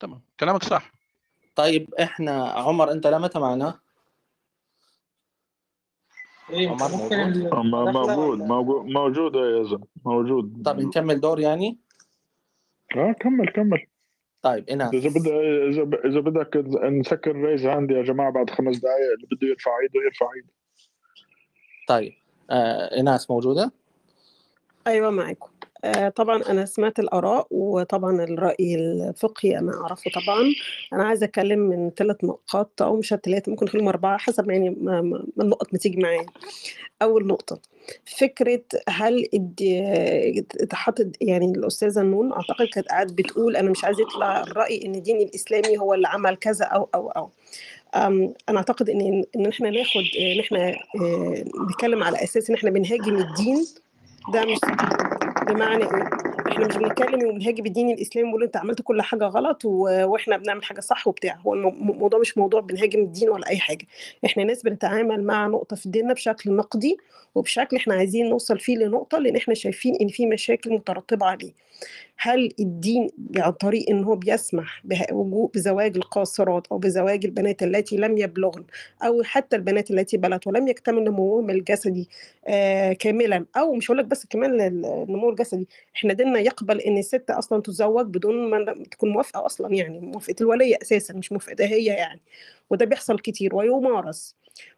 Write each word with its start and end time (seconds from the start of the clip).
تمام 0.00 0.20
كلامك 0.40 0.62
صح 0.62 0.92
طيب 1.54 1.94
إحنا 1.94 2.44
عمر 2.48 2.92
أنت 2.92 3.06
لمتى 3.06 3.38
معنا؟ 3.38 3.78
إيه 6.50 6.68
عمر 6.68 6.88
موجود؟ 6.88 7.08
داخلة 7.08 7.62
موجود 7.62 8.38
موجود 8.38 8.84
موجود 8.86 9.34
يا 9.34 9.64
زلمه 9.64 9.86
موجود 10.04 10.62
طب 10.64 10.80
نكمل 10.80 11.20
دور 11.20 11.40
يعني؟ 11.40 11.78
آه 12.96 13.12
كمل 13.12 13.48
كمل 13.48 13.86
طيب 14.42 14.68
ايناس 14.68 14.94
إذا 14.94 15.08
بدك 15.08 15.32
إذا 15.68 15.82
إذا 16.04 16.20
بدك 16.20 16.56
نسكر 16.84 17.36
ريز 17.36 17.66
عندي 17.66 17.94
يا 17.94 18.02
جماعة 18.02 18.32
بعد 18.32 18.50
خمس 18.50 18.78
دقائق 18.78 19.12
اللي 19.14 19.26
بده 19.30 19.48
يرفع 19.48 19.70
ايده 19.82 20.00
يرفع 20.04 20.26
ايده 20.36 20.48
طيب 21.88 22.12
آه 22.50 22.94
ايناس 22.96 23.30
موجودة؟ 23.30 23.72
أيوة 24.86 25.10
معاكم 25.10 25.50
آه، 25.57 25.57
طبعا 26.16 26.42
أنا 26.48 26.64
سمعت 26.64 26.98
الآراء 26.98 27.46
وطبعا 27.50 28.22
الرأي 28.24 28.74
الفقهي 28.74 29.58
أنا 29.58 29.80
أعرفه 29.80 30.10
طبعا. 30.10 30.42
أنا 30.92 31.04
عايزة 31.04 31.24
أتكلم 31.26 31.58
من 31.58 31.90
ثلاث 31.90 32.24
نقاط 32.24 32.82
أو 32.82 32.96
مش 32.96 33.14
ثلاثة 33.24 33.50
ممكن 33.50 33.66
نخليهم 33.66 33.88
أربعة 33.88 34.18
حسب 34.18 34.50
يعني 34.50 34.70
ما 34.70 35.24
النقط 35.40 35.72
ما 35.72 35.78
تيجي 35.78 35.96
معايا. 35.96 36.26
أول 37.02 37.26
نقطة 37.26 37.60
فكرة 38.18 38.62
هل 38.88 39.28
الد- 39.34 40.46
اتحط 40.60 40.98
يعني 41.20 41.46
الأستاذة 41.46 42.02
نون 42.02 42.32
أعتقد 42.32 42.66
كانت 42.66 42.88
قاعدة 42.88 43.14
بتقول 43.14 43.56
أنا 43.56 43.70
مش 43.70 43.84
عايزة 43.84 44.02
يطلع 44.02 44.42
الرأي 44.42 44.86
إن 44.86 44.94
الدين 44.94 45.16
الإسلامي 45.16 45.78
هو 45.78 45.94
اللي 45.94 46.08
عمل 46.08 46.36
كذا 46.36 46.64
أو 46.64 46.88
أو 46.94 47.08
أو. 47.10 47.30
أنا 48.48 48.56
أعتقد 48.56 48.90
إن 48.90 49.24
إن 49.36 49.46
إحنا 49.46 49.70
ناخد 49.70 50.02
إن 50.20 50.40
إحنا 50.40 50.68
آه، 50.70 51.44
نتكلم 51.70 52.02
على 52.02 52.22
أساس 52.24 52.50
إن 52.50 52.56
إحنا 52.56 52.70
بنهاجم 52.70 53.16
الدين 53.16 53.66
ده 54.32 54.44
مش 54.44 54.58
صح 54.58 55.07
بمعنى 55.48 55.84
إيه؟ 55.84 56.08
إحنا 56.48 56.66
مش 56.66 56.76
بنتكلم 56.76 57.28
وبنهاجم 57.28 57.66
الدين 57.66 57.90
الاسلامي 57.90 58.28
ونقول 58.28 58.42
أنت 58.42 58.56
عملت 58.56 58.82
كل 58.82 59.02
حاجة 59.02 59.24
غلط 59.24 59.64
و- 59.64 60.04
وإحنا 60.04 60.36
بنعمل 60.36 60.64
حاجة 60.64 60.80
صح 60.80 61.08
وبتاع. 61.08 61.38
هو 61.46 61.54
المو- 61.54 61.68
الموضوع 61.92 62.20
مش 62.20 62.38
موضوع 62.38 62.60
بنهاجم 62.60 63.00
الدين 63.00 63.28
ولا 63.30 63.48
أي 63.48 63.58
حاجة. 63.58 63.86
إحنا 64.24 64.44
ناس 64.44 64.62
بنتعامل 64.62 65.24
مع 65.24 65.46
نقطة 65.46 65.76
في 65.76 65.88
ديننا 65.88 66.12
بشكل 66.14 66.52
نقدي 66.56 66.98
وبشكل 67.34 67.76
إحنا 67.76 67.94
عايزين 67.94 68.28
نوصل 68.28 68.58
فيه 68.58 68.76
لنقطة 68.76 69.18
لأن 69.18 69.36
إحنا 69.36 69.54
شايفين 69.54 69.94
إن 70.00 70.08
في 70.08 70.26
مشاكل 70.26 70.70
مترتبة 70.72 71.26
عليه. 71.26 71.52
هل 72.20 72.52
الدين 72.60 73.10
عن 73.36 73.52
طريق 73.52 73.90
إن 73.90 74.04
هو 74.04 74.16
بيسمح 74.16 74.82
بزواج 75.54 75.96
القاصرات 75.96 76.66
أو 76.66 76.78
بزواج 76.78 77.24
البنات 77.24 77.62
التي 77.62 77.96
لم 77.96 78.18
يبلغن 78.18 78.64
أو 79.02 79.22
حتى 79.22 79.56
البنات 79.56 79.90
التي 79.90 80.16
بلغت 80.16 80.46
ولم 80.46 80.68
يكتمل 80.68 81.04
نموهم 81.04 81.50
الجسدي 81.50 82.08
آه 82.46 82.92
كاملا؟ 82.92 83.44
أو 83.56 83.74
مش 83.74 83.86
هقول 83.90 83.98
لك 83.98 84.04
بس 84.04 84.26
كمان 84.26 84.60
النمو 84.60 85.30
الجسدي 85.30 85.68
إحنا 85.96 86.12
ديننا 86.12 86.38
يقبل 86.40 86.80
إن 86.80 86.98
الست 86.98 87.30
أصلا 87.30 87.62
تتزوج 87.62 88.06
بدون 88.06 88.50
ما 88.50 88.74
تكون 88.90 89.10
موافقة 89.10 89.46
أصلا 89.46 89.74
يعني 89.74 90.00
موافقة 90.00 90.34
الولي 90.40 90.76
أساسا 90.82 91.14
مش 91.14 91.32
موافقتها 91.32 91.66
هي 91.66 91.84
يعني. 91.84 92.20
وده 92.70 92.84
بيحصل 92.84 93.18
كتير 93.18 93.54
ويمارس 93.54 94.36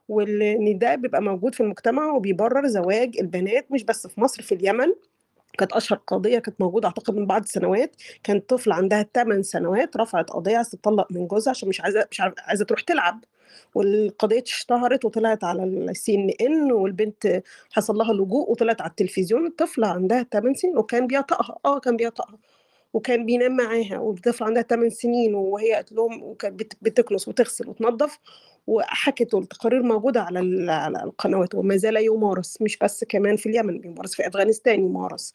وان 0.09 0.79
ده 0.79 0.95
بيبقى 0.95 1.23
موجود 1.23 1.55
في 1.55 1.61
المجتمع 1.63 2.13
وبيبرر 2.13 2.67
زواج 2.67 3.17
البنات 3.21 3.73
مش 3.73 3.85
بس 3.85 4.07
في 4.07 4.21
مصر 4.21 4.43
في 4.43 4.55
اليمن. 4.55 4.93
كانت 5.59 5.73
أشهر 5.73 6.01
قضية 6.07 6.39
كانت 6.39 6.61
موجودة 6.61 6.89
أعتقد 6.89 7.15
من 7.17 7.27
بعض 7.27 7.43
السنوات 7.43 7.97
كانت 8.25 8.51
طفله 8.51 8.75
عندها 8.75 9.07
8 9.15 9.43
سنوات 9.43 9.97
رفعت 9.97 10.31
قضية 10.31 10.57
عايزة 10.57 10.71
تطلق 10.79 11.07
من 11.13 11.27
جوزها 11.27 11.51
عشان 11.51 11.69
مش 11.69 11.81
عايزة 11.81 12.07
مش 12.11 12.21
عايزة 12.39 12.65
تروح 12.65 12.81
تلعب. 12.81 13.25
والقضية 13.75 14.43
اشتهرت 14.43 15.05
وطلعت 15.05 15.45
على 15.45 15.65
السي 15.65 16.15
ان 16.15 16.31
ان 16.41 16.73
والبنت 16.73 17.43
حصل 17.73 17.97
لها 17.97 18.13
لجوء 18.13 18.51
وطلعت 18.51 18.81
على 18.81 18.91
التلفزيون. 18.91 19.47
الطفله 19.47 19.87
عندها 19.89 20.23
8 20.33 20.55
سنين 20.55 20.79
وكان 20.79 21.07
بيطأها 21.07 21.59
آه 21.65 21.79
كان 21.81 21.97
بيطأها 21.97 22.39
وكان 22.93 23.27
بينام 23.27 23.57
معاها 23.57 23.99
والطفله 23.99 24.47
عندها 24.47 24.63
8 24.63 24.91
سنين 24.91 25.35
وهي 25.35 25.73
قالت 25.75 25.93
لهم 25.93 26.23
وكانت 26.23 26.61
بت- 26.61 26.77
بتكنس 26.83 27.29
وتغسل 27.29 27.69
وتنظف. 27.69 28.19
وحكت 28.71 29.35
والتقارير 29.35 29.83
موجودة 29.83 30.23
على 30.23 30.73
على 30.73 31.03
القنوات 31.05 31.55
وما 31.55 31.77
زال 31.77 31.97
يمارس 31.97 32.63
مش 32.63 32.79
بس 32.79 33.05
كمان 33.05 33.37
في 33.37 33.49
اليمن 33.49 33.79
بيمارس 33.79 34.15
في 34.15 34.27
أفغانستان 34.29 34.81
يمارس. 34.81 35.33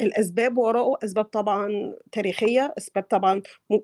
الأسباب 0.00 0.58
وراءه 0.58 0.98
أسباب 1.04 1.24
طبعا 1.24 1.94
تاريخية 2.12 2.74
أسباب 2.78 3.04
طبعا 3.04 3.42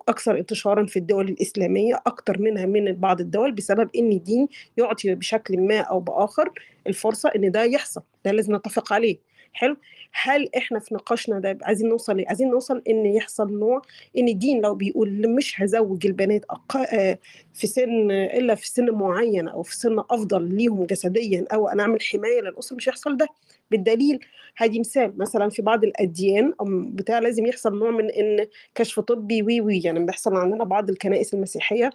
أكثر 0.09 0.39
انتشارا 0.39 0.87
في 0.87 0.99
الدول 0.99 1.29
الإسلامية 1.29 1.95
أكثر 2.07 2.39
منها 2.41 2.67
من 2.67 2.93
بعض 2.93 3.21
الدول 3.21 3.53
بسبب 3.53 3.91
إن 3.97 4.13
الدين 4.13 4.49
يعطي 4.77 5.15
بشكل 5.15 5.59
ما 5.61 5.81
أو 5.81 6.01
بآخر 6.01 6.53
الفرصة 6.87 7.29
إن 7.37 7.51
ده 7.51 7.65
يحصل. 7.65 8.03
ده 8.25 8.33
لازم 8.33 8.57
نتفق 8.57 8.93
عليه. 8.93 9.32
حلو 9.53 9.77
هل 10.13 10.49
إحنا 10.57 10.79
في 10.79 10.95
نقاشنا 10.95 11.39
ده 11.39 11.59
عايزين 11.63 11.89
نوصل 11.89 12.17
ليه؟ 12.17 12.25
عايزين 12.29 12.51
نوصل 12.51 12.83
إن 12.89 13.07
يحصل 13.07 13.59
نوع 13.59 13.83
إن 14.19 14.29
الدين 14.29 14.61
لو 14.63 14.75
بيقول 14.75 15.29
مش 15.29 15.61
هزوج 15.63 16.07
البنات. 16.07 16.45
آه، 16.93 17.19
في 17.55 17.67
سن 17.67 18.11
إلا 18.11 18.55
في 18.55 18.69
سن 18.69 18.91
معين 18.91 19.49
أو 19.49 19.63
في 19.63 19.77
سن 19.77 19.99
أفضل 19.99 20.55
ليهم 20.55 20.85
جسديا 20.87 21.45
أو 21.53 21.69
أنا 21.69 21.83
أعمل 21.83 22.03
حماية 22.03 22.41
للأسرة 22.41 22.77
مش 22.77 22.89
هيحصل 22.89 23.17
ده 23.17 23.29
بالدليل 23.71 24.19
هدي 24.57 24.81
مثال 24.81 25.19
مثلا 25.19 25.49
في 25.51 25.63
بعض 25.63 25.85
الأديان 25.85 26.55
بتاع 26.95 27.19
لازم 27.19 27.47
يحصل 27.47 27.79
نوع 27.79 27.91
من 27.91 28.11
إن 28.11 28.47
كشف 28.75 29.01
طبي 29.01 29.43
وي 29.43 29.61
وي 29.61 29.81
يعني 29.81 30.05
بيحصل 30.07 30.37
عندنا 30.37 30.65
بعض 30.65 30.91
الكنائس 30.91 31.35
المسيحية 31.35 31.91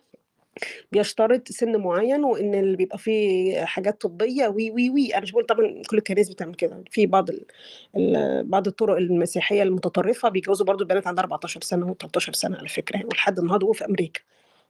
بيشترط 0.91 1.51
سن 1.51 1.77
معين 1.77 2.23
وإن 2.23 2.55
اللي 2.55 2.77
بيبقى 2.77 2.97
فيه 2.97 3.65
حاجات 3.65 4.01
طبية 4.01 4.47
وي 4.47 4.71
وي 4.71 4.89
وي 4.89 5.13
أنا 5.13 5.21
مش 5.21 5.31
بقول 5.31 5.45
طبعا 5.45 5.81
كل 5.89 5.97
الكنائس 5.97 6.29
بتعمل 6.29 6.55
كده 6.55 6.83
في 6.91 7.05
بعض 7.05 7.29
ال... 7.29 8.43
بعض 8.43 8.67
الطرق 8.67 8.97
المسيحية 8.97 9.63
المتطرفة 9.63 10.29
بيجوزوا 10.29 10.65
برضو 10.65 10.83
البنات 10.83 11.07
عندها 11.07 11.23
14 11.23 11.61
سنة 11.61 11.93
و13 11.93 12.31
سنة 12.31 12.57
على 12.57 12.67
فكرة 12.67 12.95
يعني 12.95 13.07
ولحد 13.07 13.39
النهارده 13.39 13.71
في 13.71 13.85
أمريكا. 13.85 14.21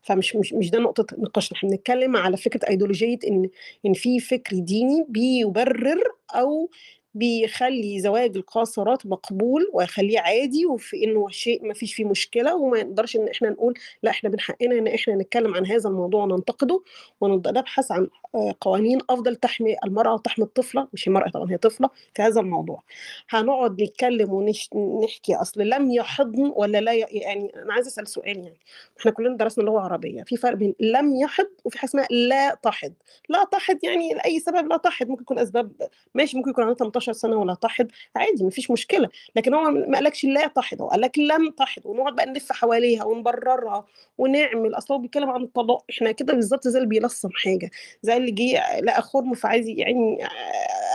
فمش 0.01 0.35
مش 0.35 0.53
مش 0.53 0.69
ده 0.71 0.79
نقطة 0.79 1.05
نقاشنا 1.17 1.57
إحنا 1.57 1.69
بنتكلم 1.69 2.17
على 2.17 2.37
فكرة 2.37 2.69
ايديولوجيه 2.69 3.19
إن 3.27 3.49
إن 3.85 3.93
في 3.93 4.19
فكر 4.19 4.55
ديني 4.59 5.05
بيبرر 5.09 6.03
أو 6.35 6.69
بيخلي 7.13 7.99
زواج 7.99 8.37
القاصرات 8.37 9.05
مقبول 9.05 9.69
ويخليه 9.73 10.19
عادي 10.19 10.65
وفي 10.65 11.03
إنه 11.03 11.29
شيء 11.29 11.67
ما 11.67 11.73
فيش 11.73 11.93
فيه 11.95 12.05
مشكلة 12.05 12.55
وما 12.55 12.83
نقدرش 12.83 13.15
إن 13.15 13.27
إحنا 13.27 13.49
نقول 13.49 13.73
لا 14.03 14.11
إحنا 14.11 14.29
من 14.29 14.39
حقنا 14.39 14.77
إن 14.77 14.87
إحنا 14.87 15.15
نتكلم 15.15 15.55
عن 15.55 15.65
هذا 15.65 15.89
الموضوع 15.89 16.23
وننتقده 16.23 16.83
ونبحث 17.21 17.91
عن 17.91 18.07
آه، 18.35 18.55
قوانين 18.61 18.99
أفضل 19.09 19.35
تحمي 19.35 19.75
المرأة 19.85 20.13
وتحمي 20.13 20.45
الطفلة 20.45 20.87
مش 20.93 21.07
المرأة 21.07 21.29
طبعا 21.29 21.51
هي 21.51 21.57
طفلة 21.57 21.89
في 22.15 22.21
هذا 22.21 22.41
الموضوع. 22.41 22.83
هنقعد 23.29 23.81
نتكلم 23.81 24.33
ونحكي 24.71 25.35
أصل 25.35 25.61
لم 25.61 25.91
يحضن 25.91 26.53
ولا 26.55 26.81
لا 26.81 26.93
يعني 26.93 27.51
أنا 27.55 27.73
عايزة 27.73 27.87
أسأل 27.87 28.07
سؤال 28.07 28.37
يعني. 28.37 28.57
إحنا 28.99 29.11
كلنا 29.11 29.37
درسنا 29.37 29.63
لغه 29.63 29.79
عربيه 29.79 30.23
في 30.23 30.37
فرق 30.37 30.53
بين 30.55 30.75
لم 30.79 31.15
يحض 31.15 31.47
وفي 31.65 31.77
حاجة 31.77 31.89
اسمها 31.89 32.07
لا 32.11 32.55
تحض. 32.63 32.93
لا 33.29 33.43
تحض 33.43 33.77
يعني 33.83 34.13
لأي 34.13 34.39
سبب 34.39 34.67
لا 34.67 34.77
تحض 34.77 35.07
ممكن 35.07 35.21
يكون 35.21 35.39
أسباب 35.39 35.71
ماشي 36.15 36.37
ممكن 36.37 36.49
يكون 36.49 36.63
عندها 36.63 36.77
18 36.77 37.06
سنة 37.13 37.35
ولا 37.35 37.53
تحض 37.53 37.87
عادي 38.15 38.43
مفيش 38.43 38.71
مشكلة. 38.71 39.09
لكن 39.35 39.53
هو 39.53 39.71
ما 39.71 39.97
قالكش 39.97 40.23
لا 40.25 40.47
تحض 40.47 40.81
هو 40.81 40.87
قال 40.89 41.01
لك 41.01 41.19
لم 41.19 41.49
تحض 41.51 41.81
ونقعد 41.85 42.15
بقى 42.15 42.25
نلف 42.25 42.51
حواليها 42.51 43.03
ونبررها 43.03 43.85
ونعمل. 44.17 44.75
أصل 44.75 44.93
هو 44.93 44.99
بيتكلم 44.99 45.29
عن 45.29 45.43
الطلاق 45.43 45.85
إحنا 45.89 46.11
كده 46.11 46.33
بالظبط 46.33 46.67
زي 46.67 46.77
اللي 46.79 46.89
بيلصم 46.89 47.29
حاجة 47.33 47.71
زي 48.01 48.17
اللي 48.17 48.31
جه 48.31 48.79
لقى 48.81 49.01
خرم 49.01 49.33
فعايز 49.33 49.67
يعني 49.67 50.17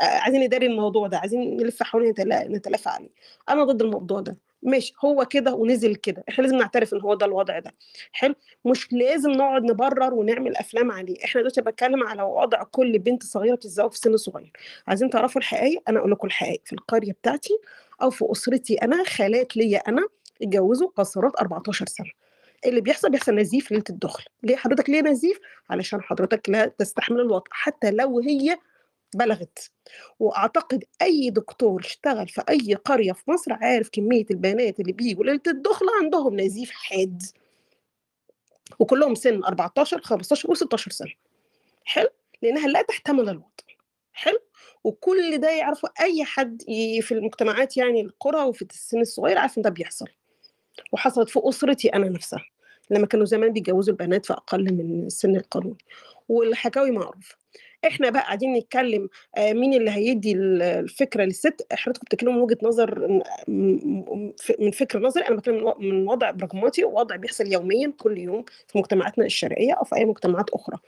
عايزين 0.03 0.41
نداري 0.41 0.67
الموضوع 0.67 1.07
ده 1.07 1.19
عايزين 1.19 1.57
نلف 1.57 1.83
حوالين 1.83 2.11
نتلا- 2.11 2.49
نتلافى 2.49 2.89
عليه. 2.89 3.09
أنا 3.49 3.65
ضد 3.65 3.83
الموضوع 3.83 4.21
ده. 4.21 4.37
ماشي 4.63 4.93
هو 5.05 5.25
كده 5.25 5.55
ونزل 5.55 5.95
كده 5.95 6.25
إحنا 6.29 6.43
لازم 6.43 6.57
نعترف 6.57 6.95
إن 6.95 7.01
هو 7.01 7.15
ده 7.15 7.27
الوضع 7.27 7.59
ده. 7.59 7.75
حلو؟ 8.13 8.35
مش 8.65 8.93
لازم 8.93 9.31
نقعد 9.31 9.63
نبرر 9.63 10.15
ونعمل 10.15 10.57
أفلام 10.57 10.91
عليه. 10.91 11.25
إحنا 11.25 11.41
دلوقتي 11.41 11.61
بتكلم 11.63 12.03
على 12.03 12.23
وضع 12.23 12.63
كل 12.63 12.99
بنت 12.99 13.23
صغيرة 13.23 13.55
بتتزوج 13.55 13.93
في 13.93 13.99
سن 13.99 14.17
صغير. 14.17 14.53
عايزين 14.87 15.11
تعرفوا 15.11 15.41
الحقائق؟ 15.41 15.83
أنا 15.89 15.99
أقول 15.99 16.11
لكم 16.11 16.27
الحقائق. 16.27 16.61
في 16.65 16.73
القرية 16.73 17.13
بتاعتي 17.13 17.59
أو 18.03 18.11
في 18.11 18.25
أسرتي 18.33 18.75
أنا 18.75 19.05
خالات 19.05 19.57
ليا 19.57 19.79
أنا 19.79 20.03
اتجوزوا 20.43 20.89
قاصرات 20.97 21.37
14 21.41 21.87
سنة. 21.87 22.11
اللي 22.67 22.81
بيحصل 22.81 23.11
بيحصل 23.11 23.35
نزيف 23.35 23.71
ليلة 23.71 23.85
الدخل. 23.91 24.25
ليه 24.43 24.57
حضرتك 24.57 24.91
ليه 24.91 25.01
نزيف؟ 25.01 25.39
علشان 25.71 26.03
حضرتك 26.03 26.49
لا 26.51 26.67
تستحمل 26.67 27.21
الوطء 27.21 27.49
حتى 27.51 27.91
لو 27.91 28.21
هي 28.21 28.59
بلغت. 29.15 29.71
وأعتقد 30.21 30.85
أي 31.03 31.31
دكتور 31.31 31.81
اشتغل 31.81 32.29
في 32.29 32.43
أي 32.49 32.75
قرية 32.75 33.13
في 33.13 33.31
مصر 33.31 33.53
عارف 33.53 33.89
كمية 33.93 34.27
البنات 34.31 34.81
اللي 34.81 34.93
بيجوا 34.93 35.25
ليله 35.25 35.41
الدخل 35.47 35.87
عندهم 36.03 36.41
نزيف 36.41 36.71
حاد. 36.71 37.23
وكلهم 38.79 39.15
سن 39.15 39.45
14 39.45 40.01
15 40.01 40.49
و16 40.55 40.77
سنة. 40.77 41.13
حلو؟ 41.85 42.09
لأنها 42.43 42.69
لا 42.69 42.83
تحتمل 42.83 43.29
الوطء 43.29 43.65
حلو؟ 44.13 44.39
وكل 44.85 45.39
ده 45.39 45.51
يعرفه 45.51 45.89
أي 46.01 46.25
حد 46.25 46.63
في 47.01 47.13
المجتمعات 47.13 47.77
يعني 47.77 48.01
القرى 48.01 48.43
وفي 48.43 48.63
السن 48.63 49.01
الصغير 49.01 49.39
عارف 49.39 49.59
إن 49.59 49.63
ده 49.63 49.71
بيحصل. 49.71 50.07
وحصلت 50.93 51.29
في 51.31 51.41
أسرتي 51.45 51.89
أنا 51.89 52.09
نفسها 52.09 52.45
لما 52.91 53.07
كانوا 53.07 53.27
زمان 53.27 53.53
بيتجوزوا 53.53 53.93
البنات 53.93 54.27
في 54.27 54.33
أقل 54.33 54.75
من 54.75 55.07
السن 55.07 55.37
القانوني 55.37 55.79
والحكاوي 56.29 56.91
معروفه 56.91 57.37
إحنا 57.87 58.11
بقى 58.11 58.23
قاعدين 58.23 58.53
نتكلم 58.55 59.09
آه، 59.37 59.53
مين 59.53 59.75
اللي 59.75 59.91
هيدي 59.91 60.33
ال- 60.33 60.63
الفكرة 60.63 61.25
للست؟ 61.25 61.67
حضرتك 61.73 62.05
بتتكلموا 62.05 62.35
من 62.35 62.41
وجهة 62.41 62.59
نظر 62.63 63.21
من 64.59 64.71
فكر 64.71 65.01
نظري. 65.01 65.25
أنا 65.29 65.37
بتكلم 65.37 65.75
من 65.79 66.09
وضع 66.09 66.31
براغماتي 66.31 66.85
ووضع 66.85 67.17
بيحصل 67.17 67.53
يوميا 67.53 67.93
كل 67.99 68.19
يوم 68.19 68.45
في 68.69 68.79
مجتمعاتنا 68.79 69.25
الشرقية 69.25 69.73
أو 69.73 69.85
في 69.85 69.97
أي 69.97 70.05
مجتمعات 70.05 70.51
أخرى. 70.51 70.79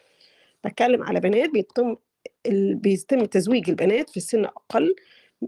بتكلم 0.65 1.03
على 1.03 1.21
بنات 1.21 1.51
بيتم 1.51 1.97
بيتم 2.75 3.25
تزويج 3.25 3.71
البنات 3.71 4.11
في 4.11 4.21
سن 4.21 4.45
أقل 4.45 4.95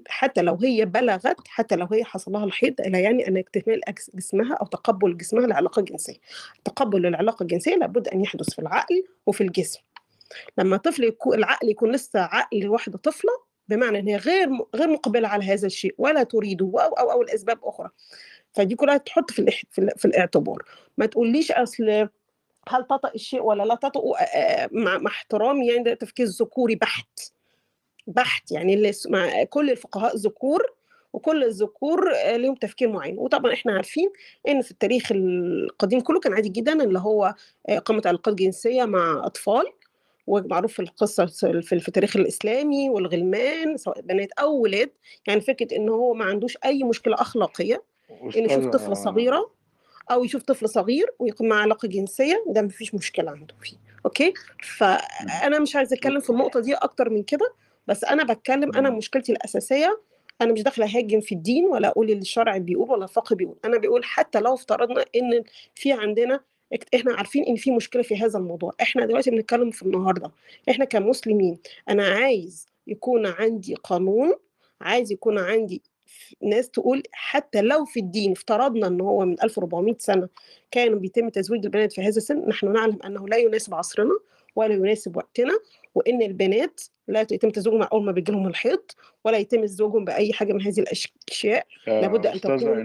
حتى 0.09 0.43
لو 0.43 0.59
هي 0.63 0.85
بلغت 0.85 1.37
حتى 1.49 1.77
لو 1.77 1.87
هي 1.93 2.05
حصل 2.05 2.33
لها 2.33 2.45
الحيض 2.45 2.75
لا 2.81 2.99
يعني 2.99 3.29
أن 3.29 3.37
اكتمال 3.37 3.81
جسمها 4.15 4.55
أو 4.55 4.67
تقبل 4.67 5.17
جسمها 5.17 5.47
لعلاقة 5.47 5.83
جنسية. 5.83 6.17
تقبل 6.65 7.07
العلاقة 7.07 7.43
الجنسية 7.43 7.75
لابد 7.77 8.09
أن 8.09 8.21
يحدث 8.21 8.51
في 8.55 8.59
العقل 8.59 9.05
وفي 9.27 9.41
الجسم. 9.41 9.81
لما 10.59 10.77
طفل 10.77 11.05
يكون 11.05 11.39
العقل 11.39 11.69
يكون 11.69 11.93
لسه 11.93 12.21
عقل 12.21 12.69
واحدة 12.69 12.99
طفلة 12.99 13.31
بمعنى 13.69 13.99
إن 13.99 14.09
هي 14.09 14.17
غير 14.17 14.49
غير 14.75 14.89
مقبلة 14.89 15.29
على 15.29 15.45
هذا 15.45 15.67
الشيء 15.67 15.95
ولا 15.99 16.23
تريده 16.23 16.67
أو 16.67 16.93
أو 16.93 17.13
أو 17.13 17.23
الاسباب 17.23 17.59
أخرى. 17.63 17.89
فدي 18.53 18.75
كلها 18.75 18.97
تحط 18.97 19.31
في 19.31 19.51
في, 19.71 19.79
ال- 19.81 19.99
في 19.99 20.05
الاعتبار. 20.05 20.63
ما 20.99 21.07
تقوليش 21.07 21.53
أصل 21.53 22.09
هل 22.69 22.85
تطأ 22.91 23.11
الشيء 23.15 23.43
ولا 23.43 23.63
لا 23.63 23.75
تطأ 23.75 24.01
مع, 24.73 25.01
احترامي 25.07 25.67
يعني 25.69 25.83
ده 25.85 25.95
تفكير 25.95 26.27
ذكوري 26.27 26.75
بحت. 26.75 27.21
بحت 28.07 28.53
يعني 28.53 28.75
اللي 28.75 28.93
مع 29.09 29.45
كل 29.45 29.71
الفقهاء 29.71 30.17
ذكور 30.17 30.63
وكل 31.13 31.45
الذكور 31.45 32.13
ليهم 32.37 32.55
تفكير 32.55 32.89
معين. 32.89 33.19
وطبعا 33.19 33.53
إحنا 33.53 33.73
عارفين 33.73 34.11
إن 34.49 34.63
في 34.63 34.71
التاريخ 34.71 35.13
القديم 35.13 36.01
كله 36.01 36.21
كان 36.21 36.33
عادي 36.35 36.49
جدا 36.49 36.83
اللي 36.83 36.99
هو 36.99 37.35
اقامه 37.69 38.03
علاقات 38.07 38.35
جنسية 38.35 38.85
مع 38.85 39.23
أطفال. 39.27 39.65
ومعروف 40.27 40.73
في 40.73 40.83
القصة 40.83 41.27
في 41.63 41.73
التاريخ 41.89 42.17
الإسلامي 42.17 42.91
والغلمان 42.91 43.77
سواء 43.77 44.01
بنات 44.01 44.33
أو 44.33 44.57
ولاد. 44.61 44.91
يعني 45.27 45.41
فكرة 45.41 45.77
إن 45.77 45.89
هو 45.89 46.15
ما 46.15 46.25
عندوش 46.25 46.59
أي 46.65 46.85
مشكلة 46.85 47.15
أخلاقية 47.15 47.83
إن 48.37 48.45
يشوف 48.45 48.67
طفله 48.67 48.95
صغيرة 48.95 49.51
أو 50.11 50.25
يشوف 50.25 50.43
طفل 50.43 50.69
صغير 50.69 51.07
ويكون 51.19 51.49
معاه 51.49 51.63
علاقة 51.63 51.89
جنسية 51.89 52.45
ده 52.47 52.63
مفيش 52.63 52.95
مشكلة 52.95 53.31
عنده 53.31 53.55
فيه. 53.63 53.77
أوكي؟ 54.07 54.35
فأنا 54.79 55.59
مش 55.59 55.77
عايزة 55.77 55.95
أتكلم 55.97 56.21
في 56.21 56.31
النقطة 56.31 56.61
دي 56.61 56.75
أكتر 56.75 57.11
من 57.11 57.23
كده 57.23 57.53
بس 57.87 58.05
أنا 58.05 58.25
بتكلم 58.25 58.77
أنا. 58.77 58.91
مشكلتي 58.91 59.33
الأساسية 59.33 60.01
أنا 60.41 60.53
مش 60.53 60.63
داخلة 60.63 60.87
أهاجم 60.87 61.21
في 61.21 61.35
الدين 61.35 61.65
ولا 61.65 61.89
أقول 61.89 62.11
اللي 62.11 62.21
الشرع 62.23 62.57
بيقول 62.57 62.91
ولا 62.91 63.05
الفقه 63.05 63.37
بيقول. 63.37 63.57
أنا 63.65 63.79
بقول 63.79 64.05
حتى 64.05 64.41
لو 64.41 64.55
افترضنا 64.55 65.05
إن 65.17 65.43
في 65.75 65.93
عندنا 65.93 66.41
إحنا 66.95 67.15
عارفين 67.15 67.45
إن 67.45 67.57
في 67.57 67.71
مشكلة 67.71 68.03
في 68.03 68.17
هذا 68.17 68.39
الموضوع. 68.39 68.73
إحنا 68.83 69.07
دلوقتي 69.07 69.31
بنتكلم 69.31 69.71
في 69.71 69.83
النهارده. 69.83 70.31
إحنا 70.71 70.85
كمسلمين 70.85 71.59
أنا 71.89 72.07
عايز 72.09 72.67
يكون 72.87 73.27
عندي 73.27 73.75
قانون 73.75 74.35
عايز 74.81 75.13
يكون 75.13 75.39
عندي 75.39 75.83
ناس 76.43 76.71
تقول 76.71 77.03
حتى 77.13 77.63
لو 77.63 77.85
في 77.85 78.01
الدين 78.01 78.33
افترضنا 78.33 78.87
إن 78.87 79.01
هو 79.01 79.25
من 79.25 79.37
1400 79.43 79.95
سنة 79.99 80.29
كان 80.71 80.99
بيتم 80.99 81.29
تزويج 81.29 81.65
البنات 81.65 81.93
في 81.93 82.01
هذا 82.03 82.17
السن 82.17 82.49
نحن 82.49 82.73
نعلم 82.73 82.99
أنه 83.05 83.29
لا 83.29 83.37
يناسب 83.37 83.75
عصرنا 83.75 84.19
ولا 84.57 84.75
يناسب 84.75 85.17
وقتنا 85.17 85.59
وإن 85.95 86.23
البنات 86.23 86.81
لا 87.09 87.21
يتم 87.21 87.51
تزويجهم 87.51 87.83
أول 87.83 88.05
ما 88.05 88.13
بيجي 88.13 88.33
لهم 88.33 88.47
الحيض 88.47 88.83
ولا 89.25 89.39
يتم 89.39 89.67
زوجهم 89.67 90.05
بأي 90.05 90.33
حاجة 90.33 90.53
من 90.53 90.63
هذه 90.63 90.81
الأشياء. 90.81 91.67
يا 91.89 92.01
لابد 92.01 92.27
أستاذة 92.37 92.57
تكون- 92.57 92.79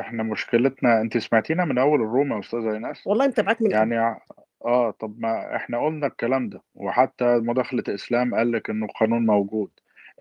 إحنا 0.00 0.22
مشكلتنا 0.22 1.00
أنت 1.00 1.18
سمعتينا 1.18 1.64
من 1.64 1.78
أول 1.78 2.00
الروم 2.02 2.32
يا 2.32 2.38
أستاذة 2.40 2.72
إيناس 2.72 3.06
والله 3.06 3.24
أنت 3.24 3.40
معاك 3.40 3.62
من 3.62 3.66
الأول. 3.68 3.92
يعني 3.92 3.96
ع- 4.04 4.20
آه 4.64 4.90
طب 4.90 5.14
ما 5.20 5.56
إحنا 5.56 5.84
قلنا 5.84 6.06
الكلام 6.06 6.48
ده 6.48 6.62
وحتى 6.74 7.24
مداخلة 7.24 7.82
إسلام 7.88 8.34
قال 8.34 8.52
لك 8.52 8.70
إنه 8.70 8.86
القانون 8.86 9.26
موجود 9.26 9.70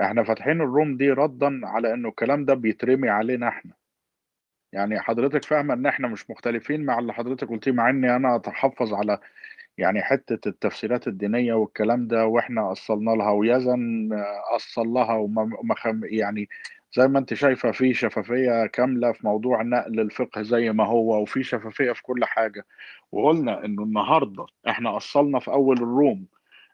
إحنا 0.02 0.24
فاتحين 0.24 0.62
الروم 0.62 0.98
دي 0.98 1.12
ردا 1.12 1.62
على 1.68 1.94
إنه 1.94 2.10
الكلام 2.10 2.46
ده 2.46 2.54
بيترمي 2.54 3.10
علينا 3.10 3.48
إحنا 3.48 3.72
يعني 4.74 5.00
حضرتك 5.00 5.46
فاهمة 5.46 5.74
إن 5.74 5.86
إحنا 5.86 6.08
مش 6.08 6.30
مختلفين 6.30 6.86
مع 6.86 7.00
اللي 7.00 7.14
حضرتك 7.14 7.50
قلتيه 7.50 7.72
مع 7.72 7.90
إني 7.90 8.16
أنا 8.16 8.36
أتحفظ 8.36 8.94
على 8.94 9.20
يعني 9.78 10.02
حتة 10.04 10.50
التفسيرات 10.50 11.08
الدينية 11.08 11.54
والكلام 11.54 12.08
ده 12.08 12.26
وإحنا 12.26 12.72
أصلنا 12.72 13.12
لها 13.12 13.30
ويزن 13.32 14.14
آه، 14.14 14.56
أصل 14.56 14.88
لها 14.88 15.14
وما 15.14 15.76
خم- 15.76 16.02
يعني 16.06 16.50
زي 16.96 17.08
ما 17.08 17.20
انت 17.20 17.34
شايفة 17.34 17.72
في 17.72 17.94
شفافية 17.94 18.66
كاملة 18.66 19.12
في 19.12 19.28
موضوع 19.28 19.62
نقل 19.62 20.00
الفقه 20.00 20.42
زي 20.42 20.72
ما 20.72 20.86
هو 20.86 21.22
وفي 21.22 21.44
شفافية 21.44 21.92
في 21.92 22.04
كل 22.04 22.26
حاجة. 22.26 22.66
وقلنا 23.12 23.66
إنه 23.66 23.84
النهارده 23.84 24.46
إحنا 24.70 24.98
أصلنا 24.98 25.40
في 25.40 25.52
أول 25.52 25.78
الروم 25.78 26.26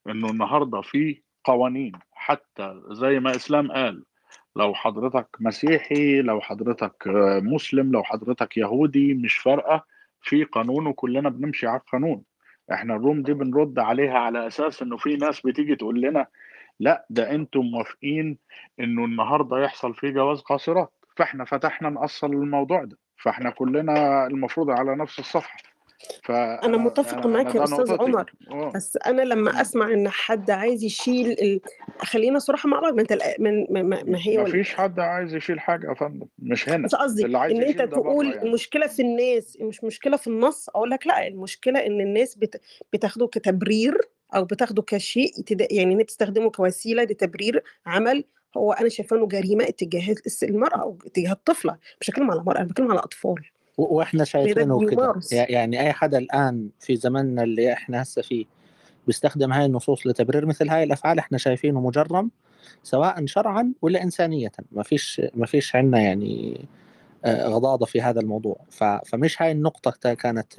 إنه 0.09 0.29
النهارده 0.29 0.81
في 0.81 1.21
قوانين. 1.44 1.91
حتى 2.13 2.81
زي 2.91 3.19
ما 3.19 3.35
إسلام 3.35 3.71
قال 3.71 4.03
لو 4.56 4.73
حضرتك 4.73 5.27
مسيحي 5.39 6.21
لو 6.21 6.41
حضرتك 6.41 7.03
مسلم 7.44 7.91
لو 7.91 8.03
حضرتك 8.03 8.57
يهودي 8.57 9.13
مش 9.13 9.38
فارقة. 9.38 9.85
في 10.21 10.44
قانون 10.44 10.88
وكلنا 10.88 11.29
بنمشي 11.29 11.68
على 11.68 11.79
القانون. 11.79 12.23
إحنا 12.71 12.95
الروم 12.95 13.23
دي 13.23 13.33
بنرد 13.33 13.79
عليها 13.79 14.18
على 14.19 14.47
أساس 14.47 14.81
إنه 14.81 14.97
في 14.97 15.15
ناس 15.15 15.41
بتيجي 15.41 15.75
تقول 15.75 16.01
لنا 16.01 16.27
لا 16.81 17.06
ده 17.10 17.31
أنتم 17.31 17.60
موافقين 17.60 18.38
انه 18.80 19.06
النهارده 19.06 19.63
يحصل 19.63 19.95
فيه 19.95 20.10
جواز 20.10 20.39
قاصرات. 20.39 20.94
فاحنا 21.18 21.45
فتحنا 21.45 21.89
نأصل 21.89 22.28
الموضوع 22.28 22.83
ده. 22.83 22.98
فاحنا 23.24 23.50
كلنا 23.50 24.28
المفروض 24.28 24.69
على 24.69 24.95
نفس 24.95 25.19
الصفحة. 25.19 25.57
أنا 26.30 26.78
متفقة 26.78 27.30
معاك 27.30 27.56
يا 27.56 27.63
أستاذ 27.63 27.98
عمر. 28.00 28.31
بس 28.75 28.98
أنا 29.06 29.22
لما 29.22 29.62
أسمع 29.62 29.94
إن 29.94 30.10
حد 30.10 30.51
عايز 30.51 30.83
يشيل 30.83 31.31
ال... 31.31 31.62
خلينا 32.00 32.39
صراحة 32.39 32.69
مع 32.69 32.80
بعض. 32.80 32.94
ما 32.94 33.01
أنت 33.01 33.18
من 33.39 33.66
ما, 33.69 34.04
ما 34.04 34.18
هي 34.18 34.38
ما 34.38 34.45
فيش 34.45 34.75
حد 34.75 35.00
عايز 35.00 35.36
يشيل 35.36 35.60
حاجة 35.60 35.89
يا 35.89 35.94
فندم. 35.94 36.28
مش 36.39 36.69
هنا. 36.69 36.88
بس 36.88 36.95
قصدي 36.95 37.25
إن 37.25 37.63
أنت 37.63 37.81
تقول 37.81 38.25
يعني. 38.25 38.48
المشكلة 38.48 38.88
في 38.88 39.01
الناس 39.01 39.57
مش 39.62 39.83
مشكلة 39.83 40.18
في 40.18 40.28
النص. 40.28 40.69
أقول 40.69 40.89
لك 40.89 41.07
لا 41.07 41.28
المشكلة 41.28 41.86
إن 41.86 42.01
الناس 42.01 42.36
بت... 42.36 42.62
بتاخده 42.94 43.28
كتبرير. 43.28 43.98
أو 44.36 44.45
بتاخده 44.45 44.81
كشيء 44.81 45.31
يعني 45.72 45.94
إن 45.94 45.98
هي 45.98 46.04
تستخدمه 46.04 46.50
كوسيلة 46.50 47.04
لتبرير 47.04 47.63
عمل 47.86 48.24
هو 48.57 48.72
أنا 48.72 48.89
شايفاه 48.89 49.18
إنه 49.18 49.28
جريمة 49.28 49.63
اتجاه 49.63 50.16
المرأة 50.44 50.81
أو 50.81 50.98
اتجاه 51.06 51.31
الطفلة 51.31 51.78
مش 52.01 52.10
بتكلم 52.10 52.31
على 52.31 52.44
مرأة 52.44 52.57
أنا 52.57 52.68
بتكلم 52.68 52.92
على 52.92 53.00
اطفال 53.00 53.36
وإحنا 53.78 54.24
شايفينه 54.24 54.89
كده. 54.89 55.13
يعني 55.31 55.81
أي 55.81 55.94
حدا 55.94 56.18
الآن 56.18 56.69
في 56.80 56.95
زمننا 56.95 57.44
اللي 57.44 57.74
إحنا 57.74 58.01
هسه 58.01 58.22
فيه 58.22 58.45
بيستخدم 59.07 59.54
هاي 59.54 59.66
النصوص 59.66 60.07
لتبرير 60.07 60.45
مثل 60.45 60.69
هاي 60.69 60.83
الأفعال 60.83 61.19
إحنا 61.19 61.38
شايفينه 61.38 61.81
مجرم 61.81 62.31
سواء 62.83 63.25
شرعا 63.25 63.74
ولا 63.81 64.04
إنسانية. 64.04 64.51
ما 64.72 64.83
فيش 64.83 65.22
ما 65.33 65.45
فيش 65.45 65.75
عندنا 65.75 66.01
يعني 66.01 66.66
آه، 67.25 67.48
غضاضة 67.48 67.86
في 67.86 68.01
هذا 68.01 68.19
الموضوع. 68.19 68.60
فمش 69.06 69.42
هاي 69.42 69.51
النقطة 69.51 70.13
كانت 70.13 70.54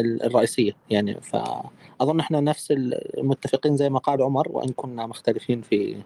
الرئيسية. 0.00 0.72
يعني 0.90 1.20
فاظن 1.20 2.20
إحنا 2.20 2.40
نفس 2.40 2.70
المتفقين 2.70 3.76
زي 3.76 3.88
ما 3.90 3.98
قال 3.98 4.22
عمر 4.22 4.48
وإن 4.52 4.68
كنا 4.68 5.06
مختلفين 5.06 5.62
في 5.62 6.02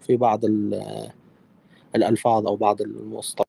في 0.00 0.16
بعض 0.16 0.44
ال- 0.44 1.10
الألفاظ 1.96 2.46
أو 2.46 2.56
بعض 2.56 2.80
المصطلحات 2.82 3.46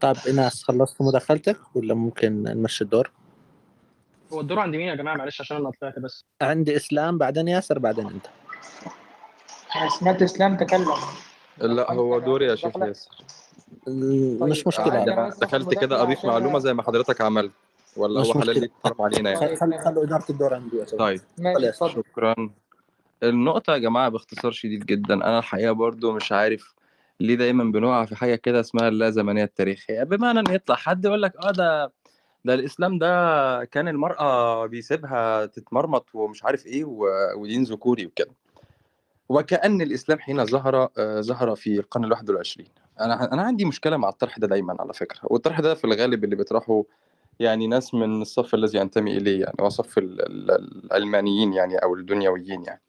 طيب 0.00 0.16
ايناس 0.26 0.62
خلصت 0.62 1.02
مداخلتك 1.02 1.76
ولا 1.76 1.94
ممكن 1.94 2.42
نمشي 2.42 2.84
الدور؟ 2.84 3.10
هو 4.32 4.40
الدور 4.40 4.58
عند 4.58 4.76
مين 4.76 4.88
يا 4.88 4.94
جماعة؟ 4.94 5.16
معلش 5.16 5.40
عشان 5.40 5.56
أنا 5.56 5.70
طلعت 5.80 5.98
بس. 5.98 6.24
عندي 6.42 6.76
إسلام 6.76 7.18
بعدين 7.18 7.48
ياسر 7.48 7.78
بعدين 7.78 8.06
أنت. 8.06 8.26
أنا 9.76 9.88
سمعت 9.88 10.22
إسلام 10.22 10.56
تكلم. 10.56 10.86
لا 11.58 11.92
هو 11.92 12.18
دوري 12.18 12.46
يا 12.46 12.54
شيخ 12.54 12.76
ياسر. 12.76 13.10
مش 13.86 14.66
مشكلة 14.66 14.92
عادي. 14.92 15.10
لا. 15.10 15.14
أنا 15.26 15.28
دخلت 15.40 15.74
كده 15.78 16.02
اضيف 16.02 16.24
معلومة 16.24 16.58
زي 16.58 16.74
ما 16.74 16.82
حضرتك 16.82 17.20
عملت 17.20 17.52
ولا 17.96 18.20
هو 18.20 18.32
حلال. 18.34 18.60
ليك 18.60 18.72
حرام 18.84 19.02
علينا 19.02 19.30
يعني 19.30 19.56
خل- 19.56 19.56
خل- 19.56 19.78
خلوا 19.78 20.04
إدارة 20.04 20.24
الدور 20.30 20.54
عندي. 20.54 20.84
طيب 20.84 21.20
شكرا 21.90 22.34
النقطة 23.22 23.72
يا 23.72 23.78
جماعة 23.78 24.08
باختصار 24.08 24.52
شديد 24.52 24.86
جدا 24.86 25.14
أنا 25.14 25.38
الحقيقة 25.38 25.72
برضو 25.72 26.12
مش 26.12 26.32
عارف 26.32 26.74
ليه 27.20 27.34
دايما 27.34 27.64
بنقع 27.64 28.04
في 28.04 28.16
حاجة 28.16 28.34
كده 28.34 28.60
اسمها 28.60 28.88
اللا 28.88 29.10
زمنية 29.10 29.44
التاريخية 29.44 30.02
بمعنى 30.02 30.40
إن 30.40 30.54
يطلع 30.54 30.76
حد 30.76 31.04
يقول 31.04 31.22
لك 31.22 31.36
أه 31.36 31.50
ده 31.50 31.92
ده 32.44 32.54
الإسلام 32.54 32.98
ده 32.98 33.64
كان 33.64 33.88
المرأة 33.88 34.66
بيسيبها 34.66 35.46
تتمرمط 35.46 36.06
ومش 36.14 36.44
عارف 36.44 36.66
إيه 36.66 36.84
ودين 37.36 37.62
ذكوري 37.62 38.06
وكده 38.06 38.30
وكأن 39.28 39.82
الإسلام 39.82 40.18
حين 40.18 40.44
ظهر 40.46 40.88
آه، 40.98 41.20
ظهر 41.20 41.54
في 41.56 41.78
القرن 41.78 42.04
الواحد 42.04 42.30
والعشرين 42.30 42.68
أنا 43.00 43.32
أنا 43.32 43.42
عندي 43.42 43.64
مشكلة 43.64 43.96
مع 43.96 44.08
الطرح 44.08 44.38
ده 44.38 44.46
دايما 44.46 44.76
على 44.80 44.92
فكرة 44.92 45.20
والطرح 45.24 45.60
ده 45.60 45.74
في 45.74 45.84
الغالب 45.84 46.24
اللي 46.24 46.36
بيطرحه 46.36 46.84
يعني 47.40 47.66
ناس 47.66 47.94
من 47.94 48.22
الصف 48.22 48.54
الذي 48.54 48.78
ينتمي 48.78 49.16
إليه 49.16 49.40
يعني 49.40 49.56
هو 49.60 49.68
صف 49.68 49.98
ال- 49.98 50.26
ال- 50.26 50.84
العلمانيين 50.84 51.52
يعني 51.52 51.76
أو 51.76 51.94
الدنيويين 51.94 52.64
يعني. 52.64 52.80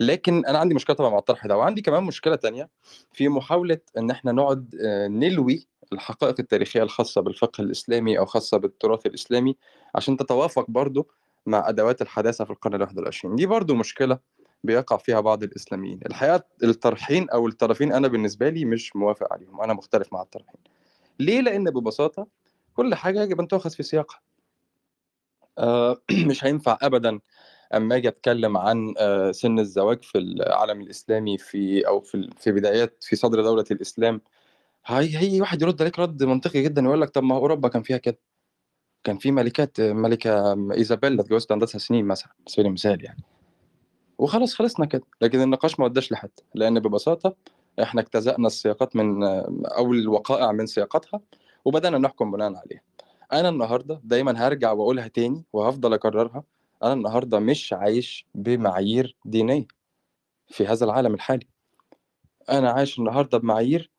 لكن 0.00 0.46
أنا 0.46 0.58
عندي 0.58 0.74
مشكلة 0.74 0.96
طبعا 0.96 1.10
مع 1.10 1.18
الطرح 1.18 1.46
ده 1.46 1.56
وعندي 1.58 1.82
كمان 1.82 2.04
مشكلة 2.04 2.36
تانية 2.36 2.68
في 3.12 3.28
محاولة 3.28 3.78
إن 3.98 4.10
إحنا 4.10 4.32
نقعد 4.32 4.74
آه، 4.84 5.08
نلوي 5.08 5.66
الحقائق 5.92 6.34
التاريخية 6.38 6.82
الخاصة 6.82 7.20
بالفقه 7.20 7.62
الإسلامي 7.62 8.18
أو 8.18 8.26
خاصة 8.26 8.56
بالتراث 8.56 9.06
الإسلامي 9.06 9.56
عشان 9.94 10.16
تتوافق 10.16 10.64
برضو 10.70 11.08
مع 11.46 11.68
أدوات 11.68 12.02
الحداثة 12.02 12.44
في 12.44 12.50
القرن 12.50 12.74
الواحد 12.74 12.98
والعشرين. 12.98 13.36
دي 13.36 13.46
برضو 13.46 13.74
مشكلة 13.74 14.18
بيقع 14.64 14.96
فيها 14.96 15.20
بعض 15.20 15.42
الإسلاميين. 15.42 16.00
الحقيقة 16.06 16.44
الطرحين 16.62 17.30
أو 17.30 17.48
الطرفين 17.48 17.92
أنا 17.92 18.08
بالنسبة 18.08 18.48
لي 18.48 18.64
مش 18.64 18.96
موافق 18.96 19.32
عليهم. 19.32 19.60
أنا 19.60 19.74
مختلف 19.74 20.12
مع 20.12 20.22
الطرفين 20.22 20.60
ليه؟ 21.20 21.40
لأن 21.40 21.64
ببساطة 21.64 22.26
كل 22.74 22.94
حاجة 22.94 23.22
يجب 23.22 23.40
أن 23.40 23.48
تؤخذ 23.48 23.70
في 23.70 23.82
سياقها. 23.82 24.20
آه، 25.58 25.96
مش 26.30 26.44
هينفع 26.44 26.78
أبدا 26.82 27.20
أما 27.74 27.96
أجي 27.96 28.08
أتكلم 28.08 28.56
عن 28.56 28.94
آه، 28.98 29.32
سن 29.32 29.58
الزواج 29.58 30.04
في 30.04 30.18
العالم 30.18 30.80
الإسلامي 30.80 31.38
في 31.38 31.86
أو 31.86 32.00
في 32.00 32.30
في 32.38 32.52
بدايات 32.52 33.04
في 33.04 33.16
صدر 33.16 33.42
دولة 33.42 33.64
الإسلام. 33.70 34.20
هي 34.86 35.18
هي 35.18 35.40
واحد 35.40 35.62
يرد 35.62 35.82
عليك 35.82 35.98
رد 35.98 36.22
منطقي 36.24 36.62
جدا 36.62 36.82
ويقول 36.82 37.00
لك 37.00 37.10
طب 37.10 37.22
ما 37.22 37.34
أوروبا 37.36 37.68
كان 37.68 37.82
فيها 37.82 37.96
كده. 37.96 38.18
كان 39.04 39.18
في 39.18 39.30
ملكات 39.30 39.80
ملكة 39.80 40.52
ايزابيلا 40.72 41.20
اتجوزت 41.20 41.52
عندها 41.52 41.66
سنين 41.66 42.04
مثلا 42.04 42.32
سبيل 42.46 42.66
المثال 42.66 43.04
يعني. 43.04 43.22
وخلاص 44.18 44.54
خلصنا 44.54 44.86
كده. 44.86 45.04
لكن 45.20 45.40
النقاش 45.40 45.80
ما 45.80 45.84
وداش 45.84 46.12
لحد 46.12 46.30
لأن 46.54 46.80
ببساطة 46.80 47.34
إحنا 47.82 48.00
اجتزأنا 48.00 48.46
السياقات 48.46 48.96
من 48.96 49.24
أو 49.66 49.92
الوقائع 49.92 50.52
من 50.52 50.66
سياقاتها 50.66 51.20
وبدأنا 51.64 51.98
نحكم 51.98 52.30
بناء 52.30 52.54
عليها. 52.54 52.80
أنا 53.32 53.48
النهارده 53.48 54.00
دايما 54.04 54.46
هرجع 54.46 54.72
وأقولها 54.72 55.08
تاني 55.08 55.44
وهفضل 55.52 55.94
أكررها 55.94 56.44
أنا 56.82 56.92
النهارده 56.92 57.38
مش 57.38 57.72
عايش 57.72 58.26
بمعايير 58.34 59.16
دينية 59.24 59.66
في 60.48 60.66
هذا 60.66 60.84
العالم 60.84 61.14
الحالي. 61.14 61.46
أنا 62.50 62.70
عايش 62.70 62.98
النهارده 62.98 63.38
بمعايير 63.38 63.90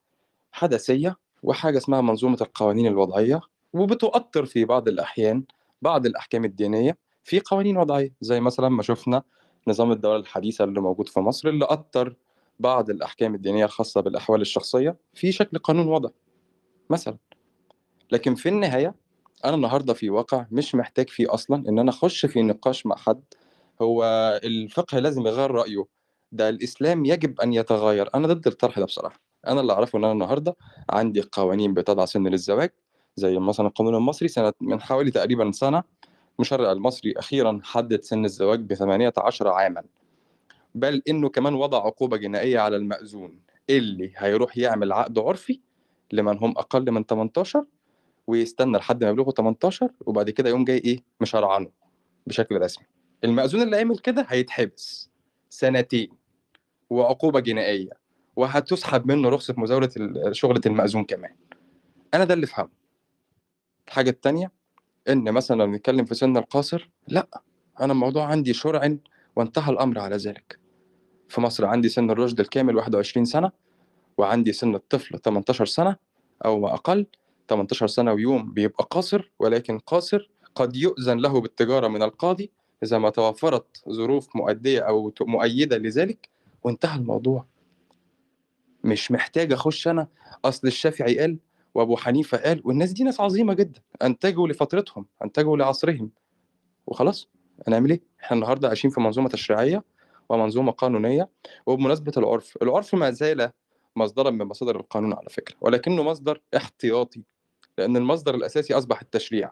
حدثية 0.52 1.16
وحاجة 1.44 1.78
اسمها 1.78 2.02
منظومة 2.02 2.38
القوانين 2.42 2.88
الوضعية 2.88 3.42
وبتؤطر 3.74 4.46
في 4.46 4.66
بعض 4.66 4.88
الأحيان 4.88 5.44
بعض 5.82 6.06
الأحكام 6.06 6.46
الدينية 6.46 6.98
في 7.24 7.40
قوانين 7.40 7.78
وضعية 7.78 8.14
زي 8.22 8.40
مثلا 8.40 8.70
ما 8.70 8.84
شفنا 8.84 9.24
نظام 9.68 9.92
الدولة 9.92 10.20
الحديثة 10.20 10.64
اللي 10.64 10.82
موجود 10.82 11.10
في 11.10 11.20
مصر 11.20 11.50
اللي 11.50 11.66
أطر 11.66 12.16
بعض 12.60 12.90
الأحكام 12.90 13.36
الدينية 13.36 13.66
الخاصة 13.66 14.02
بالأحوال 14.02 14.42
الشخصية 14.42 14.96
في 15.14 15.32
شكل 15.32 15.58
قانون 15.58 15.88
وضع 15.88 16.10
مثلا. 16.90 17.18
لكن 18.12 18.36
في 18.36 18.50
النهاية 18.50 18.96
أنا 19.46 19.56
النهارده 19.56 19.94
في 19.94 20.10
واقع 20.10 20.46
مش 20.52 20.76
محتاج 20.76 21.10
فيه 21.10 21.34
أصلا 21.34 21.70
إن 21.70 21.80
أنا 21.80 21.90
أخش 21.90 22.26
في 22.26 22.42
نقاش 22.42 22.86
مع 22.86 22.96
حد. 22.96 23.24
هو 23.82 24.04
الفقه 24.44 25.00
لازم 25.00 25.28
يغير 25.28 25.52
رأيه. 25.52 25.86
ده 26.32 26.50
الإسلام 26.50 27.06
يجب 27.06 27.42
أن 27.42 27.54
يتغير. 27.54 28.10
أنا 28.16 28.28
ضد 28.28 28.48
الطرح 28.48 28.80
ده 28.80 28.86
بصراحة. 28.86 29.20
أنا 29.48 29.62
اللي 29.62 29.74
أعرفه 29.74 30.00
إن 30.00 30.04
أنا 30.04 30.14
النهارده 30.14 30.56
عندي 30.90 31.22
قوانين 31.32 31.74
بتضع 31.74 32.06
سن 32.06 32.28
للزواج 32.28 32.70
زي 33.16 33.40
مثلا 33.40 33.68
القانون 33.68 33.96
المصري 33.96 34.28
سنة 34.28 34.54
من 34.62 34.82
حوالي 34.82 35.12
تقريبا 35.12 35.52
سنة 35.52 35.84
المشرع 36.40 36.72
المصري 36.72 37.14
أخيرا 37.18 37.60
حدد 37.64 38.02
سن 38.02 38.26
الزواج 38.26 38.60
ب 38.60 38.74
18 38.74 39.48
عاما. 39.48 39.84
بل 40.76 41.02
إنه 41.10 41.30
كمان 41.30 41.54
وضع 41.54 41.78
عقوبة 41.86 42.18
جنائية 42.18 42.60
على 42.60 42.76
المأذون 42.76 43.40
اللي 43.70 44.14
هيروح 44.18 44.58
يعمل 44.58 44.94
عقد 44.94 45.20
عرفي 45.20 45.60
لمن 46.14 46.38
هم 46.38 46.52
أقل 46.52 46.92
من 46.92 47.04
18 47.04 47.66
ويستنى 48.28 48.78
لحد 48.78 49.04
ما 49.04 49.10
يبلغوا 49.10 49.32
18 49.32 49.90
وبعد 50.06 50.30
كده 50.30 50.50
يقوم 50.50 50.66
جاي 50.66 50.78
إيه؟ 50.78 51.04
مشرعنه 51.22 51.70
بشكل 52.28 52.62
رسمي. 52.62 52.86
المأذون 53.24 53.62
اللي 53.62 53.78
عمل 53.78 53.98
كده 53.98 54.26
هيتحبس 54.30 55.10
سنتين 55.50 56.10
وعقوبة 56.90 57.40
جنائية 57.40 57.92
وهتسحب 58.36 59.08
منه 59.08 59.30
رخصة 59.30 59.54
مزاولة 59.58 59.90
شغلة 60.32 60.62
المأذون 60.66 61.04
كمان. 61.04 61.36
أنا 62.14 62.24
ده 62.26 62.34
اللي 62.34 62.46
فهمه. 62.48 62.70
الحاجة 63.88 64.10
التانية 64.10 64.52
إن 65.10 65.32
مثلا 65.32 65.56
لو 65.56 65.68
بنتكلم 65.68 66.06
في 66.06 66.16
سن 66.16 66.38
القاصر 66.38 66.90
لأ 67.08 67.42
أنا 67.82 67.94
الموضوع 67.94 68.26
عندي 68.26 68.54
شرع 68.54 68.98
وانتهى 69.36 69.72
الأمر 69.72 70.00
على 70.00 70.16
ذلك. 70.16 70.60
في 71.30 71.42
مصر 71.42 71.66
عندي 71.66 71.90
سن 71.90 72.12
الرشد 72.12 72.40
الكامل 72.40 72.76
21 72.76 73.26
سنة 73.26 73.52
وعندي 74.18 74.54
سن 74.54 74.76
الطفل 74.76 75.20
18 75.20 75.66
سنة 75.66 75.96
أو 76.46 76.60
ما 76.60 76.74
أقل. 76.74 77.06
18 77.50 77.88
سنة 77.88 78.14
ويوم 78.14 78.52
بيبقى 78.52 78.88
قاصر 78.92 79.32
ولكن 79.40 79.80
قاصر 79.80 80.30
قد 80.56 80.76
يؤذن 80.76 81.18
له 81.18 81.42
بالتجارة 81.42 81.88
من 81.88 82.04
القاضي 82.04 82.52
إذا 82.84 82.98
ما 82.98 83.10
توفرت 83.10 83.84
ظروف 83.90 84.36
مؤدية 84.36 84.80
أو 84.80 85.14
مؤيدة 85.22 85.78
لذلك 85.78 86.30
وانتهى 86.64 87.00
الموضوع. 87.00 87.46
مش 88.84 89.12
محتاج 89.12 89.54
أخش 89.54 89.88
أنا 89.88 90.08
أصل 90.46 90.68
الشافعي 90.68 91.20
قال 91.20 91.38
وأبو 91.78 91.98
حنيفة 91.98 92.38
قال 92.38 92.62
والناس 92.66 92.92
دي 92.92 93.04
ناس 93.04 93.22
عظيمة 93.22 93.54
جدا 93.54 93.82
أنتجوا 94.02 94.48
لفترتهم 94.48 95.06
أنتجوا 95.24 95.58
لعصرهم. 95.58 96.12
وخلاص 96.88 97.30
هنعمل 97.68 97.90
إيه؟ 97.90 98.02
إحنا 98.24 98.36
النهاردة 98.38 98.68
عايشين 98.68 98.92
في 98.92 99.02
منظومة 99.02 99.30
تشريعية 99.30 99.84
ومنظومة 100.30 100.72
قانونية 100.72 101.30
وبمناسبة 101.66 102.12
العرف. 102.18 102.58
العرف 102.62 102.96
ما 102.96 103.12
زال 103.12 103.52
مصدرا 103.96 104.30
من 104.30 104.46
مصادر 104.46 104.76
القانون 104.76 105.14
على 105.14 105.30
فكرة 105.30 105.56
ولكنه 105.62 106.04
مصدر 106.04 106.42
احتياطي 106.56 107.24
لأن 107.78 107.98
المصدر 107.98 108.36
الأساسي 108.36 108.74
أصبح 108.74 109.02
التشريع. 109.02 109.52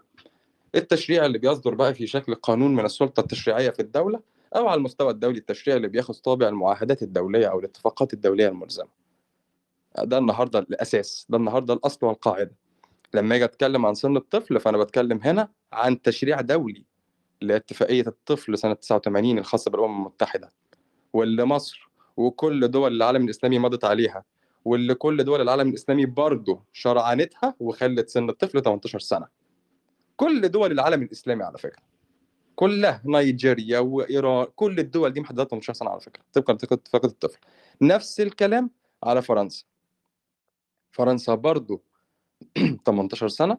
التشريع 0.75 1.25
اللي 1.25 1.37
بيصدر 1.37 1.73
بقى 1.73 1.93
في 1.93 2.07
شكل 2.07 2.35
قانون 2.35 2.75
من 2.75 2.85
السلطة 2.85 3.19
التشريعية 3.21 3.69
في 3.69 3.79
الدولة 3.81 4.19
أو 4.55 4.67
على 4.67 4.77
المستوى 4.77 5.11
الدولي 5.11 5.37
التشريع 5.37 5.75
اللي 5.77 5.87
بياخذ 5.87 6.13
طابع 6.13 6.47
المعاهدات 6.47 7.03
الدولية 7.03 7.47
أو 7.47 7.59
الاتفاقات 7.59 8.13
الدولية 8.13 8.47
الملزمة. 8.47 9.04
ده 10.03 10.17
النهاردة 10.17 10.59
الأساس 10.59 11.25
ده 11.29 11.37
النهاردة 11.37 11.73
الأصل 11.73 12.05
والقاعدة. 12.05 12.55
لما 13.13 13.35
أجي 13.35 13.43
أتكلم 13.45 13.85
عن 13.85 13.93
سن 13.95 14.17
الطفل 14.17 14.59
فأنا 14.59 14.77
بتكلم 14.77 15.19
هنا 15.23 15.49
عن 15.73 16.01
تشريع 16.01 16.41
دولي 16.41 16.85
لاتفاقية 17.41 18.03
الطفل 18.07 18.57
سنة 18.57 18.73
89 18.73 19.37
الخاصة 19.37 19.71
بالأمم 19.71 19.97
المتحدة 20.01 20.49
واللي 21.13 21.45
مصر 21.45 21.89
وكل 22.17 22.67
دول 22.67 22.95
العالم 22.95 23.25
الإسلامي 23.25 23.59
مضت 23.59 23.85
عليها 23.85 24.23
واللي 24.65 24.93
كل 24.95 25.23
دول 25.23 25.41
العالم 25.41 25.69
الإسلامي 25.69 26.05
برضه 26.05 26.63
شرعنتها 26.73 27.55
وخلت 27.59 28.09
سن 28.09 28.29
الطفل 28.29 28.61
18 28.61 28.99
سنة. 28.99 29.27
كل 30.15 30.49
دول 30.49 30.71
العالم 30.71 31.01
الإسلامي 31.03 31.43
على 31.43 31.57
فكرة. 31.57 31.83
كلها 32.55 33.01
نيجيريا 33.05 33.79
وإيران 33.79 34.47
كل 34.55 34.79
الدول 34.79 35.09
دي 35.13 35.21
محددة 35.21 35.43
18 35.43 35.73
سنة 35.73 35.89
على 35.89 35.99
فكرة 36.01 36.23
طبقا 36.33 36.53
لاتفاقيه 36.53 37.09
الطفل. 37.09 37.39
نفس 37.81 38.21
الكلام 38.21 38.71
على 39.03 39.21
فرنسا. 39.21 39.63
فرنسا 40.95 41.35
برضه 41.35 41.81
18 42.85 43.27
سنة 43.39 43.57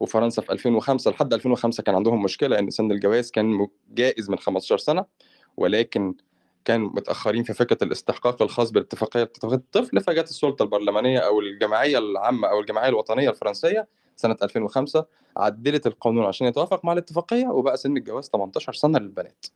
وفرنسا 0.00 0.42
في 0.42 0.52
2005 0.52 1.10
لحد 1.10 1.34
2005 1.34 1.82
كان 1.82 1.94
عندهم 1.94 2.22
مشكلة 2.22 2.58
إن 2.58 2.70
سن 2.70 2.92
الجواز 2.92 3.30
كان 3.30 3.68
جائز 3.90 4.30
من 4.30 4.38
15 4.38 4.78
سنة 4.78 5.04
ولكن 5.56 6.14
كانوا 6.64 6.88
متأخرين 6.88 7.42
في 7.42 7.54
فكرة 7.54 7.78
الاستحقاق 7.84 8.42
الخاص 8.42 8.70
بالاتفاقية 8.70 9.22
اتفاقيه 9.22 9.56
الطفل 9.56 10.00
فجت 10.00 10.28
السلطة 10.28 10.62
البرلمانية 10.62 11.18
أو 11.18 11.40
الجمعية 11.40 11.98
العامة 11.98 12.48
أو 12.48 12.60
الجمعية 12.60 12.88
الوطنية 12.88 13.30
الفرنسية 13.30 13.88
سنة 14.16 14.36
2005 14.42 15.06
عدلت 15.36 15.86
القانون 15.86 16.24
عشان 16.24 16.46
يتوافق 16.46 16.84
مع 16.84 16.92
الاتفاقية 16.92 17.46
وبقى 17.46 17.76
سن 17.76 17.96
الجواز 17.96 18.28
18 18.28 18.72
سنة 18.72 18.98
للبنات. 18.98 19.46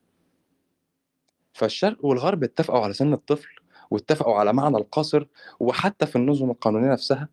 فالشرق 1.52 2.04
والغرب 2.04 2.44
اتفقوا 2.44 2.80
على 2.80 2.92
سن 2.92 3.12
الطفل 3.12 3.61
واتفقوا 3.92 4.34
على 4.34 4.52
معنى 4.52 4.76
القاصر 4.76 5.26
وحتى 5.60 6.06
في 6.06 6.16
النظم 6.16 6.50
القانونية 6.50 6.92
نفسها 6.92 7.28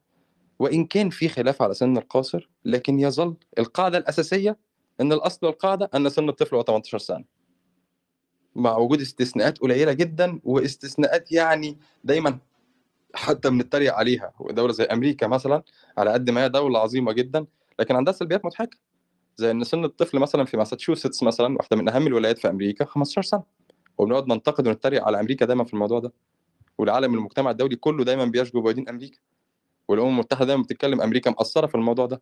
وإن 0.60 0.86
كان 0.86 1.10
في 1.10 1.30
خلاف 1.30 1.62
على 1.62 1.74
سن 1.74 1.98
القاصر 1.98 2.50
لكن 2.66 3.00
يظل 3.00 3.36
القاعدة 3.60 3.98
الأساسية 3.98 4.58
إن 5.02 5.14
الأصل 5.14 5.46
والقاعدة 5.48 5.90
أن 5.96 6.10
سن 6.10 6.30
الطفل 6.30 6.56
هو 6.56 6.62
18 6.64 6.98
سنة. 6.98 7.24
مع 8.56 8.78
وجود 8.78 9.02
استثناءات 9.02 9.58
قليلة 9.58 9.94
جدا 9.94 10.40
واستثناءات 10.44 11.32
يعني 11.32 11.78
دايما 12.04 12.38
حتى 13.14 13.50
بنتريق 13.50 13.94
عليها. 13.94 14.34
دولة 14.50 14.74
زي 14.74 14.84
أمريكا 14.84 15.28
مثلا 15.28 15.64
على 15.98 16.12
قد 16.12 16.30
ما 16.30 16.44
هي 16.44 16.50
دولة 16.50 16.80
عظيمة 16.80 17.12
جدا 17.12 17.46
لكن 17.80 17.96
عندها 17.96 18.14
سلبيات 18.14 18.46
مضحكة. 18.46 18.78
زي 19.38 19.52
إن 19.52 19.64
سن 19.64 19.86
الطفل 19.86 20.20
مثلا 20.20 20.46
في 20.46 20.58
ماساتشوستس 20.58 21.24
مثلا 21.24 21.56
واحدة 21.58 21.78
من 21.78 21.90
أهم 21.90 22.08
الولايات 22.08 22.40
في 22.40 22.50
أمريكا 22.50 22.86
15 22.86 23.22
سنة. 23.22 23.44
وبنقعد 23.98 24.28
ننتقد 24.28 24.68
ونتريق 24.68 25.04
على 25.04 25.20
أمريكا 25.20 25.46
دايما 25.46 25.64
في 25.64 25.74
الموضوع 25.74 26.00
ده. 26.00 26.14
والعالم 26.80 27.14
المجتمع 27.14 27.52
الدولي 27.52 27.76
كله 27.76 28.04
دايما 28.04 28.26
بيشجب 28.26 28.64
بيدين 28.64 28.90
أمريكا 28.90 29.20
والأمم 29.88 30.10
المتحدة 30.10 30.46
دايما 30.46 30.64
بتتكلم 30.64 31.02
أمريكا 31.02 31.30
مقصرة 31.32 31.68
في 31.68 31.76
الموضوع 31.76 32.06
ده. 32.06 32.22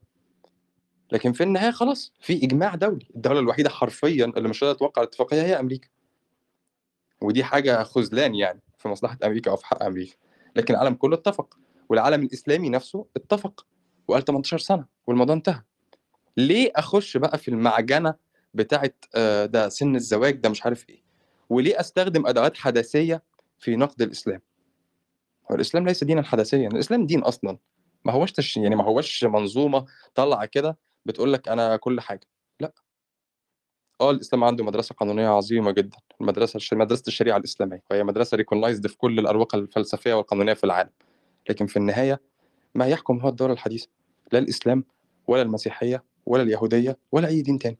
لكن 1.11 1.31
في 1.33 1.43
النهاية 1.43 1.71
خلاص 1.71 2.13
في 2.19 2.43
إجماع 2.45 2.75
دولي. 2.75 3.07
الدولة 3.15 3.39
الوحيدة 3.39 3.69
حرفيا 3.69 4.25
اللي 4.25 4.49
مش 4.49 4.63
قادره 4.63 4.77
توقع 4.77 5.01
الاتفاقية 5.01 5.41
هي 5.41 5.59
أمريكا. 5.59 5.87
ودي 7.21 7.43
حاجة 7.43 7.83
خذلان 7.83 8.35
يعني 8.35 8.61
في 8.77 8.87
مصلحة 8.87 9.17
أمريكا 9.23 9.51
أو 9.51 9.55
في 9.55 9.65
حق 9.65 9.83
أمريكا. 9.83 10.15
لكن 10.55 10.73
العالم 10.73 10.93
كله 10.93 11.15
اتفق. 11.15 11.57
والعالم 11.89 12.23
الإسلامي 12.23 12.69
نفسه 12.69 13.05
اتفق. 13.15 13.65
وقال 14.07 14.25
18 14.25 14.57
سنة 14.57 14.85
والموضوع 15.07 15.35
انتهى. 15.35 15.61
ليه 16.37 16.71
أخش 16.75 17.17
بقى 17.17 17.37
في 17.37 17.47
المعجنة 17.47 18.13
بتاعت 18.53 19.05
آه، 19.15 19.45
ده 19.45 19.69
سن 19.69 19.95
الزواج 19.95 20.35
ده 20.35 20.49
مش 20.49 20.65
عارف 20.65 20.89
إيه؟ 20.89 21.03
وليه 21.49 21.79
أستخدم 21.79 22.27
أدوات 22.27 22.57
حداثية 22.57 23.23
في 23.59 23.75
نقد 23.75 24.01
الإسلام. 24.01 24.41
هو 25.51 25.55
الاسلام 25.55 25.87
ليس 25.87 26.03
دينا 26.03 26.23
حداثيا 26.23 26.67
الإسلام 26.67 27.05
دين 27.05 27.23
أصلا. 27.23 27.57
ما 28.05 28.13
هوش 28.13 28.31
تش... 28.31 28.57
يعني 28.57 28.75
ما 28.75 28.83
هوش 28.83 29.23
منظومة 29.23 29.85
طالعة 30.15 30.45
كده 30.45 30.77
بتقول 31.05 31.33
لك 31.33 31.49
أنا 31.49 31.77
كل 31.77 32.01
حاجة. 32.01 32.27
لا. 32.59 32.73
آه 34.01 34.11
الإسلام 34.11 34.43
عنده 34.43 34.63
مدرسة 34.63 34.95
قانونية 34.95 35.27
عظيمة 35.27 35.71
جدا. 35.71 35.97
المدرسة 36.21 36.57
الش... 36.57 36.73
مدرسة 36.73 37.03
الشريعة 37.07 37.37
الإسلامية. 37.37 37.83
وهي 37.91 38.03
مدرسة 38.03 38.37
recognized 38.37 38.87
في 38.87 38.97
كل 38.97 39.19
الأروقة 39.19 39.55
الفلسفية 39.55 40.13
والقانونية 40.13 40.53
في 40.53 40.63
العالم. 40.63 40.89
لكن 41.49 41.65
في 41.65 41.77
النهاية 41.77 42.21
ما 42.75 42.87
يحكم 42.87 43.19
هو 43.19 43.29
الدولة 43.29 43.53
الحديثة. 43.53 43.87
لا 44.31 44.39
الإسلام 44.39 44.83
ولا 45.27 45.41
المسيحية 45.41 46.03
ولا 46.25 46.43
اليهودية 46.43 46.97
ولا 47.11 47.27
أي 47.27 47.41
دين 47.41 47.59
تاني. 47.59 47.79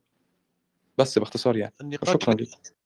بس 0.97 1.19
باختصار 1.19 1.57
يعني. 1.57 1.73
النقاش 1.81 2.09
شكرا 2.09 2.33
لك 2.33 2.76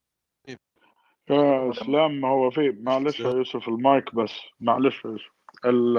يا 1.32 1.70
إسلام 1.72 2.22
ما 2.22 2.28
هو 2.28 2.50
في 2.50 2.78
معلش 2.82 3.20
يا 3.20 3.30
يوسف 3.30 3.68
المايك 3.68 4.16
بس 4.16 4.32
معلش 4.60 5.06
يا 5.06 5.10
يوسف. 5.10 5.32
ال 5.66 5.98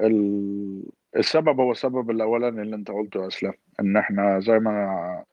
ال 0.00 0.82
السبب 1.16 1.60
هو 1.60 1.70
السبب 1.72 2.10
الأولاني 2.10 2.62
اللي 2.62 2.76
أنت 2.76 2.90
قلته 2.90 3.22
يا 3.22 3.26
إسلام 3.26 3.52
إن 3.80 3.96
إحنا 3.96 4.38
زي 4.40 4.58
ما 4.58 5.24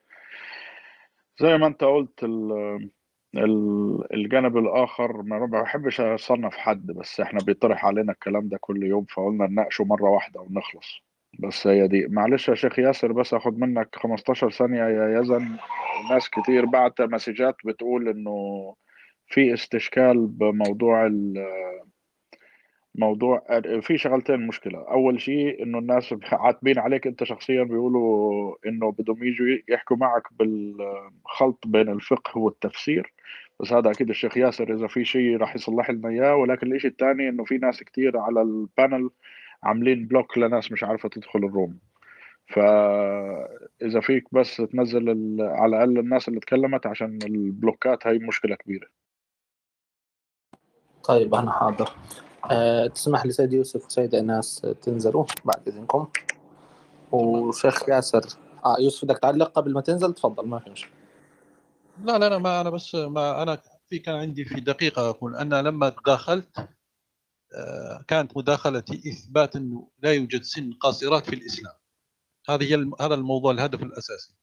زي 1.39 1.57
ما 1.57 1.67
أنت 1.67 1.83
قلت 1.83 2.23
ال 2.23 2.51
ال- 3.35 4.13
الجانب 4.13 4.57
الآخر 4.57 5.21
ما 5.21 5.45
بحبش 5.45 6.01
أصنف 6.01 6.53
حد 6.57 6.85
بس 6.87 7.19
إحنا 7.19 7.39
بيطرح 7.43 7.85
علينا 7.85 8.11
الكلام 8.11 8.47
ده 8.49 8.57
كل 8.61 8.83
يوم 8.83 9.05
فقلنا 9.05 9.47
نناقشه 9.47 9.83
مرة 9.85 10.09
واحدة 10.09 10.41
ونخلص. 10.41 11.01
بس 11.39 11.67
هي 11.67 11.87
دي. 11.87 12.07
معلش 12.07 12.49
يا 12.49 12.55
شيخ 12.55 12.79
ياسر 12.79 13.11
بس 13.11 13.33
آخد 13.33 13.59
منك 13.59 13.95
15 13.95 14.49
ثانية 14.51 14.83
يا 14.83 15.19
يزن. 15.19 15.57
ناس 16.11 16.29
كتير 16.29 16.65
بعت 16.65 17.01
مسجات 17.01 17.55
بتقول 17.65 18.09
إنه 18.09 18.75
في 19.27 19.53
استشكال 19.53 20.27
بموضوع 20.27 21.05
ال 21.05 21.45
موضوع 22.95 23.61
في 23.81 23.97
شغلتين 23.97 24.47
مشكلة. 24.47 24.79
أول 24.79 25.21
شيء 25.21 25.63
إنه 25.63 25.79
الناس 25.79 26.15
عاتبين 26.31 26.79
عليك 26.79 27.07
أنت 27.07 27.23
شخصيا 27.23 27.63
بيقولوا 27.63 28.55
إنه 28.65 28.91
بدهم 28.91 29.23
يجوا 29.23 29.47
يحكوا 29.69 29.97
معك 29.97 30.23
بالخلط 30.31 31.63
بين 31.67 31.89
الفقه 31.89 32.37
والتفسير. 32.37 33.13
بس 33.59 33.73
هذا 33.73 33.91
أكيد 33.91 34.09
الشيخ 34.09 34.37
ياسر 34.37 34.73
إذا 34.73 34.87
في 34.87 35.05
شيء 35.05 35.37
راح 35.37 35.55
يصلح 35.55 35.89
لنا 35.89 36.09
إياه. 36.09 36.35
ولكن 36.35 36.67
الإشي 36.67 36.87
الثاني 36.87 37.29
إنه 37.29 37.43
في 37.43 37.57
ناس 37.57 37.83
كتير 37.83 38.17
على 38.17 38.41
ال 38.41 38.52
panel 38.52 39.09
عاملين 39.63 40.07
block 40.07 40.37
لناس 40.37 40.71
مش 40.71 40.83
عارفة 40.83 41.09
تدخل 41.09 41.39
ال 41.39 41.46
room. 41.46 41.79
فإذا 42.47 43.99
فيك 44.01 44.23
بس 44.31 44.57
تنزل 44.57 45.09
ال- 45.09 45.41
على 45.41 45.69
الأقل 45.75 45.99
الناس 45.99 46.27
اللي 46.27 46.39
تكلمت 46.39 46.85
عشان 46.85 47.19
ال 47.23 47.35
block 47.35 47.95
ات 47.95 48.07
هاي 48.07 48.19
مشكلة 48.19 48.55
كبيرة. 48.55 48.87
طيب 51.03 51.35
أنا 51.35 51.51
حاضر. 51.51 51.89
أه 52.51 52.87
تسمح 52.87 53.25
لي 53.25 53.31
سيد 53.31 53.53
يوسف 53.53 53.85
وسيدة 53.85 54.19
إناس 54.19 54.61
تنزلوا 54.81 55.25
بعد 55.45 55.67
إذنكم؟ 55.67 56.07
وشيخ 57.11 57.89
ياسر 57.89 58.21
آه 58.65 58.75
يوسف 58.79 59.05
بدك 59.05 59.19
تعلق 59.19 59.51
قبل 59.51 59.73
ما 59.73 59.81
تنزل؟ 59.81 60.13
تفضل 60.13 60.47
ما 60.47 60.59
في 60.59 60.69
مشكلة. 60.69 60.93
لا 62.03 62.17
لا 62.17 62.29
لا 62.29 62.37
ما 62.37 62.61
أنا 62.61 62.69
بس 62.69 62.95
ما 62.95 63.43
أنا 63.43 63.57
في 63.89 63.99
كان 63.99 64.15
عندي 64.15 64.45
في 64.45 64.61
دقيقة 64.61 65.09
أقول. 65.09 65.35
أنا 65.35 65.61
لما 65.61 65.89
تداخلت 65.89 66.59
آه، 66.59 66.67
كانت 68.07 68.37
مداخلتي 68.37 69.11
إثبات 69.11 69.55
إنه 69.55 69.89
لا 69.99 70.13
يوجد 70.13 70.43
سن 70.43 70.73
قاصرات 70.73 71.25
في 71.25 71.35
الإسلام. 71.35 71.73
هذه 72.49 72.93
هذا 73.01 73.15
الموضوع 73.15 73.51
الهدف 73.51 73.83
الأساسي. 73.83 74.35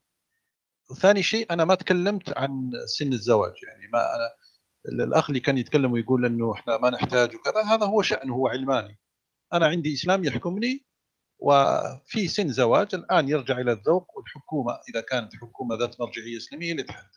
ثاني 1.01 1.23
شيء 1.23 1.53
أنا 1.53 1.65
ما 1.65 1.75
تكلمت 1.75 2.39
عن 2.39 2.71
سن 2.87 3.13
الزواج. 3.13 3.55
يعني 3.69 3.89
ما 3.93 3.99
أنا 4.17 4.31
الأخ 5.05 5.31
اللي 5.31 5.41
كان 5.41 5.59
يتكلم 5.59 5.93
ويقول 5.93 6.25
إنه 6.27 6.53
إحنا 6.53 6.79
ما 6.79 6.91
نحتاج 6.91 7.35
وكذا 7.37 7.63
هذا 7.63 7.87
هو 7.87 8.03
شأنه 8.03 8.35
هو 8.35 8.49
علماني. 8.49 8.99
أنا 9.53 9.67
عندي 9.67 9.95
إسلام 9.95 10.25
يحكمني 10.25 10.87
وفي 11.39 12.29
سن 12.29 12.49
زواج 12.53 12.95
الآن 12.95 13.29
يرجع 13.29 13.59
إلى 13.59 13.73
الذوق 13.73 14.17
والحكومة 14.17 14.81
إذا 14.91 15.01
كانت 15.01 15.37
حكومة 15.37 15.77
ذات 15.77 16.01
مرجعية 16.01 16.37
إسلامية 16.37 16.73
اللي 16.73 16.83
تحدد 16.83 17.11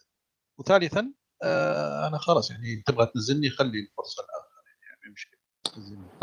وثالثا 0.60 1.14
آه، 1.44 2.08
أنا 2.08 2.18
خلاص 2.18 2.52
يعني 2.52 2.84
تبغى 2.86 3.06
تنزلني 3.06 3.50
خلي 3.50 3.80
الفرصة 3.80 4.24
نزلني. 4.24 4.43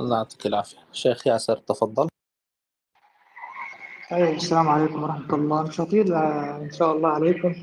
الله 0.00 0.16
يعطيك 0.16 0.46
العافية. 0.46 0.78
شيخ 0.92 1.26
ياسر 1.26 1.56
تفضل. 1.56 2.08
أيوة 4.12 4.30
السلام 4.30 4.68
عليكم 4.68 5.02
ورحمة 5.02 5.34
الله. 5.34 5.62
مش 5.62 5.80
آه، 5.80 6.56
إن 6.56 6.70
شاء 6.72 6.92
الله 6.96 7.08
عليكم. 7.08 7.54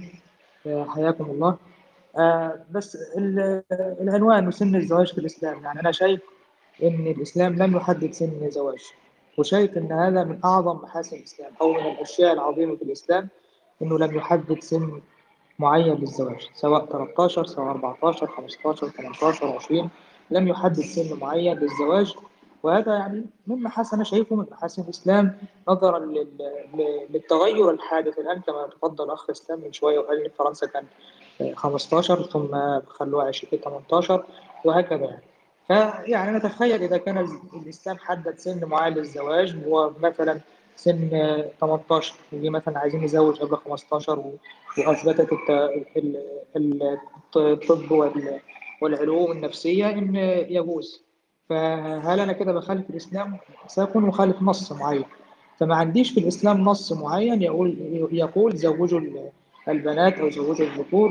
آه، 0.68 0.86
حياكم 0.90 1.26
الله. 1.26 1.58
آه، 2.18 2.66
بس 2.72 2.96
ال- 2.96 3.64
العنوان 4.02 4.52
سن 4.52 4.76
الزواج 4.76 5.12
في 5.14 5.18
الإسلام. 5.18 5.64
يعني 5.64 5.80
أنا 5.80 5.92
شايف 5.92 6.22
إن 6.84 7.08
الإسلام 7.08 7.56
لم 7.56 7.78
يحدد 7.78 8.12
سن 8.12 8.44
الزواج 8.46 8.82
وشايف 9.38 9.78
إن 9.78 9.92
هذا 9.92 10.24
من 10.24 10.40
أعظم 10.46 10.76
محاسن 10.78 11.18
الإسلام 11.18 11.52
أو 11.62 11.74
من 11.74 11.80
الأشياء 11.86 12.34
العظيمة 12.34 12.76
في 12.76 12.82
الإسلام 12.82 13.30
إنه 13.82 14.00
لم 14.00 14.16
يحدد 14.16 14.60
سن 14.60 15.02
معين 15.60 15.96
للزواج 15.96 16.50
سواء 16.54 16.86
13 16.86 17.46
سواء 17.46 17.68
14 17.72 18.28
15 18.28 18.90
18 18.90 19.56
20 19.56 19.90
لم 20.32 20.48
يحدد 20.48 20.80
سن 20.82 21.20
معين 21.20 21.58
للزواج 21.58 22.16
وهذا 22.64 22.94
يعني 22.96 23.26
من 23.48 23.64
محاسن 23.64 23.96
أنا 23.96 24.04
شايفه 24.04 24.36
من 24.36 24.46
محاسن 24.52 24.82
الإسلام 24.82 25.38
نظرا 25.68 26.00
للتغير 27.10 27.70
الحادث 27.72 28.20
الآن 28.20 28.42
كما 28.42 28.68
تفضل 28.68 29.12
أخ 29.12 29.30
إسلام 29.30 29.60
من 29.62 29.74
شوية 29.74 30.00
وقال 30.00 30.24
إن 30.24 30.30
فرنسا 30.40 30.68
كان 30.68 30.86
15 31.56 32.24
ثم 32.24 32.80
خلوها 32.88 33.28
20 33.28 33.62
18 33.64 34.24
وهكذا. 34.66 35.06
يعني 35.70 35.92
فيعني 36.06 36.38
نتخيل 36.38 36.84
إذا 36.84 36.98
كان 36.98 37.28
الإسلام 37.54 37.98
حدد 37.98 38.38
سن 38.38 38.66
معين 38.66 38.94
للزواج 38.94 39.56
هو 39.68 39.92
مثلا 40.00 40.40
سن 40.76 41.10
18 41.62 42.16
يجي 42.32 42.50
مثلا 42.50 42.80
عايزين 42.80 43.04
نزوج 43.04 43.40
قبل 43.40 43.58
15 43.58 44.20
و- 44.20 44.34
وأثبتت 44.78 45.34
الت- 45.34 45.98
ال- 45.98 46.24
ال- 46.56 46.98
الطب 47.36 47.92
والعلوم 48.82 49.32
النفسية 49.32 49.90
إن 49.90 50.16
يجوز. 50.50 51.04
فهل 51.50 52.20
أنا 52.20 52.34
كده 52.34 52.54
بخالف 52.54 52.90
الإسلام؟ 52.90 53.38
سأكون 53.68 54.04
مخالف 54.04 54.42
نص 54.42 54.72
معين. 54.72 55.04
فما 55.60 55.76
عنديش 55.76 56.12
في 56.12 56.20
الإسلام 56.20 56.62
نص 56.62 56.94
معين 56.94 57.42
يقول 57.42 57.78
يقول 58.12 58.56
زوجوا 58.56 59.00
ال- 59.00 59.30
البنات 59.68 60.14
أو 60.14 60.30
زوجوا 60.30 60.66
الذكور 60.66 61.10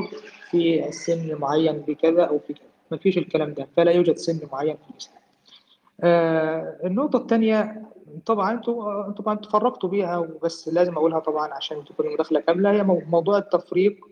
في 0.51 0.87
السن 0.87 1.35
معين 1.39 1.77
بكذا 1.77 2.23
أو 2.23 2.39
في 2.39 2.53
كذا 2.53 2.67
ما 2.91 2.97
فيش 2.97 3.17
الكلام 3.17 3.53
ده. 3.53 3.67
فلا 3.77 3.91
يوجد 3.91 4.15
سن 4.17 4.39
معين 4.53 4.75
في 4.75 4.89
الإسلام. 4.91 5.17
آه 6.03 6.77
النقطة 6.83 7.17
الثانية 7.17 7.83
طبعا 8.25 8.51
أنتوا 8.51 9.11
طبعا 9.11 9.35
تفرقتوا 9.35 9.89
بيها 9.89 10.17
وبس 10.17 10.67
لازم 10.67 10.93
أقولها 10.93 11.19
طبعا 11.19 11.53
عشان 11.53 11.85
تكون 11.85 12.05
المداخلة 12.07 12.39
كاملة. 12.39 12.71
هي 12.71 12.83
مو- 12.83 13.01
موضوع 13.09 13.37
التفريق 13.37 14.05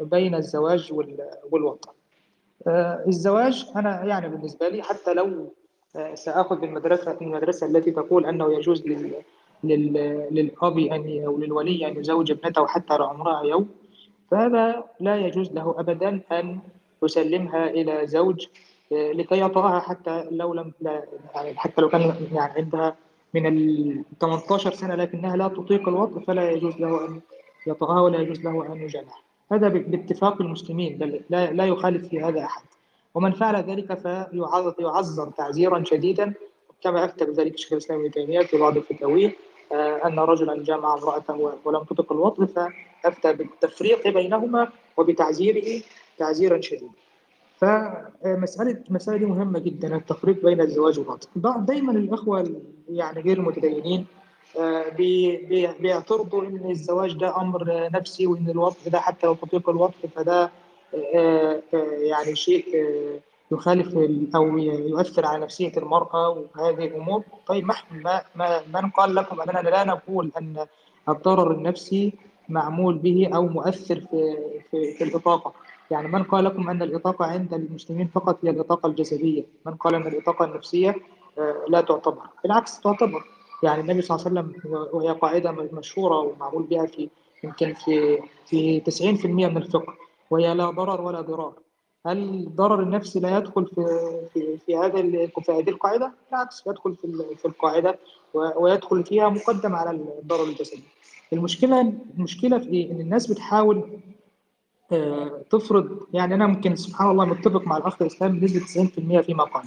بين 0.00 0.34
الزواج 0.34 0.92
وال- 0.92 1.28
والوطن. 1.50 1.90
آه 2.66 3.04
الزواج 3.08 3.66
أنا 3.76 4.04
يعني 4.04 4.28
بالنسبة 4.28 4.68
لي 4.68 4.82
حتى 4.82 5.14
لو 5.14 5.52
آه 5.96 6.14
سآخذ 6.14 6.56
بالمدرسة 6.60 7.16
المدرسة 7.22 7.66
التي 7.66 7.90
تقول 7.90 8.26
أنه 8.26 8.52
يجوز 8.54 8.86
لل 8.86 9.12
لل 9.64 9.92
للأب 10.30 10.78
أن 10.78 11.24
أو 11.26 11.38
للولي 11.38 11.88
أن 11.88 11.96
يزوج 11.96 12.30
ابنته 12.30 12.66
حتى 12.66 12.94
عمرها 12.94 13.42
يوم 13.44 13.68
فهذا 14.30 14.84
لا 15.00 15.16
يجوز 15.16 15.52
له 15.52 15.74
أبدا 15.78 16.20
أن 16.32 16.58
يسلمها 17.02 17.70
إلى 17.70 18.06
زوج 18.06 18.46
آه، 18.92 19.12
لكي 19.12 19.40
يطأها 19.40 19.80
حتى 19.80 20.24
لو 20.30 20.54
لم 20.54 20.72
لا 20.80 21.04
يعني 21.34 21.54
حتى 21.58 21.82
لو 21.82 21.88
كان 21.88 22.28
يعني 22.32 22.52
عندها 22.52 22.96
من 23.34 23.46
ال 23.46 24.04
18 24.20 24.72
سنة 24.72 24.94
لكنها 24.94 25.36
لا 25.36 25.48
تطيق 25.48 25.88
الوطء 25.88 26.20
فلا 26.20 26.50
يجوز 26.50 26.76
له 26.76 27.04
أن 27.06 27.20
يطأها 27.66 28.00
ولا 28.00 28.18
يجوز 28.18 28.44
له 28.44 28.72
أن 28.72 28.82
يجامعها 28.82 29.27
هذا 29.52 29.68
باتفاق 29.68 30.40
المسلمين 30.42 30.98
بل 30.98 31.20
لا, 31.30 31.66
يخالف 31.66 32.08
في 32.08 32.20
هذا 32.20 32.40
أحد. 32.44 32.62
ومن 33.14 33.32
فعل 33.32 33.56
ذلك 33.56 33.98
فيعذر 33.98 35.30
تعزيرا 35.38 35.84
شديدا. 35.84 36.32
كما 36.82 37.04
أفتى 37.04 37.24
بذلك 37.24 37.54
الشيخ 37.54 37.72
الإسلام 37.72 38.00
ابن 38.00 38.10
تيمية 38.10 38.40
في 38.40 38.56
بعض 38.58 38.76
الفتاويه 38.76 39.36
آه، 39.72 40.06
أن 40.06 40.18
رجلا 40.18 40.62
جامع 40.62 40.94
امرأته 40.94 41.52
ولم 41.64 41.82
تطق 41.84 42.12
الوطء 42.12 42.44
فأفتى 42.44 43.32
بالتفريق 43.32 44.08
بينهما 44.08 44.68
وبتعزيره 44.96 45.82
تعزيرا 46.18 46.60
شديدا. 46.60 46.88
فمسألة 47.60 48.76
مسألة 48.90 49.16
دي 49.18 49.26
مهمة 49.26 49.58
جدا 49.58 49.96
التفريق 49.96 50.44
بين 50.44 50.60
الزواج 50.60 50.98
والوطء 50.98 51.28
بعض 51.36 51.66
دايما 51.66 51.92
الأخوة 51.92 52.40
ال- 52.40 52.62
يعني 52.88 53.20
غير 53.20 53.38
المتدينين 53.38 54.06
بيعترضوا 55.80 56.42
إن 56.42 56.70
الزواج 56.70 57.12
ده 57.12 57.28
آه، 57.70 57.90
نفسي 57.94 58.26
وإن 58.26 58.50
الوطء 58.50 58.90
ده 58.90 59.00
حتى 59.00 59.26
لو 59.26 59.34
تطيق 59.34 59.68
الوطء 59.68 60.08
فده 60.16 60.50
آه، 61.14 61.62
آه، 61.74 61.76
يعني 62.00 62.36
شيء 62.36 62.66
آه، 62.74 63.20
يخالف 63.54 63.94
ي- 64.58 64.88
يؤثر 64.90 65.26
على 65.26 65.44
نفسية 65.44 65.72
المرأة 65.76 66.28
وهذه 66.56 66.84
الأمور. 66.84 67.22
طيب 67.46 67.66
ما 67.66 67.74
ما 67.90 68.22
ما 68.36 68.60
من 68.82 68.90
قال 68.90 69.14
لكم؟ 69.14 69.40
أننا 69.40 69.58
لا 69.68 69.84
نقول 69.84 70.32
أن 70.38 70.66
الضرر 71.08 71.50
النفسي 71.52 72.12
معمول 72.48 72.98
به 72.98 73.30
أو 73.34 73.46
مؤثر 73.48 74.00
في 74.10 74.36
في, 74.70 74.92
في 74.94 75.04
الإطاقة. 75.04 75.52
يعني 75.90 76.08
من 76.08 76.22
قال 76.22 76.44
لكم 76.44 76.70
أن 76.70 76.82
الإطاقة 76.82 77.24
عند 77.24 77.54
المسلمين 77.54 78.06
فقط 78.14 78.38
هي 78.44 78.50
الإطاقة 78.50 78.86
الجسدية؟ 78.86 79.44
من 79.66 79.74
قال 79.74 79.94
أن 79.94 80.06
الإطاقة 80.06 80.44
النفسية 80.44 80.94
آه، 81.38 81.64
لا 81.68 81.80
تعتبر. 81.80 82.22
بالعكس 82.44 82.80
تعتبر. 82.80 83.24
يعني 83.62 83.80
النبي 83.80 84.02
صلى 84.02 84.16
الله 84.16 84.26
عليه 84.40 84.40
وسلم 84.50 84.88
وهي 84.92 85.08
قاعدة 85.12 85.52
مشهورة 85.52 86.18
ومعمول 86.18 86.62
بها 86.62 86.86
في 86.86 87.08
يمكن 87.44 87.74
في 87.74 88.18
في 88.46 88.80
90% 88.80 89.26
من 89.26 89.56
الفقه 89.56 89.94
وهي 90.30 90.54
لا 90.54 90.70
ضرر 90.70 91.00
ولا 91.00 91.20
ضرار 91.20 91.52
هل 92.06 92.18
الضرر 92.18 92.82
النفسي 92.82 93.20
لا 93.20 93.38
يدخل 93.38 93.66
في 93.66 93.86
في 94.34 94.58
في 94.66 94.76
هذا 94.76 95.02
في 95.26 95.52
هذه 95.52 95.70
القاعدة؟ 95.70 96.12
بالعكس 96.30 96.64
يدخل 96.66 96.94
في 96.94 97.36
في 97.36 97.44
القاعدة 97.48 97.98
و- 98.34 98.62
ويدخل 98.64 99.04
فيها 99.04 99.28
مقدم 99.28 99.74
على 99.74 99.90
الضرر 99.90 100.44
الجسدي. 100.44 100.82
المشكلة 101.32 101.92
المشكلة 102.18 102.58
في 102.58 102.68
إيه؟ 102.68 102.92
إن 102.92 103.00
الناس 103.00 103.26
بتحاول 103.26 103.82
آه، 104.92 105.42
تفرض 105.50 105.98
يعني 106.12 106.34
أنا 106.34 106.46
ممكن 106.46 106.76
سبحان 106.76 107.10
الله 107.10 107.24
متفق 107.24 107.62
مع 107.62 107.76
الأخ 107.76 108.02
الإسلام 108.02 108.40
بنسبة 108.40 108.60
90% 108.60 109.20
فيما 109.20 109.44
قال. 109.44 109.64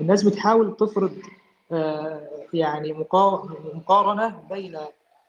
الناس 0.00 0.22
بتحاول 0.22 0.76
تفرض 0.76 1.12
يعني 2.54 2.92
مقا- 2.92 3.48
مقارنة 3.74 4.40
بين 4.50 4.76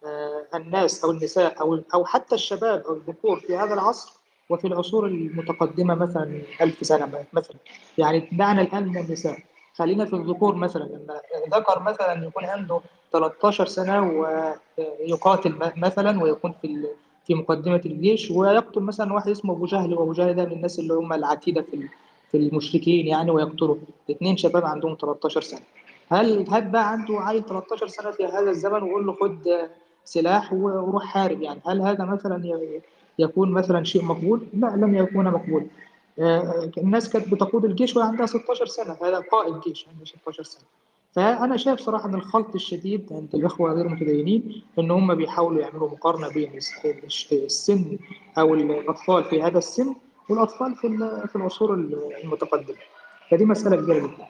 آه، 0.05 0.45
الناس 0.55 1.03
أو 1.03 1.11
النساء 1.11 1.61
أو 1.61 1.79
أو 1.93 2.05
حتى 2.05 2.35
الشباب 2.35 2.83
أو 2.87 2.93
الذكور 2.93 3.39
في 3.39 3.57
هذا 3.57 3.73
العصر 3.73 4.13
وفي 4.49 4.67
العصور 4.67 5.05
المتقدمة 5.05 5.95
مثلا 5.95 6.41
ألف 6.61 6.85
سنة 6.85 7.25
مثلا. 7.33 7.55
يعني 7.97 8.29
دعنا 8.31 8.61
الآن 8.61 8.87
من 8.87 8.97
النساء. 8.97 9.37
خلينا 9.75 10.05
في 10.05 10.13
الذكور 10.15 10.55
مثلا. 10.55 10.83
لما 10.83 11.21
ذكر 11.59 11.79
مثلا 11.79 12.25
يكون 12.27 12.45
عنده 12.45 12.79
13 13.13 13.65
سنة 13.65 14.01
ويقاتل 14.99 15.55
مثلا 15.77 16.23
ويكون 16.23 16.53
في 16.61 16.87
في 17.27 17.33
مقدمة 17.35 17.81
الجيش 17.85 18.31
ويقتل 18.31 18.81
مثلا 18.81 19.13
واحد 19.13 19.29
اسمه 19.29 19.53
أبو 19.53 19.65
جهل. 19.65 19.93
وأبو 19.93 20.13
جهل 20.13 20.33
ده 20.35 20.45
من 20.45 20.51
الناس 20.51 20.79
اللي 20.79 20.93
هم 20.93 21.13
العتيدة 21.13 21.61
في 21.61 21.87
في 22.31 22.37
المشركين 22.37 23.07
يعني 23.07 23.31
ويقتلوا. 23.31 23.75
اثنين 24.11 24.37
شباب 24.37 24.65
عندهم 24.65 24.97
13 25.01 25.41
سنة. 25.41 25.61
هل 26.11 26.45
هل 26.49 26.67
بقى 26.69 26.91
عنده 26.91 27.19
عيل 27.21 27.45
13 27.45 27.87
سنة 27.87 28.11
في 28.11 28.25
هذا 28.25 28.49
الزمن؟ 28.49 28.83
ويقول 28.83 29.05
له 29.07 29.13
خد 29.13 29.39
سلاح 30.05 30.53
وروح 30.53 31.03
حارب 31.05 31.41
يعني. 31.41 31.59
هل 31.67 31.81
هذا 31.81 32.05
مثلا 32.05 32.59
يكون 33.19 33.51
مثلا 33.51 33.83
شيء 33.83 34.03
مقبول؟ 34.05 34.47
لا 34.53 34.67
لم 34.67 34.95
يكون 34.95 35.25
مقبول. 35.25 35.67
آه، 36.19 36.71
الناس 36.77 37.09
كانت 37.09 37.27
بتقود 37.33 37.65
الجيش 37.65 37.95
وهي 37.95 38.07
عندها 38.07 38.25
16 38.25 38.65
سنة. 38.65 38.97
هذا 39.03 39.19
قائد 39.31 39.59
جيش 39.59 39.87
عنده 39.93 40.05
16 40.05 40.43
سنة. 40.43 40.63
فأنا 41.13 41.57
شايف 41.57 41.79
صراحة 41.79 42.09
أن 42.09 42.15
الخلط 42.15 42.55
الشديد 42.55 43.07
عند 43.11 43.29
الإخوة 43.35 43.73
غير 43.73 43.85
المتدينين 43.85 44.63
أن 44.79 44.91
هم 44.91 45.15
بيحاولوا 45.15 45.61
يعملوا 45.61 45.89
مقارنة 45.89 46.27
بين 46.29 46.53
الس- 46.57 47.33
السن 47.33 47.97
أو 48.37 48.53
الأطفال 48.53 49.23
في 49.23 49.41
هذا 49.43 49.57
السن 49.57 49.95
والأطفال 50.29 50.75
في 50.75 50.87
في 51.27 51.35
العصور 51.35 51.73
المتقدمة. 52.23 52.75
فدي 53.31 53.45
مسألة 53.45 53.75
كبيرة 53.75 53.99
جدا. 54.07 54.27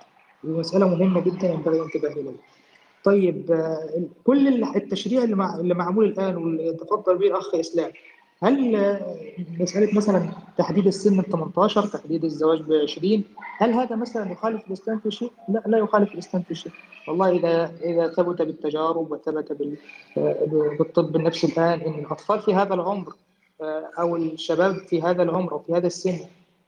ومسألة 0.48 0.88
مهمة 0.88 1.22
جدا 1.22 1.48
ينبغي 1.50 1.78
الانتباه 1.78 2.10
إليها 2.12 2.34
طيب 3.04 3.46
كل 4.24 4.48
ال- 4.48 4.76
التشريع 4.76 5.24
اللي 5.24 5.36
مع- 5.36 5.56
اللي 5.56 5.74
معمول 5.74 6.06
الآن 6.06 6.36
واللي 6.38 6.74
تفضل 6.74 7.18
به 7.18 7.28
الأخ 7.28 7.56
إسلام 7.56 7.92
هل 8.44 8.72
مسألة 9.60 9.98
مثلا 9.98 10.30
تحديد 10.58 10.88
السن 10.88 11.18
ب 11.22 11.26
18 11.26 11.86
تحديد 11.88 12.24
الزواج 12.24 12.62
ب 12.62 12.74
20 12.74 13.24
هل 13.58 13.72
هذا 13.74 13.96
مثلا 13.96 14.32
يخالف 14.32 14.68
الإسلام 14.68 15.00
في 15.00 15.12
شيء؟ 15.12 15.32
لا 15.50 15.64
لا 15.66 15.78
يخالف 15.78 16.14
الإسلام 16.14 16.44
في 16.44 16.56
شيء 16.56 16.72
والله 17.08 17.30
إذا 17.30 17.72
إذا 17.84 18.08
ثبت 18.08 18.42
بالتجارب 18.42 19.12
وثبت 19.12 19.52
بال- 19.52 19.78
بالطب 20.80 21.16
النفسي 21.16 21.48
الآن 21.48 21.80
أن 21.82 21.94
الأطفال 22.00 22.40
في 22.40 22.54
هذا 22.54 22.74
العمر 22.74 23.14
آه، 23.62 23.90
أو 24.00 24.16
الشباب 24.16 24.76
في 24.78 25.02
هذا 25.02 25.24
العمر 25.24 25.52
أو 25.52 25.60
في 25.60 25.74
هذا 25.74 25.88
السن 25.88 26.20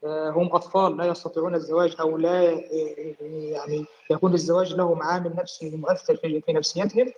هم 0.06 0.48
أطفال 0.56 0.98
لا 0.98 1.06
يستطيعون 1.06 1.56
الزواج 1.56 1.96
أو 2.00 2.18
لا 2.18 2.50
آه، 2.50 3.16
يعني 3.22 3.86
يكون 4.12 4.34
الزواج 4.34 4.74
لهم 4.74 5.04
عامل 5.04 5.36
نفسي 5.36 5.70
مؤثر 5.70 6.16
في 6.16 6.54
نفسيتهم 6.54 7.12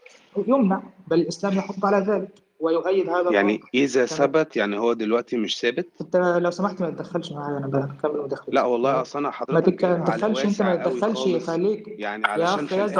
يمنع 0.47 0.81
بل 1.07 1.19
الإسلام 1.19 1.57
يحض 1.57 1.85
على 1.85 1.97
ذلك. 1.97 2.48
ويؤيد 2.59 3.09
هذا 3.09 3.31
يعني 3.31 3.61
إذا 3.73 4.05
تمام. 4.05 4.19
ثبت 4.31 4.55
يعني 4.57 4.79
هو 4.79 4.93
دلوقتي 4.93 5.37
مش 5.37 5.61
ثابت؟ 5.61 5.87
أنت 6.01 6.15
لو 6.15 6.51
سمحت 6.51 6.81
ما 6.81 6.89
تتدخلش 6.89 7.31
معايا 7.31 7.57
أنا 7.57 7.67
بكمل 7.67 8.21
مداخلتي 8.21 8.51
لا 8.51 8.63
والله 8.63 9.01
أصل 9.01 9.19
أنا 9.19 9.27
ما 9.27 9.33
حضرتك 9.33 9.79
تتدخلش 9.79 10.39
ما 10.43 10.45
واسع 10.49 10.69
قوي 10.83 10.93
تتدخلش 10.93 11.17
خالص. 11.19 11.47
خليك 11.49 11.87
يعني 11.87 12.23
يا 12.23 12.27
علشان 12.27 12.67
في 12.67 12.75
يزن 12.75 12.99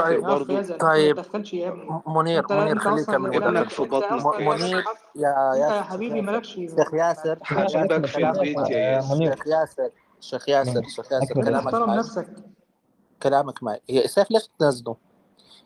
طيب. 0.80 1.16
ما 1.16 1.22
تتدخلش 1.22 1.54
يا 1.54 1.68
ابني. 1.68 2.02
منير 2.06 2.44
منير 2.50 2.76
يكمل 2.98 3.30
لا 3.30 3.36
ابنك 3.48 3.68
في 3.70 3.82
بطنك 3.82 4.26
لك 4.26 4.40
منير 4.40 4.84
يا 5.16 5.54
يا 5.56 5.82
حبيبي 5.82 6.20
مالكش 6.22 6.54
شيخ 6.54 6.94
ياسر. 6.94 7.38
حبيبك 7.42 8.06
في 8.06 8.18
البيت 8.18 8.70
يا 8.70 8.78
ياسر. 8.78 9.14
منير 9.14 9.34
شيخ 9.36 9.46
ياسر. 9.46 9.90
شيخ 10.20 10.48
ياسر. 10.48 10.82
شيخ 10.96 11.12
ياسر. 11.12 11.34
كلامك 11.34 11.74
نفسك. 11.74 12.26
كلامك 13.22 13.62
معي 13.62 13.80
يا 13.88 14.06
سيف 14.06 14.30
ليش 14.30 14.42
تنزله؟ 14.58 15.09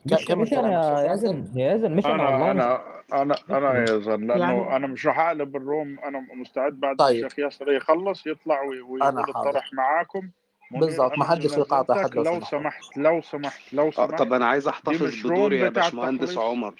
ك- 0.08 0.30
مش 0.30 0.52
أنا 0.52 1.02
يا 1.06 1.12
يزن 1.12 1.44
يا 1.54 1.74
يزن 1.74 1.92
مش 1.96 2.06
أنا 2.06 2.14
أنا 2.14 2.28
والله 2.28 2.50
أنا 2.50 2.80
أنا 3.12 3.34
أنا 3.50 3.78
يا 3.78 3.98
زلمة 3.98 4.34
لأنه 4.34 4.52
يعني 4.62 4.76
أنا 4.76 4.86
مش 4.86 5.06
راح 5.06 5.18
اقلب 5.18 5.56
الروم 5.56 5.98
أنا 6.04 6.26
مستعد 6.34 6.72
بعد 6.72 6.96
طيب. 6.96 7.24
الشيخ 7.24 7.38
ياسر 7.38 7.72
يخلص 7.72 8.26
يطلع 8.26 8.62
وي- 8.62 8.76
أنا 8.80 8.84
ويقول 8.86 9.02
حاضر. 9.34 9.48
الطرح 9.48 9.72
معاكم. 9.72 10.28
بالضبط 10.70 11.10
ما 11.10 11.16
أنا 11.16 11.24
حدش 11.24 11.56
يقاطع 11.56 12.02
حد 12.02 12.14
لو 12.14 12.22
لو 12.22 12.40
سمحت. 12.40 12.96
لو 12.96 13.20
سمحت 13.22 13.74
لو 13.74 13.86
آه 13.88 13.90
سمحت. 13.90 14.14
طب 14.18 14.32
أنا 14.32 14.46
عايز 14.46 14.68
روم 14.68 14.96
بدوري 15.24 15.58
يا 15.58 15.68
باشمهندس 15.68 16.38
عمر. 16.38 16.74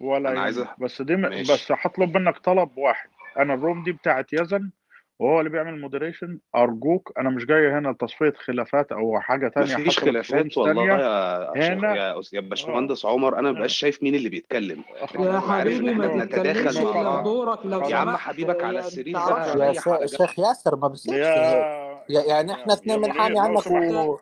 ولا 0.00 0.32
أنا 0.32 0.40
عايز 0.40 0.64
بس 0.78 1.02
دي 1.02 1.16
م... 1.16 1.28
بس 1.28 1.72
هطلب 1.72 2.16
منك 2.16 2.38
طلب 2.38 2.78
واحد. 2.78 3.08
أنا 3.38 3.54
الروم 3.54 3.84
دي 3.84 3.92
بتاعت 3.92 4.32
يزن 4.32 4.70
وهو 5.18 5.38
اللي 5.38 5.50
بيعمل 5.50 5.80
مودريشن 5.80 6.38
أرجوك 6.56 7.12
أنا 7.18 7.30
مش 7.30 7.44
جاي 7.46 7.68
هنا 7.72 7.92
تصفيه 7.92 8.32
خلافات 8.44 8.92
أو 8.92 9.20
حاجة 9.20 9.48
تانية 9.48 9.74
مفيش 9.76 9.96
حصلت 10.00 10.00
في 10.00 10.10
رومز 10.10 10.24
خلافات 10.26 10.58
والله 10.58 10.84
يا 10.86 11.74
هنا 11.74 11.96
يا 11.96 12.20
يا 12.32 12.40
باشمهندس 12.40 13.06
عمر 13.06 13.38
أنا 13.38 13.48
آه. 13.48 13.52
مبقاش 13.52 13.76
شايف 13.78 14.02
مين 14.02 14.14
اللي 14.14 14.28
بيتكلم. 14.28 14.82
أخي 15.00 15.22
يا 15.22 15.40
حبيبي 15.40 15.94
ما 15.94 16.24
تتكلمش 16.24 16.76
مع 16.76 17.02
بعض. 17.02 17.20
بدورك 17.20 17.66
لو 17.66 17.80
يا 17.88 17.96
عم 17.96 18.16
حبيبك 18.16 18.64
على 18.64 18.78
السرير 18.78 19.16
يا 19.16 19.72
شيخ 20.06 20.38
ياسر 20.38 20.76
ما 20.76 20.88
بصيرش 20.88 21.16
يا 21.16 21.48
هيك 21.50 21.54
يا- 21.54 21.87
يعني 22.08 22.52
إحنا 22.52 22.72
يا 22.72 22.78
اثنين 22.78 23.00
بنحامي 23.00 23.38
عنك 23.38 23.66
و... 23.66 24.18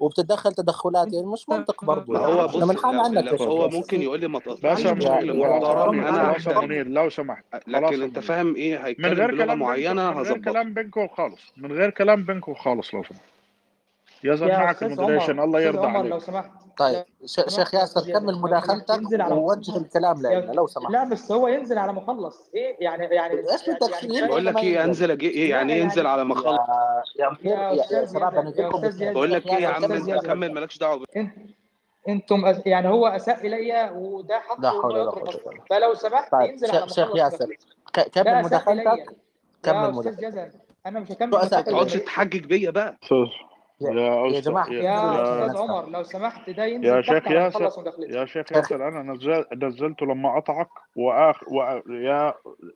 وبتتدخل 0.00 0.52
تدخلات 0.52 1.12
يعني 1.12 1.26
مش 1.26 1.48
منطق 1.48 1.84
برضو. 1.84 2.12
ما 2.12 2.20
يعني 2.20 2.32
هو 2.32 2.46
إحنا 2.46 2.60
بص 2.60 2.68
بنحامي 2.70 3.00
عنك 3.00 3.40
هو 3.40 3.68
ممكن 3.68 4.02
يقول 4.02 4.20
لي 4.20 4.28
ما 4.28 4.38
محترم 4.38 4.98
تعلم 4.98 5.42
أنا 5.42 6.38
تعلم 6.38 6.64
منير 6.68 6.88
لو 6.88 7.10
سمحت 7.10 7.44
لكن 7.66 8.02
أنت 8.02 8.18
فاهم 8.18 8.54
إيه 8.54 8.78
من 8.78 8.84
هيتكلم 8.84 9.14
غير 9.14 9.30
بلغة 9.30 9.44
كلام 9.44 9.58
معينة 9.58 10.10
من 10.10 10.22
غير 10.22 10.38
كلام 10.38 10.74
بينكم 10.74 11.08
خالص 11.08 11.52
من 11.56 11.72
غير 11.72 11.90
كلام 11.90 12.24
بينكم 12.24 12.54
خالص 12.54 12.94
لو 12.94 13.02
سمحت. 13.02 13.22
يزن 14.24 14.48
يا 14.48 14.58
معك 14.58 14.82
المودريشن 14.82 15.40
الله 15.40 15.60
يرضى 15.60 15.86
عمر 15.86 16.02
لو 16.02 16.12
عليك. 16.14 16.24
سمحت. 16.24 16.50
طيب 16.78 17.04
لو 17.20 17.26
شيخ 17.26 17.74
ياسر 17.74 18.12
كمل 18.12 18.32
لو 18.32 18.38
مداخلتك 18.38 19.00
ووجه 19.30 19.76
الكلام 19.76 20.18
لنا. 20.18 20.52
لو 20.52 20.66
سمحت. 20.66 20.90
لا 20.92 21.04
بس 21.04 21.32
هو 21.32 21.48
ينزل 21.48 21.78
على 21.78 21.92
ما 21.92 22.00
خلص 22.00 22.50
إيه 22.54 22.76
يعني 22.80 23.04
يعني 23.04 23.34
إيش 23.34 23.70
بدك 23.70 23.90
يعني 23.90 24.08
فيه 24.08 24.26
بقول 24.26 24.46
ينزل 24.46 24.54
لك 24.54 24.64
إيه 24.64 24.84
أنزل 24.84 25.10
أجي 25.10 25.28
إيه 25.28 25.50
لا 25.50 25.56
يعني 25.56 25.72
إيه 25.72 25.82
ينزل 25.82 25.96
يعني 25.96 26.08
على 26.08 26.24
ما 26.24 26.34
اخلص 26.34 26.58
يا 27.18 27.36
يا 27.92 28.06
شباب 28.06 28.34
باثنين 28.34 28.84
يزن 28.84 29.12
بقول 29.12 29.32
لك 29.32 29.46
إيه 29.46 29.54
يا 29.54 29.68
عم 29.68 29.84
انت 29.92 30.26
كمل 30.26 30.52
مالكش 30.54 30.78
دعوة 30.78 31.06
إنتم 32.08 32.44
أس... 32.44 32.62
يعني 32.66 32.88
هو 32.88 33.06
أساء 33.06 33.46
الي 33.46 33.90
وده 33.94 34.34
لا 34.34 34.40
حقه 34.40 34.70
حول 34.82 34.98
ولا 34.98 35.10
بالله. 35.10 35.32
فلو 35.70 35.94
سمحت 35.94 36.32
طيب 36.32 36.50
ينزل 36.50 36.76
على 36.76 36.88
شيخ 36.88 37.16
ياسر 37.16 37.56
كمل 38.12 38.42
مداخلتك. 38.44 39.16
كمل 39.62 39.92
مداخلتك. 39.92 40.22
يزن 40.22 40.50
أنا 40.86 41.00
مش 41.00 41.12
هكمل 41.12 41.30
ما 41.30 41.44
تقعدش 41.44 41.92
تحجج 41.92 42.44
بيا 42.44 42.70
بقى 42.70 42.96
يا 43.80 44.26
يا 44.26 44.40
جماعة 44.40 44.66
يا, 44.68 44.72
يا 44.72 44.82
يا, 44.82 45.46
أستاذ 45.46 45.58
عمر. 45.62 45.88
لو 45.88 46.02
سمحت 46.02 46.50
ده 46.50 46.64
يا 46.64 46.68
ينزل 46.68 47.02
تحت 47.02 47.24
شيخ 47.24 47.30
ياسر 47.30 47.84
يا 48.08 48.24
شيخ 48.26 48.52
ياسر 48.52 48.88
أنا 48.88 49.02
نزل 49.12 49.44
نزلته 49.54 50.06
لما 50.06 50.36
قطعك 50.36 50.68
وآخ 50.96 51.42
و... 51.48 51.62
يا 51.88 52.34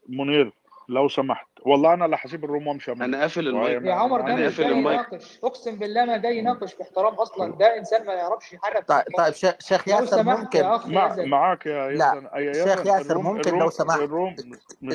منير 0.08 0.52
لو 0.88 1.08
سمحت. 1.08 1.46
والله 1.62 1.94
أنا 1.94 2.04
اللي 2.04 2.16
هسيب 2.20 2.44
الروم 2.44 2.66
يا 2.68 2.94
منير. 2.94 3.04
أنا 3.04 3.20
قافل 3.20 3.48
المايك. 3.48 3.82
ما, 3.82 3.88
يا 3.88 3.94
عمر 3.94 4.22
ما 4.22 4.28
ده 4.28 4.34
أنا 4.34 4.46
مش 4.46 4.60
قافل 4.60 4.62
جاي 4.62 4.78
يناقش 4.78 5.38
أقسم 5.44 5.76
بالله 5.76 6.04
ما 6.04 6.16
جاي 6.16 6.38
يناقش 6.38 6.74
باحترام 6.74 7.14
أصلا. 7.14 7.52
ده 7.56 7.78
إنسان 7.78 8.06
ما 8.06 8.12
يعرفش 8.12 8.52
يحرك 8.52 8.88
طيب 8.88 9.02
طيب 9.16 9.34
شيخ 9.60 9.88
ياسر 9.88 10.22
ممكن 10.22 10.58
يا 10.58 10.80
مع 10.86 11.16
معاك 11.16 11.66
يا 11.66 11.90
لا 11.90 12.12
يزن 12.14 12.28
يا 12.34 12.52
شيخ 12.52 12.86
ياسر 12.86 13.10
الروم 13.10 13.26
ممكن 13.26 13.58
لو 13.58 13.70
سمحت. 13.70 14.00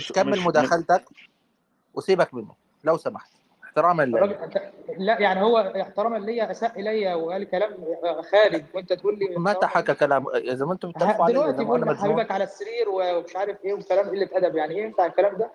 تكمل 0.10 0.40
مداخلتك 0.42 1.04
وسيبك 1.94 2.34
منه. 2.34 2.56
لو 2.84 2.98
سمحت 2.98 3.39
احتراما 3.70 4.04
الراجل 4.04 4.36
لا 4.98 5.20
يعني 5.20 5.42
هو 5.42 5.58
احتراما 5.58 6.18
ليا 6.18 6.52
أساء 6.52 6.80
الي 6.80 7.14
وقال 7.14 7.50
كلام 7.50 7.72
خارج 8.32 8.64
وأنت 8.74 8.94
تقول 8.94 9.20
لي 9.20 9.36
متى 9.38 9.68
حكى 9.68 9.94
كلام 9.94 10.26
إذا 10.36 10.66
ما 10.66 10.74
أنتم 10.74 10.92
بتعرفوا 10.92 11.24
علي 11.26 11.34
دلوقتي 11.34 11.58
بيقول 11.64 11.98
حبيبك 11.98 12.32
على 12.32 12.44
السرير 12.44 12.90
ومش 12.90 13.36
عارف 13.36 13.66
إيه 13.66 13.74
وكلام 13.74 14.10
قلة 14.10 14.30
أدب 14.34 14.56
يعني 14.56 14.76
إيه 14.76 14.84
ينفع 14.84 15.06
الكلام 15.06 15.38
ده؟ 15.38 15.52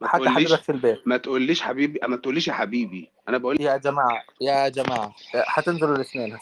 ما 0.00 0.08
حكى 0.08 0.28
حبيبك 0.28 0.48
تقوليش 0.48 0.60
في 0.60 0.72
البيت. 0.72 1.08
ما 1.08 1.16
تقوليش 1.16 1.62
حبيبي 1.62 2.00
ما 2.08 2.16
تقوليش 2.16 2.48
يا 2.48 2.52
حبيبي. 2.52 3.10
أنا 3.28 3.38
بقول 3.38 3.60
يا 3.60 3.76
جماعة 3.76 4.22
يا 4.40 4.68
جماعة 4.68 5.12
حتنزلوا 5.34 5.96
الاثنين. 5.96 6.38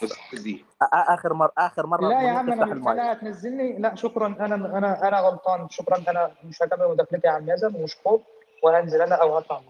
آخر 0.93 1.33
مره 1.33 1.51
آخر 1.57 1.87
مرة 1.87 2.09
لا 2.09 2.21
يا 2.21 2.29
عم 2.31 2.51
أنا 2.51 2.91
أنا 2.91 3.11
هتنزلني 3.11 3.77
لا 3.79 3.95
شكرا. 3.95 4.27
أنا 4.27 4.55
أنا 4.55 5.07
أنا 5.07 5.19
غلطان. 5.19 5.69
شكرا. 5.69 6.03
أنا 6.07 6.31
مش 6.43 6.63
هكمل 6.63 6.87
مداخلتي 6.89 7.27
يا 7.27 7.31
عم 7.31 7.49
يزن 7.49 7.75
ومشكور 7.75 8.21
وهنزل 8.63 9.01
أنا 9.01 9.15
أو 9.15 9.37
هطلع. 9.37 9.61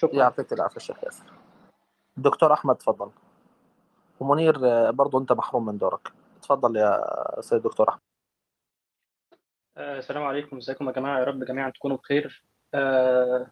شكرا. 0.00 0.14
يعطيك 0.18 0.52
العافية 0.52 0.80
شيخ 0.80 1.04
ياسر. 1.04 1.32
دكتور 2.16 2.52
أحمد 2.52 2.76
تفضل. 2.76 3.10
ومنير 4.20 4.58
برضو 4.90 5.18
أنت 5.18 5.32
محروم 5.32 5.66
من 5.66 5.78
دورك. 5.78 6.12
تفضل 6.42 6.76
يا 6.76 7.04
سيد 7.40 7.62
دكتور 7.62 7.88
أحمد. 7.88 8.00
آه، 9.76 9.98
السلام 9.98 10.22
عليكم. 10.22 10.56
إزيكم 10.56 10.86
يا 10.88 10.92
جماعة؟ 10.92 11.18
يا 11.18 11.24
رب 11.24 11.44
جميعا 11.44 11.70
تكونوا 11.70 11.96
بخير. 11.96 12.44
آه، 12.74 13.50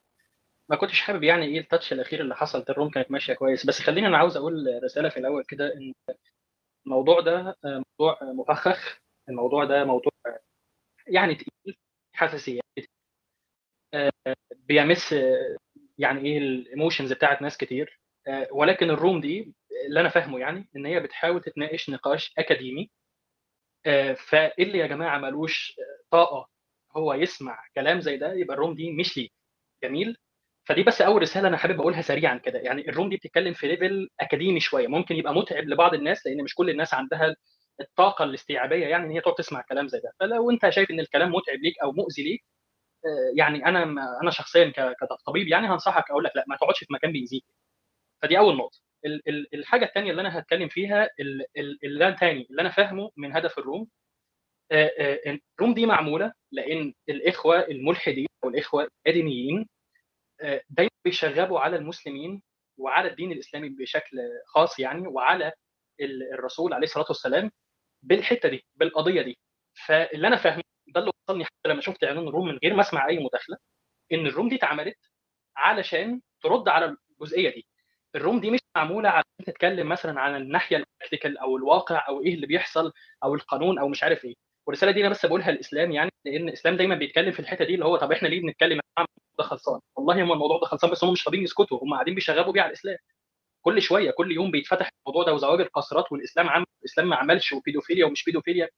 ما 0.68 0.76
كنتش 0.76 1.00
حابب 1.00 1.22
يعني 1.22 1.46
إيه 1.46 1.60
التاتش 1.60 1.92
الأخير 1.92 2.20
اللي 2.20 2.36
حصل 2.36 2.58
ده 2.58 2.66
الروم 2.70 2.90
كانت 2.90 3.10
ماشية 3.10 3.34
كويس. 3.34 3.66
بس 3.66 3.80
خليني 3.80 4.06
أنا 4.06 4.18
عاوز 4.18 4.36
أقول 4.36 4.80
رسالة 4.84 5.08
في 5.08 5.16
الأول 5.16 5.44
كده 5.48 5.74
إن 5.74 5.92
الموضوع 6.86 7.20
ده 7.20 7.56
آه، 7.64 7.82
موضوع 8.00 8.18
مفخخ. 8.22 8.98
الموضوع 9.28 9.64
ده 9.64 9.84
موضوع 9.84 10.12
يعني 11.06 11.34
تقيل 11.34 11.76
حساسيه 12.12 12.60
آه، 13.94 14.10
بيمس 14.56 15.14
يعني 15.98 16.20
إيه 16.20 16.38
ال 16.38 16.46
emotions 16.46 17.12
بتاعت 17.12 17.42
ناس 17.42 17.56
كتير. 17.56 18.00
آه، 18.28 18.48
ولكن 18.52 18.90
ال 18.90 18.96
room 18.96 19.20
دي 19.20 19.54
اللي 19.86 20.00
أنا 20.00 20.08
فاهمه 20.08 20.38
يعني 20.40 20.68
إن 20.76 20.86
هي 20.86 21.00
بتحاول 21.00 21.40
تتناقش 21.42 21.90
نقاش 21.90 22.34
أكاديمي. 22.38 22.90
آه، 23.86 24.12
فإللي 24.14 24.78
يا 24.78 24.86
جماعة 24.86 25.18
ملوش 25.18 25.76
آه، 25.78 26.04
طاقة 26.10 26.48
هو 26.96 27.14
يسمع 27.14 27.58
كلام 27.74 28.00
زي 28.00 28.16
ده 28.16 28.32
يبقى 28.34 28.54
ال 28.54 28.58
room 28.58 28.74
دي 28.74 28.92
مش 28.92 29.16
ليه. 29.18 29.28
جميل؟ 29.84 30.16
فدي 30.66 30.82
بس 30.82 31.02
أول 31.02 31.22
رسالة 31.22 31.48
أنا 31.48 31.56
حابب 31.56 31.80
أقولها 31.80 32.02
سريعا 32.02 32.36
كده. 32.38 32.58
يعني 32.58 32.88
ال 32.88 32.92
room 32.92 33.08
دي 33.10 33.16
بتتكلم 33.16 33.54
في 33.54 33.68
level 33.68 34.08
أكاديمي 34.20 34.60
شوية. 34.60 34.86
ممكن 34.88 35.16
يبقى 35.16 35.34
متعب 35.34 35.64
لبعض 35.64 35.94
الناس 35.94 36.26
لأن 36.26 36.44
مش 36.44 36.54
كل 36.54 36.70
الناس 36.70 36.94
عندها 36.94 37.36
الطاقة 37.80 38.24
الاستيعابية 38.24 38.86
يعني 38.86 39.04
إن 39.06 39.10
هي 39.10 39.20
تقعد 39.20 39.34
تسمع 39.34 39.60
كلام 39.68 39.88
زي 39.88 39.98
ده. 40.00 40.12
فلو 40.20 40.50
أنت 40.50 40.68
شايف 40.70 40.90
إن 40.90 41.00
الكلام 41.00 41.28
متعب 41.34 41.58
ليك 41.58 41.74
أو 41.82 41.92
مؤذي 41.92 42.22
ليك 42.22 42.44
آه، 42.44 42.57
يعني 43.36 43.66
أنا 43.66 43.82
أنا 44.22 44.30
شخصيا 44.30 44.72
كطبيب 45.00 45.48
يعني 45.48 45.66
هنصحك 45.68 46.10
أقول 46.10 46.24
لك 46.24 46.32
لا 46.36 46.44
ما 46.48 46.56
تقعدش 46.56 46.78
في 46.78 46.92
مكان 46.92 47.12
بيأذيك. 47.12 47.44
فدي 48.22 48.38
أول 48.38 48.56
نقطة. 48.56 48.78
ال- 49.04 49.28
ال- 49.28 49.54
الحاجة 49.54 49.84
الثانية 49.84 50.10
اللي 50.10 50.20
أنا 50.22 50.38
هتكلم 50.38 50.68
فيها 50.68 51.10
ال- 51.20 51.46
ال- 51.56 51.78
اللي 51.84 52.08
الثاني 52.08 52.46
اللي 52.50 52.62
أنا 52.62 52.70
فاهمه 52.70 53.10
من 53.16 53.36
هدف 53.36 53.58
الروم 53.58 53.88
الروم 54.72 55.74
دي 55.74 55.86
معمولة 55.86 56.32
لأن 56.52 56.94
الإخوة 57.08 57.60
الملحدين 57.60 58.26
أو 58.44 58.48
الاخوه 58.48 58.88
الادينيين 59.06 59.68
دايما 60.70 60.90
بيشغبوا 61.04 61.60
على 61.60 61.76
المسلمين 61.76 62.42
وعلى 62.78 63.08
الدين 63.10 63.32
الإسلامي 63.32 63.68
بشكل 63.68 64.18
خاص 64.46 64.78
يعني 64.78 65.08
وعلى 65.08 65.52
ال- 66.00 66.32
الرسول 66.34 66.72
عليه 66.74 66.84
الصلاة 66.86 67.06
والسلام 67.08 67.50
بالحتة 68.02 68.48
دي 68.48 68.64
بالقضية 68.76 69.22
دي. 69.22 69.38
فاللي 69.86 70.28
أنا 70.28 70.36
فاهمه 70.36 70.62
ده 70.94 71.00
اللي 71.00 71.12
وصلني 71.28 71.44
حتى 71.44 71.68
لما 71.68 71.80
شفت 71.80 72.04
إعلان 72.04 72.28
ال 72.28 72.32
room 72.32 72.48
من 72.48 72.58
غير 72.64 72.74
ما 72.74 72.80
أسمع 72.80 73.08
أي 73.08 73.18
مداخلة 73.18 73.56
إن 74.12 74.26
ال 74.26 74.30
room 74.30 74.48
دي 74.48 74.56
اتعملت 74.56 74.96
علشان 75.56 76.20
ترد 76.42 76.68
على 76.68 76.96
الجزئية 77.20 77.50
دي. 77.54 77.66
ال 78.14 78.19
room 78.19 78.40
دي 78.40 78.50
مش 78.50 78.60
معمولة 78.76 79.08
عشان 79.08 79.44
تتكلم 79.46 79.88
مثلا 79.88 80.20
عن 80.20 80.36
الناحية 80.36 80.76
ال 80.76 80.82
practical 80.82 81.38
أو 81.38 81.56
الواقع 81.56 82.08
أو 82.08 82.22
إيه 82.22 82.34
اللي 82.34 82.46
بيحصل 82.46 82.92
أو 83.24 83.34
القانون 83.34 83.78
أو 83.78 83.88
مش 83.88 84.02
عارف 84.02 84.24
إيه. 84.24 84.34
والرسالة 84.66 84.92
دي 84.92 85.00
أنا 85.00 85.08
بس 85.08 85.26
بقولها 85.26 85.50
الاسلام 85.50 85.92
يعني 85.92 86.10
لأن 86.24 86.48
الاسلام 86.48 86.76
دايما 86.76 86.94
بيتكلم 86.94 87.32
في 87.32 87.40
الحتة 87.40 87.64
دي 87.64 87.74
اللي 87.74 87.84
هو 87.84 87.96
طب 87.96 88.12
إحنا 88.12 88.28
ليه 88.28 88.40
بنتكلم 88.42 88.80
الموضوع 88.98 89.06
ده 89.38 89.44
خلصان؟ 89.44 89.80
والله 89.96 90.22
هم 90.24 90.32
الموضوع 90.32 90.58
ده 90.60 90.66
خلصان 90.66 90.90
بس 90.90 91.04
هم 91.04 91.12
مش 91.12 91.26
راضيين 91.28 91.44
يسكتوا 91.44 91.78
هم 91.84 91.94
قاعدين 91.94 92.14
بيشغبوا 92.14 92.52
بيه 92.52 92.60
على 92.62 92.68
الإسلام. 92.68 92.96
كل 93.62 93.82
شوية 93.82 94.10
كل 94.10 94.32
يوم 94.32 94.50
بيتفتح 94.50 94.90
الموضوع 95.06 95.24
ده 95.24 95.34
وزواج 95.34 95.60
القاصرات 95.60 96.12
والإسلام 96.12 96.48
عمل 96.48 96.66
الإسلام 96.80 97.08
ما 97.08 97.16
عملش 97.16 97.52
وبيدوفيليا 97.52 98.06
ومش 98.06 98.24
بيدوفيليا. 98.24 98.68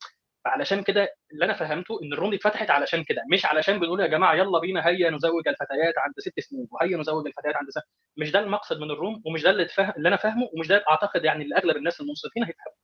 فعلشان 0.45 0.83
كده 0.83 1.15
اللي 1.33 1.45
أنا 1.45 1.55
فهمته 1.55 2.01
إن 2.03 2.13
ال 2.13 2.16
room 2.16 2.31
دي 2.31 2.37
اتفتحت 2.37 2.71
علشان 2.71 3.05
كده 3.05 3.23
مش 3.33 3.47
علشان 3.47 3.81
بنقول 3.81 4.01
يا 4.01 4.07
جماعة 4.07 4.35
يلا 4.35 4.59
بينا 4.59 4.87
هيا 4.87 5.11
نزوج 5.11 5.49
الفتيات 5.49 5.95
عند 5.99 6.15
ست 6.19 6.41
سنين 6.41 6.67
وهيا 6.71 6.97
نزوج 6.97 7.27
الفتيات 7.27 7.57
عند 7.57 7.71
سنة. 7.71 7.83
مش 8.17 8.31
ده 8.33 8.39
المقصد 8.41 8.81
من 8.81 8.91
ال 8.91 8.97
room 8.97 9.23
ومش 9.27 9.43
ده 9.43 9.51
اللي, 9.51 9.65
تفهم 9.65 9.93
اللي 9.97 10.09
أنا 10.09 10.17
فاهمه 10.17 10.51
ومش 10.55 10.69
ده 10.69 10.85
أعتقد 10.91 11.25
يعني 11.25 11.45
اللي 11.45 11.57
أغلب 11.57 11.77
الناس 11.77 12.01
المنصفين 12.01 12.45
هيفهموا 12.45 12.77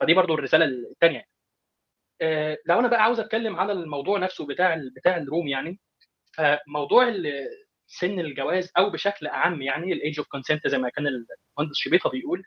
فدي 0.00 0.14
برضو 0.14 0.34
الرسالة 0.34 0.64
الثانية 0.64 1.24
آه 2.20 2.58
لو 2.66 2.78
أنا 2.80 2.88
بقى 2.88 3.02
عاوز 3.02 3.20
أتكلم 3.20 3.56
على 3.56 3.72
الموضوع 3.72 4.18
نفسه 4.18 4.46
بتاع 4.46 4.76
بتاع 4.96 5.16
ال 5.16 5.22
room 5.22 5.48
يعني 5.48 5.80
فموضوع 6.36 7.14
سن 7.86 8.20
الجواز 8.20 8.72
أو 8.78 8.90
بشكل 8.90 9.26
اعم 9.26 9.62
يعني 9.62 9.92
ال 9.92 9.99
age 9.99 10.18
of 10.18 10.28
consent 10.28 10.68
زي 10.68 10.78
ما 10.78 10.88
كان 10.88 11.06
المهندس 11.06 11.76
شبيطة 11.76 12.10
بيقول 12.10 12.42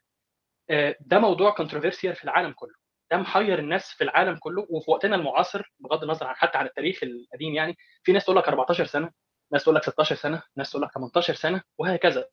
آه، 0.70 0.96
ده 1.02 1.20
موضوع 1.20 1.52
كونتروفيرسيال 1.52 2.16
في 2.16 2.24
العالم 2.24 2.52
كله 2.54 2.81
ده 3.12 3.18
محير 3.18 3.60
الناس 3.60 3.90
في 3.90 4.04
العالم 4.04 4.38
كله 4.40 4.68
وفي 4.70 4.92
وقتنا 4.92 5.16
المعاصر 5.16 5.72
بغض 5.80 6.04
النظر 6.04 6.28
عن 6.28 6.36
حتى 6.36 6.58
عن 6.58 6.66
التاريخ 6.66 7.00
القديم 7.04 7.54
يعني 7.56 7.78
في 8.04 8.12
ناس 8.12 8.24
تقول 8.26 8.38
لك 8.38 8.48
14 8.48 8.86
سنة 8.86 9.12
ناس 9.52 9.64
تقول 9.64 9.76
لك 9.76 9.84
16 9.84 10.16
سنة 10.16 10.44
ناس 10.58 10.72
تقول 10.72 10.84
لك 10.84 10.92
18 10.94 11.34
سنة 11.34 11.62
وهكذا. 11.78 12.26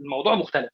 الموضوع 0.00 0.34
مختلف. 0.34 0.70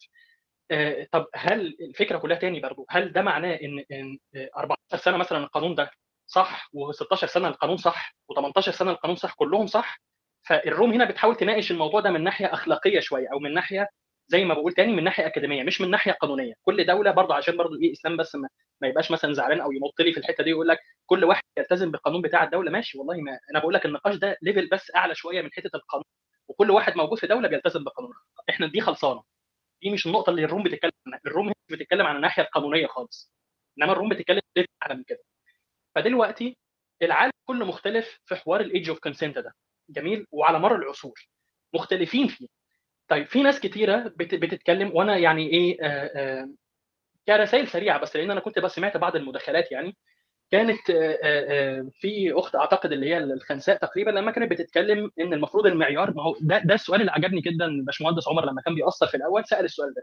آه، 0.71 1.07
طب 1.13 1.27
هل 1.35 1.77
الفكرة 1.81 2.19
كلها 2.19 2.37
تاني 2.39 2.61
برضو 2.61 2.87
هل 2.91 3.13
ده 3.13 3.23
معناه 3.23 3.55
إن 3.63 3.85
إن 3.93 4.19
آه، 4.37 4.51
14 4.57 4.97
سنة 5.05 5.17
مثلا 5.17 5.39
القانون 5.39 5.75
ده 5.75 5.91
صح 6.27 6.71
و16 6.77 7.25
سنة 7.27 7.49
القانون 7.49 7.77
صح 7.77 8.17
و18 8.33 8.61
سنة 8.71 8.91
القانون 8.91 9.17
صح 9.17 9.35
كلهم 9.35 9.67
صح؟ 9.67 10.01
فالروم 10.49 10.93
هنا 10.93 11.05
بتحاول 11.05 11.37
تناقش 11.37 11.71
الموضوع 11.71 12.01
ده 12.01 12.11
من 12.11 12.25
ناحية 12.25 12.47
أخلاقية 12.55 13.01
شوية 13.01 13.29
أو 13.33 13.39
من 13.39 13.55
ناحية 13.55 13.89
زي 14.29 14.45
ما 14.45 14.55
بقول 14.55 14.73
تاني 14.73 14.93
من 14.93 15.05
ناحية 15.05 15.27
أكاديمية 15.27 15.63
مش 15.63 15.81
من 15.81 15.91
ناحية 15.91 16.13
قانونية. 16.13 16.55
كل 16.63 16.87
دولة 16.87 17.11
برضه 17.11 17.35
عشان 17.35 17.57
برضه 17.57 17.77
إيه 17.83 17.93
إسلام 17.93 18.17
بس 18.17 18.35
ما, 18.35 18.49
ما 18.81 18.89
يبقاش 18.89 19.11
مثلا 19.11 19.33
زعلان 19.35 19.61
أو 19.61 19.73
ينط 19.73 20.01
لي 20.01 20.13
في 20.13 20.19
الحتة 20.21 20.45
دي 20.45 20.53
ويقول 20.53 20.69
لك 20.69 20.79
كل 21.07 21.25
واحد 21.25 21.43
يلتزم 21.59 21.91
بالقانون 21.91 22.23
بتاع 22.23 22.45
الدولة. 22.45 22.71
ماشي 22.71 22.99
والله 22.99 23.17
ما 23.17 23.39
أنا 23.51 23.59
بقول 23.61 23.75
لك 23.75 23.87
النقاش 23.87 24.17
ده 24.17 24.37
level 24.43 24.69
بس 24.69 24.93
أعلى 24.97 25.15
شوية 25.15 25.43
من 25.43 25.51
حتة 25.53 25.71
القانون. 25.77 26.05
وكل 26.49 26.71
واحد 26.71 26.97
موجود 26.97 27.19
في 27.19 27.27
دولة 27.27 27.49
بيلتزم 27.49 27.85
بالقانون 27.85 28.13
إحنا 28.51 28.67
دي 28.67 28.81
خلصانة. 28.81 29.23
دي 29.83 29.91
مش 29.91 30.07
النقطة 30.07 30.31
اللي 30.31 30.45
ال 30.45 30.48
room 30.48 30.63
بتتكلم 30.63 30.93
عنها. 31.07 31.21
ال 31.27 31.31
room 31.31 31.47
مش 31.49 31.55
بتتكلم 31.71 32.07
عن 32.07 32.17
الناحية 32.17 32.43
القانونية 32.43 32.87
خالص. 32.87 33.33
إنما 33.79 33.93
ال 33.93 33.96
room 33.96 34.09
بتتكلم 34.09 34.41
اعلى 34.83 34.95
من 34.95 35.05
كده. 35.05 35.21
فدلوقتي 35.95 36.57
العالم 37.03 37.33
كله 37.45 37.67
مختلف 37.67 38.21
في 38.25 38.37
حوار 38.37 38.61
ال 38.61 38.68
age 38.68 38.89
of 38.89 38.99
consent 38.99 39.39
ده. 39.39 39.55
جميل؟ 39.91 40.27
وعلى 40.33 40.59
مر 40.59 40.77
العصور. 40.77 41.29
مختلفين 41.75 42.29
فيه. 42.29 42.47
طيب 43.15 43.27
في 43.27 43.43
ناس 43.43 43.61
كتيرة 43.61 43.97
بت- 44.17 44.35
بتتكلم 44.35 44.91
وأنا 44.97 45.17
يعني 45.17 45.49
إيه 45.51 45.79
آه، 45.83 45.87
آه، 46.43 46.49
كرسائل 47.29 47.69
سريعة 47.69 48.01
بس 48.01 48.17
لأن 48.17 48.31
أنا 48.31 48.41
كنت 48.41 48.59
بس 48.59 48.75
سمعت 48.75 48.97
بعض 48.97 49.17
المداخلات 49.17 49.73
يعني. 49.73 49.97
كانت 50.51 50.91
آه، 50.91 51.91
في 52.01 52.33
أخت 52.33 52.57
أعتقد 52.57 52.93
اللي 52.93 53.07
هي 53.11 53.19
الخنساء 53.19 53.77
تقريبا 53.79 54.11
لما 54.11 54.31
كانت 54.33 54.51
بتتكلم 54.51 55.11
إن 55.21 55.35
المفروض 55.35 55.67
المعيار 55.67 56.15
ما 56.15 56.23
هو 56.23 56.37
ده 56.41 56.59
ده 56.59 56.75
السؤال 56.75 57.01
اللي 57.01 57.13
عجبني 57.13 57.41
جدا 57.41 57.85
باشمهندس 57.87 58.29
عمر 58.29 58.47
لما 58.47 58.63
كان 58.63 58.75
بيأثر 58.75 59.07
في 59.07 59.17
الأول 59.17 59.45
سأل 59.47 59.65
السؤال 59.65 59.95
ده. 59.95 60.03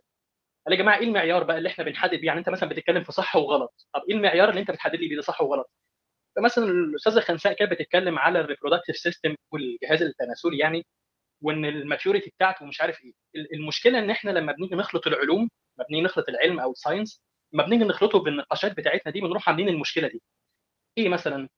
قال 0.67 0.73
يا 0.77 0.79
جماعة 0.83 0.97
إيه 0.99 1.05
المعيار 1.05 1.43
بقى 1.43 1.57
اللي 1.57 1.69
إحنا 1.69 1.85
بنحدد 1.85 2.15
بيه؟ 2.15 2.27
يعني 2.27 2.39
أنت 2.39 2.49
مثلا 2.49 2.69
بتتكلم 2.69 3.03
في 3.03 3.11
صح 3.11 3.35
وغلط. 3.35 3.87
طب 3.93 4.01
إيه 4.09 4.15
المعيار 4.15 4.49
اللي 4.49 4.61
أنت 4.61 4.71
بتحدد 4.71 4.95
لي 4.95 5.07
بيه 5.09 5.15
ده 5.15 5.21
صح 5.21 5.41
وغلط؟ 5.41 5.71
فمثلا 6.35 6.65
الأستاذة 6.65 7.19
خنساء 7.19 7.53
كانت 7.53 7.71
بتتكلم 7.71 8.19
على 8.19 8.39
ال 8.41 8.46
reproductive 8.46 8.97
system 8.97 9.35
والجهاز 9.51 10.01
التناسلي 10.03 10.57
يعني. 10.59 10.85
وإن 11.41 11.65
ال 11.65 11.72
maturity 11.72 12.29
بتاعته 12.29 12.63
ومش 12.63 12.81
عارف 12.81 13.01
إيه. 13.03 13.13
ال- 13.35 13.53
المشكلة 13.55 13.99
إن 13.99 14.09
إحنا 14.09 14.31
لما 14.31 14.51
بنيجي 14.51 14.75
نخلط 14.75 15.07
العلوم 15.07 15.49
لما 15.77 15.85
بنيجي 15.89 16.03
نخلط 16.05 16.29
العلم 16.29 16.59
أو 16.59 16.71
ال 16.71 16.77
science 16.78 17.21
لما 17.53 17.65
بنيجي 17.65 17.83
نخلطه 17.83 18.19
بالنقاشات 18.19 18.77
بتاعتنا 18.77 19.11
دي 19.11 19.21
بنروح 19.21 19.49
عاملين 19.49 19.69
المشكلة 19.69 20.07
دي. 20.07 20.21
إيه 20.97 21.09
مثلا؟ 21.09 21.49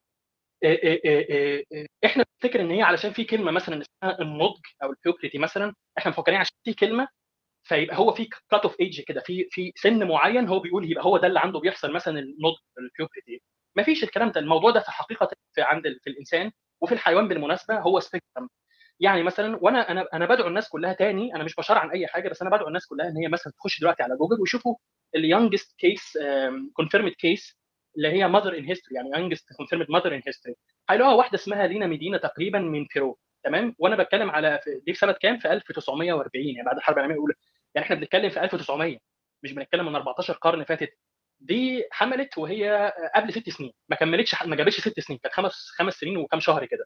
إيه 0.62 0.82
إيه 0.82 1.28
إيه 1.72 1.86
إحنا 2.04 2.24
بنفتكر 2.24 2.60
إن 2.60 2.70
هي 2.70 2.82
علشان 2.82 3.12
في 3.12 3.24
كلمة 3.24 3.50
مثلا 3.50 3.82
اسمها 3.82 4.20
النضج 4.22 4.60
أو 4.82 4.90
ال 4.90 4.96
puberty 4.96 5.38
مثلا 5.38 5.74
إحنا 5.98 6.10
مفكرين 6.10 6.38
عشان 6.40 6.56
في 6.64 6.74
كلمة 6.74 7.08
فيبقى 7.68 7.96
هو 7.98 8.12
في 8.14 8.24
cut 8.50 8.60
off 8.62 8.80
age 8.80 9.00
كده 9.00 9.20
في 9.26 9.48
في 9.50 9.72
سن 9.76 10.08
معين 10.08 10.48
هو 10.48 10.60
بيقول 10.60 10.90
يبقى 10.92 11.04
هو 11.04 11.16
ده 11.18 11.26
اللي 11.26 11.40
عنده 11.40 11.60
بيحصل 11.60 11.92
مثلا 11.92 12.18
النضج 12.18 12.58
ال 12.78 12.86
puberty 12.86 13.42
ما 13.76 13.82
فيش 13.82 14.04
الكلام 14.04 14.30
ده 14.30 14.40
الموضوع 14.40 14.70
ده 14.70 14.80
في 14.80 14.90
حقيقة 14.90 15.30
في 15.54 15.62
عند 15.62 15.82
في 16.04 16.10
الإنسان 16.10 16.52
وفي 16.80 16.94
الحيوان 16.94 17.28
بالمناسبة 17.28 17.78
هو 17.80 18.00
spectrum 18.00 18.48
يعني 19.00 19.22
مثلا 19.22 19.58
وأنا 19.62 19.90
أنا 19.90 20.06
أنا 20.14 20.26
بدعو 20.26 20.48
الناس 20.48 20.68
كلها 20.68 20.92
تاني 20.92 21.34
أنا 21.34 21.44
مش 21.44 21.54
بشرع 21.54 21.80
عن 21.80 21.90
أي 21.90 22.06
حاجة 22.06 22.28
بس 22.28 22.42
أنا 22.42 22.50
بدعو 22.50 22.68
الناس 22.68 22.86
كلها 22.86 23.08
إن 23.08 23.16
هي 23.16 23.28
مثلا 23.28 23.52
تخش 23.56 23.80
دلوقتي 23.80 24.02
على 24.02 24.16
جوجل 24.16 24.40
ويشوفوا 24.40 24.76
ال 25.14 25.21
youngest 25.21 25.78
case 25.78 26.18
confirmed 26.72 27.12
case 27.12 27.58
اللي 27.96 28.08
هي 28.08 28.28
mother 28.28 28.58
in 28.58 28.64
history 28.64 28.96
يعني 28.96 29.10
youngest 29.16 29.52
confirmed 29.56 29.86
mother 29.90 30.14
in 30.14 30.22
history 30.26 30.56
هيلاقوها 30.90 31.14
واحدة 31.14 31.34
اسمها 31.34 31.66
لينا 31.66 31.86
مدينة 31.86 32.18
تقريبا 32.18 32.58
من 32.58 32.86
بيرو 32.94 33.18
تمام؟ 33.44 33.74
وأنا 33.78 33.96
بتكلم 33.96 34.30
على 34.30 34.60
دي 34.86 34.92
في 34.92 34.98
سنة 34.98 35.12
كام؟ 35.12 35.38
في 35.38 35.52
1940 35.52 36.44
يعني 36.46 36.66
بعد 36.66 36.76
الحرب 36.76 36.96
العالمية 36.96 37.14
الأولى. 37.16 37.34
يعني 37.74 37.84
إحنا 37.86 37.96
بنتكلم 37.96 38.30
في 38.30 38.40
1900 38.44 38.98
مش 39.42 39.52
بنتكلم 39.52 39.86
من 39.86 39.94
14 39.94 40.32
قرن 40.34 40.64
فاتت. 40.64 40.98
دي 41.40 41.84
حملت 41.90 42.38
وهي 42.38 42.92
قبل 43.14 43.32
ست 43.32 43.50
سنين 43.50 43.72
ما 43.88 43.96
كملتش 43.96 44.42
ما 44.44 44.56
جابتش 44.56 44.80
ست 44.80 45.00
سنين 45.00 45.18
كانت 45.18 45.34
خمس 45.34 45.52
خمس 45.78 45.94
سنين 45.94 46.16
وكام 46.16 46.40
شهر 46.40 46.66
كده 46.66 46.84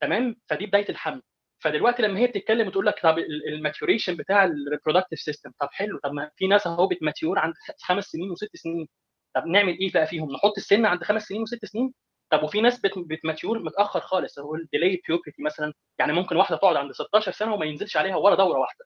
تمام؟ 0.00 0.36
فدي 0.48 0.66
بداية 0.66 0.88
الحمل. 0.88 1.22
فدلوقتي 1.58 2.02
لما 2.02 2.18
هي 2.20 2.26
بتتكلم 2.26 2.68
وتقول 2.68 2.86
لك 2.86 3.00
طب 3.02 3.18
ال 3.18 3.27
maturation 3.27 4.16
بتاع 4.16 4.44
ال 4.44 4.50
reproductive 4.50 5.18
system 5.20 5.50
طب 5.60 5.68
حلو 5.72 5.98
طب 5.98 6.12
ما 6.12 6.30
في 6.36 6.46
ناس 6.46 6.66
اهو 6.66 6.86
بت 6.86 6.99
mature 6.99 7.38
عند 7.38 7.54
خمس 7.82 8.04
سنين 8.04 8.30
وست 8.30 8.56
سنين. 8.56 8.88
طب 9.34 9.46
نعمل 9.46 9.78
إيه 9.78 9.92
بقى 9.92 10.06
فيهم؟ 10.06 10.32
نحط 10.32 10.52
السن 10.56 10.86
عند 10.86 11.04
خمس 11.04 11.22
سنين 11.22 11.42
وست 11.42 11.64
سنين؟ 11.64 11.94
طب 12.30 12.42
وفي 12.42 12.60
ناس 12.60 12.80
بت- 12.80 12.98
بت 12.98 13.13
mature 13.13 13.58
متأخر 13.62 14.00
خالص 14.00 14.38
هو 14.38 14.54
ال 14.54 14.60
delayed 14.60 15.00
puberty 15.08 15.42
مثلا. 15.42 15.72
يعني 15.98 16.12
ممكن 16.12 16.36
واحدة 16.36 16.56
تقعد 16.56 16.76
عند 16.76 16.92
16 16.92 17.32
سنة 17.32 17.54
وما 17.54 17.64
ينزلش 17.66 17.96
عليها 17.96 18.16
ولا 18.16 18.34
دورة 18.36 18.58
واحدة. 18.58 18.84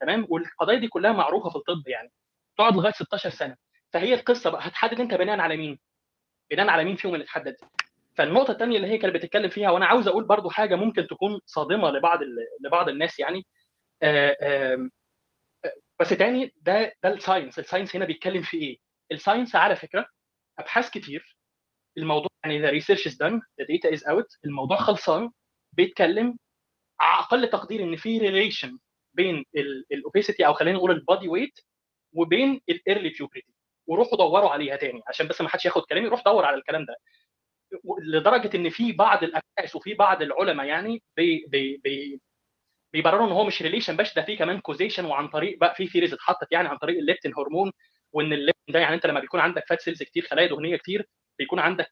تمام؟ 0.00 0.26
والقضايا 0.28 0.78
دي 0.78 0.88
كلها 0.88 1.12
معروفة 1.12 1.50
في 1.50 1.56
الطب 1.56 1.88
يعني. 1.88 2.12
تقعد 2.58 2.74
لغاية 2.76 2.92
16 2.92 3.30
سنة. 3.30 3.56
فهي 3.92 4.14
القصة 4.14 4.50
بقى 4.50 4.60
هتحدد 4.68 5.00
أنت 5.00 5.14
بناء 5.14 5.40
على 5.40 5.56
مين؟ 5.56 5.78
بناء 6.50 6.68
على 6.68 6.84
مين 6.84 6.96
فيهم 6.96 7.14
اللي 7.14 7.24
اتحدد 7.24 7.56
فالنقطة 8.20 8.52
الثانية 8.52 8.76
اللي 8.76 8.88
هي 8.88 8.98
كانت 8.98 9.14
بتتكلم 9.14 9.50
فيها 9.50 9.70
وأنا 9.70 9.86
عاوز 9.86 10.08
أقول 10.08 10.24
برضو 10.24 10.50
حاجة 10.50 10.76
ممكن 10.76 11.06
تكون 11.06 11.40
صادمة 11.46 11.90
لبعض 11.90 12.18
لبعض 12.64 12.88
الناس 12.88 13.18
يعني 13.18 13.46
آه، 14.02 14.36
آه، 14.42 14.90
بس 16.00 16.08
تاني 16.08 16.52
ده 16.56 16.92
ده 17.02 17.08
ال 17.12 17.17
science. 17.17 17.58
ال 17.58 17.63
science 17.63 17.96
هنا 17.96 18.04
بيتكلم 18.04 18.42
في 18.42 18.56
إيه؟ 18.56 18.78
ال 19.12 19.18
science 19.18 19.56
على 19.56 19.76
فكرة 19.76 20.06
أبحاث 20.58 20.90
كتير 20.90 21.36
الموضوع 21.98 22.28
يعني 22.44 22.62
the 22.68 22.82
research 22.82 23.00
is 23.10 23.14
done 23.14 23.40
the 23.60 23.64
data 23.64 23.96
is 23.98 24.02
out 24.02 24.38
الموضوع 24.44 24.76
خلصان 24.76 25.30
بيتكلم 25.72 26.38
على 27.00 27.20
أقل 27.24 27.50
تقدير 27.50 27.82
إن 27.82 27.96
في 27.96 28.18
relation 28.18 28.78
بين 29.14 29.44
ال 29.92 29.99
obesity 29.99 30.46
أو 30.46 30.54
خلينا 30.54 30.76
نقول 30.78 30.90
ال 30.90 30.98
body 30.98 31.28
weight 31.28 31.60
وبين 32.12 32.60
ال 32.68 32.75
early 32.75 33.08
puberty 33.08 33.52
وروحوا 33.86 34.18
دوروا 34.18 34.50
عليها 34.50 34.76
تاني. 34.76 35.02
عشان 35.08 35.28
بس 35.28 35.40
ما 35.40 35.48
حدش 35.48 35.64
ياخد 35.66 35.82
كلامي 35.82 36.08
روح 36.08 36.22
دور 36.22 36.44
على 36.44 36.56
الكلام 36.56 36.84
ده. 36.84 36.96
لدرجة 38.02 38.56
إن 38.56 38.70
في 38.70 38.92
بعض 38.92 39.24
الأبحاث 39.24 39.76
وفي 39.76 39.94
بعض 39.94 40.22
العلماء 40.22 40.66
يعني 40.66 41.02
بي 41.16 41.46
بي 41.48 41.80
بي 41.84 42.20
بيبرروا 42.92 43.26
إن 43.26 43.32
هو 43.32 43.44
مش 43.44 43.62
relation 43.62 43.96
بس 43.96 44.14
ده 44.16 44.22
في 44.22 44.36
كمان 44.36 44.60
causation 44.60 45.04
وعن 45.04 45.28
طريق 45.28 45.58
بقى 45.58 45.74
في 45.74 45.86
theories 45.86 46.12
اتحطت 46.12 46.52
يعني 46.52 46.68
عن 46.68 46.76
طريق 46.78 46.98
ال 46.98 47.03
leptin 47.03 47.32
hormone 47.38 47.72
وإن 48.12 48.32
الليبتين 48.32 48.74
ده 48.74 48.80
يعني 48.80 48.94
أنت 48.94 49.06
لما 49.06 49.20
بيكون 49.20 49.40
عندك 49.40 49.64
fat 49.68 49.80
cells 49.80 50.02
كتير 50.02 50.22
خلايا 50.26 50.48
دهنية 50.48 50.76
كتير 50.76 51.08
بيكون 51.38 51.58
عندك 51.58 51.90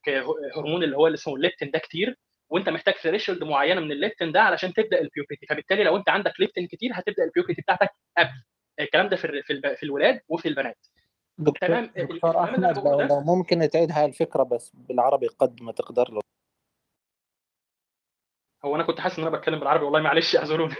هرمون 0.56 0.82
اللي 0.84 0.96
هو 0.96 1.06
اللي 1.06 1.16
اسمه 1.16 1.34
الليبتين 1.36 1.70
ده 1.70 1.78
كتير 1.78 2.16
وأنت 2.50 2.68
محتاج 2.68 2.94
threshold 2.94 3.44
معينة 3.44 3.80
من 3.80 3.92
الليبتين 3.92 4.32
ده 4.32 4.42
علشان 4.42 4.72
تبدأ 4.74 5.00
ال 5.00 5.06
puberty 5.06 5.46
فبالتالي 5.48 5.84
لو 5.84 5.96
أنت 5.96 6.08
عندك 6.08 6.40
ليبتين 6.40 6.66
كتير 6.66 6.90
هتبدأ 6.94 7.24
ال 7.24 7.29
puberty 7.29 7.62
بتاعتك 7.62 7.90
قبل. 8.18 8.30
الكلام 8.80 9.08
ده 9.08 9.16
في 9.16 9.42
في 9.76 9.82
الولاد 9.82 10.20
وفي 10.28 10.48
البنات. 10.48 10.78
دكتور 11.38 11.68
تمام 11.68 11.90
دكتور 11.96 12.44
أحمد 12.44 12.79
لو 12.79 13.20
ممكن 13.20 13.68
تعيد 13.68 13.92
هاي 13.92 14.05
الفكرة 14.05 14.42
بس 14.42 14.72
بالعربي 14.74 15.27
قد 15.27 15.62
ما 15.62 15.72
تقدر 15.72 16.11
له 16.11 16.20
هو 18.64 18.77
أنا 18.77 18.83
كنت 18.85 19.01
حاسس 19.01 19.18
إن 19.18 19.27
أنا 19.27 19.37
بتكلم 19.37 19.59
بالعربي 19.59 19.85
والله 19.85 20.01
معلش 20.01 20.37
اعذروني. 20.37 20.74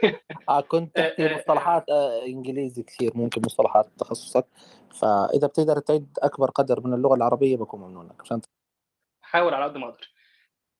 آه 0.49 0.61
كنت 0.61 0.97
تحكي 0.97 1.23
آه، 1.27 1.35
آه، 1.35 1.39
مصطلحات 1.39 1.91
آه 1.91 2.27
إنجليزي 2.27 2.83
كثير 2.83 3.13
ممكن 3.15 3.43
مصطلحات 3.47 3.87
تخصصك. 3.99 4.47
فإذا 5.01 5.47
بتقدر 5.47 5.79
تعيد 5.79 6.19
أكبر 6.23 6.51
قدر 6.51 6.81
من 6.87 6.95
اللغة 6.95 7.15
العربية 7.15 7.57
بكون 7.57 7.81
ممنون 7.81 8.07
لك 8.07 8.21
عشان 8.21 8.41
حاول 9.23 9.55
على 9.55 9.65
قد 9.65 9.77
ما 9.77 9.89
أقدر. 9.89 10.13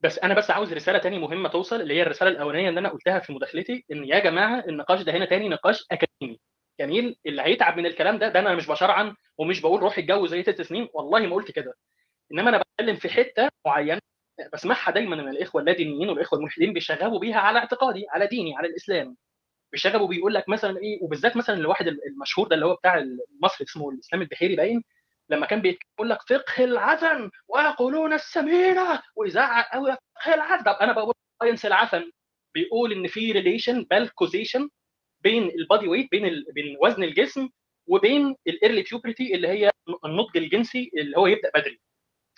بس 0.01 0.19
أنا 0.19 0.35
بس 0.35 0.51
عاوز 0.51 0.73
رسالة 0.73 0.99
تاني 0.99 1.19
مهمة 1.19 1.49
توصل 1.49 1.81
اللي 1.81 1.95
هي 1.95 2.03
الرسالة 2.03 2.31
الأولانية 2.31 2.69
اللي 2.69 2.81
أنا 2.81 2.89
قلتها 2.89 3.19
في 3.19 3.33
مداخلتي 3.33 3.85
إن 3.93 4.05
يا 4.05 4.19
جماعة 4.19 4.65
النقاش 4.69 5.03
ده 5.03 5.13
هنا 5.13 5.25
تاني 5.25 5.49
نقاش 5.49 5.87
أكاديمي. 5.93 6.41
جميل 6.81 7.17
اللي 7.27 7.43
هيتعب 7.43 7.77
من 7.77 7.87
الكلام 7.87 8.19
ده 8.19 8.29
ده 8.29 8.41
أنا 8.41 8.55
مش 8.55 8.67
بشرعن 8.67 9.15
ومش 9.39 9.61
بقول 9.61 9.81
روح 9.81 9.99
اتجوز 9.99 10.31
زي 10.31 10.43
ست 10.43 10.63
سنين 10.63 10.89
والله 10.95 11.21
ما 11.27 11.35
قلت 11.35 11.51
كده. 11.51 11.75
إنما 12.33 12.49
أنا 12.51 12.59
بتكلم 12.59 12.97
في 12.97 13.09
حتة 13.09 13.49
معينة 13.67 14.01
بسمعها 14.53 14.91
دايما 14.91 15.17
من 15.17 15.29
الإخوة 15.29 15.61
اللادينيين 15.61 16.09
والإخوة 16.09 16.39
الملحدين 16.39 16.73
بيشغبوا 16.73 17.19
بيها 17.21 17.39
على 17.41 17.59
اعتقادي 17.59 18.07
على 18.11 18.27
ديني 18.27 18.57
على 18.57 18.69
الإسلام. 18.69 19.17
بيشغبوا 19.73 20.09
بيقول 20.09 20.35
لك 20.35 20.49
مثلا 20.49 20.79
إيه 20.79 21.03
وبالذات 21.03 21.37
مثلا 21.37 21.57
الواحد 21.57 21.87
المشهور 21.89 22.49
ده 22.49 22.55
اللي 22.55 22.67
هو 22.67 22.75
بتاع 22.75 22.99
المصري 22.99 23.65
اسمه 23.67 23.91
الإسلام 23.91 24.23
البحيري 24.23 24.57
باين 24.57 24.85
لما 25.31 25.47
كان 25.47 25.61
بيقول 25.63 26.11
لك 26.11 26.19
فقه 26.29 26.65
العفن 26.65 27.31
ويقولون 27.49 28.13
السمينة 28.13 29.03
ويزعق 29.17 29.73
قوي 29.75 29.97
فقه 30.25 30.35
العفن. 30.35 30.65
طب 30.65 30.73
أنا 30.81 30.93
بقول 30.93 31.15
science 31.43 31.67
العفن 31.67 32.11
بيقول 32.55 32.93
إن 32.93 33.07
في 33.07 33.33
relation 33.33 33.87
بل 33.91 34.09
causation 34.09 34.69
بين 35.29 35.43
ال 35.49 35.57
body 35.57 35.89
weight 35.89 36.11
بين 36.11 36.27
ال... 36.27 36.45
بين 36.53 36.77
وزن 36.83 37.05
الجسم 37.05 37.49
وبين 37.87 38.37
ال 38.47 38.53
early 38.53 38.83
puberty 38.83 39.35
اللي 39.35 39.49
هي 39.49 39.71
النضج 40.05 40.37
الجنسي 40.37 40.91
اللي 40.97 41.17
هو 41.19 41.27
يبدأ 41.27 41.51
بدري. 41.55 41.81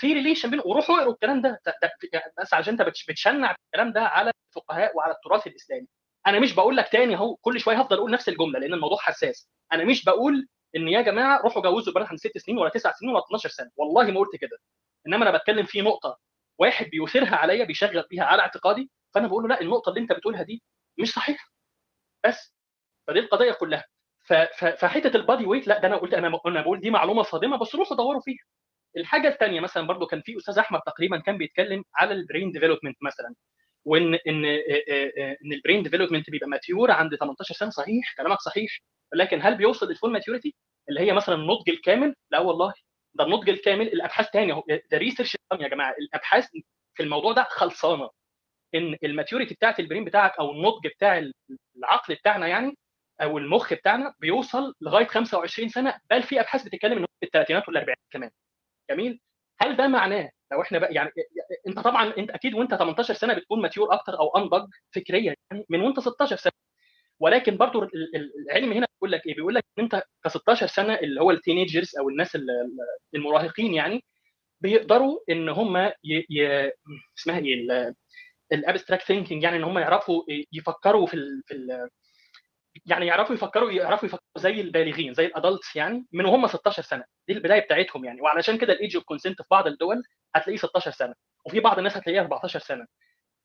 في 0.00 0.12
relation 0.12 0.50
بين 0.50 0.60
وروحوا 0.64 0.96
اقروا 0.98 1.12
الكلام 1.12 1.42
ده, 1.42 1.60
ده, 1.66 1.74
ده 1.82 2.22
بس 2.40 2.54
عشان 2.54 2.72
انت 2.72 2.82
بتش- 2.82 3.06
بتشنع 3.10 3.56
الكلام 3.66 3.92
ده 3.92 4.00
على 4.02 4.30
الفقهاء 4.48 4.96
وعلى 4.96 5.12
التراث 5.14 5.46
الإسلامي. 5.46 5.86
أنا 6.26 6.40
مش 6.40 6.54
بقول 6.54 6.76
لك 6.76 6.88
تاني 6.92 7.14
أهو 7.14 7.36
كل 7.36 7.60
شوية 7.60 7.76
هفضل 7.80 7.96
أقول 7.96 8.10
نفس 8.10 8.28
الجملة 8.28 8.58
لأن 8.58 8.74
الموضوع 8.74 8.98
حساس. 8.98 9.48
أنا 9.72 9.84
مش 9.84 10.04
بقول 10.04 10.48
إن 10.76 10.88
يا 10.88 11.00
جماعة 11.02 11.40
روحوا 11.42 11.62
جوزوا 11.62 11.92
بنات 11.94 12.14
ست 12.14 12.38
سنين 12.38 12.58
ولا 12.58 12.70
تسع 12.70 12.92
سنين 12.92 13.10
ولا 13.12 13.24
12 13.24 13.48
سنة. 13.48 13.70
والله 13.76 14.10
ما 14.10 14.20
قلت 14.20 14.36
كده. 14.36 14.58
إنما 15.06 15.28
أنا 15.28 15.38
بتكلم 15.38 15.66
في 15.66 15.80
نقطة 15.80 16.18
واحد 16.58 16.86
بيثيرها 16.90 17.36
عليا 17.36 17.64
بيشغب 17.64 18.02
بيها 18.10 18.24
على 18.24 18.42
اعتقادي 18.42 18.90
فأنا 19.14 19.26
بقول 19.28 19.42
له 19.42 19.48
لا 19.48 19.60
النقطة 19.60 19.88
اللي 19.90 20.00
أنت 20.00 20.12
بتقولها 20.12 20.42
دي 20.42 20.62
مش 20.98 21.12
صحيحة. 21.12 21.48
بس 22.26 22.54
فدي 23.10 23.18
القضية 23.18 23.52
كلها. 23.52 23.84
فحتة 24.78 25.16
ال 25.16 25.22
body 25.22 25.46
weight 25.46 25.66
لا 25.68 25.78
ده 25.80 25.88
أنا 25.88 25.96
قلت 25.96 26.14
أنا 26.14 26.38
أنا 26.46 26.60
بقول 26.62 26.80
دي 26.80 26.90
معلومة 26.90 27.22
صادمة 27.22 27.56
بس 27.58 27.74
روحوا 27.74 27.96
دوروا 27.96 28.20
فيها. 28.20 28.44
الحاجة 28.96 29.28
الثانية 29.28 29.60
مثلا 29.60 29.86
برضو 29.86 30.06
كان 30.06 30.20
في 30.22 30.36
أستاذ 30.36 30.58
أحمد 30.58 30.80
تقريبا 30.86 31.18
كان 31.20 31.38
بيتكلم 31.38 31.84
على 31.94 32.14
ال 32.14 32.21
brain 32.21 32.52
development 32.52 32.96
مثلا 33.02 33.34
وإن 33.84 34.14
إن 34.14 34.44
إن 35.44 35.52
ال 35.52 35.57
brain 35.57 35.82
development 35.82 36.30
بيبقى 36.30 36.48
mature 36.48 36.90
عند 36.90 37.16
18 37.16 37.54
سنة 37.54 37.70
صحيح 37.70 38.14
كلامك 38.16 38.38
صحيح 38.40 38.78
ولكن 39.12 39.42
هل 39.42 39.56
بيوصل 39.56 39.88
لل 39.88 39.96
full 39.96 40.12
maturity 40.12 40.54
اللي 40.88 41.00
هي 41.00 41.12
مثلا 41.12 41.34
النضج 41.34 41.70
الكامل؟ 41.70 42.14
لا 42.30 42.38
والله. 42.38 42.72
ده 43.14 43.24
النضج 43.24 43.50
الكامل 43.50 43.86
الأبحاث 43.86 44.30
تاني 44.30 44.52
أهو 44.52 44.62
ده 44.90 44.98
research 44.98 45.36
يا 45.60 45.68
جماعة. 45.68 45.94
الأبحاث 45.98 46.46
في 46.94 47.02
الموضوع 47.02 47.32
ده 47.32 47.46
خلصانة. 47.50 48.10
إن 48.74 48.96
ال 49.04 49.10
maturity 49.10 49.54
بتاعت 49.54 49.80
ال 49.80 49.84
brain 49.84 50.04
بتاعك 50.04 50.38
أو 50.38 50.50
النضج 50.52 50.86
بتاع 50.96 51.30
العقل 51.76 52.14
بتاعنا 52.14 52.46
يعني 52.46 52.76
أو 53.22 53.38
المخ 53.38 53.74
بتاعنا 53.74 54.14
بيوصل 54.20 54.74
لغاية 54.80 55.06
25 55.06 55.68
سنة 55.68 55.98
بل 56.10 56.22
في 56.22 56.40
أبحاث 56.40 56.62
بتتكلم 56.64 56.92
إن 56.92 57.00
هو 57.00 57.06
في 57.20 57.26
الثلاثينات 57.26 57.68
والأربعينات 57.68 57.98
كمان. 58.10 58.30
جميل؟ 58.90 59.20
هل 59.60 59.76
ده 59.76 59.88
معناه 59.88 60.30
لو 60.52 60.62
إحنا 60.62 60.78
بقى 60.78 60.94
يعني 60.94 61.10
أنت 61.68 61.78
طبعا 61.80 62.12
أنت 62.18 62.30
أكيد 62.30 62.54
وأنت 62.54 62.74
18 62.74 63.14
سنة 63.14 63.34
بتكون 63.34 63.62
mature 63.62 63.94
أكتر 63.94 64.18
أو 64.20 64.28
انضج 64.36 64.68
فكريا 64.94 65.34
يعني 65.50 65.64
من 65.68 65.80
وأنت 65.80 66.00
16 66.00 66.36
سنة. 66.36 66.52
ولكن 67.20 67.56
برضو 67.56 67.82
ال- 67.82 68.16
ال- 68.16 68.32
العلم 68.46 68.72
هنا 68.72 68.86
بيقول 68.94 69.12
لك 69.12 69.26
إيه؟ 69.26 69.34
بيقول 69.34 69.54
لك 69.54 69.64
إن 69.78 69.82
أنت 69.84 70.02
ك 70.24 70.28
16 70.28 70.66
سنة 70.66 70.94
اللي 70.94 71.20
هو 71.20 71.30
ال 71.30 71.37
teenagers 71.37 71.96
أو 71.98 72.08
الناس 72.08 72.36
ال- 72.36 72.50
ال- 72.50 72.78
المراهقين 73.14 73.74
يعني 73.74 74.04
بيقدروا 74.60 75.20
إن 75.30 75.48
هم 75.48 75.76
ي... 75.78 75.92
ي... 76.30 76.70
اسمها 77.18 77.38
إيه؟ 77.38 77.94
ال 78.52 78.58
abstract 78.58 79.02
thinking 79.04 79.42
يعني 79.42 79.56
إن 79.56 79.64
هم 79.64 79.78
يعرفوا 79.78 80.22
يفكروا 80.52 81.06
في 81.06 81.14
ال... 81.14 81.42
في 81.46 81.54
ال... 81.54 81.88
يعني 82.86 83.06
يعرفوا 83.06 83.34
يفكروا 83.34 83.70
يعرفوا 83.72 84.08
يفكروا 84.08 84.22
زي 84.38 84.60
البالغين 84.60 85.14
زي 85.14 85.26
ال 85.26 85.33
adults 85.33 85.76
يعني 85.76 86.06
من 86.12 86.24
وهم 86.26 86.46
16 86.46 86.82
سنة. 86.82 87.04
دي 87.28 87.34
البداية 87.34 87.60
بتاعتهم 87.60 88.04
يعني. 88.04 88.20
وعلشان 88.20 88.58
كده 88.58 88.72
ال 88.72 88.78
age 88.78 88.96
of 88.96 89.04
consent 89.04 89.42
في 89.42 89.48
بعض 89.50 89.66
الدول 89.66 90.02
هتلاقيه 90.34 90.56
16 90.58 90.90
سنة. 90.90 91.14
وفي 91.46 91.60
بعض 91.60 91.78
الناس 91.78 91.96
هتلاقيه 91.96 92.20
14 92.20 92.58
سنة. 92.58 92.86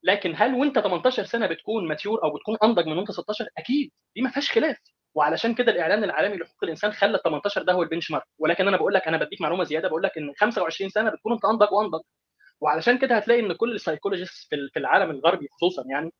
لكن 0.03 0.33
هل 0.37 0.53
وأنت 0.55 0.79
18 0.79 1.23
سنة 1.25 1.47
بتكون 1.47 1.87
mature 1.87 2.23
أو 2.23 2.33
بتكون 2.35 2.57
انضج 2.63 2.85
من 2.87 2.97
وأنت 2.97 3.11
16 3.11 3.47
أكيد. 3.57 3.91
دي 4.15 4.21
ما 4.21 4.29
فيهاش 4.29 4.51
خلاف. 4.51 4.77
وعلشان 5.15 5.55
كده 5.55 5.71
الإعلان 5.71 6.03
العالمي 6.03 6.37
لحقوق 6.37 6.63
الإنسان 6.63 6.91
خلى 6.91 7.17
ال 7.17 7.23
18 7.23 7.63
ده 7.63 7.73
هو 7.73 7.83
ال 7.83 8.11
benchmark 8.11 8.23
ولكن 8.39 8.67
أنا 8.67 8.77
بقول 8.77 8.93
لك 8.93 9.07
أنا 9.07 9.17
بديك 9.17 9.41
معلومة 9.41 9.63
زيادة 9.63 9.87
بقول 9.87 10.03
لك 10.03 10.17
ان 10.17 10.33
25 10.37 10.89
سنة 10.89 11.09
بتكون 11.09 11.33
أنت 11.33 11.45
انضج 11.45 11.71
وانضج 11.73 11.99
وعلشان 12.61 12.97
كده 12.97 13.15
هتلاقي 13.17 13.39
إن 13.41 13.53
كل 13.53 13.75
ال 13.75 13.80
psychologists 13.80 14.47
في 14.73 14.79
العالم 14.79 15.11
الغربي 15.11 15.47
خصوصا 15.51 15.83
يعني 15.89 16.11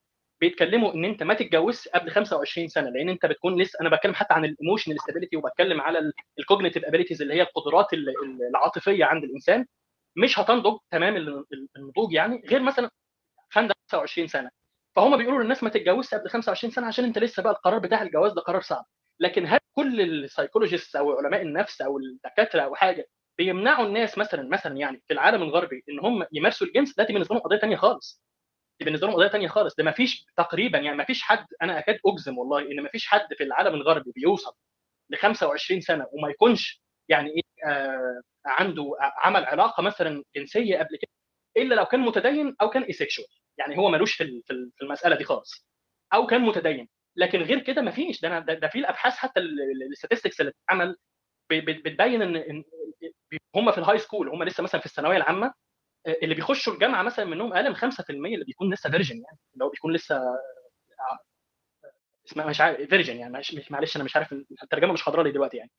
بيتكلموا 0.41 0.93
إن 0.93 1.05
أنت 1.05 1.23
ما 1.23 1.33
تتجوزش 1.33 1.87
قبل 1.87 2.11
25 2.11 2.67
سنة 2.67 2.89
لأن 2.89 3.09
أنت 3.09 3.25
بتكون 3.25 3.61
لسه 3.61 3.79
أنا 3.81 3.89
بتكلم 3.89 4.13
حتى 4.13 4.33
عن 4.33 4.45
ال 4.45 4.51
emotional 4.51 4.97
stability 5.01 5.37
وبتكلم 5.37 5.81
على 5.81 6.11
ال 6.39 6.44
cognitive 6.44 6.85
abilities 6.85 7.21
اللي 7.21 7.33
هي 7.33 7.41
القدرات 7.41 7.93
ال- 7.93 8.09
ال- 8.09 8.47
العاطفية 8.49 9.05
عند 9.05 9.23
الإنسان 9.23 9.65
مش 10.17 10.39
هتنضج 10.39 10.77
تمام 10.91 11.15
ال- 11.15 11.45
ال- 11.53 11.67
النضوج 11.77 12.13
يعني 12.13 12.43
غير 12.49 12.61
مثلا 12.63 12.89
25 13.49 14.27
سنة. 14.27 14.49
فهم 14.95 15.17
بيقولوا 15.17 15.41
للناس 15.43 15.63
ما 15.63 15.69
تتجوزش 15.69 16.13
قبل 16.13 16.29
25 16.29 16.71
سنة 16.71 16.87
عشان 16.87 17.05
أنت 17.05 17.17
لسه 17.19 17.43
بقى 17.43 17.53
القرار 17.53 17.79
بتاع 17.79 18.01
الجواز 18.01 18.33
ده 18.33 18.41
قرار 18.41 18.61
صعب. 18.61 18.85
لكن 19.19 19.45
هل 19.47 19.59
كل 19.75 20.01
ال 20.01 20.08
psychologists 20.08 20.95
أو 20.95 21.11
علماء 21.17 21.41
النفس 21.41 21.81
أو 21.81 21.97
الدكاترة 21.97 22.61
أو 22.61 22.75
حاجة 22.75 23.07
بيمنعوا 23.37 23.85
الناس 23.87 24.17
مثلا 24.17 24.49
مثلا 24.49 24.77
يعني 24.77 25.01
في 25.07 25.13
العالم 25.13 25.41
الغربي 25.43 25.83
إن 25.89 25.99
هم 25.99 26.25
يمارسوا 26.31 26.67
الجنس 26.67 26.95
ده 26.95 27.03
بالنسبة 27.03 27.35
لهم 27.35 27.43
قضية 27.43 27.57
ثانية 27.57 27.75
خالص. 27.75 28.24
بالنسبة 28.79 29.07
لهم 29.07 29.15
قضية 29.15 29.27
ثانية 29.27 29.47
خالص. 29.47 29.75
ده 29.75 29.83
ما 29.83 29.91
فيش 29.91 30.25
تقريبا 30.37 30.77
يعني 30.79 30.97
ما 30.97 31.03
فيش 31.05 31.21
حد 31.21 31.45
أنا 31.61 31.79
أكاد 31.79 31.99
أجزم 32.05 32.37
والله 32.37 32.61
إن 32.71 32.81
ما 32.83 32.89
فيش 32.89 33.07
حد 33.07 33.27
في 33.37 33.43
العالم 33.43 33.75
الغربي 33.75 34.11
بيوصل 34.15 34.53
ل 35.09 35.15
25 35.17 35.81
سنة 35.81 36.07
وما 36.11 36.29
يكونش 36.29 36.81
يعني 37.09 37.29
إيه 37.29 37.69
آه 37.71 38.21
عنده 38.45 38.91
عمل 39.01 39.45
علاقة 39.45 39.83
مثلا 39.83 40.23
جنسية 40.35 40.77
قبل 40.77 40.97
كده 40.97 41.11
إلا 41.57 41.75
لو 41.75 41.85
كان 41.85 41.99
متدين 41.99 42.55
أو 42.61 42.69
كان 42.69 42.83
asexual 42.83 43.27
يعني 43.57 43.77
هو 43.77 43.89
ملوش 43.89 44.13
في 44.15 44.23
في 44.47 44.53
ال- 44.53 44.71
في 44.77 44.83
المسألة 44.85 45.15
دي 45.15 45.23
خالص. 45.23 45.67
أو 46.13 46.27
كان 46.27 46.41
متدين. 46.41 46.89
لكن 47.15 47.41
غير 47.41 47.59
كده 47.59 47.81
ما 47.81 47.91
فيش. 47.91 48.21
ده 48.21 48.29
أنا- 48.41 48.43
ده, 48.45 48.67
في 48.67 48.79
الأبحاث 48.79 49.13
حتى 49.13 49.39
ال 49.91 49.96
statistics 49.96 50.41
اللي 50.41 50.51
ب- 51.51 51.69
بتبين 51.83 52.21
إن 52.21 52.63
هم 53.55 53.71
في 53.71 53.77
ال 53.77 53.97
high 53.97 54.10
school 54.10 54.29
هم 54.29 54.43
لسه 54.43 54.63
مثلا 54.63 54.79
في 54.81 54.85
الثانوية 54.85 55.17
العامة 55.17 55.53
اللي 56.07 56.35
بيخشوا 56.35 56.73
الجامعة 56.73 57.03
مثلا 57.03 57.25
منهم 57.25 57.53
أقل 57.53 57.69
من 57.69 57.75
5% 57.75 58.33
اللي 58.35 58.45
بيكون 58.45 58.73
لسه 58.73 58.89
virgin 58.91 59.15
يعني 59.15 59.37
اللي 59.53 59.65
هو 59.65 59.69
بيكون 59.69 59.93
لسه 59.93 60.21
اسمها 62.27 62.45
مش 62.45 62.61
عارف 62.61 62.81
virgin 62.89 63.17
يعني 63.17 63.37
مش 63.37 63.71
معلش 63.71 63.95
أنا 63.95 64.03
مش 64.03 64.15
عارف 64.15 64.33
الترجمة 64.63 64.93
مش 64.93 65.01
حاضرة 65.01 65.23
لي 65.23 65.31
دلوقتي 65.31 65.57
يعني 65.57 65.71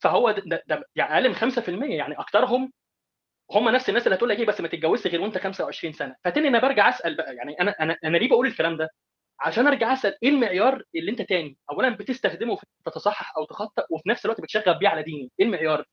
فهو 0.00 0.30
ده, 0.30 0.62
ده, 0.68 0.84
يعني 0.96 1.14
أقل 1.14 1.28
من 1.28 1.34
5% 1.34 1.96
يعني 1.98 2.20
أكترهم 2.20 2.72
هم 3.52 3.68
نفس 3.68 3.88
الناس 3.88 4.06
اللي 4.06 4.16
هتقول 4.16 4.30
لك 4.30 4.38
إيه 4.38 4.46
بس 4.46 4.60
ما 4.60 4.68
تتجوزش 4.68 5.06
غير 5.06 5.20
وأنت 5.20 5.38
25 5.38 5.92
سنة 5.94 6.16
فتاني 6.24 6.48
أنا 6.48 6.60
برجع 6.60 6.88
أسأل 6.88 7.16
بقى 7.16 7.36
يعني 7.36 7.60
أنا 7.60 7.74
أنا 7.80 7.96
أنا 8.04 8.16
ليه 8.18 8.28
بقول 8.28 8.46
الكلام 8.46 8.76
ده؟ 8.76 8.88
عشان 9.40 9.66
أرجع 9.66 9.92
أسأل 9.92 10.16
إيه 10.22 10.28
المعيار 10.30 10.82
اللي 10.96 11.10
أنت 11.10 11.22
تاني 11.22 11.58
اولا 11.70 11.90
بتستخدمه 11.96 12.56
في 12.56 12.66
تتصحح 12.86 13.36
أو 13.36 13.44
تخطئ 13.44 13.84
وفي 13.90 14.08
نفس 14.08 14.24
الوقت 14.26 14.40
بتشغب 14.40 14.78
بيه 14.78 14.88
على 14.88 15.02
ديني 15.02 15.30
إيه 15.40 15.46
المعيار؟ 15.46 15.86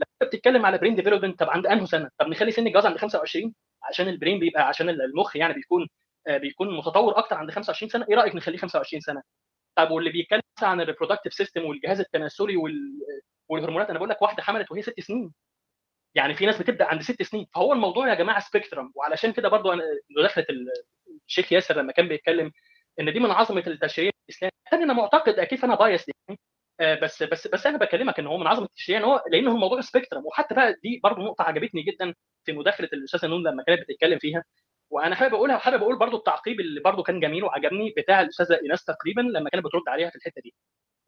لما 0.00 0.06
أنت 0.22 0.28
بتتكلم 0.34 0.66
على 0.66 0.78
brain 0.78 0.94
development 0.94 1.38
طب 1.40 1.50
عند 1.50 1.66
انهي 1.66 1.84
سنة؟ 1.86 2.10
طب 2.18 2.28
نخلي 2.28 2.50
سن 2.50 2.66
الجواز 2.66 2.86
عند 2.86 2.96
25 2.98 3.54
عشان 3.82 4.08
ال 4.08 4.13
brain 4.13 4.38
بيبقى 4.40 4.68
عشان 4.68 4.88
المخ 4.90 5.36
يعني 5.36 5.54
بيكون 5.54 5.88
آه، 6.28 6.36
بيكون 6.38 6.76
متطور 6.76 7.18
أكتر 7.18 7.36
عند 7.36 7.50
25 7.50 7.90
سنة 7.90 8.06
إيه 8.10 8.14
رأيك 8.16 8.34
نخليه 8.36 8.58
25 8.58 9.00
سنة؟ 9.00 9.22
طب 9.76 9.90
واللي 9.90 10.10
بيتكلم 10.10 10.40
عن 10.62 10.80
ال 10.80 10.84
reproductive 10.84 11.34
system 11.34 11.64
والجهاز 11.64 12.00
التناسلي 12.00 12.56
وال... 12.56 12.74
والهرمونات 13.48 13.90
أنا 13.90 13.98
بقول 13.98 14.10
لك 14.10 14.22
واحدة 14.22 14.42
حملت 14.42 14.70
وهي 14.72 14.82
ست 14.82 15.00
سنين. 15.00 15.32
يعني 16.14 16.34
في 16.34 16.46
ناس 16.46 16.58
بتبدأ 16.62 16.84
عند 16.84 17.02
ست 17.02 17.22
سنين. 17.22 17.46
فهو 17.54 17.72
الموضوع 17.72 18.08
يا 18.08 18.14
جماعة 18.14 18.40
spectrum 18.40 18.92
وعلشان 18.94 19.32
كده 19.32 19.48
برضو 19.48 19.72
أنا 19.72 19.82
مداخله 20.18 20.46
الشيخ 21.28 21.52
ياسر 21.52 21.76
لما 21.76 21.92
كان 21.92 22.08
بيتكلم 22.08 22.52
إن 23.00 23.12
دي 23.12 23.20
من 23.20 23.30
عظمة 23.30 23.64
التشريع 23.66 24.10
الإسلامي. 24.28 24.52
أنا 24.72 24.92
معتقد 24.92 25.38
أكيد 25.38 25.64
أنا 25.64 25.74
biased 25.74 26.06
يعني 26.28 26.40
بس 27.02 27.22
بس 27.22 27.46
بس 27.48 27.66
أنا 27.66 27.78
بكلمك 27.78 28.18
إن 28.18 28.26
هو 28.26 28.38
من 28.38 28.46
عظمة 28.46 28.64
التشريع 28.66 28.98
إن 28.98 29.04
هو 29.04 29.22
لأن 29.32 29.46
هو 29.48 29.54
الموضوع 29.54 29.80
spectrum 29.80 30.26
وحتى 30.26 30.54
بقى 30.54 30.72
دي 30.82 31.00
برضو 31.02 31.22
نقطة 31.22 31.42
عجبتني 31.42 31.82
جدا 31.82 32.14
في 32.44 32.52
مداخلة 32.52 32.88
الأستاذة 32.92 33.26
نون 33.28 33.42
لما 33.48 33.62
كانت 33.62 33.80
بتتكلم 33.80 34.18
فيها. 34.18 34.44
وأنا 34.90 35.14
حابب 35.14 35.34
أقولها 35.34 35.56
وحابب 35.56 35.82
أقول 35.82 35.98
برضو 35.98 36.16
التعقيب 36.16 36.60
اللي 36.60 36.80
برضو 36.80 37.02
كان 37.02 37.20
جميل 37.20 37.44
وعجبني 37.44 37.94
بتاع 37.96 38.20
الأستاذة 38.20 38.58
إيناس 38.62 38.84
تقريبا 38.84 39.20
لما 39.20 39.50
كانت 39.50 39.64
بترد 39.64 39.82
عليها 39.88 40.10
في 40.10 40.16
الحتة 40.16 40.40
دي. 40.42 40.54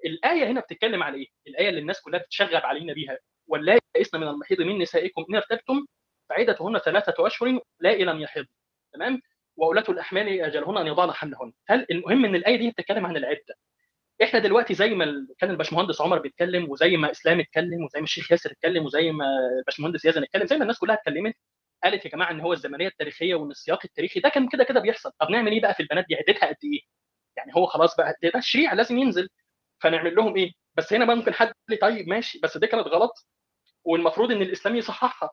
الآية 0.06 0.46
هنا 0.50 0.60
بتتكلم 0.60 1.02
على 1.02 1.16
إيه؟ 1.18 1.26
الآية 1.46 1.68
اللي 1.68 1.80
الناس 1.80 2.00
كلها 2.00 2.20
بتشغب 2.20 2.62
علينا 2.66 2.92
بيها. 2.94 3.18
واللائي 3.46 3.80
يئسن 3.96 4.20
من 4.20 4.28
المحيض 4.28 4.60
من 4.60 4.78
نسائكم 4.78 5.24
ان 5.30 5.34
ارتبتم 5.34 5.86
فعدتهن 6.28 6.78
ثلاثة 6.78 7.26
اشهر 7.26 7.60
لائي 7.80 8.04
لم 8.04 8.20
يحض 8.20 8.46
تمام؟ 8.94 9.20
واولاة 9.56 9.84
الاحمال 9.88 10.40
اجلهن 10.40 10.76
ان 10.78 10.86
يضعن 10.86 11.10
حملهن 11.12 11.52
هل 11.68 11.86
المهم 11.90 12.24
إن 12.24 12.34
الآية 12.34 12.56
دي 12.56 12.70
بتتكلم 12.70 13.06
عن 13.06 13.16
العدة؟ 13.16 13.54
إحنا 14.22 14.38
دلوقتي 14.40 14.74
زي 14.74 14.90
ما 14.90 15.26
كان 15.38 15.50
الباشمهندس 15.50 16.00
عمر 16.00 16.18
بيتكلم 16.18 16.70
وزي 16.70 16.96
ما 16.96 17.10
إسلام 17.10 17.40
اتكلم 17.40 17.84
وزي 17.84 17.98
ما 18.00 18.04
الشيخ 18.04 18.32
ياسر 18.32 18.50
اتكلم 18.52 18.84
وزي 18.84 19.12
ما 19.12 19.24
الباشمهندس 19.58 20.04
يزن 20.04 20.22
اتكلم 20.22 20.46
زي 20.46 20.56
ما 20.56 20.62
الناس 20.62 20.78
كلها 20.78 20.94
اتكلمت 20.96 21.34
قالت 21.84 22.04
يا 22.04 22.10
جماعة 22.10 22.30
إن 22.30 22.40
هو 22.40 22.52
الزمنية 22.52 22.88
التاريخية 22.88 23.34
وإن 23.34 23.50
السياق 23.50 23.80
التاريخي 23.84 24.20
ده 24.20 24.28
كان 24.28 24.48
كده 24.48 24.64
كده 24.64 24.80
بيحصل. 24.80 25.12
طب 25.18 25.30
نعمل 25.30 25.52
إيه 25.52 25.60
بقى 25.62 25.74
في 25.74 25.80
البنات 25.80 26.06
دي؟ 26.08 26.14
عدتها 26.16 26.46
قد 26.48 26.56
إيه؟ 26.64 26.80
يعني 27.36 27.52
هو 27.56 27.66
خلاص 27.66 27.96
بقى 27.96 28.14
ده 28.22 28.30
تشريع 28.40 28.72
لازم 28.72 28.98
ينزل. 28.98 29.28
فنعمل 29.82 30.14
لهم 30.16 30.36
إيه؟ 30.36 30.52
بس 30.74 30.92
هنا 30.92 31.04
بقى 31.04 31.16
ممكن 31.16 31.34
حد 31.34 31.46
يقول 31.46 31.56
لي 31.68 31.76
طيب 31.76 32.08
ماشي 32.08 32.40
بس 32.42 32.58
دي 32.58 32.66
كانت 32.66 32.86
غلط 32.86 33.26
والمفروض 33.84 34.32
إن 34.32 34.42
الإسلام 34.42 34.76
يصححها. 34.76 35.30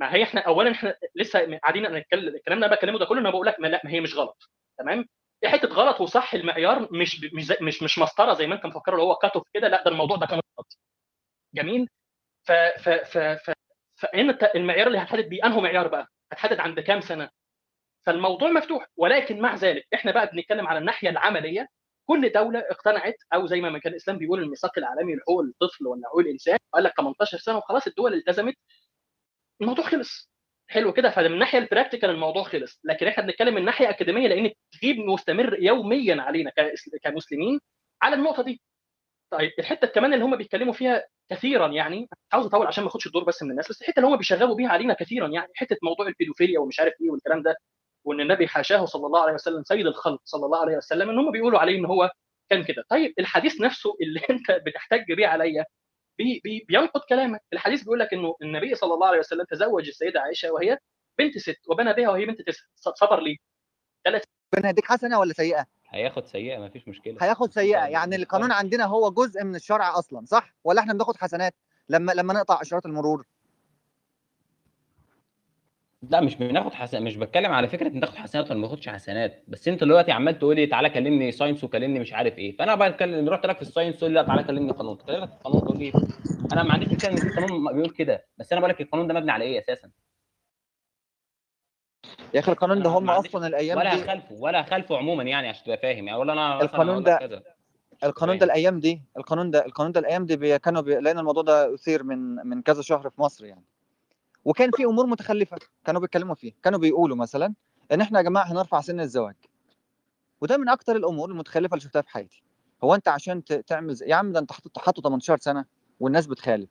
ما 0.00 0.14
هي 0.14 0.22
إحنا 0.22 0.40
اولا 0.40 0.70
إحنا 0.72 0.96
لسه 1.16 1.58
قاعدين 1.58 1.82
نتكلم 1.94 2.34
الكلام 2.36 2.64
أنا 2.64 2.74
بكلمه 2.74 2.98
ده 2.98 3.04
كله 3.06 3.20
أنا 3.20 3.30
بقول 3.30 3.46
لك 3.46 3.60
ما 3.60 3.66
لا 3.68 3.80
ما 3.84 3.90
هي 3.90 4.00
مش 4.00 4.14
غلط. 4.16 4.50
تمام؟ 4.78 5.06
حتة 5.48 5.68
غلط 5.68 6.00
وصح 6.00 6.34
المعيار 6.34 6.88
مش 6.92 7.20
مش 7.34 7.52
مش 7.62 7.82
مش 7.82 7.98
مسطرة 7.98 8.34
زي 8.34 8.46
ما 8.46 8.54
انت 8.54 8.66
مفكره 8.66 8.92
اللي 8.94 9.02
هو 9.04 9.14
cut 9.16 9.32
off 9.32 9.44
كده 9.54 9.68
لا 9.68 9.84
ده 9.84 9.90
الموضوع 9.90 10.16
ده 10.16 10.26
كان 10.26 10.40
غلط. 10.58 10.78
جميل؟ 11.54 11.88
ف 12.44 12.52
ف 12.52 12.88
ف 12.88 13.18
ف 13.96 14.04
الت- 14.14 14.56
المعيار 14.56 14.86
اللي 14.86 14.98
هتحدد 14.98 15.28
بيه 15.28 15.44
انه 15.46 15.60
معيار 15.60 15.88
بقى؟ 15.88 16.06
هتحدد 16.32 16.60
عند 16.60 16.80
كام 16.80 17.00
سنة؟ 17.00 17.30
فالموضوع 18.06 18.50
مفتوح. 18.50 18.86
ولكن 18.96 19.40
مع 19.40 19.54
ذلك 19.54 19.86
إحنا 19.94 20.12
بقى 20.12 20.26
بنتكلم 20.34 20.66
على 20.68 20.78
الناحية 20.78 21.08
العملية. 21.10 21.68
كل 22.08 22.32
دولة 22.32 22.58
اقتنعت 22.70 23.14
أو 23.34 23.46
زي 23.46 23.60
ما 23.60 23.78
كان 23.78 23.92
الإسلام 23.92 24.18
بيقول 24.18 24.42
الميثاق 24.42 24.78
العالمي 24.78 25.14
لحقوق 25.16 25.40
الطفل 25.40 25.86
وحقوق 25.86 26.20
الإنسان 26.20 26.58
قال 26.74 26.84
لك 26.84 26.92
18 26.96 27.38
سنة 27.38 27.58
وخلاص 27.58 27.86
الدول 27.86 28.14
التزمت 28.14 28.54
الموضوع 29.60 29.84
خلص. 29.86 30.31
حلو 30.72 30.92
كده. 30.92 31.10
فمن 31.10 31.26
الناحيه 31.26 31.58
البراكتيكال 31.58 32.10
الموضوع 32.10 32.42
خلص. 32.44 32.80
لكن 32.84 33.06
إحنا 33.06 33.24
بنتكلم 33.24 33.54
من 33.54 33.64
ناحية 33.64 33.90
أكاديمية 33.90 34.28
لأن 34.28 34.46
التدريب 34.46 34.98
مستمر 34.98 35.56
يوميا 35.62 36.22
علينا 36.22 36.52
كمسلمين 37.04 37.60
على 38.02 38.16
النقطة 38.16 38.42
دي. 38.42 38.60
طيب 39.32 39.52
الحتة 39.58 39.86
كمان 39.88 40.14
اللي 40.14 40.24
هم 40.24 40.36
بيتكلموا 40.36 40.72
فيها 40.72 41.04
كثيرا 41.30 41.68
يعني 41.68 42.08
عاوز 42.32 42.46
أطول 42.46 42.66
عشان 42.66 42.84
ما 42.84 42.90
أخدش 42.90 43.06
الدور 43.06 43.24
بس 43.24 43.42
من 43.42 43.50
الناس 43.50 43.68
بس 43.70 43.82
الحتة 43.82 44.00
اللي 44.00 44.08
هم 44.10 44.16
بيشغبوا 44.16 44.56
بيها 44.56 44.68
علينا 44.68 44.94
كثيرا 44.94 45.28
يعني 45.28 45.48
حتة 45.56 45.76
موضوع 45.82 46.06
البيدوفيليا 46.08 46.60
ومش 46.60 46.80
عارف 46.80 46.94
إيه 47.02 47.10
والكلام 47.10 47.42
ده 47.42 47.56
وإن 48.04 48.20
النبي 48.20 48.48
حاشاه 48.48 48.84
صلى 48.84 49.06
الله 49.06 49.22
عليه 49.22 49.34
وسلم 49.34 49.62
سيد 49.64 49.86
الخلق 49.86 50.20
صلى 50.24 50.46
الله 50.46 50.60
عليه 50.60 50.76
وسلم 50.76 51.10
إن 51.10 51.18
هم 51.18 51.32
بيقولوا 51.32 51.58
عليه 51.60 51.78
إن 51.78 51.86
هو 51.86 52.10
كان 52.50 52.64
كده. 52.64 52.84
طيب 52.90 53.14
الحديث 53.18 53.60
نفسه 53.60 53.96
اللي 54.02 54.20
أنت 54.30 54.52
بتحتج 54.66 55.12
بيه 55.12 55.26
عليا 55.26 55.64
بي 56.22 56.40
بي 56.44 56.64
بينقض 56.68 57.00
كلامك. 57.08 57.40
الحديث 57.52 57.82
بيقول 57.82 57.98
لك 57.98 58.12
إنه 58.12 58.34
النبي 58.42 58.74
صلى 58.74 58.94
الله 58.94 59.06
عليه 59.06 59.18
وسلم 59.18 59.44
تزوج 59.44 59.88
السيدة 59.88 60.20
عائشة 60.20 60.52
وهي 60.52 60.78
بنت 61.18 61.38
ست 61.38 61.58
وبنى 61.68 61.92
بها 61.92 62.08
وهي 62.08 62.26
بنت 62.26 62.42
تسع 62.42 62.62
صبر 62.94 63.20
ليه؟ 63.20 63.36
ثلاث 64.04 64.22
ربنا 64.54 64.68
هيديك 64.68 64.84
حسنة 64.84 65.18
ولا 65.18 65.32
سيئة؟ 65.32 65.66
هياخد 65.88 66.26
سيئة 66.26 66.58
مفيش 66.58 66.88
مشكلة. 66.88 67.16
هياخد 67.20 67.52
سيئة. 67.52 67.86
يعني 67.86 68.16
القانون 68.16 68.52
عندنا 68.52 68.84
هو 68.84 69.10
جزء 69.10 69.44
من 69.44 69.54
الشرع 69.54 69.98
أصلا 69.98 70.24
صح؟ 70.26 70.54
ولا 70.64 70.80
إحنا 70.80 70.92
بناخد 70.92 71.16
حسنات؟ 71.16 71.54
لما 71.88 72.12
لما 72.12 72.34
نقطع 72.34 72.60
إشارات 72.62 72.86
المرور. 72.86 73.26
لا 76.10 76.20
مش 76.20 76.36
بناخد 76.36 76.72
حسنات 76.72 77.02
مش 77.02 77.16
بتكلم 77.16 77.52
على 77.52 77.68
فكرة 77.68 77.88
إن 77.88 78.00
تاخد 78.00 78.14
حسنات 78.16 78.50
ولا 78.50 78.58
ما 78.60 78.66
تاخدش 78.68 78.88
حسنات 78.88 79.44
بس 79.48 79.68
أنت 79.68 79.80
دلوقتي 79.84 80.12
عمال 80.12 80.38
تقول 80.38 80.56
لي 80.56 80.66
تعالى 80.66 80.90
كلمني 80.90 81.32
science 81.32 81.64
وكلمني 81.64 81.98
مش 81.98 82.12
عارف 82.12 82.38
إيه 82.38 82.56
فأنا 82.56 82.88
بتكلم 82.88 83.28
رحت 83.28 83.46
لك 83.46 83.56
في 83.56 83.62
ال 83.62 83.66
science 83.66 83.96
تقول 83.98 84.10
لي 84.10 84.20
لا 84.20 84.26
تعالى 84.26 84.42
كلمني 84.42 84.72
قانون 84.72 84.96
كلمك 84.96 85.28
في 85.28 85.34
القانون 85.34 85.60
تقول 85.64 85.78
لي 85.78 85.92
أنا 86.52 86.62
ما 86.62 86.72
عنديش 86.72 86.88
مشكلة 86.88 87.10
إن 87.12 87.16
في 87.20 87.28
قانون 87.40 87.74
بيقول 87.74 87.90
كده 87.90 88.24
بس 88.38 88.52
أنا 88.52 88.60
بقول 88.60 88.70
لك 88.70 88.80
القانون 88.80 89.06
ده 89.06 89.14
مبني 89.14 89.30
على 89.30 89.44
إيه 89.44 89.58
أساسا؟ 89.58 89.90
يا 92.34 92.40
أخي 92.40 92.52
القانون 92.52 92.82
ده 92.82 92.90
هم 92.90 93.10
أصلا 93.10 93.46
الأيام 93.46 93.78
ولا 93.78 93.94
دي 93.96 94.02
هخالفه 94.02 94.34
ولا 94.34 94.60
هخالفه 94.60 94.96
عموما 94.98 95.22
يعني 95.22 95.48
عشان 95.48 95.64
تبقى 95.64 95.78
فاهم 95.78 96.06
يعني 96.06 96.18
ولا 96.18 96.32
أنا 96.32 96.62
القانون 96.62 97.02
ده- 97.02 97.42
القانون 98.04 98.38
ده 98.38 98.46
فاهم. 98.46 98.50
الأيام 98.50 98.80
دي 98.80 99.02
القانون 99.16 99.50
ده 99.50 99.66
القانون 99.66 99.92
ده 99.92 100.00
الأيام 100.00 100.26
دي 100.26 100.58
كانوا 100.58 100.82
بي... 100.82 100.94
لأن 101.00 101.18
الموضوع 101.18 101.42
ده 101.42 101.74
أثير 101.74 102.02
من 102.02 102.18
من 102.34 102.62
كذا 102.62 102.82
شهر 102.82 103.10
في 103.10 103.20
مصر 103.20 103.44
يعني. 103.44 103.64
وكان 104.44 104.70
في 104.70 104.84
أمور 104.84 105.06
متخلفة 105.06 105.56
كانوا 105.84 106.00
بيتكلموا 106.00 106.34
فيه 106.34 106.52
كانوا 106.62 106.78
بيقولوا 106.78 107.16
مثلا 107.16 107.54
إن 107.92 108.00
إحنا 108.00 108.18
يا 108.18 108.24
جماعة 108.24 108.52
هنرفع 108.52 108.80
سن 108.80 109.00
الزواج. 109.00 109.34
وده 110.40 110.56
من 110.56 110.68
أكتر 110.68 110.96
الأمور 110.96 111.30
المتخلفة 111.30 111.74
اللي 111.74 111.80
شفتها 111.84 112.02
في 112.02 112.10
حياتي. 112.10 112.42
هو 112.84 112.94
أنت 112.94 113.08
عشان. 113.08 113.44
تعمل 113.44 113.94
زي... 113.94 114.06
يا 114.06 114.14
عم 114.14 114.32
ده 114.32 114.38
أنت 114.40 114.52
حاطه 114.78 115.02
18 115.02 115.36
سنة 115.40 115.64
والناس 116.00 116.26
بتخالف. 116.26 116.70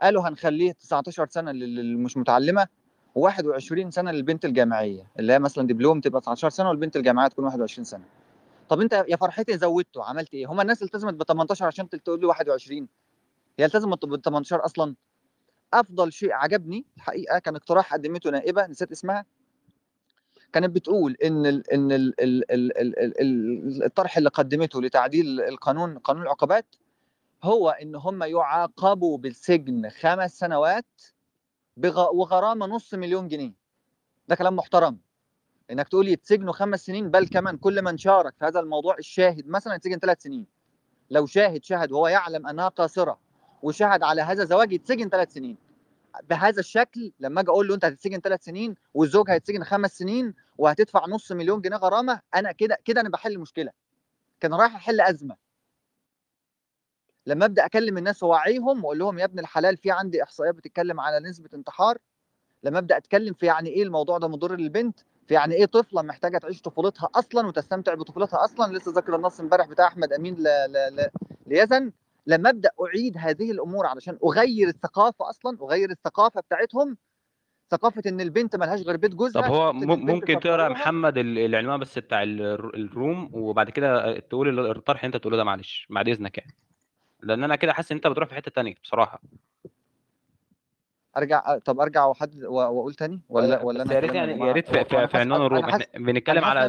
قالوا 0.00 0.28
هنخليه 0.28 0.72
19 0.72 1.26
سنة 1.30 1.52
لل- 1.52 1.74
للي 1.76 1.96
مش 1.96 2.16
متعلمة 2.16 2.66
و21 3.18 3.88
سنة 3.88 4.10
للبنت 4.10 4.44
الجامعية 4.44 5.06
اللي 5.18 5.32
هي 5.32 5.38
مثلا 5.38 5.66
دبلوم 5.66 6.00
تبقى 6.00 6.20
19 6.20 6.48
سنة 6.50 6.68
والبنت 6.68 6.96
الجامعية 6.96 7.28
تكون 7.28 7.44
21 7.44 7.84
سنة. 7.84 8.04
طب 8.68 8.80
أنت 8.80 9.04
يا 9.08 9.16
فرحتي 9.16 9.58
زودته 9.58 10.04
عملت 10.04 10.34
إيه؟ 10.34 10.46
هما 10.46 10.62
الناس 10.62 10.82
التزمت 10.82 11.14
ب 11.14 11.22
18 11.22 11.66
عشان 11.66 11.88
تقول 11.88 12.20
لي 12.20 12.26
21 12.26 12.88
هي 13.58 13.64
التزمت 13.64 14.04
ب 14.04 14.16
18 14.16 14.64
أصلا؟ 14.64 14.94
أفضل 15.74 16.12
شيء 16.12 16.32
عجبني 16.32 16.86
الحقيقة 16.96 17.38
كان 17.38 17.56
اقتراح 17.56 17.94
قدمته 17.94 18.30
نائبة 18.30 18.66
نسيت 18.66 18.92
اسمها. 18.92 19.24
كانت 20.52 20.70
بتقول 20.76 21.16
إن 21.24 21.46
ال 21.46 21.70
إن 21.72 21.92
ال 21.92 22.20
ال 22.20 22.50
ال 22.52 22.78
ال 22.78 22.98
ال 22.98 23.20
ال 23.20 23.84
الطرح 23.84 24.16
اللي 24.16 24.28
قدمته 24.28 24.82
لتعديل 24.82 25.40
القانون 25.40 25.98
قانون 25.98 26.22
العقوبات 26.22 26.74
هو 27.42 27.70
إن 27.70 27.94
هم 27.94 28.22
يعاقبوا 28.22 29.18
بالسجن 29.18 29.88
خمس 29.90 30.38
سنوات 30.38 31.02
وغرامة 31.96 32.66
نص 32.66 32.94
مليون 32.94 33.28
جنيه. 33.28 33.52
ده 34.28 34.34
كلام 34.34 34.56
محترم. 34.56 34.98
إنك 35.70 35.88
تقول 35.88 36.08
يتسجنوا 36.08 36.52
خمس 36.52 36.86
سنين 36.86 37.10
بل 37.10 37.28
كمان 37.28 37.56
كل 37.56 37.82
من 37.82 37.98
شارك 37.98 38.34
في 38.38 38.44
هذا 38.44 38.60
الموضوع 38.60 38.98
الشاهد 38.98 39.48
مثلا 39.48 39.74
يتسجن 39.74 39.98
ثلاث 39.98 40.22
سنين. 40.22 40.46
لو 41.10 41.26
شاهد 41.26 41.64
شهد 41.64 41.92
وهو 41.92 42.08
يعلم 42.08 42.46
أنها 42.46 42.68
قاصرة. 42.68 43.18
وشهد 43.62 44.02
على 44.02 44.22
هذا 44.22 44.42
الزواج 44.42 44.72
يتسجن 44.72 45.08
ثلاث 45.08 45.32
سنين. 45.32 45.56
بهذا 46.30 46.60
الشكل 46.60 47.12
لما 47.20 47.40
أجي 47.40 47.50
أقول 47.50 47.68
له 47.68 47.74
أنت 47.74 47.84
هتتسجن 47.84 48.20
ثلاث 48.20 48.44
سنين 48.44 48.74
والزوج 48.94 49.30
هيتسجن 49.30 49.64
خمس 49.64 49.98
سنين 49.98 50.34
وهتدفع 50.58 51.06
نص 51.06 51.32
مليون 51.32 51.60
جنيه 51.60 51.76
غرامة 51.76 52.20
أنا 52.34 52.52
كده 52.52 52.78
كده 52.84 53.00
أنا 53.00 53.08
بحل 53.08 53.38
مشكله 53.38 53.70
كان 54.40 54.54
رايح 54.54 54.74
أحل 54.76 55.00
أزمة. 55.00 55.36
لما 57.26 57.44
أبدأ 57.44 57.66
أكلم 57.66 57.98
الناس 57.98 58.22
وأوعيهم 58.22 58.84
وأقول 58.84 58.98
لهم 58.98 59.18
يا 59.18 59.24
ابن 59.24 59.38
الحلال 59.38 59.76
في 59.76 59.90
عندي 59.90 60.22
احصائيات 60.22 60.54
بتتكلم 60.54 61.00
على 61.00 61.28
نسبة 61.28 61.48
انتحار. 61.54 61.98
لما 62.62 62.78
أبدأ 62.78 62.96
أتكلم 62.96 63.34
في 63.34 63.46
يعني 63.46 63.70
إيه 63.70 63.82
الموضوع 63.82 64.18
ده 64.18 64.28
مضر 64.28 64.56
للبنت؟ 64.56 65.00
في 65.26 65.34
يعني 65.34 65.54
إيه 65.54 65.66
طفلة 65.66 66.02
محتاجة 66.02 66.38
تعيش 66.38 66.62
طفولتها 66.62 67.08
أصلا 67.14 67.46
وتستمتع 67.46 67.94
بطفولتها 67.94 68.44
أصلا؟ 68.44 68.76
لسه 68.76 68.92
ذاكر 68.92 69.16
النص 69.16 69.40
امبارح 69.40 69.66
بتاع 69.66 69.86
أحمد 69.86 70.12
أمين 70.12 70.34
ل... 70.34 70.42
ل... 70.42 70.96
ل... 70.96 71.08
ليزن. 71.46 71.92
لما 72.28 72.50
أبدأ 72.50 72.70
أعيد 72.86 73.16
هذه 73.18 73.50
الأمور 73.50 73.86
علشان 73.86 74.18
أغير 74.24 74.68
الثقافة 74.68 75.30
أصلا 75.30 75.58
أغير 75.62 75.90
الثقافة 75.90 76.40
بتاعتهم. 76.40 76.96
ثقافة 77.70 78.02
إن 78.06 78.20
البنت 78.20 78.56
ملهاش 78.56 78.80
غير 78.80 78.96
بيت 78.96 79.14
جوزها 79.14 79.42
طب 79.42 79.48
هو 79.48 79.72
ممكن 79.72 80.40
تقرأ 80.40 80.62
يا. 80.62 80.68
محمد 80.68 81.18
ال- 81.18 81.38
العنوان 81.38 81.80
بس 81.80 81.98
بتاع 81.98 82.22
ال- 82.22 82.40
الروم 82.74 83.30
وبعد 83.32 83.70
كده 83.70 84.18
تقول 84.18 84.48
ال- 84.48 84.76
الطرح 84.76 85.04
اللي 85.04 85.14
أنت 85.14 85.22
تقوله 85.22 85.36
ده 85.36 85.44
معلش 85.44 85.86
بعد 85.90 86.08
إذنك 86.08 86.38
يعني. 86.38 86.54
لأن 87.22 87.44
أنا 87.44 87.56
كده 87.56 87.72
حاسس 87.72 87.92
إن 87.92 87.96
أنت 87.96 88.06
بتروح 88.06 88.28
في 88.28 88.34
حتة 88.34 88.50
تانية 88.50 88.74
بصراحة. 88.82 89.20
أرجع 91.16 91.58
طب 91.58 91.80
أرجع 91.80 92.04
وأحدد 92.04 92.44
وأقول 92.44 92.94
تاني؟ 92.94 93.20
ولا 93.28 93.62
ولا 93.62 93.84
بس 93.84 93.90
أنا 93.90 93.94
يا 93.94 94.00
ريت 94.00 94.14
يعني؟ 94.14 94.46
يا 94.46 94.52
ريت 94.52 94.68
في, 94.68 94.84
في, 94.84 95.08
في 95.08 95.18
عنوان 95.18 95.42
الروم 95.42 95.64
إحنا 95.64 95.84
بنتكلم 95.94 96.44
على 96.44 96.68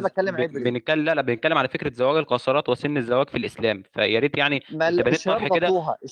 بنتكلم 0.54 1.04
لا 1.04 1.14
لا 1.14 1.22
بنتكلم 1.22 1.58
على 1.58 1.68
فكرة 1.68 1.92
زواج 1.92 2.16
القاصرات 2.16 2.68
وسن 2.68 2.96
الزواج 2.96 3.28
في 3.28 3.38
الإسلام. 3.38 3.82
فيا 3.92 4.20
ريت 4.20 4.38
يعني 4.38 4.62
أنت 4.72 5.00
بنيت 5.00 5.24
طرح 5.24 5.48
كده. 5.48 5.68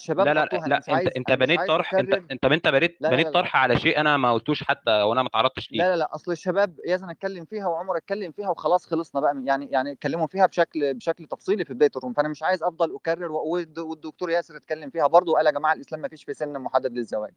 لا 0.08 0.24
لا 0.24 0.34
لا 0.34 0.76
أنت 0.76 0.88
عايز 0.90 1.08
أنت 1.16 1.32
بنيت 1.32 1.60
طرح 1.60 1.94
أنت 1.94 2.14
أنت 2.14 2.44
أنت 2.44 2.68
بنيت 2.68 2.96
بنيت 3.00 3.28
طرح 3.28 3.56
على 3.56 3.76
شيء 3.76 4.00
أنا 4.00 4.16
ما 4.16 4.32
قلتوش 4.32 4.64
حتى 4.64 4.90
وأنا 4.90 5.22
ما 5.22 5.28
تعرضتش 5.28 5.72
ليه. 5.72 5.78
لا 5.78 5.90
لا 5.90 5.96
لا 5.96 6.14
أصل 6.14 6.32
الشباب 6.32 6.74
يزن 6.86 7.10
اتكلم 7.10 7.44
فيها 7.44 7.66
وعمر 7.66 7.96
اتكلم 7.96 8.32
فيها 8.32 8.50
وخلاص 8.50 8.86
خلصنا 8.86 9.20
بقى 9.20 9.42
يعني 9.44 9.68
يعني 9.70 9.92
اتكلموا 9.92 10.26
فيها 10.26 10.46
بشكل 10.46 10.94
بشكل 10.94 11.26
تفصيلي 11.26 11.64
في 11.64 11.74
بداية 11.74 11.90
الروم 11.96 12.12
فأنا 12.12 12.28
مش 12.28 12.42
عايز 12.42 12.62
أفضل 12.62 12.94
أكرر 12.94 13.32
والدكتور 13.32 14.30
ياسر 14.30 14.56
اتكلم 14.56 14.90
فيها. 14.90 15.06
برضه 15.06 15.32
وقال 15.32 15.46
يا 15.46 15.50
جماعة 15.50 15.72
الإسلام 15.72 16.00
ما 16.00 16.08
فيش 16.08 16.24
في 16.24 16.34
سن 16.34 16.52
محدد 16.58 16.92
للزواج. 16.92 17.32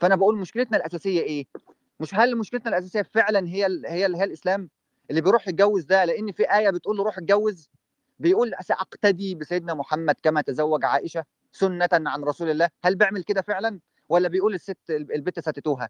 فأنا 0.00 0.16
بقول 0.16 0.38
مشكلتنا 0.38 0.76
الأساسية 0.76 1.20
إيه؟ 1.20 1.46
مش 2.00 2.14
هل 2.14 2.38
مشكلتنا 2.38 2.68
الأساسية 2.70 3.02
فعلا 3.02 3.48
هي 3.48 3.66
ال 3.66 3.86
هي 3.86 4.06
ال 4.06 4.16
هي 4.16 4.24
الإسلام 4.24 4.68
اللي 5.10 5.20
بيروح 5.20 5.48
يتجوز 5.48 5.84
ده؟ 5.84 6.04
لأن 6.04 6.32
في 6.32 6.54
آية 6.54 6.70
بتقول 6.70 6.96
له 6.96 7.04
روح 7.04 7.18
اتجوز. 7.18 7.70
بيقول 8.18 8.54
ساقتدي 8.60 9.34
بسيدنا 9.34 9.74
محمد 9.74 10.14
كما 10.22 10.40
تزوج 10.40 10.84
عائشة 10.84 11.24
سنة 11.52 11.88
عن 11.92 12.24
رسول 12.24 12.50
الله. 12.50 12.68
هل 12.84 12.96
بيعمل 12.96 13.22
كده 13.22 13.42
فعلا؟ 13.42 13.80
ولا 14.08 14.28
بيقول 14.28 14.54
الست 14.54 14.90
البت 14.90 15.40
ستتوها؟ 15.40 15.88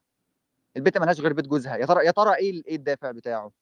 البت 0.77 0.99
ملهاش 0.99 1.21
غير 1.21 1.33
بيت 1.33 1.47
جوزها. 1.47 1.77
يا 1.77 1.87
ترى 1.87 2.07
يا 2.07 2.11
ترى 2.11 2.35
إيه 2.35 2.63
إيه 2.67 2.77
الدافع 2.77 3.11
بتاعه؟ 3.11 3.53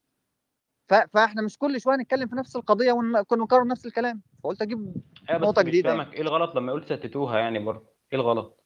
فإحنا 0.89 1.43
مش 1.43 1.59
كل 1.59 1.81
شوية 1.81 1.97
نتكلم 1.97 2.29
في 2.29 2.37
نفس 2.37 2.57
القضية 2.57 2.93
ونكون 2.93 3.41
نكرر 3.41 3.67
نفس 3.67 3.87
الكلام. 3.87 4.23
فقلت 4.45 4.63
أجيب 4.63 4.95
بس 4.95 5.31
نقطة 5.31 5.63
جديدة 5.63 5.89
يعني. 5.91 6.03
فاهمك. 6.03 6.15
إيه 6.15 6.23
الغلط 6.23 6.57
لما 6.57 6.73
قلت 6.73 6.93
ستتوها 6.93 7.39
يعني 7.39 7.59
برضه؟ 7.59 7.87
إيه 8.13 8.19
الغلط؟ 8.19 8.66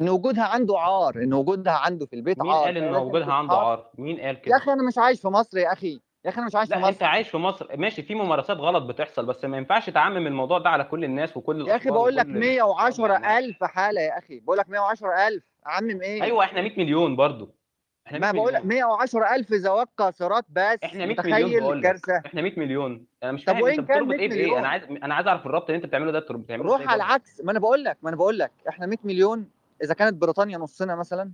إن 0.00 0.08
وجودها 0.08 0.44
عنده 0.44 0.78
عار 0.78 1.16
إن 1.16 1.34
وجودها 1.34 1.72
عنده 1.72 2.06
في 2.06 2.16
البيت 2.16 2.38
مين 2.42 2.50
عار 2.52 2.64
قال 2.64 2.76
إن 2.76 2.94
وجودها 2.94 3.32
عنده 3.32 3.54
عار. 3.56 3.86
مين 3.98 4.16
قال 4.16 4.26
يا 4.26 4.32
كده 4.40 4.56
أخي 4.56 4.72
أنا 4.72 4.82
مش 4.82 4.98
عايش 4.98 5.20
في 5.20 5.28
مصر 5.28 5.58
يا 5.58 5.72
أخي 5.72 6.00
يا 6.24 6.30
أخي 6.30 6.38
أنا 6.38 6.46
مش 6.46 6.54
عايش 6.54 6.68
في 6.68 6.74
لا 6.74 6.88
أنت 6.88 6.96
مصر 6.96 7.04
عايش 7.04 7.28
في 7.28 7.36
مصر. 7.36 7.76
ماشي 7.76 8.02
في 8.02 8.14
ممارسات 8.14 8.56
غلط 8.56 8.82
بتحصل 8.82 9.26
بس 9.26 9.44
ما 9.44 9.56
ينفعش 9.56 9.90
تعمم 9.90 10.26
الموضوع 10.26 10.58
ده 10.58 10.70
على 10.70 10.84
كل 10.84 11.04
الناس 11.04 11.36
وكل 11.36 11.68
يا 11.68 11.76
أخي 11.76 11.90
بقول 11.90 12.16
لك 12.16 12.26
وكل 12.26 12.38
110000 12.38 13.64
حالة 13.64 14.00
يا 14.00 14.18
أخي 14.18 14.40
بقول 14.40 14.58
لك 14.58 14.68
110000 14.68 15.42
اعمم 15.66 16.00
إيه؟ 16.02 16.22
أيوه 16.22 16.44
إحنا 16.44 16.60
100 16.62 16.72
مليون 16.78 17.16
برضه 17.16 17.60
إحنا 18.06 18.18
100 18.18 18.32
ما 18.32 18.38
بقول 18.38 18.52
لك 18.54 18.64
مليون. 18.64 18.90
110000 18.90 19.54
زواج 19.54 19.86
قاصرات 19.98 20.44
بس 20.48 20.78
إحنا 20.84 21.06
100 21.06 21.16
مليون 21.24 21.72
الكارثة؟ 21.78 22.22
إحنا 22.26 22.42
100 22.42 22.58
مليون. 22.58 23.06
أنا 23.22 23.32
مش 23.32 23.44
طب 23.44 23.52
فاهم 23.52 23.66
أنت 23.66 23.80
بتربط 23.80 24.06
100 24.08 24.18
إيه 24.20 24.28
بإيه؟ 24.28 24.58
أنا 24.58 24.68
عايز 24.68 24.82
أنا 24.84 25.14
عايز 25.14 25.26
أعرف 25.26 25.46
الربط 25.46 25.64
اللي 25.64 25.76
أنت 25.76 25.86
بتعمله 25.86 26.10
ده 26.12 26.18
بتعمله 26.20 26.64
روح 26.64 26.80
على؟ 26.88 26.96
العكس 26.96 27.40
ما 27.44 27.50
أنا 27.52 27.58
بقول 27.58 27.84
لك 27.84 27.96
ما 28.02 28.08
أنا 28.08 28.16
بقول 28.16 28.38
لك 28.38 28.52
إحنا 28.68 28.86
100 28.86 28.98
مليون 29.04 29.59
إذا 29.82 29.94
كانت 29.94 30.14
بريطانيا 30.14 30.58
نصنا 30.58 30.96
مثلا 30.96 31.32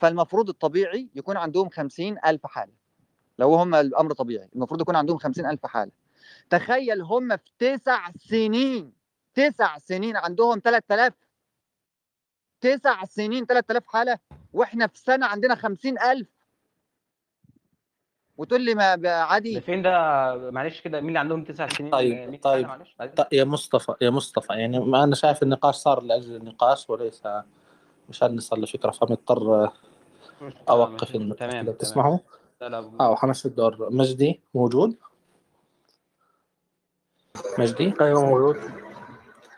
فالمفروض 0.00 0.48
الطبيعي 0.48 1.08
يكون 1.14 1.36
عندهم 1.36 1.68
50000 1.68 2.46
حالة. 2.46 2.72
لو 3.38 3.54
هم 3.54 3.74
الأمر 3.74 4.12
طبيعي 4.12 4.48
المفروض 4.54 4.80
يكون 4.80 4.96
عندهم 4.96 5.18
50000 5.18 5.66
حالة. 5.66 5.92
تخيل 6.50 7.02
هم 7.02 7.36
في 7.36 7.50
تسع 7.58 8.10
سنين 8.18 8.92
تسع 9.34 9.78
سنين 9.78 10.16
عندهم 10.16 10.60
3000 10.64 11.14
تسع 12.60 13.04
سنين 13.04 13.46
3000 13.46 13.86
حالة 13.86 14.18
وإحنا 14.52 14.86
في 14.86 14.98
سنة 14.98 15.26
عندنا 15.26 15.54
50000 15.54 16.26
وتقول 18.36 18.60
لي 18.60 18.74
ما 18.74 19.08
عادي. 19.08 19.60
فين 19.60 19.82
ده؟ 19.82 19.90
معلش 20.50 20.80
كده 20.80 21.00
مين 21.00 21.08
اللي 21.08 21.18
عندهم 21.18 21.44
تسع 21.44 21.68
سنين؟ 21.68 21.90
طيب 21.90 22.30
100 22.30 22.40
حاله 22.44 22.84
طيب. 22.98 23.14
طيب 23.14 23.26
يا 23.32 23.44
مصطفى 23.44 23.94
يا 24.00 24.10
مصطفى 24.10 24.52
يعني 24.52 24.80
ما 24.80 25.04
أنا 25.04 25.14
شايف 25.14 25.42
النقاش 25.42 25.74
صار 25.74 26.02
لأجل 26.02 26.36
النقاش 26.36 26.90
وليس 26.90 27.22
مشان 28.08 28.36
نصل 28.36 28.60
لفكره 28.62 28.90
فمضطر 28.90 29.70
مش- 30.42 30.52
أوقف 30.68 31.14
تمام 31.32 31.66
بتسمعوا 31.66 32.18
آه 33.00 33.10
وحمشي 33.10 33.48
الدور 33.48 33.88
مجدي 33.92 34.40
موجود؟ 34.54 34.96
مجدي؟ 37.58 37.94
أيوه 38.00 38.24
موجود. 38.26 38.56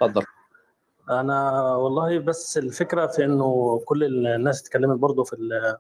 تفضل. 0.01 0.23
أنا 1.11 1.51
والله 1.77 2.19
بس 2.19 2.59
الفكرة 2.59 3.07
في 3.07 3.25
إنه 3.25 3.81
كل 3.85 4.05
الناس 4.27 4.63
اتكلمت 4.63 4.99
برضه 4.99 5.25
في 5.25 5.33
ال- 5.33 5.77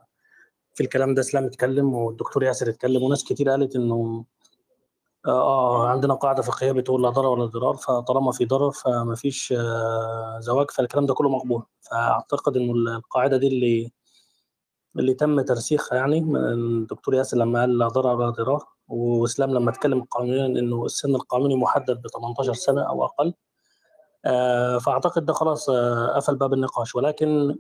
في 0.74 0.82
الكلام 0.82 1.14
ده 1.14 1.20
إسلام 1.20 1.44
اتكلم 1.44 1.94
والدكتور 1.94 2.44
ياسر 2.44 2.68
اتكلم 2.68 3.02
وناس 3.02 3.24
كتير 3.24 3.48
قالت 3.50 3.76
إنه 3.76 4.24
آه 5.26 5.30
آه، 5.30 5.88
عندنا 5.88 6.14
قاعدة 6.14 6.42
فقهية 6.42 6.72
بتقول 6.72 7.02
لا 7.02 7.10
ضرر 7.10 7.26
ولا 7.28 7.46
ضرار 7.46 7.74
فطالما 7.76 8.32
في 8.32 8.44
ضرر 8.44 8.70
فما 8.70 9.14
فيش 9.14 9.54
آه، 9.58 10.38
زواج 10.40 10.70
فالكلام 10.70 11.06
ده 11.06 11.14
كله 11.14 11.28
مقبول. 11.28 11.62
فأعتقد 11.80 12.56
إنه 12.56 12.72
القاعدة 12.96 13.36
دي 13.36 13.46
اللي 13.48 13.92
اللي 14.98 15.14
تم 15.14 15.40
ترسيخها 15.40 15.96
يعني 15.96 16.18
الدكتور 16.36 17.14
ياسر 17.14 17.36
لما 17.36 17.60
قال 17.60 17.78
لا 17.78 17.88
ضرر 17.88 18.16
ولا 18.16 18.30
ضرار 18.30 18.64
وإسلام 18.88 19.50
لما 19.54 19.70
اتكلم 19.70 20.02
قانونيا 20.04 20.46
إنه 20.46 20.84
السن 20.84 21.14
القانوني 21.14 21.56
محدد 21.56 22.02
ب 22.02 22.06
18 22.08 22.54
سنة 22.54 22.82
أو 22.88 23.04
أقل 23.04 23.34
آه، 24.24 24.78
فأعتقد 24.78 25.24
ده 25.26 25.32
خلاص 25.32 25.70
قفل 26.16 26.36
باب 26.36 26.52
النقاش. 26.52 26.94
ولكن 26.94 27.56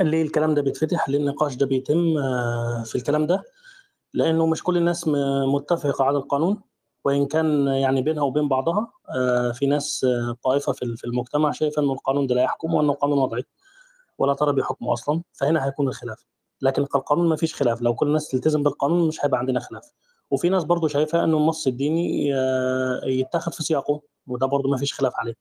ليه 0.00 0.22
الكلام 0.22 0.54
ده 0.54 0.62
بيتفتح؟ 0.62 1.08
ليه 1.08 1.18
النقاش 1.18 1.54
ده 1.56 1.66
بيتم 1.66 2.14
في 2.84 2.96
الكلام 2.96 3.26
ده؟ 3.26 3.42
لأنه 4.14 4.46
مش 4.46 4.62
كل 4.62 4.76
الناس 4.76 5.08
متفقة 5.54 6.04
على 6.04 6.18
القانون 6.18 6.60
وإن 7.04 7.26
كان 7.26 7.66
يعني 7.66 8.02
بينها 8.02 8.22
وبين 8.22 8.48
بعضها 8.48 8.92
آه، 9.16 9.52
في 9.52 9.66
ناس 9.66 10.04
آه، 10.04 10.36
طائفة 10.44 10.72
في 10.72 11.04
المجتمع 11.04 11.50
شايفة 11.50 11.82
إنه 11.82 11.92
القانون 11.92 12.26
ده 12.26 12.34
لا 12.34 12.42
يحكم 12.42 12.74
وإنه 12.74 12.92
قانون 12.92 13.18
وضعي 13.18 13.44
ولا 14.18 14.34
ترى 14.34 14.52
بحكمه 14.52 14.92
أصلا 14.92 15.22
فهنا 15.32 15.66
هيكون 15.66 15.88
الخلاف. 15.88 16.26
لكن 16.62 16.82
القانون 16.82 17.28
ما 17.28 17.36
فيش 17.36 17.54
خلاف. 17.54 17.82
لو 17.82 17.94
كل 17.94 18.06
الناس 18.06 18.28
تلتزم 18.28 18.62
بالقانون 18.62 19.08
مش 19.08 19.24
هيبقى 19.24 19.38
عندنا 19.38 19.60
خلاف. 19.60 19.90
وفي 20.30 20.48
ناس 20.48 20.64
برضو 20.64 20.88
شايفة 20.88 21.24
إنه 21.24 21.38
النص 21.38 21.66
الديني 21.66 22.34
آه، 22.34 23.00
يتاخد 23.04 23.54
في 23.54 23.62
سياقه 23.62 24.00
وده 24.26 24.46
برضو 24.46 24.68
ما 24.70 24.76
فيش 24.76 24.94
خلاف 24.94 25.12
عليه. 25.16 25.34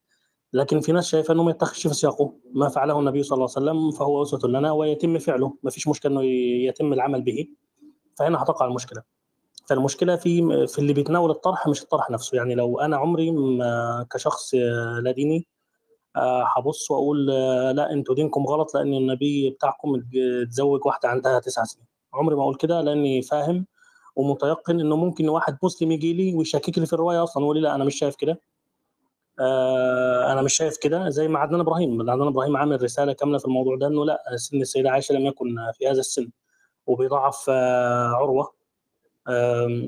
لكن 0.54 0.80
في 0.80 0.92
ناس 0.92 1.08
شايفة 1.08 1.34
إنه 1.34 1.44
ما 1.44 1.52
يتخذش 1.52 1.88
في 1.88 1.94
سياقه 1.94 2.34
ما 2.54 2.70
فعله 2.70 3.00
النبي 3.00 3.24
صلى 3.24 3.36
الله 3.36 3.50
عليه 3.58 3.72
وسلم 3.72 3.92
فهو 3.92 4.22
أسوة 4.24 4.50
لنا 4.50 4.72
ويتم 4.72 5.20
فعله. 5.20 5.54
ما 5.64 5.72
فيش 5.72 5.88
مشكلة 5.88 6.12
إنه 6.12 6.24
يتم 6.68 6.94
العمل 6.94 7.22
به. 7.22 7.48
فهنا 8.18 8.44
هتقع 8.44 8.66
المشكلة. 8.66 9.04
فالمشكلة 9.68 10.16
في 10.16 10.68
في 10.68 10.80
اللي 10.80 10.94
بيتناول 10.94 11.32
الطرح 11.32 11.68
مش 11.68 11.82
الطرح 11.82 12.10
نفسه. 12.10 12.38
يعني 12.38 12.56
لو 12.56 12.80
أنا 12.80 12.98
عمري 12.98 13.34
كشخص 14.12 14.54
آه، 14.54 15.00
لا 15.04 15.12
ديني 15.12 15.48
آه، 16.16 16.46
هبص 16.58 16.92
وأقول 16.92 17.32
آه، 17.32 17.72
لا 17.72 17.92
أنتوا 17.94 18.16
دينكم 18.16 18.46
غلط 18.48 18.76
لأن 18.76 18.94
النبي 18.94 19.50
بتاعكم 19.50 20.04
اتزوج 20.44 20.86
واحدة 20.86 21.10
عندها 21.10 21.40
تسع 21.40 21.64
سنين. 21.64 21.86
عمري 22.14 22.36
ما 22.36 22.42
أقول 22.42 22.56
كده 22.56 22.82
لأني 22.82 23.22
فاهم 23.22 23.66
ومتيقن 24.16 24.80
إنه 24.80 24.96
ممكن 24.96 25.30
واحد 25.30 25.58
مسلم 25.64 25.92
يجي 25.92 26.14
لي 26.14 26.36
ويشكك 26.36 26.80
لي 26.80 26.86
في 26.86 26.94
الرواية 26.94 27.24
أصلا 27.24 27.44
ويقول 27.44 27.58
لي 27.58 27.64
لا 27.64 27.76
أنا 27.76 27.84
مش 27.84 27.96
شايف 28.00 28.16
كده. 28.16 28.42
أنا 30.32 30.42
مش 30.42 30.54
شايف 30.54 30.78
كده. 30.78 31.10
زي 31.10 31.28
ما 31.28 31.40
عدنان 31.40 31.60
إبراهيم. 31.60 32.10
عدنان 32.10 32.28
إبراهيم 32.28 32.58
عامل 32.58 32.84
رسالة 32.84 33.14
كاملة 33.14 33.38
في 33.38 33.46
الموضوع 33.46 33.76
ده 33.78 33.88
إنه 33.88 34.06
لا 34.06 34.24
سن 34.36 34.62
السيدة 34.62 34.90
عائشة 34.92 35.16
لم 35.16 35.26
يكن 35.26 35.56
في 35.74 35.88
هذا 35.88 36.00
السن. 36.00 36.30
وبيضعف 36.88 37.46
آه، 37.50 38.08
عروة. 38.08 38.54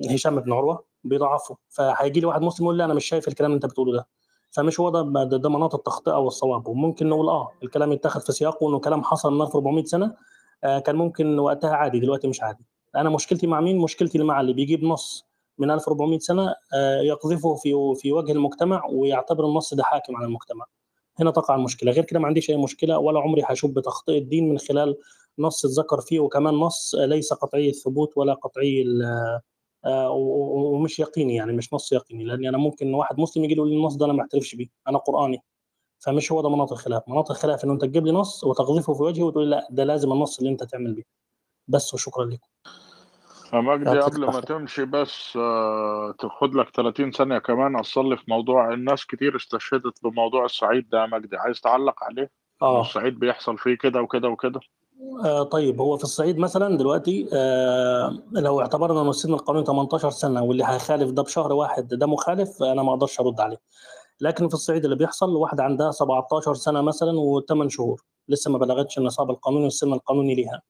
هشام 0.10 0.40
بن 0.40 0.54
عروة 0.54 0.84
بيضعفه 1.04 1.58
فهيجي 1.70 2.20
لي 2.20 2.26
واحد 2.26 2.42
مسلم 2.42 2.66
يقول 2.66 2.78
لي 2.78 2.86
أنا 2.86 2.94
مش 2.94 3.06
شايف 3.06 3.28
الكلام 3.28 3.52
اللي 3.52 3.56
أنت 3.56 3.66
بتقوله 3.66 3.94
ده. 3.94 4.08
فمش 4.52 4.80
هو 4.80 4.90
ده 4.90 5.24
ده, 5.38 5.50
مناط 5.50 5.76
التخطئة 5.76 6.18
والصواب. 6.18 6.68
وممكن 6.68 7.10
نقول 7.10 7.30
آه 7.30 7.52
الكلام 7.64 7.92
يتاخد 7.92 8.22
في 8.22 8.32
سياقه 8.32 8.70
انه 8.70 8.80
كلام 8.80 9.04
حصل 9.04 9.34
من 9.34 9.42
1400 9.42 9.84
سنة 9.84 10.16
آه 10.64 10.80
كان 10.80 10.96
ممكن 10.96 11.40
وقتها 11.40 11.76
عادي 11.76 12.00
دلوقتي 12.00 12.28
مش 12.28 12.42
عادي. 12.42 12.66
أنا 12.96 13.10
مشكلتي 13.10 13.48
مع 13.48 13.62
مين؟ 13.62 13.78
مشكلتي 13.78 14.18
مع 14.24 14.42
اللي 14.42 14.54
بيجيب 14.54 14.84
نص 14.84 15.26
من 15.58 15.72
1400 15.72 16.20
سنة 16.20 16.56
آه 16.76 17.02
يقذفه 17.02 17.56
في 17.56 17.74
في 17.96 18.12
وجه 18.12 18.32
المجتمع 18.32 18.86
ويعتبر 18.92 19.46
النص 19.46 19.74
ده 19.74 19.84
حاكم 19.84 20.16
على 20.16 20.26
المجتمع. 20.26 20.66
هنا 21.20 21.32
تقع 21.32 21.56
المشكلة. 21.56 21.92
غير 21.92 22.04
كده 22.04 22.20
ما 22.20 22.28
عنديش 22.28 22.50
أي 22.50 22.58
مشكلة 22.58 22.98
ولا 23.00 23.20
عمري 23.20 23.42
هشوف 23.46 23.72
بتخطئة 23.72 24.18
الدين 24.18 24.50
من 24.50 24.58
خلال 24.58 24.98
نص 25.40 25.66
اتذكر 25.66 26.02
فيه 26.02 26.20
وكمان 26.20 26.54
نص 26.54 26.96
ليس 26.96 27.34
قطعي 27.34 27.70
الثبوت 27.70 28.18
ولا 28.18 28.34
قطعي 28.34 28.86
آه، 29.86 30.10
ومش 30.12 31.00
يقيني 31.00 31.36
يعني 31.36 31.54
مش 31.54 31.74
نص 31.74 31.92
يقيني 31.92 32.24
لأني 32.24 32.50
أنا 32.50 32.58
ممكن 32.58 32.94
واحد 32.94 33.20
مسلم 33.20 33.44
يجي 33.44 33.54
يقول 33.54 33.70
لي 33.70 33.76
النص 33.76 33.96
ده 33.96 34.06
أنا 34.06 34.14
ما 34.14 34.22
اعترفش 34.22 34.56
بيه 34.56 34.68
أنا 34.88 34.98
قرآني 34.98 35.44
فمش 36.00 36.32
هو 36.32 36.42
ده 36.42 36.50
مناط 36.50 36.72
الخلاف. 36.72 37.04
مناط 37.08 37.32
الخلاف 37.32 37.64
انه 37.64 37.74
أنت 37.74 37.82
تجيب 37.82 38.06
لي 38.06 38.12
نص 38.12 38.44
وتقذفه 38.44 38.94
في 38.94 39.04
وجهي 39.04 39.24
وتقول 39.24 39.44
لي 39.44 39.50
لأ 39.50 39.68
ده 39.72 39.84
لازم 39.84 40.12
النص 40.12 40.38
اللي 40.40 40.50
أنت 40.52 40.64
تعمل 40.64 40.94
بيه. 40.94 41.04
بس 41.68 41.94
وشكرا 41.94 42.26
لكم 42.26 42.48
مجدي 43.54 44.00
قبل 44.00 44.26
ما. 44.26 44.40
تمشي 44.42 44.86
بس 44.86 45.38
آه، 45.38 46.16
تاخد 46.20 46.56
لك 46.56 46.70
30 46.76 47.12
ثانية 47.12 47.38
كمان 47.38 47.76
أصلي 47.76 48.18
في 48.18 48.24
موضوع 48.28 48.74
الناس 48.74 49.06
كتير 49.06 49.36
استشهدت 49.36 50.04
بموضوع 50.04 50.46
الصعيد 50.46 50.90
ده 50.90 51.02
يا 51.02 51.06
مجدي 51.06 51.38
عايز 51.38 51.62
تعلق 51.62 52.04
عليه؟ 52.04 52.32
آه. 52.62 52.82
الصعيد 52.82 53.20
بيحصل 53.20 53.58
فيه 53.58 53.78
كده 53.78 54.02
وكده 54.02 54.30
وكده؟ 54.30 54.60
آه 55.26 55.44
طيب 55.44 55.82
هو 55.82 55.98
في 55.98 56.04
الصعيد 56.04 56.38
مثلا 56.38 56.78
دلوقتي 56.78 57.30
آه 57.34 58.20
لو 58.32 58.62
اعتبرنا 58.62 59.02
ان 59.02 59.10
السن 59.10 59.34
القانوني 59.34 59.66
18 59.66 60.10
سنة 60.10 60.44
واللي 60.44 60.64
هيخالف 60.64 61.12
ده 61.12 61.24
بشهر 61.24 61.54
واحد 61.54 61.88
ده 61.88 62.08
مخالف 62.08 62.64
أنا 62.64 62.84
ما 62.84 62.90
أقدرش 62.94 63.20
أرد 63.20 63.40
عليه. 63.40 63.58
لكن 64.22 64.48
في 64.48 64.54
الصعيد 64.54 64.84
اللي 64.84 64.96
بيحصل 64.96 65.36
واحدة 65.36 65.64
عندها 65.64 65.92
17 65.92 66.54
سنة 66.54 66.82
مثلا 66.82 67.12
و8 67.12 67.68
شهور 67.68 68.04
لسه 68.28 68.52
ما 68.52 68.58
بلغتش 68.58 68.98
النصاب 68.98 69.30
القانوني 69.30 69.64
والسن 69.64 69.94
القانوني 69.94 70.36
ليها. 70.36 70.62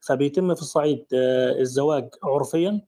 فبيتم 0.00 0.54
في 0.54 0.62
الصعيد 0.62 1.06
آه، 1.14 1.60
الزواج 1.60 2.08
عرفيا 2.24 2.80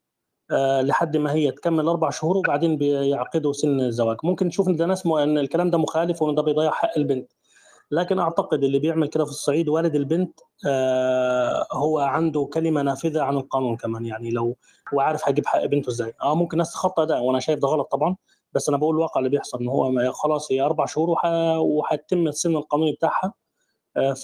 آه، 0.51 0.83
لحد 0.83 1.17
ما 1.17 1.33
هي 1.33 1.51
تكمل 1.51 1.89
أربع 1.89 2.11
شهور 2.11 2.37
وبعدين 2.37 2.77
بيعقدوا 2.77 3.53
سن 3.53 3.81
الزواج. 3.81 4.17
ممكن 4.25 4.47
نشوف 4.47 4.69
إن 4.69 4.77
ده 4.77 4.87
ناس 4.87 5.07
إن 5.07 5.39
الكلام 5.39 5.71
ده 5.71 5.79
مخالف 5.79 6.23
وإن 6.23 6.35
ده 6.35 6.43
بيضيع 6.43 6.71
حق 6.71 6.91
البنت. 6.97 7.33
لكن 7.91 8.19
أعتقد 8.19 8.65
اللي 8.65 8.79
بيعمل 8.79 9.09
كده 9.09 9.25
في 9.25 9.31
الصعيد 9.31 9.69
والد 9.69 9.95
البنت 9.95 10.41
آه، 10.67 11.67
هو 11.73 11.99
عنده 11.99 12.49
كلمة 12.53 12.83
نافذة 12.83 13.23
عن 13.23 13.37
القانون 13.37 13.77
كمان. 13.77 14.07
يعني 14.07 14.31
لو 14.31 14.57
هو 14.95 15.01
عارف 15.01 15.29
هيجيب 15.29 15.47
حق 15.47 15.65
بنته 15.65 15.91
إزاي. 15.91 16.13
آه 16.23 16.35
ممكن 16.35 16.59
ناس 16.59 16.73
تخطى 16.73 17.07
ده 17.07 17.21
وأنا 17.21 17.41
شايف 17.41 17.59
ده 17.61 17.69
غلط 17.69 17.89
طبعا 17.93 18.17
بس 18.53 18.69
أنا 18.69 18.79
بقول 18.79 18.95
الواقع 18.95 19.19
اللي 19.19 19.31
بيحصل 19.31 19.59
إن 19.61 19.69
هو 19.69 20.13
خلاص 20.13 20.53
هي 20.53 20.61
أربع 20.61 20.87
شهور 20.87 21.17
وهتتم 21.59 22.27
السن 22.29 22.57
القانوني 22.57 22.93
بتاعها 22.93 23.33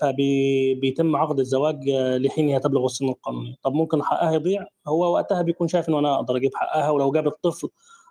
فبيتم 0.01 1.17
عقد 1.17 1.39
الزواج 1.39 1.89
آه، 1.89 2.19
لحين 2.19 2.49
هي 2.49 2.61
تبلغ 2.61 2.85
السن 2.85 3.09
القانوني. 3.09 3.59
طب 3.63 3.73
ممكن 3.73 4.03
حقها 4.03 4.33
يضيع؟ 4.33 4.67
هو 4.89 5.15
وقتها 5.15 5.43
بيكون 5.43 5.69
شايف 5.69 5.89
ان 5.89 5.95
أنا 5.95 6.15
أقدر 6.15 6.37
أجيب 6.37 6.51
حقها 6.55 6.91
ولو 6.91 7.11
جاب 7.13 7.27
الطفل 7.27 7.69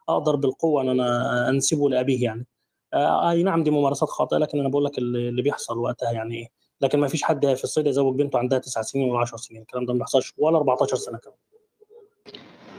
أقدر 0.10 0.36
بالقوة 0.36 0.82
إن 0.82 0.89
أنا 0.89 1.49
أنسبه 1.49 1.89
لأبيه 1.89 2.24
يعني. 2.24 2.47
آه، 2.94 3.32
أي 3.32 3.44
نعم 3.44 3.64
دي 3.64 3.72
ممارسات 3.72 4.10
خاطئة 4.10 4.38
لكن 4.38 4.60
أنا 4.60 4.70
بقول 4.70 4.86
لك 4.86 4.98
اللي 4.98 5.30
اللي 5.30 5.42
بيحصل 5.42 5.78
وقتها 5.78 6.12
يعني 6.12 6.36
إيه 6.36 6.48
لكن 6.82 7.00
ما 7.00 7.08
فيش 7.08 7.24
حد 7.24 7.54
في 7.54 7.64
الصيد 7.64 7.88
يزوج 7.88 8.16
بنته 8.16 8.39
عندها 8.39 8.60
تسع 8.60 8.82
سنين 8.82 9.10
ولا 9.10 9.20
10 9.20 9.38
سنين 9.38 9.62
الكلام 9.62 9.86
ده 9.86 9.94
ما 9.94 10.00
بيحصلش 10.00 10.34
ولا 10.38 10.58
14 10.58 10.96
سنة 10.96 11.18
كمان. 11.18 11.36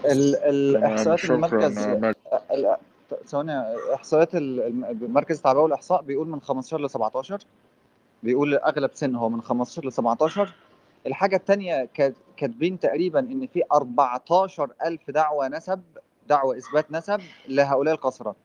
الاحصائيات 0.05 1.19
المركز 1.25 1.79
مجدي 1.79 2.15
ال- 2.51 2.77
ثواني 3.27 3.53
احصائيات 3.95 4.35
ال- 4.35 4.61
الم- 4.61 5.13
مركز 5.13 5.37
التعبئة 5.37 5.61
والإحصاء 5.61 6.03
بيقول 6.03 6.29
من 6.29 6.41
15 6.41 6.81
ل 6.81 6.91
17 6.91 7.39
بيقول 8.23 8.55
أغلب 8.55 8.91
سن 8.95 9.15
هو 9.17 9.29
من 9.29 9.43
15 9.43 9.85
ل 9.87 9.93
17 9.93 10.53
الحاجة 11.07 11.37
الثانية 11.37 11.89
كاتبين 12.37 12.79
تقريبا 12.79 13.21
إن 13.21 13.47
في 13.47 13.63
14000 13.73 15.11
دعوة 15.11 15.49
نسب 15.49 15.83
دعوة 16.29 16.57
إثبات 16.59 16.93
نسب 16.93 17.21
لهؤلاء 17.49 17.95
القاصرات. 17.95 18.37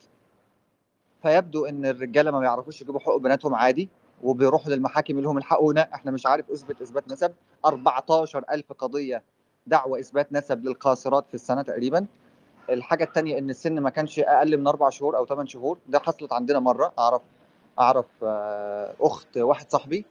فيبدو 1.24 1.66
إن 1.66 1.86
الرجالة 1.86 2.32
ما 2.32 2.40
بيعرفوش 2.40 2.82
يجيبوا 2.82 3.00
حقوق 3.00 3.18
بناتهم 3.18 3.56
عادي 3.56 3.90
وبيروحوا 4.24 4.72
للمحاكم 4.74 5.20
لهم 5.20 5.38
الحقونا 5.38 5.82
إحنا 5.94 6.12
مش 6.12 6.26
عارف 6.26 6.50
أثبت 6.52 6.82
إثبات 6.82 7.08
نسب. 7.12 7.32
14000 7.66 8.74
قضية 8.74 9.24
دعوة 9.68 10.00
إثبات 10.00 10.34
نسب 10.34 10.66
للقاصرات 10.66 11.26
في 11.28 11.34
السنة 11.34 11.62
تقريبا. 11.62 12.06
الحاجة 12.70 13.04
الثانية 13.04 13.38
إن 13.38 13.50
السن 13.50 13.80
ما 13.80 13.90
كانش 13.90 14.20
أقل 14.20 14.58
من 14.58 14.68
أربع 14.68 14.90
شهور 14.90 15.18
أو 15.18 15.26
ثمان 15.26 15.48
شهور. 15.48 15.78
ده 15.88 16.00
حصلت 16.00 16.34
عندنا 16.34 16.60
مرة 16.60 16.94
أعرف 17.00 17.22
أعرف 17.80 18.06
آه، 18.24 18.94
أخت 19.02 19.38
واحد 19.38 19.72
صاحبي. 19.72 20.06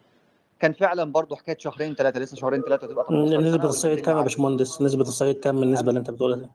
كان 0.60 0.72
فعلا 0.72 1.12
برضه 1.12 1.36
حكاية 1.36 1.56
شهرين 1.58 1.94
ثلاثة 1.94 2.20
لسه 2.20 2.36
شهرين 2.36 2.62
ثلاثة 2.62 2.86
تبقى 2.86 3.04
18 3.08 3.40
نسبة 3.40 3.64
الصعيد 3.68 4.00
كام 4.00 4.16
يا 4.16 4.22
باشمهندس؟ 4.22 4.82
نسبة 4.82 5.02
الصعيد 5.02 5.40
كام 5.40 5.56
من 5.56 5.62
النسبة 5.62 5.88
اللي 5.88 5.98
أنت 6.00 6.10
بتقولها 6.10 6.50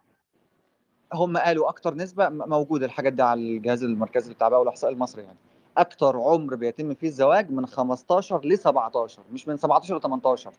هم 1.14 1.38
قالوا 1.38 1.70
أكتر 1.70 1.94
نسبة 1.96 2.30
م- 2.30 2.50
موجودة 2.50 2.86
الحاجات 2.86 3.14
دي 3.14 3.22
على 3.22 3.42
الجهاز 3.42 3.84
المركزي 3.84 4.30
للتعبئه 4.30 4.58
والاحصاء 4.58 4.92
المصري 4.92 5.22
يعني. 5.24 5.38
أكتر 5.78 6.18
عمر 6.18 6.56
بيتم 6.56 6.94
فيه 6.94 7.08
الزواج 7.08 7.52
من 7.52 7.66
15 7.66 8.46
ل 8.46 8.58
17 8.58 9.22
مش 9.34 9.48
من 9.48 9.58
17 9.58 9.98
ل 9.98 10.02
18 10.02 10.52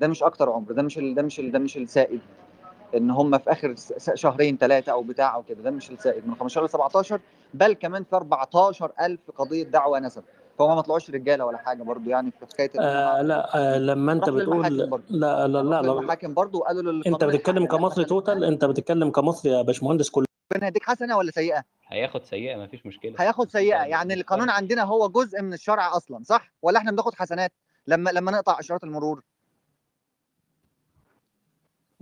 ده 0.00 0.08
مش 0.08 0.22
أكتر 0.22 0.50
عمر 0.50 0.72
ده 0.72 0.82
مش 0.82 0.98
ال... 0.98 1.14
ده 1.14 1.22
مش 1.22 1.40
ال... 1.40 1.52
ده 1.52 1.58
مش 1.58 1.76
السائد. 1.76 2.20
إن 2.96 3.10
هم 3.10 3.38
في 3.38 3.52
آخر 3.52 3.74
شهرين 4.14 4.56
ثلاثة 4.56 4.92
أو 4.92 5.02
بتاع 5.02 5.34
أو 5.34 5.42
كده 5.42 5.62
ده 5.62 5.70
مش 5.70 5.90
السائد 5.90 6.26
من 6.28 6.34
15 6.34 6.64
ل 6.64 6.68
17 6.70 7.20
بل 7.54 7.72
كمان 7.72 8.04
في 8.04 8.16
14000 8.16 9.18
قضية 9.38 9.62
دعوة 9.62 9.98
نسب. 9.98 10.22
فهم 10.60 10.76
ما 10.76 10.80
طلعوش 10.80 11.10
رجاله 11.10 11.44
ولا 11.44 11.58
حاجة 11.58 11.82
برضو 11.82 12.10
يعني 12.10 12.30
في 12.30 12.46
حكايه 12.46 12.70
آه 12.80 13.22
لا 13.22 13.56
آه 13.56 13.78
لما 13.78 14.12
انت 14.12 14.30
بتقول 14.30 14.62
لا 15.08 15.46
لا 15.48 15.62
لا. 15.62 15.82
للمحاكم 15.82 16.34
برضو 16.34 16.58
وقالوا 16.58 16.92
انت 16.92 17.06
للقانون 17.06 17.28
بتتكلم 17.28 17.66
كمصري 17.66 18.04
total؟ 18.04 18.44
انت 18.44 18.64
بتتكلم 18.64 19.10
كمصري 19.10 19.52
يا 19.52 19.62
باشمهندس 19.62 20.10
كل 20.10 20.24
ربنا 20.52 20.66
هيديك 20.66 20.82
حسنة 20.82 21.16
ولا 21.16 21.30
سيئة؟ 21.30 21.64
هياخد 21.88 22.24
سيئة 22.24 22.56
مفيش 22.56 22.86
مشكلة. 22.86 23.14
هياخد 23.18 23.50
سيئة. 23.50 23.82
يعني 23.82 24.14
القانون 24.14 24.50
عندنا 24.50 24.82
هو 24.82 25.08
جزء 25.08 25.42
من 25.42 25.52
الشرع 25.52 25.96
أصلا 25.96 26.22
صح؟ 26.24 26.52
ولا 26.62 26.78
إحنا 26.78 26.90
بناخد 26.90 27.14
حسنات؟ 27.14 27.52
لما 27.86 28.10
لما 28.10 28.32
نقطع 28.32 28.60
إشارات 28.60 28.84
المرور. 28.84 29.22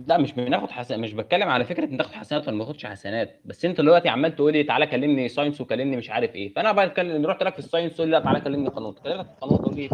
لا 0.07 0.17
مش 0.17 0.33
بناخد 0.33 0.71
حسنات 0.71 0.99
مش 0.99 1.13
بتكلم 1.13 1.49
على 1.49 1.65
فكرة 1.65 1.85
إن 1.85 1.97
تاخد 1.97 2.13
حسنات 2.13 2.47
ولا 2.47 2.57
ما 2.57 2.65
تاخدش 2.65 2.85
حسنات 2.85 3.41
بس 3.45 3.65
أنت 3.65 3.81
دلوقتي 3.81 4.09
عمال 4.09 4.35
تقول 4.35 4.53
لي 4.53 4.63
تعالى 4.63 4.87
كلمني 4.87 5.29
science 5.29 5.61
وكلمني 5.61 5.97
مش 5.97 6.09
عارف 6.09 6.35
إيه 6.35 6.53
فأنا 6.53 6.71
بتكلم 6.85 7.25
رحت 7.25 7.43
لك 7.43 7.53
في 7.53 7.59
ال 7.59 7.63
science 7.63 7.93
تقول 7.95 8.07
لي 8.07 8.17
لا 8.17 8.23
تعالى 8.23 8.41
كلمني 8.41 8.69
قانون 8.69 8.93
كلمتك 8.93 9.27
في 9.27 9.31
القانون 9.31 9.61
تقول 9.61 9.75
لي 9.75 9.89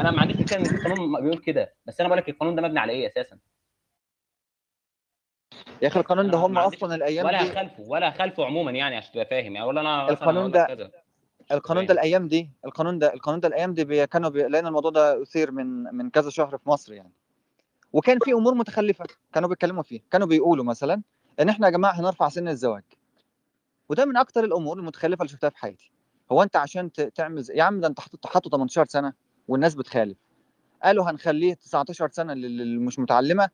أنا 0.00 0.10
ما 0.10 0.20
عنديش 0.20 0.36
مشكلة 0.36 0.58
إن 0.58 0.66
القانون 0.74 1.22
بيقول 1.22 1.38
كده 1.38 1.74
بس 1.86 2.00
أنا 2.00 2.08
بقول 2.08 2.18
لك 2.18 2.28
القانون 2.28 2.54
ده 2.54 2.62
مبني 2.62 2.78
على 2.78 2.92
إيه 2.92 3.06
أساسا؟ 3.06 3.38
يا 5.82 5.88
أخي 5.88 6.00
القانون 6.00 6.30
ده 6.30 6.38
هم 6.38 6.58
أصلا 6.58 6.94
الأيام 6.94 7.26
ولا 7.26 7.42
دي 7.42 7.50
هخالفه 7.52 7.82
ولا 7.86 8.08
هخالفه 8.08 8.44
عموما 8.44 8.70
يعني 8.70 8.96
عشان 8.96 9.12
تبقى 9.12 9.26
فاهم 9.26 9.54
يعني 9.54 9.66
ولا 9.66 9.80
أنا 9.80 10.10
القانون 10.10 10.50
ده 10.50 10.90
القانون 11.52 11.86
ده 11.86 11.94
الأيام 11.94 12.28
دي 12.28 12.50
القانون 12.64 12.98
ده 12.98 13.14
القانون 13.14 13.40
ده 13.40 13.48
الأيام 13.48 13.74
دي 13.74 14.06
كانوا 14.06 14.30
بي 14.30 14.42
لأن 14.42 14.66
الموضوع 14.66 14.90
ده 14.90 15.22
أثير 15.22 15.50
من 15.50 15.66
من 15.82 16.10
كذا 16.10 16.30
شهر 16.30 16.58
في 16.58 16.68
مصر 16.68 16.92
يعني. 16.92 17.12
وكان 17.92 18.18
في 18.24 18.32
أمور 18.32 18.54
متخلفة 18.54 19.04
كانوا 19.32 19.48
بيتكلموا 19.48 19.82
فيه 19.82 20.00
كانوا 20.10 20.26
بيقولوا 20.26 20.64
مثلا 20.64 21.02
إن 21.40 21.48
إحنا 21.48 21.66
يا 21.66 21.72
جماعة 21.72 21.92
هنرفع 22.00 22.28
سن 22.28 22.48
الزواج. 22.48 22.82
وده 23.88 24.04
من 24.04 24.16
أكتر 24.16 24.44
الأمور 24.44 24.78
المتخلفة 24.78 25.22
اللي 25.22 25.32
شفتها 25.32 25.50
في 25.50 25.58
حياتي. 25.58 25.90
هو 26.32 26.42
أنت 26.42 26.56
عشان 26.56 26.92
تعمل. 26.92 27.44
يا 27.54 27.62
عم 27.62 27.80
ده 27.80 27.86
أنت 27.88 28.00
حاطه 28.26 28.50
18 28.50 28.84
سنة 28.88 29.12
والناس 29.48 29.74
بتخالف. 29.74 30.16
قالوا 30.82 31.10
هنخليه 31.10 31.54
19 31.54 32.08
سنة 32.12 32.34
لل- 32.34 32.56
للي 32.58 32.78
مش 32.78 32.98
متعلمة 32.98 33.48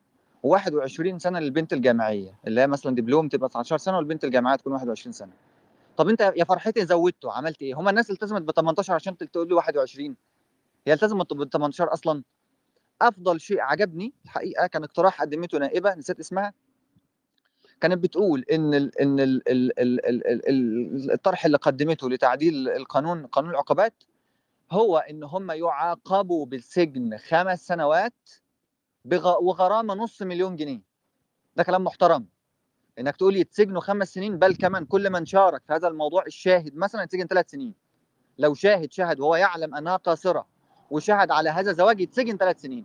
و21 0.46 1.16
سنة 1.16 1.38
للبنت 1.40 1.72
الجامعية 1.72 2.38
اللي 2.46 2.60
هي 2.60 2.66
مثلا 2.66 2.94
دبلوم 2.94 3.28
تبقى 3.28 3.48
19 3.48 3.78
سنة 3.78 3.96
والبنت 3.96 4.24
الجامعية 4.24 4.56
تكون 4.56 4.72
21 4.72 5.12
سنة. 5.12 5.32
طب 5.96 6.08
أنت 6.08 6.32
يا 6.36 6.44
فرحتي 6.44 6.86
زودته 6.86 7.32
عملت 7.32 7.62
إيه؟ 7.62 7.74
هما 7.74 7.90
الناس 7.90 8.10
التزمت 8.10 8.42
ب 8.42 8.50
18 8.50 8.92
عشان 8.94 9.16
تقول 9.16 9.48
لي 9.48 9.54
21 9.54 10.16
هي 10.86 10.92
التزمت 10.92 11.32
ب 11.32 11.44
18 11.44 11.92
أصلا؟ 11.92 12.22
أفضل 13.02 13.40
شيء 13.40 13.60
عجبني 13.60 14.14
الحقيقة 14.24 14.66
كان 14.66 14.84
اقتراح 14.84 15.20
قدمته 15.22 15.58
نائبة 15.58 15.94
نسيت 15.94 16.20
اسمها. 16.20 16.52
كانت 17.80 17.98
بتقول 17.98 18.44
إن 18.52 18.74
ال 18.74 19.00
إن 19.00 19.20
ال 19.20 19.48
ال 19.48 19.78
ال 19.80 20.06
ال 20.06 20.26
ال 20.26 20.48
ال 20.48 21.12
الطرح 21.12 21.44
اللي 21.44 21.56
قدمته 21.58 22.10
لتعديل 22.10 22.68
القانون 22.68 23.26
قانون 23.26 23.50
العقوبات 23.50 24.02
هو 24.70 24.98
إن 24.98 25.24
هم 25.24 25.50
يعاقبوا 25.50 26.46
بالسجن 26.46 27.16
خمس 27.18 27.66
سنوات. 27.66 28.30
وغرامة 29.24 29.94
نص 29.94 30.22
مليون 30.22 30.56
جنيه. 30.56 30.82
ده 31.56 31.62
كلام 31.62 31.84
محترم. 31.84 32.26
إنك 32.98 33.16
تقول 33.16 33.36
يتسجنوا 33.36 33.80
خمس 33.80 34.14
سنين 34.14 34.38
بل 34.38 34.54
كمان 34.56 34.84
كل 34.84 35.10
من 35.10 35.26
شارك 35.26 35.62
في 35.66 35.72
هذا 35.72 35.88
الموضوع 35.88 36.26
الشاهد 36.26 36.76
مثلا 36.76 37.02
يتسجن 37.02 37.26
ثلاث 37.26 37.50
سنين. 37.50 37.74
لو 38.38 38.54
شاهد 38.54 38.92
شهد 38.92 39.20
وهو 39.20 39.36
يعلم 39.36 39.74
أنها 39.74 39.96
قاصرة. 39.96 40.46
وشهد 40.90 41.30
على 41.30 41.50
هذا 41.50 41.70
الزواج 41.70 42.00
يتسجن 42.00 42.36
ثلاث 42.36 42.60
سنين. 42.60 42.84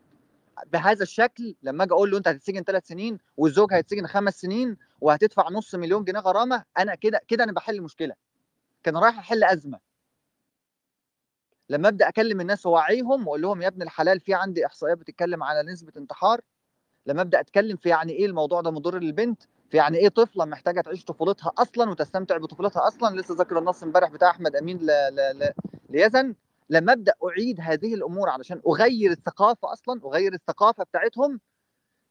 بهذا 0.74 1.04
الشكل 1.04 1.56
لما 1.64 1.84
أجي 1.84 1.94
أقول 1.94 2.12
له 2.12 2.18
أنت 2.18 2.28
هتتسجن 2.28 2.64
ثلاث 2.64 2.88
سنين 2.88 3.18
والزوج 3.38 3.74
هيتسجن 3.74 4.08
خمس 4.08 4.42
سنين 4.42 4.78
وهتدفع 5.02 5.50
نص 5.50 5.76
مليون 5.76 6.04
جنيه 6.04 6.20
غرامة 6.20 6.64
أنا 6.80 6.96
كده 6.96 7.22
كده 7.28 7.44
أنا 7.44 7.52
بحل 7.52 7.82
مشكله 7.82 8.14
كان 8.84 8.98
رايح 8.98 9.20
أحل 9.20 9.44
أزمة. 9.44 9.80
لما 11.70 11.88
أبدأ 11.88 12.08
أكلم 12.08 12.42
الناس 12.42 12.66
وأوعيهم 12.66 13.28
وأقول 13.28 13.42
لهم 13.42 13.62
يا 13.62 13.68
ابن 13.68 13.82
الحلال 13.82 14.20
في 14.20 14.34
عندي 14.34 14.66
احصائيات 14.66 14.98
بتتكلم 14.98 15.44
على 15.44 15.72
نسبة 15.72 15.92
انتحار. 15.98 16.42
لما 17.06 17.22
أبدأ 17.22 17.40
أتكلم 17.40 17.78
في 17.78 17.90
يعني 17.90 18.14
إيه 18.14 18.26
الموضوع 18.26 18.62
ده 18.62 18.72
مضر 18.72 19.00
للبنت؟ 19.00 19.44
في 19.70 19.78
يعني 19.78 19.98
إيه 19.98 20.10
طفلة 20.10 20.46
محتاجة 20.46 20.82
تعيش 20.82 21.06
طفولتها 21.06 21.52
أصلا 21.58 21.90
وتستمتع 21.90 22.38
بطفولتها 22.38 22.88
أصلا؟ 22.88 23.20
لسه 23.22 23.36
ذاكر 23.36 23.60
النص 23.60 23.84
امبارح 23.84 24.10
بتاع 24.10 24.30
أحمد 24.30 24.56
أمين 24.56 24.78
ل... 24.78 24.86
ل... 24.86 25.40
ل... 25.40 25.52
ليزن. 25.90 26.36
لما 26.72 26.94
أبدأ 26.94 27.14
أعيد 27.30 27.60
هذه 27.62 27.94
الأمور 27.94 28.30
علشان 28.30 28.62
أغير 28.68 29.12
الثقافة 29.12 29.74
أصلا 29.74 30.02
أغير 30.06 30.34
الثقافة 30.34 30.84
بتاعتهم. 30.84 31.40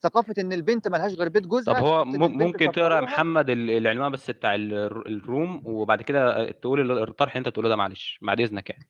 ثقافة 0.02 0.34
إن 0.38 0.52
البنت 0.52 0.88
ملهاش 0.88 1.12
غير 1.14 1.28
بيت 1.28 1.42
طب 1.42 1.48
جوزها 1.48 1.78
هو 1.78 2.04
م- 2.04 2.14
البنت 2.14 2.42
ممكن 2.42 2.72
تقرأ 2.72 2.94
يا 2.96 3.00
محمد 3.00 3.50
ال- 3.50 3.70
العنوان 3.70 4.12
بس 4.12 4.30
بتاع 4.30 4.54
ال- 4.54 4.74
الروم 5.06 5.62
وبعد 5.64 6.02
كده 6.02 6.50
تقول 6.50 6.80
ال- 6.80 7.08
الطرح 7.08 7.36
اللي 7.36 7.46
أنت 7.46 7.54
تقوله 7.54 7.68
ده 7.68 7.76
معلش 7.76 8.18
بعد 8.22 8.40
إذنك 8.40 8.70
يعني. 8.70 8.86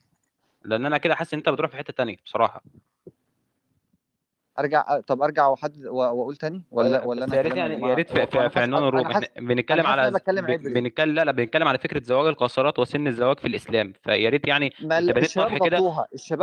لأن 0.65 0.87
أنا 0.87 0.99
كده 0.99 1.15
حاسس 1.15 1.35
إن 1.35 1.39
أنت 1.39 1.49
بتروح 1.49 1.71
في 1.71 1.77
حتة 1.77 1.93
تانية 1.93 2.17
بصراحة. 2.25 2.63
أرجع 4.61 5.01
طب 5.01 5.23
أرجع 5.23 5.47
وحد 5.47 5.87
و- 5.87 5.97
وأقول 5.97 6.37
تاني؟ 6.37 6.63
ولا 6.71 7.05
ولا 7.05 7.27
بس 7.27 7.33
أنا 7.33 7.37
يا 7.37 7.43
ريت 7.43 7.57
يعني 7.57 7.89
يا 7.89 7.95
ريت 7.95 8.11
في, 8.11 8.27
في, 8.27 8.51
في 8.51 8.61
عنوان 8.61 8.83
الروم 8.85 9.07
إحنا 9.07 9.27
بنتكلم 9.37 9.87
على 9.87 10.11
بنتكلم 10.75 11.15
لا 11.15 11.25
لا 11.25 11.33
بنتكلم 11.33 11.69
على 11.69 11.79
فكرة 11.79 12.03
زواج 12.03 12.27
القاصرات 12.27 12.79
وسن 12.79 13.07
الزواج 13.07 13.39
في 13.39 13.49
الإسلام. 13.49 13.93
فيا 14.03 14.29
ريت 14.31 14.49
يعني 14.49 14.73
أنت 14.83 15.11
بنيت 15.13 15.35
طرح 15.35 15.59
كده. 15.69 15.79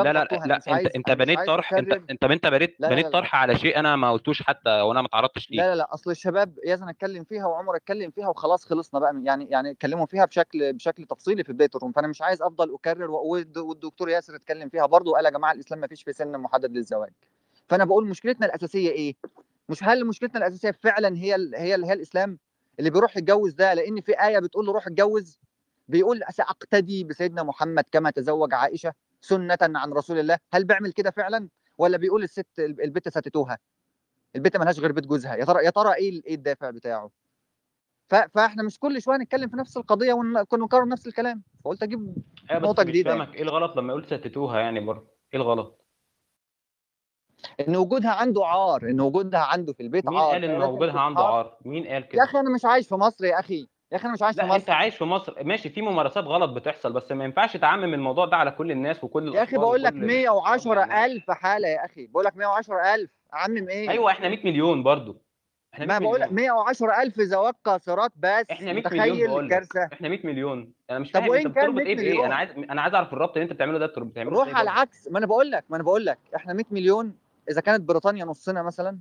لا 0.04 0.14
لا 0.14 0.24
لا 0.24 0.56
أنت 0.56 0.68
عايز 0.70 0.88
أنت 0.96 1.12
بنيت 1.12 1.40
طرح 1.48 1.74
أنت 1.74 1.94
انت 1.94 2.24
أنت 2.24 2.48
بنيت 2.48 2.76
بنيت 2.80 3.08
طرح 3.08 3.36
على 3.36 3.56
شيء 3.56 3.80
أنا 3.80 3.96
ما 3.96 4.12
قلتوش 4.12 4.42
حتى 4.44 4.70
وأنا 4.82 5.02
ما 5.02 5.08
تعرضتش 5.08 5.52
ليه. 5.52 5.58
لا 5.58 5.70
لا 5.70 5.76
لا 5.76 5.94
أصل 5.94 6.12
الشباب 6.12 6.54
يزن 6.66 6.90
اتكلم 6.90 7.24
فيها 7.24 7.46
وعمر 7.46 7.76
اتكلم 7.76 8.12
فيها 8.12 8.28
وخلاص 8.28 8.66
خلصنا 8.66 9.00
بقى 9.00 9.22
يعني 9.24 9.46
يعني 9.50 9.72
اتكلموا 9.72 10.06
فيها 10.06 10.26
بشكل 10.26 10.74
بشكل 10.74 11.06
تفصيلي 11.06 11.44
في 11.44 11.54
بداية 11.54 11.70
الروم. 11.76 11.92
فأنا 11.92 12.08
مش 12.08 12.22
عايز 12.22 12.42
أفضل 12.42 12.74
أكرر 12.74 13.12
والد- 13.12 13.58
والدكتور 13.58 14.10
ياسر 14.10 14.36
اتكلم 14.36 14.70
فيها 14.70 14.86
برضه 14.86 15.12
وقال 15.12 15.26
يا 15.26 15.30
جماعة 15.30 15.52
الإسلام 15.52 15.80
ما 15.82 15.88
فيش 15.88 16.04
في 16.04 16.14
سن 16.14 16.38
محدد 16.38 16.72
للزواج. 16.72 17.10
فأنا 17.70 17.86
بقول 17.86 18.08
مشكلتنا 18.08 18.46
الأساسية 18.46 18.90
إيه؟ 18.90 19.16
مش 19.70 19.84
هل 19.84 20.06
مشكلتنا 20.06 20.38
الأساسية 20.48 20.72
فعلا 20.72 21.18
هي 21.18 21.36
ال 21.36 21.56
هي 21.56 21.76
ال 21.76 21.86
هي 21.86 21.94
الإسلام؟ 21.94 22.40
اللي 22.80 22.90
بيروح 22.90 23.18
يتجوز 23.18 23.54
ده 23.54 23.74
لأن 23.74 24.02
في 24.02 24.24
آية 24.24 24.40
بتقول 24.40 24.66
له 24.66 24.74
روح 24.74 24.88
اتجوز 24.88 25.40
بيقول 25.88 26.22
ساقتدي 26.30 27.04
بسيدنا 27.04 27.44
محمد 27.44 27.84
كما 27.92 28.10
تزوج 28.12 28.54
عائشة 28.54 28.94
سنة 29.22 29.58
عن 29.62 29.94
رسول 29.94 30.20
الله. 30.20 30.38
هل 30.54 30.64
بيعمل 30.64 30.92
كده 30.92 31.12
فعلا؟ 31.12 31.48
ولا 31.78 31.98
بيقول 31.98 32.24
الست 32.24 32.60
البت 32.60 33.10
ستتوها؟ 33.10 33.58
البت 34.36 34.58
ملهاش 34.58 34.80
غير 34.80 34.92
بيت 34.92 35.06
جوزها. 35.06 35.36
يا 35.36 35.46
ترى 35.46 35.66
يا 35.66 35.70
ترى 35.70 35.94
إيه 35.94 36.22
إيه 36.26 36.36
الدافع 36.36 36.70
بتاعه؟ 36.70 37.12
فإحنا 38.10 38.64
مش 38.64 38.80
كل 38.80 39.02
شوية 39.02 39.18
نتكلم 39.18 39.50
في 39.50 39.58
نفس 39.58 39.78
القضية 39.78 40.14
ونكون 40.14 40.60
نكرر 40.60 40.88
نفس 40.88 41.08
الكلام. 41.08 41.44
فقلت 41.66 41.84
أجيب 41.84 42.16
بس 42.16 42.52
نقطة 42.52 42.84
جديدة 42.84 43.10
يعني. 43.12 43.24
فاهمك. 43.24 43.36
إيه 43.36 43.44
الغلط 43.44 43.78
لما 43.78 43.94
قلت 43.94 44.14
ستتوها 44.14 44.60
يعني 44.60 44.80
برضه؟ 44.80 45.08
إيه 45.34 45.40
الغلط؟ 45.40 45.86
إن 47.68 47.76
وجودها 47.76 48.12
عنده 48.12 48.46
عار 48.46 48.84
إن 48.84 49.02
وجودها 49.02 49.40
عنده 49.40 49.74
في 49.74 49.84
البيت 49.84 50.06
مين 50.10 50.18
عار 50.20 50.32
قال 50.32 50.44
إن 50.46 50.62
وجودها 50.62 51.00
عنده 51.00 51.22
عار؟ 51.24 51.58
مين 51.66 51.84
قال 51.84 51.94
يا 51.94 52.00
كده 52.00 52.24
أخي 52.24 52.40
أنا 52.40 52.50
مش 52.50 52.66
عايش 52.66 52.88
في 52.88 52.96
مصر 52.96 53.26
يا 53.26 53.40
أخي 53.40 53.68
يا 53.92 53.98
أخي 53.98 54.06
أنا 54.06 54.14
مش 54.14 54.22
عايش 54.22 54.36
في 54.36 54.42
لا 54.42 54.56
أنت 54.56 54.64
مصر. 54.64 54.72
عايش 54.72 54.96
في 54.96 55.04
مصر. 55.04 55.44
ماشي 55.44 55.70
في 55.70 55.82
ممارسات 55.82 56.24
غلط 56.24 56.50
بتحصل 56.50 56.94
بس 56.94 57.12
ما 57.12 57.24
ينفعش 57.26 57.58
تعمم 57.58 57.94
الموضوع 57.94 58.26
ده 58.26 58.38
على 58.38 58.52
كل 58.52 58.72
الناس 58.72 59.04
وكل 59.04 59.36
يا 59.36 59.44
أخي 59.44 59.58
بقول 59.58 59.84
لك 59.84 59.94
وكل 59.94 60.04
الشباب 60.12 60.36
والبنات 60.36 60.90
110000 60.90 61.32
حالة 61.32 61.68
يا 61.68 61.86
أخي 61.86 62.08
بقول 62.08 62.26
لك 62.26 62.38
110000 62.38 63.10
اعمم 63.34 63.70
إيه؟ 63.70 63.90
أيوه 63.90 64.12
إحنا 64.12 64.30
100 64.30 64.40
مليون 64.46 64.84
برضه 64.84 65.28
إحنا 65.74 65.86
100 65.86 66.00
ما 66.00 66.06
بقول 66.06 66.20
لك 66.22 66.32
مليون. 66.32 66.58
110000 66.58 67.22
زواج 67.22 67.54
قاصرات 67.66 68.12
بس 68.16 68.46
إحنا 68.52 68.74
100 68.74 68.84
مليون 68.92 69.44
الكارثة. 69.46 69.90
إحنا 69.94 70.10
100 70.10 70.20
مليون. 70.28 70.74
أنا 70.90 71.00
مش 71.00 71.12
فاهم 71.12 71.34
أنت 71.34 71.48
بتربط 71.48 71.74
100 71.76 71.86
إيه 71.86 71.96
بإيه؟ 71.96 72.26
أنا 72.26 72.36
عايز 72.36 72.50
أنا 72.52 72.82
عايز 72.82 72.94
أعرف 72.94 73.14
الربط 73.14 73.32
اللي 73.34 73.44
أنت 73.44 73.54
بتعمله 73.54 73.78
ده 73.80 73.86
بتعمله 73.88 74.32
روح 74.32 74.56
على 74.56 74.62
العكس. 74.72 75.08
ما 75.12 75.18
أنا 75.20 75.26
بقول 75.28 75.52
لك 75.52 75.64
ما 75.70 75.76
أنا 75.76 75.84
بقول 75.84 76.06
لك 76.06 76.18
إحنا 76.36 76.54
100 76.54 76.66
مليون 76.72 77.27
إذا 77.50 77.62
كانت 77.62 77.82
بريطانيا 77.82 78.26
نصنا 78.26 78.64
مثلا 78.64 79.00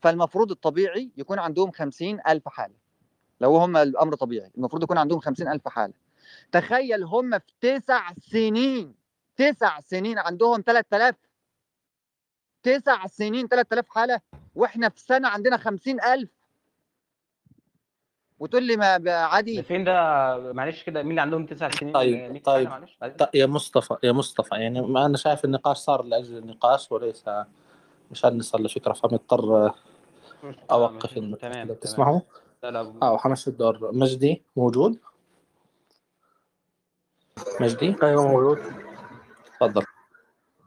فالمفروض 0.00 0.50
الطبيعي 0.50 1.10
يكون 1.16 1.38
عندهم 1.38 1.70
50000 1.70 2.48
حالة. 2.48 2.74
لو 3.40 3.56
هم 3.56 3.76
الأمر 3.76 4.14
طبيعي 4.14 4.50
المفروض 4.56 4.82
يكون 4.82 4.98
عندهم 4.98 5.20
50000 5.20 5.68
حالة. 5.68 5.92
تخيل 6.52 7.04
هم 7.04 7.38
في 7.38 7.52
تسع 7.60 8.12
سنين 8.20 8.94
تسع 9.36 9.80
سنين 9.80 10.18
عندهم 10.18 10.60
3000 10.66 11.14
تسع 12.62 13.06
سنين 13.06 13.48
3000 13.48 13.88
حالة 13.88 14.20
وإحنا 14.54 14.88
في 14.88 15.00
سنة 15.00 15.28
عندنا 15.28 15.56
50000 15.56 16.28
وتقول 18.38 18.62
لي 18.62 18.76
ما 18.76 19.10
عادي. 19.10 19.62
فين 19.62 19.84
ده؟ 19.84 19.92
معلش 20.52 20.82
كده 20.82 21.02
مين 21.02 21.10
اللي 21.10 21.20
عندهم 21.20 21.46
تسع 21.46 21.70
سنين؟ 21.70 21.92
طيب 21.92 22.14
100 22.16 22.26
حاله 22.28 22.38
طيب. 22.40 22.68
معلش. 22.68 22.96
بعدين 23.00 23.16
ط- 23.16 23.34
يا 23.34 23.46
مصطفى 23.46 23.96
يا 24.02 24.12
مصطفى 24.12 24.54
يعني 24.54 24.80
ما 24.80 25.06
أنا 25.06 25.16
شايف 25.16 25.44
النقاش 25.44 25.76
صار 25.76 26.02
لأجل 26.02 26.36
النقاش 26.38 26.92
وليس 26.92 27.24
مشان 28.10 28.38
نصل 28.38 28.62
لفكرة 28.62 28.92
فمضطر 28.92 29.66
آه 29.66 29.74
أوقف 30.70 31.16
النقاش 31.16 31.40
تمام 31.40 31.52
تمام. 31.54 31.68
بتسمعوا 31.76 32.20
لا 32.62 32.70
لا 32.70 32.92
أه 33.02 33.12
وحمشي 33.12 33.50
الدور 33.50 33.92
مجدي 33.92 34.42
موجود؟ 34.56 34.98
مجدي؟ 37.60 37.96
أيوه 38.02 38.28
موجود. 38.28 38.58
تفضل 39.60 39.84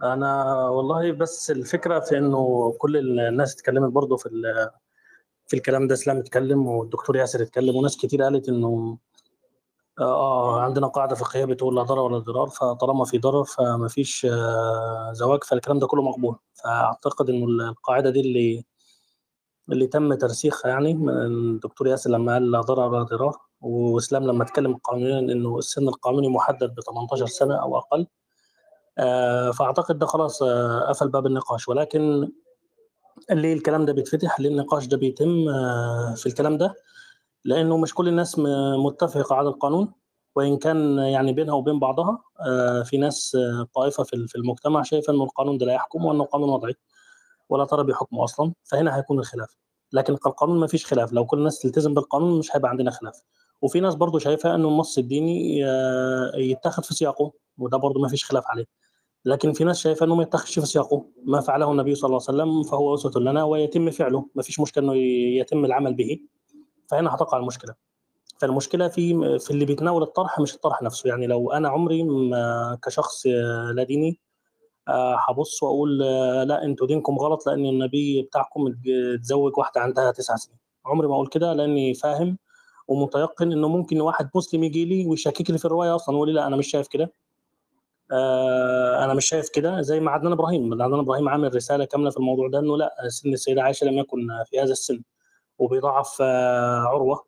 أنا 0.03 0.43
والله 0.69 1.11
بس 1.11 1.51
الفكرة 1.51 1.99
في 1.99 2.17
إنه 2.17 2.71
كل 2.77 2.97
الناس 3.19 3.53
اتكلمت 3.55 3.91
برضه 3.91 4.17
في 4.17 4.25
ال- 4.25 4.69
في 5.47 5.55
الكلام 5.55 5.87
ده 5.87 5.93
إسلام 5.93 6.17
اتكلم 6.17 6.67
والدكتور 6.67 7.15
ياسر 7.17 7.41
اتكلم 7.41 7.75
وناس 7.75 7.97
كتير 7.97 8.23
قالت 8.23 8.49
إنه 8.49 8.97
آه 9.99 10.61
عندنا 10.61 10.87
قاعدة 10.87 11.15
فقهية 11.15 11.45
بتقول 11.45 11.75
لا 11.75 11.83
ضرر 11.83 11.99
ولا 11.99 12.17
ضرار 12.19 12.47
فطالما 12.47 13.05
في 13.05 13.17
ضرر 13.17 13.43
فما 13.43 13.87
فيش 13.87 14.25
آه، 14.31 15.09
زواج 15.13 15.43
فالكلام 15.43 15.79
ده 15.79 15.87
كله 15.87 16.01
مقبول. 16.01 16.35
فأعتقد 16.53 17.29
إنه 17.29 17.45
القاعدة 17.69 18.09
دي 18.09 18.19
اللي 18.21 18.63
اللي 19.71 19.87
تم 19.87 20.13
ترسيخها 20.13 20.69
يعني 20.69 20.93
من 20.93 21.09
الدكتور 21.09 21.87
ياسر 21.87 22.09
لما 22.09 22.33
قال 22.33 22.51
لا 22.51 22.61
ضرر 22.61 22.93
ولا 22.93 23.03
ضرار 23.03 23.37
وإسلام 23.61 24.23
لما 24.27 24.43
اتكلم 24.43 24.75
قانونيا 24.75 25.19
إنه 25.19 25.57
السن 25.57 25.87
القانوني 25.87 26.27
محدد 26.29 26.75
ب 26.75 26.79
18 26.81 27.25
سنة 27.25 27.55
أو 27.61 27.77
أقل 27.77 28.07
آه، 28.97 29.51
فأعتقد 29.51 29.99
ده 29.99 30.05
خلاص 30.05 30.43
آه، 30.43 30.79
قفل 30.89 31.09
باب 31.09 31.25
النقاش. 31.25 31.67
ولكن 31.69 32.31
ليه 33.31 33.53
الكلام 33.53 33.85
ده 33.85 33.93
بيتفتح؟ 33.93 34.39
ليه 34.39 34.49
النقاش 34.49 34.85
ده 34.87 34.97
بيتم 34.97 35.49
آه، 35.49 36.13
في 36.17 36.25
الكلام 36.25 36.57
ده؟ 36.57 36.75
لأنه 37.45 37.77
مش 37.77 37.93
كل 37.93 38.07
الناس 38.07 38.39
متفقة 38.85 39.35
على 39.35 39.49
القانون 39.49 39.93
وإن 40.35 40.57
كان 40.57 40.97
يعني 40.97 41.33
بينها 41.33 41.53
وبين 41.53 41.79
بعضها 41.79 42.23
آه، 42.39 42.83
في 42.83 42.97
ناس 42.97 43.35
آه، 43.35 43.67
طائفة 43.75 44.03
في 44.03 44.35
المجتمع 44.35 44.83
شايفة 44.83 45.13
إنه 45.13 45.23
القانون 45.23 45.57
ده 45.57 45.65
لا 45.65 45.73
يحكم 45.73 46.05
وإنه 46.05 46.23
قانون 46.23 46.49
وضعي 46.49 46.75
ولا 47.49 47.65
ترى 47.65 47.83
بحكمه 47.83 48.23
أصلا 48.23 48.53
فهنا 48.63 48.97
هيكون 48.97 49.19
الخلاف. 49.19 49.57
لكن 49.93 50.13
القانون 50.13 50.59
ما 50.59 50.67
فيش 50.67 50.85
خلاف. 50.85 51.13
لو 51.13 51.25
كل 51.25 51.37
الناس 51.37 51.59
تلتزم 51.59 51.93
بالقانون 51.93 52.39
مش 52.39 52.55
هيبقى 52.55 52.69
عندنا 52.69 52.91
خلاف. 52.91 53.21
وفي 53.61 53.79
ناس 53.79 53.95
برضو 53.95 54.19
شايفة 54.19 54.55
إنه 54.55 54.67
النص 54.69 54.97
الديني 54.97 55.65
آه، 55.65 56.31
يتاخد 56.35 56.85
في 56.85 56.93
سياقه 56.93 57.31
وده 57.57 57.77
برضو 57.77 57.99
ما 58.01 58.07
فيش 58.07 58.25
خلاف 58.25 58.43
عليه. 58.47 58.65
لكن 59.25 59.53
في 59.53 59.63
ناس 59.63 59.79
شايفة 59.79 60.05
إنه 60.05 60.15
ما 60.15 60.23
يتخذش 60.23 60.59
في 60.59 60.65
سياقه 60.65 61.05
ما 61.23 61.41
فعله 61.41 61.71
النبي 61.71 61.95
صلى 61.95 62.07
الله 62.07 62.21
عليه 62.29 62.43
وسلم 62.43 62.63
فهو 62.63 62.93
أسوة 62.95 63.21
لنا 63.21 63.43
ويتم 63.43 63.91
فعله. 63.91 64.25
ما 64.35 64.43
فيش 64.43 64.59
مشكلة 64.59 64.83
إنه 64.83 64.95
يتم 65.39 65.65
العمل 65.65 65.93
به. 65.93 66.19
فهنا 66.89 67.15
هتقع 67.15 67.37
المشكلة. 67.37 67.75
فالمشكلة 68.39 68.87
في 68.87 69.39
في 69.39 69.51
اللي 69.51 69.65
بيتناول 69.65 70.03
الطرح 70.03 70.39
مش 70.39 70.55
الطرح 70.55 70.81
نفسه. 70.81 71.09
يعني 71.09 71.27
لو 71.27 71.51
أنا 71.51 71.69
عمري 71.69 72.03
ما 72.03 72.77
كشخص 72.83 73.25
آه، 73.25 73.71
لا 73.75 73.83
ديني 73.83 74.19
آه، 74.87 75.17
هبص 75.29 75.63
وأقول 75.63 76.03
آه، 76.03 76.43
لا 76.43 76.63
أنتوا 76.63 76.87
دينكم 76.87 77.17
غلط 77.19 77.47
لأن 77.47 77.65
النبي 77.65 78.21
بتاعكم 78.21 78.73
اتزوج 79.15 79.57
واحدة 79.57 79.81
عندها 79.81 80.11
تسع 80.11 80.35
سنين. 80.35 80.57
عمري 80.85 81.07
ما 81.07 81.13
أقول 81.13 81.27
كده 81.27 81.53
لأني 81.53 81.93
فاهم 81.93 82.37
ومتيقن 82.87 83.51
إنه 83.51 83.67
ممكن 83.67 84.01
واحد 84.01 84.29
مسلم 84.35 84.63
يجي 84.63 84.85
لي 84.85 85.07
ويشكك 85.07 85.51
لي 85.51 85.57
في 85.57 85.65
الرواية 85.65 85.95
أصلا 85.95 86.15
ويقول 86.15 86.27
لي 86.29 86.33
لا 86.35 86.47
أنا 86.47 86.55
مش 86.55 86.67
شايف 86.67 86.87
كده. 86.87 87.13
أنا 89.03 89.13
مش 89.13 89.25
شايف 89.25 89.49
كده. 89.49 89.81
زي 89.81 89.99
ما 89.99 90.11
عدنان 90.11 90.31
إبراهيم. 90.31 90.73
عدنان 90.81 90.99
إبراهيم 90.99 91.29
عامل 91.29 91.55
رسالة 91.55 91.85
كاملة 91.85 92.09
في 92.09 92.17
الموضوع 92.17 92.47
ده 92.49 92.59
إنه 92.59 92.77
لا 92.77 92.95
سن 93.07 93.33
السيدة 93.33 93.61
عائشة 93.63 93.85
لم 93.87 93.97
يكن 93.97 94.27
في 94.45 94.59
هذا 94.59 94.71
السن. 94.71 95.01
وبيضعف 95.59 96.17
آه، 96.21 96.79
عروة. 96.79 97.25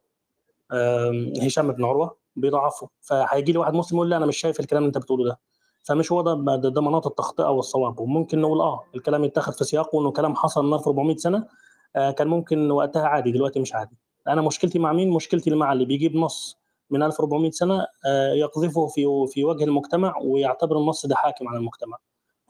هشام 1.41 1.71
بن 1.71 1.86
عروة 1.86 2.17
بيضعفه 2.36 2.89
فهيجي 3.01 3.51
لي 3.51 3.57
واحد 3.57 3.73
مسلم 3.73 3.97
يقول 3.97 4.09
لي 4.09 4.17
أنا 4.17 4.25
مش 4.25 4.38
شايف 4.38 4.59
الكلام 4.59 4.84
اللي 4.84 4.88
أنت 4.88 4.97
بتقوله 4.97 5.25
ده. 5.25 5.39
فمش 5.84 6.11
هو 6.11 6.21
ده 6.21 6.55
ده, 6.69 6.82
مناط 6.82 7.07
التخطئة 7.07 7.49
والصواب. 7.49 7.99
وممكن 7.99 8.41
نقول 8.41 8.61
آه 8.61 8.84
الكلام 8.95 9.23
يتاخد 9.23 9.53
في 9.53 9.63
سياقه 9.63 10.01
انه 10.01 10.11
كلام 10.11 10.36
حصل 10.36 10.65
من 10.65 10.73
1400 10.73 11.15
سنة 11.17 11.47
آه 11.95 12.11
كان 12.11 12.27
ممكن 12.27 12.71
وقتها 12.71 13.07
عادي 13.07 13.32
دلوقتي 13.32 13.59
مش 13.59 13.73
عادي. 13.75 13.95
أنا 14.27 14.41
مشكلتي 14.41 14.79
مع 14.79 14.93
مين؟ 14.93 15.09
مشكلتي 15.09 15.49
مع 15.55 15.73
اللي 15.73 15.86
بيجيب 15.86 16.15
نص 16.15 16.57
من 16.89 17.03
1400 17.03 17.51
سنة 17.51 17.86
آه 18.05 18.34
يقذفه 18.34 18.88
في 18.88 19.05
في 19.27 19.43
وجه 19.43 19.63
المجتمع 19.63 20.17
ويعتبر 20.21 20.77
النص 20.77 21.05
ده 21.05 21.15
حاكم 21.15 21.47
على 21.47 21.57
المجتمع. 21.57 21.97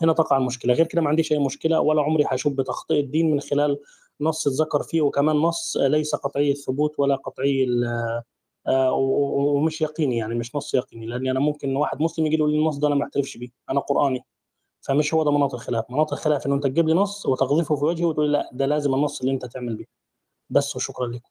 هنا 0.02 0.14
تقع 0.14 0.38
المشكلة. 0.38 0.74
غير 0.74 0.86
كده 0.86 1.02
ما 1.02 1.10
عنديش 1.10 1.32
أي 1.32 1.40
مشكلة 1.40 1.80
ولا 1.80 2.02
عمري 2.02 2.24
هشوف 2.28 2.54
بتخطئه 2.54 3.00
الدين 3.00 3.32
من 3.32 3.40
خلال 3.42 3.80
نص 4.22 4.48
اتذكر 4.48 4.84
فيه 4.84 5.02
وكمان 5.02 5.36
نص 5.36 5.78
ليس 5.78 6.16
قطعي 6.16 6.52
الثبوت 6.52 7.00
ولا 7.00 7.16
قطعي 7.16 7.64
ال- 7.64 8.22
آه، 8.68 8.92
ومش 8.94 9.82
يقيني 9.82 10.18
يعني 10.18 10.36
مش 10.36 10.56
نص 10.56 10.74
يقيني 10.74 11.06
لأني 11.06 11.32
أنا 11.32 11.40
ممكن 11.40 11.76
واحد 11.76 12.02
مسلم 12.02 12.26
يجي 12.26 12.36
يقول 12.36 12.52
لي 12.52 12.58
النص 12.60 12.78
ده 12.78 12.88
أنا 12.88 12.96
ما 12.96 13.04
اعترفش 13.04 13.38
بيه 13.38 13.50
أنا 13.70 13.80
قرآني 13.80 14.26
فمش 14.82 15.14
هو 15.14 15.24
ده 15.24 15.32
مناط 15.32 15.54
الخلاف. 15.54 15.86
مناط 15.90 16.14
الخلاف 16.14 16.46
إن 16.48 16.52
أنت 16.52 16.64
تجيب 16.64 16.88
لي 16.88 16.94
نص 16.94 17.26
وتقذفه 17.26 17.76
في 17.76 17.86
وجهي 17.86 18.06
وتقول 18.06 18.26
لي 18.26 18.32
لأ 18.38 18.50
ده 18.54 18.66
لازم 18.66 18.94
النص 18.94 19.20
اللي 19.22 19.32
أنت 19.34 19.46
تعمل 19.46 19.76
بيه. 19.76 19.86
بس 20.50 20.76
وشكرا 20.76 21.08
لكم 21.08 21.30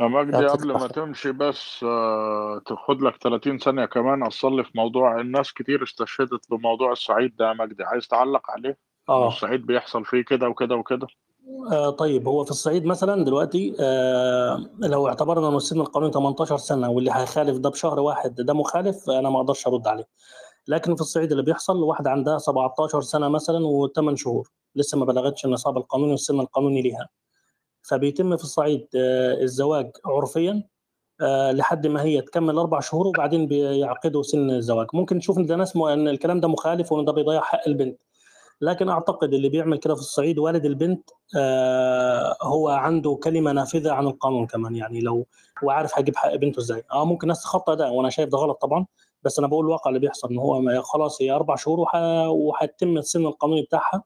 مجدي 0.00 0.46
قبل 0.46 0.72
ما 0.72 0.78
تمشي 0.88 1.32
بس 1.32 1.80
آه، 1.84 2.62
تاخد 2.66 3.02
لك 3.02 3.16
30 3.16 3.58
ثانية 3.58 3.84
كمان 3.84 4.22
أصلي 4.22 4.64
في 4.64 4.70
موضوع 4.74 5.20
الناس 5.20 5.52
كتير 5.52 5.82
استشهدت 5.82 6.50
بموضوع 6.50 6.92
الصعيد 6.92 7.36
ده 7.36 7.48
يا 7.48 7.52
مجدي 7.52 7.84
عايز 7.84 8.08
تعلق 8.08 8.50
عليه؟ 8.50 8.78
آه. 9.08 9.28
الصعيد 9.28 9.66
بيحصل 9.66 10.04
فيه 10.04 10.22
كده 10.24 10.48
وكده 10.48 10.74
وكده؟ 10.76 11.06
آه 11.72 11.90
طيب 11.90 12.28
هو 12.28 12.44
في 12.44 12.50
الصعيد 12.50 12.84
مثلا 12.84 13.24
دلوقتي 13.24 13.74
آه 13.80 14.70
لو 14.78 15.08
اعتبرنا 15.08 15.48
ان 15.48 15.56
السن 15.56 15.80
القانوني 15.80 16.12
18 16.12 16.56
سنة 16.56 16.90
واللي 16.90 17.10
هيخالف 17.14 17.58
ده 17.58 17.70
بشهر 17.70 18.00
واحد 18.00 18.34
ده 18.34 18.54
مخالف 18.54 19.10
أنا 19.10 19.30
ما 19.30 19.36
أقدرش 19.40 19.66
أرد 19.66 19.86
عليه. 19.86 20.04
لكن 20.68 20.94
في 20.94 21.00
الصعيد 21.00 21.30
اللي 21.30 21.42
بيحصل 21.42 21.82
واحدة 21.82 22.10
عندها 22.10 22.38
17 22.38 23.00
سنة 23.00 23.28
مثلا 23.28 23.58
و8 23.58 24.14
شهور 24.14 24.50
لسه 24.74 24.98
ما 24.98 25.04
بلغتش 25.04 25.44
النصاب 25.44 25.76
القانوني 25.76 26.10
والسن 26.10 26.40
القانوني 26.40 26.82
لها 26.82 27.08
فبيتم 27.82 28.36
في 28.36 28.44
الصعيد 28.44 28.86
آه، 28.96 29.42
الزواج 29.42 29.90
عرفيا 30.06 30.62
آه، 31.20 31.52
لحد 31.52 31.86
ما 31.86 32.02
هي 32.02 32.20
تكمل 32.20 32.58
أربع 32.58 32.80
شهور 32.80 33.06
وبعدين 33.06 33.46
بيعقدوا 33.46 34.22
سن 34.22 34.50
الزواج. 34.50 34.86
ممكن 34.94 35.16
نشوف 35.16 35.38
إن 35.38 35.46
ده 35.46 35.56
ناس 35.56 35.76
إن 35.76 36.08
الكلام 36.08 36.40
ده 36.40 36.48
مخالف 36.48 36.92
وإن 36.92 37.04
ده 37.04 37.12
بيضيع 37.12 37.40
حق 37.40 37.60
البنت. 37.68 38.00
لكن 38.60 38.88
أعتقد 38.88 39.34
اللي 39.34 39.48
بيعمل 39.48 39.78
كده 39.78 39.94
في 39.94 40.00
الصعيد 40.00 40.38
والد 40.38 40.64
البنت 40.64 41.10
آه، 41.36 42.36
هو 42.42 42.68
عنده 42.68 43.18
كلمة 43.22 43.52
نافذة 43.52 43.92
عن 43.92 44.06
القانون 44.06 44.46
كمان. 44.46 44.76
يعني 44.76 45.00
لو 45.00 45.26
هو 45.64 45.70
عارف 45.70 45.98
هيجيب 45.98 46.16
حق 46.16 46.34
بنته 46.34 46.60
إزاي. 46.60 46.82
آه 46.92 47.04
ممكن 47.04 47.28
ناس 47.28 47.42
تخطى 47.42 47.76
ده 47.76 47.90
وأنا 47.90 48.10
شايف 48.10 48.28
ده 48.28 48.38
غلط 48.38 48.60
طبعا. 48.62 48.86
بس 49.22 49.38
أنا 49.38 49.48
بقول 49.48 49.64
الواقع 49.64 49.88
اللي 49.88 50.00
بيحصل 50.00 50.28
إن 50.30 50.38
هو 50.38 50.82
خلاص 50.82 51.22
هي 51.22 51.30
أربع 51.30 51.56
شهور 51.56 51.86
وهتتم 52.28 52.96
السن 52.98 53.26
القانوني 53.26 53.62
بتاعها 53.62 54.02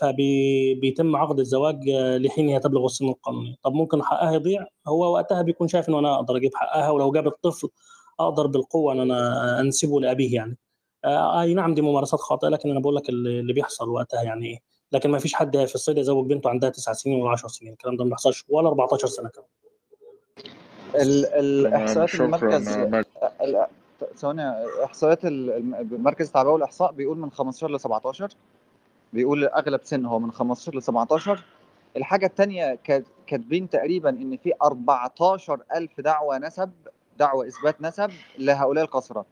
فبيتم 0.00 1.16
عقد 1.16 1.38
الزواج 1.38 1.88
آه، 1.88 2.18
لحين 2.18 2.48
هي 2.48 2.60
تبلغ 2.60 2.84
السن 2.84 3.08
القانوني. 3.08 3.58
طب 3.62 3.72
ممكن 3.72 4.02
حقها 4.02 4.32
يضيع؟ 4.32 4.66
هو 4.88 5.14
وقتها 5.14 5.42
بيكون 5.42 5.68
شايف 5.68 5.88
ان 5.88 5.94
أنا 5.94 6.14
أقدر 6.14 6.36
أجيب 6.36 6.50
حقها 6.54 6.90
ولو 6.90 7.12
جاب 7.12 7.26
الطفل 7.26 7.68
أقدر 8.20 8.46
بالقوة 8.46 8.92
إن 8.92 9.00
أنا 9.00 9.60
أنسبه 9.60 10.00
لأبيه 10.00 10.34
يعني. 10.34 10.50
آه، 10.50 10.61
أي 11.04 11.54
نعم 11.54 11.74
دي 11.74 11.82
ممارسات 11.82 12.20
خاطئة 12.20 12.48
لكن 12.48 12.70
أنا 12.70 12.80
بقول 12.80 12.96
لك 12.96 13.08
اللي 13.08 13.40
اللي 13.40 13.52
بيحصل 13.52 13.88
وقتها 13.88 14.22
يعني 14.22 14.46
إيه 14.46 14.58
لكن 14.92 15.10
ما 15.10 15.18
فيش 15.18 15.34
حد 15.34 15.64
في 15.64 15.74
الصيد 15.74 15.98
يزوج 15.98 16.26
بنته 16.26 16.50
عندها 16.50 16.70
تسع 16.70 16.92
سنين 16.92 17.22
ولا 17.22 17.30
10 17.30 17.48
سنين 17.48 17.72
الكلام 17.72 17.96
ده 17.96 18.04
ما 18.04 18.10
بيحصلش 18.10 18.44
ولا 18.48 18.68
14 18.68 19.06
سنة 19.06 19.28
كمان. 19.28 19.46
الاحصائيات 20.94 22.14
المركز 22.14 22.68
مجدي 22.78 23.06
ال- 23.40 23.66
ثواني 24.16 24.42
احصائيات 24.84 25.24
ال- 25.24 25.50
الم- 25.50 26.02
مركز 26.02 26.26
التعبئه 26.26 26.50
والإحصاء 26.50 26.92
بيقول 26.92 27.18
من 27.18 27.30
15 27.30 27.70
ل 27.70 27.80
17 27.80 28.30
بيقول 29.12 29.44
أغلب 29.44 29.80
سن 29.84 30.06
هو 30.06 30.18
من 30.18 30.32
15 30.32 30.74
ل 30.78 30.82
17 30.82 31.44
الحاجة 31.96 32.26
الثانية 32.26 32.78
كاتبين 33.26 33.68
تقريبا 33.70 34.10
إن 34.10 34.36
في 34.36 34.52
14000 34.62 36.00
دعوة 36.00 36.38
نسب 36.38 36.70
دعوة 37.18 37.46
إثبات 37.48 37.82
نسب 37.82 38.10
لهؤلاء 38.38 38.84
القاصرات. 38.84 39.26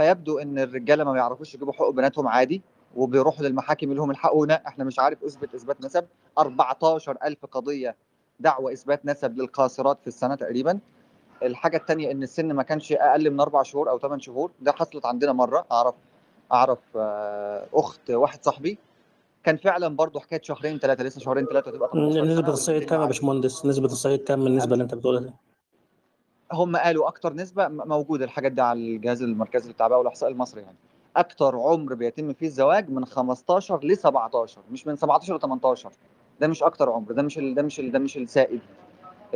فيبدو 0.00 0.38
إن 0.38 0.58
الرجالة 0.58 1.04
ما 1.04 1.12
بيعرفوش 1.12 1.54
يجيبوا 1.54 1.72
حقوق 1.72 1.90
بناتهم 1.90 2.28
عادي 2.28 2.62
وبيروحوا 2.96 3.46
للمحاكم 3.46 3.86
يقول 3.86 3.96
لهم 3.96 4.10
الحقونا 4.10 4.54
إحنا 4.66 4.84
مش 4.84 4.98
عارف 4.98 5.24
أثبت 5.24 5.54
إثبات 5.54 5.80
نسب. 5.84 6.04
14000 6.38 7.46
قضية 7.46 7.96
دعوة 8.40 8.72
إثبات 8.72 9.06
نسب 9.06 9.38
للقاصرات 9.38 9.98
في 10.00 10.06
السنة 10.06 10.34
تقريبا. 10.34 10.78
الحاجة 11.42 11.76
الثانية 11.76 12.10
إن 12.10 12.22
السن 12.22 12.52
ما 12.52 12.62
كانش 12.62 12.92
أقل 12.92 13.30
من 13.30 13.40
أربع 13.40 13.62
شهور 13.62 13.90
أو 13.90 13.98
ثمان 13.98 14.20
شهور. 14.20 14.50
ده 14.60 14.72
حصلت 14.72 15.06
عندنا 15.06 15.32
مرة 15.32 15.66
أعرف 15.72 15.94
أعرف 16.52 16.78
آه، 16.96 17.66
أخت 17.74 18.10
واحد 18.10 18.44
صاحبي. 18.44 18.78
كان 19.44 19.56
فعلا 19.56 19.88
برضه 19.96 20.20
حكاية 20.20 20.40
شهرين 20.42 20.78
ثلاثة 20.78 21.04
لسه 21.04 21.20
شهرين 21.20 21.46
ثلاثة 21.46 21.70
تبقى 21.70 21.88
18 21.92 22.24
نسبة 22.24 22.48
الصعيد 22.52 22.84
كام 22.84 23.00
يا 23.00 23.06
باشمهندس؟ 23.06 23.66
نسبة 23.66 23.86
الصعيد 23.86 24.24
كام 24.24 24.46
النسبة 24.46 24.72
اللي 24.72 24.82
أنت 24.84 24.94
بتقولها 24.94 25.20
دي؟ 25.20 25.32
هم 26.52 26.76
قالوا 26.76 27.08
أكتر 27.08 27.32
نسبة 27.34 27.68
م- 27.68 27.88
موجودة 27.88 28.24
الحاجات 28.24 28.52
دي 28.52 28.60
على 28.60 28.78
الجهاز 28.80 29.22
المركزي 29.22 29.68
للتعبئه 29.68 29.96
والاحصاء 29.96 30.30
المصري 30.30 30.60
يعني. 30.62 30.76
أكتر 31.16 31.56
عمر 31.56 31.94
بيتم 31.94 32.32
فيه 32.32 32.46
الزواج 32.46 32.90
من 32.90 33.04
15 33.04 33.84
ل 33.84 33.96
17 33.96 34.60
مش 34.70 34.86
من 34.86 34.96
17 34.96 35.36
ل 35.36 35.40
18 35.40 35.90
ده 36.40 36.46
مش 36.48 36.62
أكتر 36.62 36.90
عمر 36.90 37.12
ده 37.12 37.22
مش 37.22 37.38
ال... 37.38 37.54
ده 37.54 37.62
مش 37.62 37.80
ال... 37.80 37.92
ده 37.92 37.98
مش 37.98 38.16
السائد. 38.16 38.60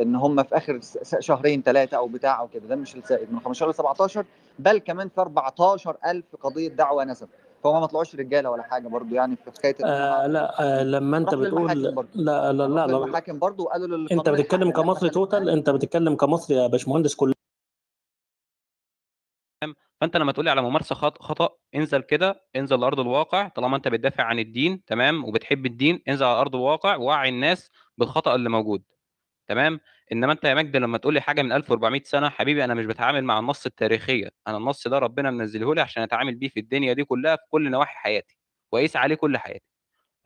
إن 0.01 0.15
هم 0.15 0.43
في 0.43 0.57
آخر 0.57 0.79
شهرين 1.19 1.61
ثلاثة 1.61 1.97
أو 1.97 2.07
بتاع 2.07 2.39
أو 2.39 2.47
كده 2.47 2.67
ده 2.67 2.75
مش 2.75 2.95
السائد 2.95 3.33
من 3.33 3.39
15 3.39 3.69
ل 3.69 3.73
17 3.73 4.25
بل 4.59 4.77
كمان 4.77 5.09
في 5.09 5.21
14000 5.21 6.23
قضية 6.43 6.67
دعوة 6.67 7.03
نسب 7.03 7.27
فهم 7.65 7.81
ما 7.81 7.85
طلعوش 7.87 8.15
رجاله 8.15 8.49
ولا 8.49 8.63
حاجة 8.63 8.87
برضو 8.87 9.15
يعني 9.15 9.35
في 9.35 9.51
حكايه 9.51 9.75
آه 9.85 10.27
لا 10.27 10.61
آه 10.79 10.83
لما 10.83 11.17
انت 11.17 11.35
بتقول 11.35 11.67
لا 12.15 12.51
لا 12.51 12.51
لا, 12.51 12.67
لا. 12.67 12.85
للمحاكم 12.87 13.39
برضو 13.39 13.63
وقالوا 13.63 13.97
انت 13.97 14.11
للقانون 14.11 14.35
بتتكلم 14.41 14.71
كمصري 14.71 15.09
توتال؟ 15.09 15.49
انت 15.49 15.69
بتتكلم 15.69 16.15
كمصري 16.15 16.57
يا 16.57 16.67
باشمهندس 16.67 17.15
كل 17.15 17.33
فانت 20.01 20.17
لما 20.17 20.31
تقولي 20.31 20.49
على 20.49 20.61
ممارسة 20.61 20.95
خط- 20.95 21.21
خطأ 21.21 21.49
انزل 21.75 22.01
كده 22.01 22.43
انزل 22.55 22.79
لأرض 22.79 22.99
الواقع 22.99 23.47
طالما 23.47 23.77
انت 23.77 23.87
بتدافع 23.87 24.23
عن 24.23 24.39
الدين 24.39 24.83
تمام 24.85 25.25
وبتحب 25.25 25.65
الدين 25.65 26.03
انزل 26.07 26.25
على 26.25 26.41
أرض 26.41 26.55
الواقع 26.55 26.95
ووعي 26.95 27.29
الناس 27.29 27.71
بالخطأ 27.97 28.35
اللي 28.35 28.49
موجود 28.49 28.83
تمام؟ 29.47 29.79
إنما 30.11 30.31
أنت 30.33 30.43
يا 30.43 30.53
مجدي 30.53 30.79
لما 30.79 30.97
تقول 30.97 31.13
لي 31.13 31.21
حاجة 31.21 31.41
من 31.41 31.51
1400 31.51 32.01
سنة 32.03 32.29
حبيبي 32.29 32.63
أنا 32.63 32.73
مش 32.73 32.85
بتعامل 32.85 33.23
مع 33.23 33.39
النص 33.39 33.65
التاريخية. 33.65 34.29
أنا 34.47 34.57
النص 34.57 34.87
ده 34.87 34.99
ربنا 34.99 35.31
منزله 35.31 35.75
لي 35.75 35.81
عشان 35.81 36.03
أتعامل 36.03 36.35
بيه 36.35 36.49
في 36.49 36.59
الدنيا 36.59 36.93
دي 36.93 37.03
كلها 37.03 37.35
في 37.35 37.41
كل 37.49 37.71
نواحي 37.71 37.95
حياتي 37.97 38.37
وأقيس 38.71 38.95
عليه 38.95 39.15
كل 39.15 39.37
حياتي. 39.37 39.65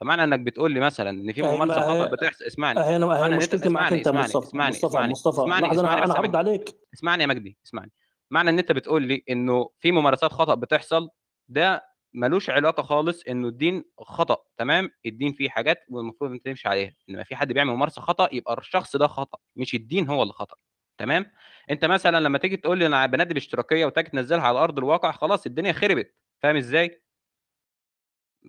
فمعنى 0.01 0.23
إنك 0.23 0.39
بتقول 0.39 0.71
لي 0.71 0.79
مثلا 0.79 1.09
إن 1.09 1.33
في 1.33 1.41
ممارسة 1.41 1.81
خطأ 1.81 2.05
بتحصل 2.11 2.45
اسمعني 2.45 2.79
هي 2.79 2.95
أنا 2.95 3.25
هي 3.25 3.37
مشكلتي 3.37 3.69
معك 3.69 3.93
اسمعني 3.93 3.97
أنت 3.97 4.07
اسمعني 4.07 4.27
مصطفى 4.27 4.47
اسمعني 4.47 4.71
مصطفى 4.71 4.87
اسمعني 4.87 5.11
مصطفى 5.11 5.41
اسمعني 5.41 5.67
لحظة 5.67 5.79
اسمعني 5.81 6.03
أنا 6.05 6.13
هرد 6.13 6.35
عليك. 6.35 6.69
اسمعني 6.93 7.23
يا 7.23 7.27
مجدي 7.27 7.57
اسمعني. 7.65 7.91
معنى 8.31 8.49
إن 8.49 8.59
أنت 8.59 8.71
بتقول 8.71 9.03
لي 9.03 9.23
إنه 9.29 9.69
في 9.79 9.91
ممارسات 9.91 10.31
خطأ 10.33 10.55
بتحصل 10.55 11.09
ده 11.49 11.83
ملوش 12.13 12.49
علاقة 12.49 12.83
خالص 12.83 13.23
إنه 13.29 13.47
الدين 13.47 13.83
خطأ 13.99 14.37
تمام؟ 14.57 14.89
الدين 15.05 15.33
فيه 15.33 15.49
حاجات 15.49 15.85
والمفروض 15.89 16.31
أنت 16.31 16.45
تمشي 16.45 16.69
عليها 16.69 16.93
انما 17.09 17.23
في 17.23 17.35
حد 17.35 17.53
بيعمل 17.53 17.71
ممارسة 17.73 18.01
خطأ 18.01 18.29
يبقى 18.31 18.57
الشخص 18.57 18.95
ده 18.95 19.07
خطأ 19.07 19.37
مش 19.55 19.75
الدين 19.75 20.09
هو 20.09 20.21
اللي 20.23 20.33
خطأ 20.33 20.55
تمام؟ 20.97 21.25
أنت 21.69 21.85
مثلا 21.85 22.19
لما 22.19 22.37
تيجي 22.37 22.57
تقول 22.57 22.77
لي 22.77 22.85
أنا 22.85 23.05
بنادي 23.05 23.33
باشتراكية 23.33 23.85
وتيجي 23.85 24.09
تنزلها 24.09 24.41
على 24.41 24.59
أرض 24.59 24.77
الواقع 24.77 25.11
خلاص 25.11 25.45
الدنيا 25.45 25.73
خربت 25.73 26.15
فاهم 26.41 26.55
إزاي؟ 26.55 27.01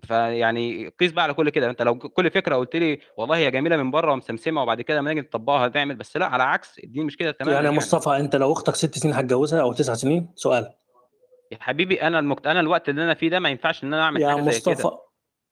فيعني 0.05 0.89
قيس 0.89 1.13
بقى 1.13 1.25
على 1.25 1.35
كل 1.35 1.51
كده 1.51 1.71
أنت 1.71 1.83
لو 1.83 1.99
كل 1.99 2.31
فكرة 2.31 2.57
قلت 2.57 2.77
لي 2.77 3.01
والله 3.17 3.37
هي 3.37 3.51
جميلة 3.51 3.77
من 3.77 3.91
بره 3.91 4.13
ومسمسمة 4.13 4.63
وبعد 4.63 4.81
كده 4.81 4.99
لما 4.99 5.11
نيجي 5.11 5.21
نطبقها 5.21 5.67
هتعمل 5.67 5.97
بس 5.97 6.17
لأ 6.17 6.27
على 6.27 6.43
عكس 6.43 6.79
الدين 6.79 7.07
مش 7.07 7.17
كده 7.17 7.31
تماما 7.31 7.53
يعني 7.53 7.65
يعني. 7.65 7.77
مصطفى 7.77 8.17
أنت 8.17 8.37
لو 8.37 8.53
أختك 8.53 8.75
ست 8.75 8.99
سنين 8.99 9.15
هتجوزها 9.15 9.61
أو 9.61 9.73
تسع 9.73 9.95
سنين؟ 9.95 10.29
سؤال. 10.35 10.73
يا 11.53 11.59
حبيبي 11.61 12.03
أنا 12.03 12.19
المكت... 12.19 12.47
أنا 12.47 12.61
الوقت 12.61 12.89
اللي 12.89 13.05
أنا 13.05 13.15
فيه 13.15 13.29
ده 13.31 13.39
ما 13.41 13.49
ينفعش 13.49 13.85
إن 13.85 13.95
أنا 13.95 14.03
أعمل 14.03 14.21
يا 14.21 14.29
حاجة 14.29 14.51
زي 14.51 14.61
كده. 14.61 14.73
مصطفى 14.73 14.97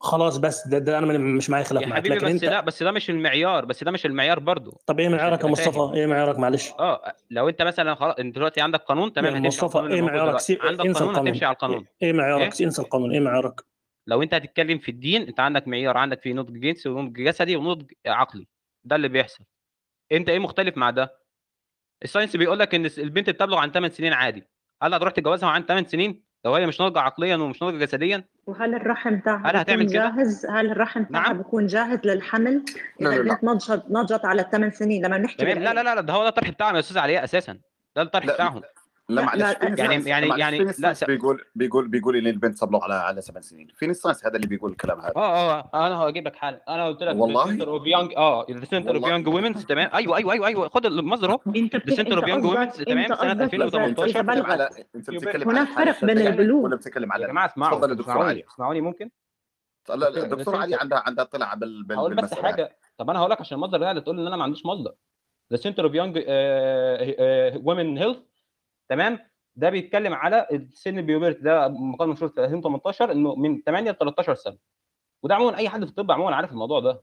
خلاص 0.00 0.36
بس 0.36 0.68
ده, 0.68 0.78
ده 0.78 0.98
أنا 0.98 1.18
مش 1.18 1.50
معايا 1.50 1.64
خلاف 1.64 1.82
يا 1.82 1.88
معاك 1.88 1.98
حبيبي 2.00 2.14
لكن 2.14 2.26
بس 2.26 2.32
أنت 2.32 2.44
لا 2.44 2.60
بس 2.60 2.82
ده 2.82 2.92
مش 2.92 3.10
المعيار 3.10 3.64
بس 3.64 3.84
ده 3.84 3.90
مش 3.90 4.06
المعيار 4.06 4.38
برضو 4.38 4.80
طب 4.86 5.00
إيه 5.00 5.08
معيارك 5.08 5.44
يا 5.44 5.48
مصطفى؟ 5.48 5.98
إيه 5.98 6.06
معيارك؟ 6.06 6.38
معلش. 6.38 6.70
آه 6.78 7.12
لو 7.30 7.48
أنت 7.48 7.62
مثلا 7.62 7.94
خلاص 7.94 8.14
أنت 8.18 8.34
دلوقتي 8.34 8.60
عندك 8.60 8.80
قانون 8.80 9.12
تمام 9.12 9.34
يا 9.34 9.40
مصطفى 9.40 9.78
إيه 9.78 10.02
معيارك؟ 10.02 10.38
سي... 10.40 10.58
عندك 10.62 10.86
انسى 10.86 10.98
قانون 11.04 11.16
هتمشي 11.16 11.44
على 11.44 11.50
إيه 11.50 11.52
القانون. 11.52 11.86
إيه 12.02 12.12
معيارك؟ 12.12 12.60
إيه؟ 12.60 12.66
انسى 12.66 12.82
القانون. 12.82 13.12
إيه 13.12 13.20
معيارك؟ 13.20 13.60
لو 14.06 14.22
أنت 14.22 14.34
هتتكلم 14.34 14.78
في 14.78 14.90
الدين 14.90 15.22
أنت 15.22 15.40
عندك 15.40 15.68
معيار 15.68 15.96
عندك 15.96 16.22
فيه 16.22 16.32
نضج 16.32 16.58
جنسي 16.60 16.88
ونضج 16.88 17.22
جسدي 17.22 17.56
ونضج 17.56 17.92
عقلي. 18.06 18.46
ده 18.84 18.96
اللي 18.96 19.08
بيحصل. 19.08 19.44
أنت 20.12 20.28
إيه 20.28 20.38
مختلف 20.38 20.76
مع 20.76 20.90
ده؟ 20.90 21.18
ال 22.02 22.06
science 22.07 22.36
بيقول 22.36 22.58
لك 22.58 22.74
إن 22.74 22.90
البنت 22.98 23.30
بتبلغ 23.30 23.58
عن 23.58 23.70
8 23.70 23.94
سنين 23.94 24.12
عادي. 24.12 24.44
هل 24.82 24.94
هتروح 24.94 25.12
تتجوزها 25.12 25.48
عن 25.48 25.62
8 25.62 25.86
سنين؟ 25.86 26.22
لو 26.44 26.54
هي 26.54 26.66
مش 26.66 26.80
ناضجة 26.80 27.00
عقليا 27.00 27.36
ومش 27.36 27.62
ناضجة 27.62 27.84
جسديا؟ 27.84 28.24
وهل 28.46 28.74
الرحم 28.74 29.16
بتاعها 29.16 29.50
هل 29.50 29.56
هتعمل 29.56 29.90
كده؟ 29.90 29.92
جاهز؟ 30.08 30.46
هل 30.46 30.70
الرحم 30.70 31.02
بتاعها 31.02 31.28
نعم. 31.28 31.38
بيكون 31.38 31.66
جاهز 31.66 31.98
للحمل؟ 32.04 32.64
لا 33.00 33.10
إذا 33.10 33.20
البنت 33.20 33.44
نضجت 33.44 33.84
نضجت 33.90 34.24
على 34.24 34.42
الثمان 34.42 34.70
سنين 34.70 35.06
لما 35.06 35.18
بنحكي 35.18 35.44
لا 35.44 35.74
لا 35.74 35.94
لا 35.94 36.00
ده 36.00 36.12
هو 36.12 36.22
ده 36.22 36.28
الطرح 36.28 36.50
بتاعهم 36.50 36.74
يا 36.74 36.80
أستاذ 36.80 36.98
علياء 36.98 37.24
أساسا. 37.24 37.58
ده 37.96 38.02
الطرح 38.02 38.26
بتاعهم. 38.26 38.62
لا 39.08 39.20
لا 39.20 39.26
معلش 39.26 39.78
يعني 39.78 40.08
يعني 40.08 40.28
يعني 40.40 40.58
لا 40.78 40.92
س... 40.92 41.04
بيقول 41.04 41.44
بيقول 41.54 41.88
بيقول 41.88 42.16
إن 42.16 42.26
البنت 42.26 42.58
تبلغ 42.58 42.84
على 42.84 42.94
على 42.94 43.20
سبع 43.20 43.40
سنين. 43.40 43.68
فين 43.74 43.90
الساينس 43.90 44.26
هذا 44.26 44.36
اللي 44.36 44.46
بيقول 44.46 44.70
الكلام 44.70 45.00
هذا. 45.00 45.12
آه 45.16 45.60
آه 45.60 45.86
أنا 45.86 45.94
هجيب 45.96 46.26
لك 46.26 46.36
حالا. 46.36 46.64
أنا 46.68 46.86
قلت 46.86 47.02
لك 47.02 47.16
والله؟ 47.16 47.46
سنتر 47.46 47.68
اوف 47.68 47.86
يونج 47.86 48.12
آه 48.16 48.46
ذا 48.50 48.64
سنتر 48.64 48.96
اوف 48.96 49.06
يونج 49.08 49.28
وومنز 49.28 49.64
تمام؟ 49.64 49.90
أيوه 49.94 50.16
أيوه 50.16 50.32
أيوه 50.32 50.46
أيوه. 50.46 50.68
خد 50.68 50.86
المصدر 50.86 51.30
اهو 51.30 51.40
ذا. 51.48 51.94
سنتر 51.94 52.18
اوف 52.18 52.28
يونج 52.28 52.44
وومنز 52.44 52.82
تمام؟ 52.82 53.06
سنة 53.06 53.16
قصدك 53.16 53.54
اذا 53.54 53.64
انت 53.64 53.98
2018 53.98 54.10
اذا 54.10 54.22
بتتكلم 54.22 54.26
بلغت 54.26 54.50
على 54.50 54.68
أنت 54.94 55.10
بتتكلم 55.10 55.50
هناك 55.50 55.68
فرق 55.68 56.04
بين 56.04 56.26
البلوغ. 56.26 56.64
ولا 56.64 56.76
بتتكلم 56.76 57.12
على 57.12 57.22
يا 57.22 57.28
جماعة 57.28 57.46
اسمعوا 57.46 57.78
تفضل 57.78 57.90
يا 57.90 57.94
دكتور 57.94 58.18
علي. 58.22 58.44
اسمعوني 58.54 58.80
ممكن؟ 58.80 59.10
لا 59.88 59.94
لا 59.94 60.10
ذا 60.10 60.26
دكتور 60.26 60.56
علي 60.56 60.76
عندها 60.76 61.02
عندها 61.06 61.24
طلع 61.24 61.54
بال 61.54 61.86
هقول 61.92 62.14
بس 62.14 62.34
حاجة. 62.34 62.76
طب 62.98 63.10
أنا 63.10 63.18
هقول 63.18 63.30
لك 63.30 63.40
عشان 63.40 63.56
المصدر 63.56 63.78
ده 63.78 63.90
اللي 63.90 64.02
تقول 64.02 64.20
إن 64.20 64.26
أنا 64.26 64.36
ما 64.36 64.42
عنديش 64.44 64.66
مصدر. 64.66 64.92
the 65.52 65.56
center 65.56 65.84
of 65.84 65.94
young 65.94 66.24
women 67.66 67.98
health 67.98 68.18
تمام؟ 68.88 69.18
ده 69.56 69.70
بيتكلم 69.70 70.14
على 70.14 70.46
السن 70.52 70.98
ال 70.98 71.03
puberty 71.03 71.40
ده 71.40 71.68
مقال 71.68 72.08
منشور 72.08 72.28
في 72.28 72.44
2018 72.44 73.12
إنه 73.12 73.34
من 73.34 73.62
8 73.62 73.90
ل 73.90 73.96
13 73.96 74.34
سنة. 74.34 74.56
وده 75.22 75.34
عموما 75.34 75.56
أي 75.56 75.68
حد 75.68 75.84
في 75.84 75.90
الطب 75.90 76.10
عموما 76.10 76.36
عارف 76.36 76.52
الموضوع 76.52 76.80
ده. 76.80 77.02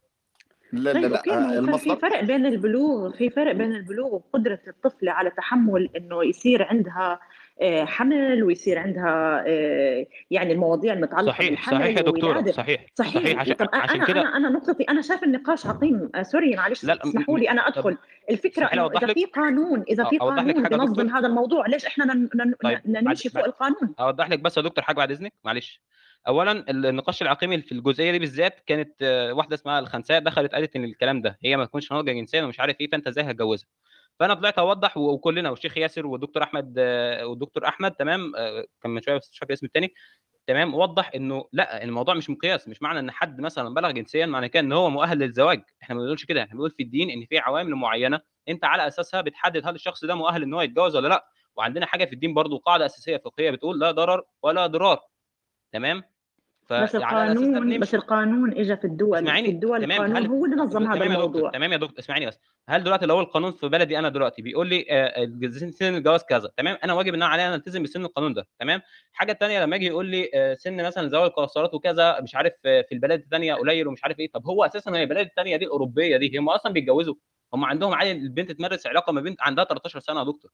لا 0.73 0.93
لا 0.93 0.93
طيب 0.93 1.11
لا 1.11 1.73
آه، 1.73 1.77
في 1.77 1.95
فرق 1.95 2.23
بين 2.23 2.45
البلوغ 2.45 3.11
في 3.11 3.29
فرق 3.29 3.51
بين 3.51 3.71
البلوغ 3.71 4.13
وقدرة 4.15 4.59
الطفلة 4.67 5.11
على 5.11 5.29
تحمل 5.29 5.89
إنه 5.95 6.23
يصير 6.23 6.63
عندها 6.63 7.13
آه، 7.13 7.19
حمل 7.85 8.43
ويصير 8.43 8.79
عندها 8.79 9.43
آه، 9.47 10.05
يعني 10.31 10.53
المواضيع 10.53 10.93
المتعلقة 10.93 11.31
صحيح 11.31 11.65
صحيح 11.65 11.71
بالحمل 11.71 11.97
يا 11.97 12.01
دكتورة 12.01 12.51
صحيح 12.51 12.85
صحيح. 12.95 13.13
صحيح. 13.23 13.39
عشان 13.39 13.53
طب 13.53 13.67
عشان 13.73 13.95
أنا 13.95 14.05
كده 14.05 14.21
أنا 14.21 14.37
أنا 14.37 14.49
نقطتي 14.49 14.83
أنا 14.83 15.01
شايف 15.01 15.23
النقاش 15.23 15.65
عظيم 15.65 16.09
آه، 16.15 16.23
سوري 16.23 16.55
معلش 16.55 16.85
اسمحوا 16.85 17.39
لي 17.39 17.49
أنا 17.49 17.67
أدخل. 17.67 17.97
الفكرة 18.29 18.65
إنه 18.65 18.87
إذا 18.87 19.13
في 19.13 19.25
قانون 19.25 19.83
إذا 19.89 20.03
في 20.03 20.17
قانون 20.17 20.63
بنظم 20.63 21.09
هذا 21.09 21.27
الموضوع 21.27 21.67
ليش 21.67 21.85
إحنا 21.85 22.05
نن- 22.05 22.29
نن- 22.35 22.53
طيب 22.63 22.79
نمشي 22.85 23.29
فوق 23.29 23.45
القانون؟ 23.45 23.95
أوضح 23.99 24.29
لك 24.29 24.39
بس 24.39 24.57
يا 24.57 24.61
دكتور 24.61 24.83
حاجة 24.83 24.95
بعد 24.95 25.11
اذنك 25.11 25.33
معلش. 25.43 25.81
اولا 26.27 26.65
النقاش 26.69 27.21
العقيمي 27.21 27.61
في 27.61 27.71
الجزئية 27.71 28.11
دي 28.11 28.19
بالذات 28.19 28.59
كانت 28.67 28.91
آه، 29.01 29.33
واحدة 29.33 29.55
اسمها 29.55 29.79
الخنساء 29.79 30.19
دخلت 30.19 30.51
قالت 30.55 30.75
إن 30.75 30.83
الكلام 30.83 31.21
ده 31.21 31.37
هي 31.43 31.57
ما 31.57 31.65
تكونش 31.65 31.91
ناضجة 31.91 32.11
جنسيا 32.11 32.43
ومش 32.43 32.59
عارف 32.59 32.75
إيه 32.81 32.89
فأنت 32.89 33.07
إزاي 33.07 33.23
هتجوزها؟ 33.23 33.67
فأنا 34.19 34.33
طلعت 34.33 34.59
أوضح 34.59 34.97
وكلنا 34.97 35.49
والشيخ 35.49 35.77
ياسر 35.77 36.07
والدكتور 36.07 36.43
أحمد 36.43 36.79
والدكتور 37.23 37.67
أحمد 37.67 37.91
تمام 37.91 38.35
آه، 38.35 38.65
كان 38.81 38.91
من 38.91 39.01
شوية 39.01 39.17
بس 39.17 39.29
مش 39.31 39.39
فاكر 39.39 39.53
اسمه 39.53 39.67
الثاني 39.67 39.93
تمام 40.47 40.75
وضح 40.75 41.11
إنه 41.15 41.45
لأ 41.53 41.83
الموضوع 41.83 42.13
مش 42.13 42.29
مقياس 42.29 42.67
مش 42.67 42.81
معنى 42.81 42.99
إن 42.99 43.11
حد 43.11 43.41
مثلا 43.41 43.73
بلغ 43.73 43.91
جنسيا 43.91 44.25
معنى 44.25 44.49
كده 44.49 44.59
إن 44.59 44.71
هو 44.73 44.89
مؤهل 44.89 45.17
للزواج. 45.19 45.63
إحنا 45.83 45.95
ما 45.95 46.01
بنقولش 46.01 46.25
كده 46.25 46.43
إحنا 46.43 46.53
بنقول 46.53 46.71
في 46.71 46.83
الدين 46.83 47.09
إن 47.09 47.25
في 47.25 47.37
عوامل 47.39 47.75
معينة 47.75 48.21
أنت 48.49 48.65
على 48.65 48.87
أساسها 48.87 49.21
بتحدد 49.21 49.67
هل 49.67 49.75
الشخص 49.75 50.05
ده 50.05 50.15
مؤهل 50.15 50.43
إن 50.43 50.53
هو 50.53 50.61
يتجوز 50.61 50.95
ولا 50.95 51.07
لأ. 51.07 51.27
وعندنا 51.55 51.85
حاجة 51.85 52.05
في 52.05 52.13
الدين 52.13 52.33
برضو 52.33 52.57
قاعدة 52.57 52.85
أساسية 52.85 53.17
فقهية 53.17 53.51
بتقول 53.51 53.79
لا 53.79 53.91
ضرر 53.91 54.23
ولا 54.43 54.67
ضرار 54.67 54.99
تمام؟ 55.73 56.03
بس 56.71 56.95
القانون 56.95 57.79
بس 57.79 57.95
القانون 57.95 58.51
اجى 58.51 58.77
في 58.77 58.85
الدول 58.85 59.17
في 59.17 59.23
اسمعيني 59.23 59.49
الدول 59.49 59.81
تمام 59.81 59.91
القانون 60.01 60.17
هل 60.17 60.27
هو 60.27 60.45
اللي 60.45 60.55
نظم 60.55 60.87
هذا 60.87 61.03
الموضوع 61.03 61.51
تمام 61.51 61.71
يا 61.71 61.77
دكتور 61.77 61.99
اسمعيني 61.99 62.25
بس 62.25 62.39
هل 62.69 62.83
دلوقتي 62.83 63.05
لو 63.05 63.19
القانون 63.19 63.51
في 63.51 63.67
بلدي 63.67 63.99
أنا 63.99 64.09
دلوقتي 64.09 64.41
بيقول 64.41 64.67
لي 64.67 64.85
آه، 64.89 65.23
الجز- 65.23 65.63
سن 65.77 65.95
الجواز 65.95 66.23
كذا 66.23 66.49
تمام 66.57 66.77
أنا 66.83 66.93
واجب 66.93 67.13
إن 67.13 67.21
أنا 67.23 67.31
عليا 67.31 67.55
ألتزم 67.55 67.83
بسن 67.83 68.05
القانون 68.05 68.33
ده 68.33 68.47
تمام 68.59 68.81
حاجة 69.13 69.31
تانية 69.33 69.63
لما 69.63 69.75
يجي 69.75 69.87
يقول 69.87 70.05
لي 70.05 70.29
آه، 70.33 70.53
سن 70.53 70.83
مثلا 70.85 71.07
ذوي 71.07 71.25
القاصرات 71.27 71.73
وكذا 71.73 72.19
مش 72.21 72.35
عارف 72.35 72.53
آه، 72.65 72.81
في 72.81 72.91
البلاد 72.95 73.19
الثانية 73.19 73.53
قليل 73.53 73.87
ومش 73.87 74.03
عارف 74.03 74.19
إيه 74.19 74.31
طب 74.31 74.45
هو 74.45 74.63
أساسا 74.65 74.91
هي 74.91 75.03
البلاد 75.03 75.25
الثانية 75.25 75.55
دي 75.57 75.65
الأوروبية 75.65 76.17
دي 76.17 76.37
هم 76.37 76.49
أصلا 76.49 76.73
بيتجوزوا 76.73 77.15
هم 77.53 77.65
عندهم 77.65 77.93
عادي 77.93 78.11
البنت 78.11 78.51
تمارس 78.51 78.87
علاقة 78.87 79.13
ما 79.13 79.21
بين 79.21 79.35
عندها 79.39 79.63
13 79.63 79.99
سنة 79.99 80.19
يا 80.19 80.25
دكتور 80.25 80.51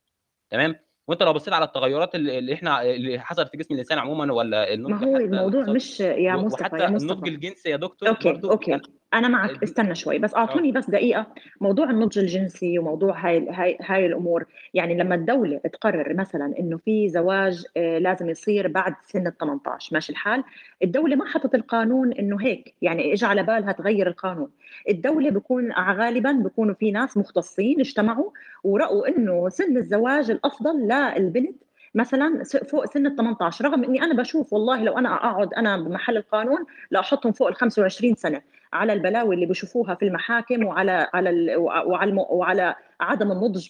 تمام 0.49 0.75
وانت 1.07 1.23
لو 1.23 1.33
بصيت 1.33 1.53
على 1.53 1.65
التغيرات 1.65 2.15
اللي 2.15 2.37
اللي 2.37 2.53
إحنا 2.53 2.81
اللي 2.81 3.19
حصلت 3.19 3.49
في 3.49 3.57
جسم 3.57 3.73
الإنسان 3.73 3.99
عموما 3.99 4.33
ولا 4.33 4.57
ما 4.57 4.73
النضج 4.73 5.03
هو 5.05 5.15
حتى 5.15 5.23
الموضوع 5.25 5.63
مش 5.63 5.99
يا 5.99 6.35
مصطفى 6.35 6.63
وحتى 6.63 6.77
يا 6.77 6.87
النضج 6.87 7.27
الجنسي 7.27 7.69
يا 7.69 7.77
دكتور 7.77 8.09
okay 8.09 8.41
okay. 8.43 8.71
يعني 8.71 8.83
أنا 9.13 9.27
معك 9.27 9.63
استنى 9.63 9.95
شوي 9.95 10.17
بس 10.19 10.33
آه. 10.33 10.37
أعطوني 10.37 10.71
بس 10.71 10.89
دقيقة. 10.89 11.25
موضوع 11.61 11.89
النضج 11.89 12.19
الجنسي 12.19 12.79
وموضوع 12.79 13.19
هاي 13.27 13.49
هاي 13.49 13.77
هاي 13.81 14.05
الأمور 14.05 14.45
يعني 14.73 14.97
لما 14.97 15.15
الدولة 15.15 15.57
تقرر 15.57 16.13
مثلا 16.13 16.53
إنه 16.59 16.77
في 16.77 17.09
زواج 17.09 17.65
آه، 17.77 17.97
لازم 17.97 18.29
يصير 18.29 18.67
بعد 18.67 18.93
سن 19.03 19.27
ال 19.27 19.37
18 19.37 19.93
ماشي 19.93 20.11
الحال؟ 20.11 20.43
الدولة 20.83 21.15
ما 21.15 21.25
حطت 21.25 21.55
القانون 21.55 22.13
إنه 22.13 22.41
هيك 22.41 22.73
يعني 22.81 23.13
اجى 23.13 23.25
على 23.25 23.43
بالها 23.43 23.71
تغير 23.71 24.07
القانون. 24.07 24.49
الدولة 24.89 25.29
بكون 25.29 25.71
غالبا 25.71 26.31
بيكونوا 26.31 26.73
في 26.73 26.91
ناس 26.91 27.17
مختصين 27.17 27.79
اجتمعوا 27.79 28.29
ورأوا 28.63 29.07
إنه 29.07 29.49
سن 29.49 29.77
الزواج 29.77 30.31
الأفضل 30.31 30.87
للبنت 30.87 31.63
مثلا 31.95 32.43
فوق 32.43 32.85
سن 32.85 33.05
ال 33.05 33.15
18 33.15 33.65
رغم 33.65 33.83
إني 33.83 34.03
أنا 34.03 34.13
بشوف 34.13 34.53
والله 34.53 34.83
لو 34.83 34.97
أنا 34.97 35.13
أقعد 35.15 35.53
أنا 35.53 35.77
بمحل 35.77 36.17
القانون 36.17 36.65
لا 36.91 36.99
أحطهم 36.99 37.31
فوق 37.31 37.47
ال 37.47 37.55
25 37.55 38.15
سنة. 38.15 38.41
على 38.73 38.93
البلاوي 38.93 39.35
اللي 39.35 39.45
بشوفوها 39.45 39.95
في 39.95 40.05
المحاكم 40.05 40.65
وعلى 40.65 41.07
على 41.13 41.55
وعلى 41.57 42.25
وعلى 42.29 42.75
عدم 43.01 43.31
النضج 43.31 43.67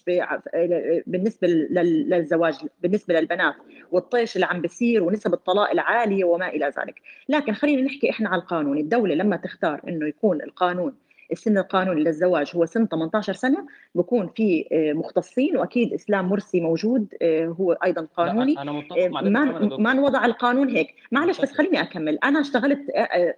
بالنسبة 1.06 1.48
لل- 1.48 2.10
للزواج 2.10 2.54
بالنسبة 2.82 3.20
للبنات 3.20 3.54
والطيش 3.92 4.34
اللي 4.36 4.46
عم 4.46 4.60
بيصير 4.60 5.02
ونسب 5.02 5.32
الطلاق 5.34 5.70
العالية 5.70 6.24
وما 6.24 6.48
إلى 6.48 6.66
ذلك. 6.78 6.94
لكن 7.28 7.52
خلينا 7.52 7.82
نحكي 7.82 8.10
إحنا 8.10 8.28
على 8.28 8.42
القانون. 8.42 8.78
الدولة 8.78 9.14
لما 9.14 9.36
تختار 9.36 9.80
إنه 9.88 10.06
يكون 10.08 10.42
القانون 10.42 10.94
السن 11.32 11.58
القانوني 11.58 12.00
للزواج 12.00 12.52
هو 12.56 12.66
سن 12.66 12.86
18 12.86 13.32
سنة 13.32 13.66
بكون 13.94 14.30
في 14.36 14.68
آه، 14.72 14.92
مختصين 14.92 15.56
وأكيد 15.56 15.92
إسلام 15.92 16.28
مرسي 16.28 16.60
موجود 16.60 17.14
آه، 17.22 17.46
هو 17.46 17.72
أيضا 17.72 18.06
قانوني. 18.16 18.58
أنا 18.58 18.72
متفق 18.72 18.98
آه، 18.98 19.08
مع 19.08 19.20
ما 19.20 19.28
تماما 19.28 19.52
يا 19.52 19.58
دكتور 19.58 19.80
ما 19.80 20.00
وضع 20.00 20.24
القانون 20.24 20.68
هيك. 20.68 20.94
معلش 21.12 21.40
بس 21.40 21.52
خليني 21.52 21.82
أكمل. 21.82 22.18
أنا 22.24 22.40
اشتغلت 22.40 22.90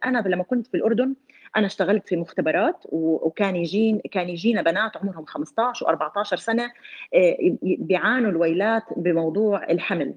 أنا 0.04 0.18
لما 0.26 0.42
كنت 0.42 0.66
في 0.66 0.76
الأردن 0.76 1.14
أنا 1.56 1.66
اشتغلت 1.66 2.08
في 2.08 2.16
مختبرات 2.16 2.84
وكان 2.92 3.56
يجين 3.56 4.00
كان 4.10 4.28
يجينا 4.28 4.62
بنات 4.62 4.96
عمرهم 4.96 5.24
15 5.24 5.86
و14 5.86 6.22
سنة 6.22 6.70
بيعانوا 7.62 8.30
الويلات 8.30 8.82
بموضوع 8.96 9.70
الحمل. 9.70 10.14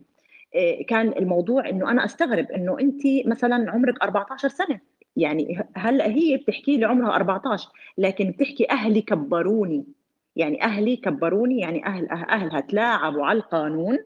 كان 0.87 1.07
الموضوع 1.07 1.69
إنه 1.69 1.91
أنا 1.91 2.05
أستغرب 2.05 2.51
إنه 2.51 2.79
انت 2.79 3.01
مثلا 3.25 3.71
عمرك 3.71 4.03
14 4.03 4.47
سنة. 4.47 4.79
يعني 5.17 5.59
هلأ 5.75 6.07
هي 6.07 6.37
بتحكي 6.37 6.77
لي 6.77 6.85
عمرها 6.85 7.15
14 7.15 7.69
لكن 7.97 8.31
بتحكي 8.31 8.69
أهلي 8.71 9.01
كبروني. 9.01 9.85
يعني 10.35 10.63
أهلي 10.63 10.95
كبروني 10.95 11.59
يعني 11.59 11.85
أهل 11.85 12.07
أه- 12.07 12.29
أهلها 12.31 12.59
تلاعبوا 12.59 13.25
على 13.25 13.37
القانون 13.37 13.97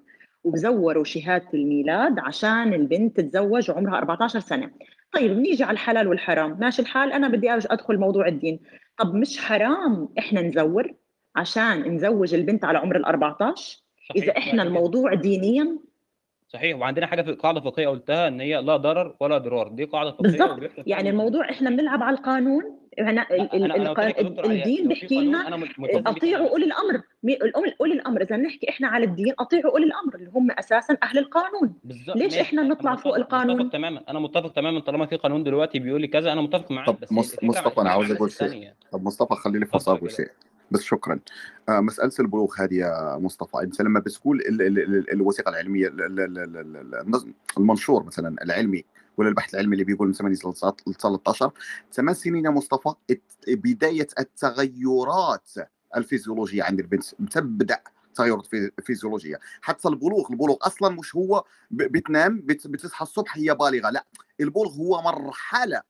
وبزوروا 0.44 1.04
شهادة 1.04 1.48
الميلاد 1.54 2.20
عشان 2.20 2.74
البنت 2.74 3.18
تتزوج 3.20 3.72
وعمرها 3.72 3.98
14 3.98 4.40
سنة. 4.40 4.72
طيب 5.14 5.32
بنيجي 5.32 5.64
على 5.64 5.74
الحلال 5.74 6.08
والحرام. 6.08 6.58
ماشي 6.60 6.82
الحال 6.82 7.12
أنا 7.14 7.28
بدي 7.28 7.52
أدخل 7.52 7.98
موضوع 7.98 8.28
الدين. 8.28 8.60
طب 8.98 9.16
مش 9.16 9.38
حرام 9.40 10.10
إحنا 10.20 10.42
نزور؟ 10.42 10.94
عشان 11.36 11.96
نزوج 11.96 12.34
البنت 12.34 12.66
على 12.66 12.78
عمر 12.78 12.96
ال 12.96 13.06
14 13.06 13.78
إذا 14.16 14.38
إحنا 14.38 14.64
الموضوع 14.64 15.14
دينيا 15.14 15.78
صحيح. 16.54 16.78
وعندنا 16.78 17.08
حاجة 17.08 17.22
في 17.22 17.32
قاعدة 17.32 17.62
فقهية 17.62 17.88
قلتها 17.88 18.28
إن 18.28 18.42
هي 18.42 18.62
لا 18.62 18.78
ضرر 18.78 19.16
ولا 19.20 19.38
ضرار. 19.38 19.68
دي 19.68 19.84
قاعدة 19.84 20.12
فقهية 20.12 20.68
فيها 20.68 20.84
يعني 20.88 21.10
الموضوع 21.10 21.50
إحنا 21.50 21.70
بنلعب 21.70 22.04
على 22.04 22.18
القانون. 22.18 22.78
على- 23.00 23.32
الدين 24.46 24.88
بيحكي 24.88 25.22
لنا 25.22 25.66
أطيعوا 25.80 26.50
أولي 26.50 26.66
الأمر. 26.66 27.02
أولي 27.82 27.94
الأمر. 27.94 28.22
إذا 28.22 28.38
نحكي 28.38 28.70
إحنا 28.70 28.88
على 28.88 29.06
الدين 29.06 29.34
أطيعوا 29.40 29.72
أولي 29.72 29.86
الأمر 29.86 30.16
اللي 30.16 30.30
هم 30.36 30.52
أساسا 30.52 30.98
أهل 31.04 31.18
القانون. 31.18 31.74
بالظبط. 31.84 32.18
ليش 32.18 32.38
إحنا 32.38 32.62
نطلع 32.62 32.96
فوق 32.96 33.18
متفق 33.18 33.36
متفق 33.36 33.36
القانون؟ 33.36 33.70
تماما. 33.70 34.02
أنا 34.10 34.20
متفق 34.20 34.52
تماما. 34.52 34.80
طالما 34.80 35.06
في 35.06 35.16
قانون 35.16 35.44
دلوقتي 35.44 35.80
بيقول 35.80 36.02
لي 36.02 36.08
كذا 36.08 36.32
أنا 36.32 36.42
متفق 36.42 36.72
معاك. 36.72 36.88
طب 36.88 36.98
مصطفى 37.44 37.82
أنا 37.82 37.90
عاوز 37.90 38.12
أقول 38.12 38.32
شيء. 38.32 38.72
طب 38.92 39.04
مصطفى 39.04 39.36
خليني 39.36 39.66
فرصه 39.66 39.96
أقول 39.96 40.12
شيء. 40.12 40.28
بس 40.72 40.82
شكرا. 40.82 41.20
آه 41.70 41.80
مسألة 41.80 42.12
البلوغ 42.20 42.54
هذه 42.62 42.74
يا 42.74 43.18
مصطفى 43.18 43.58
أنت 43.64 43.82
لما 43.82 44.00
بتقول 44.00 44.40
ال- 44.40 44.62
ال- 44.62 44.80
ال- 44.80 45.12
الوثيقة 45.14 45.50
العلمية 45.50 45.88
المنشور 47.58 48.04
مثلا 48.04 48.36
العلمي 48.44 48.86
ولا 49.18 49.30
البحث 49.30 49.54
العلمي 49.54 49.74
اللي 49.74 49.84
بيقول 49.84 50.08
من 50.08 50.14
8 50.14 50.36
ل 50.88 50.94
13 50.94 51.52
ثمان 51.94 52.14
سنين 52.16 52.46
يا 52.46 52.50
مصطفى 52.50 52.94
بداية 53.48 54.08
التغيرات 54.20 55.50
الفيزيولوجية 55.98 56.64
عند 56.64 56.80
البنت 56.80 57.04
تبدا 57.32 57.80
تغيرات 58.16 58.46
في- 58.46 58.72
فيزيولوجية. 58.84 59.40
حتى 59.62 59.88
البلوغ 59.88 60.32
البلوغ 60.32 60.58
أصلا 60.62 60.90
مش 60.96 61.16
هو 61.16 61.44
بتنام 61.72 62.42
بت- 62.46 62.68
بتصحى 62.68 63.04
الصبح 63.04 63.38
هي 63.38 63.56
بالغة 63.56 63.90
لا 63.90 64.06
البلوغ 64.40 64.74
هو 64.76 65.02
مرحلة 65.02 65.82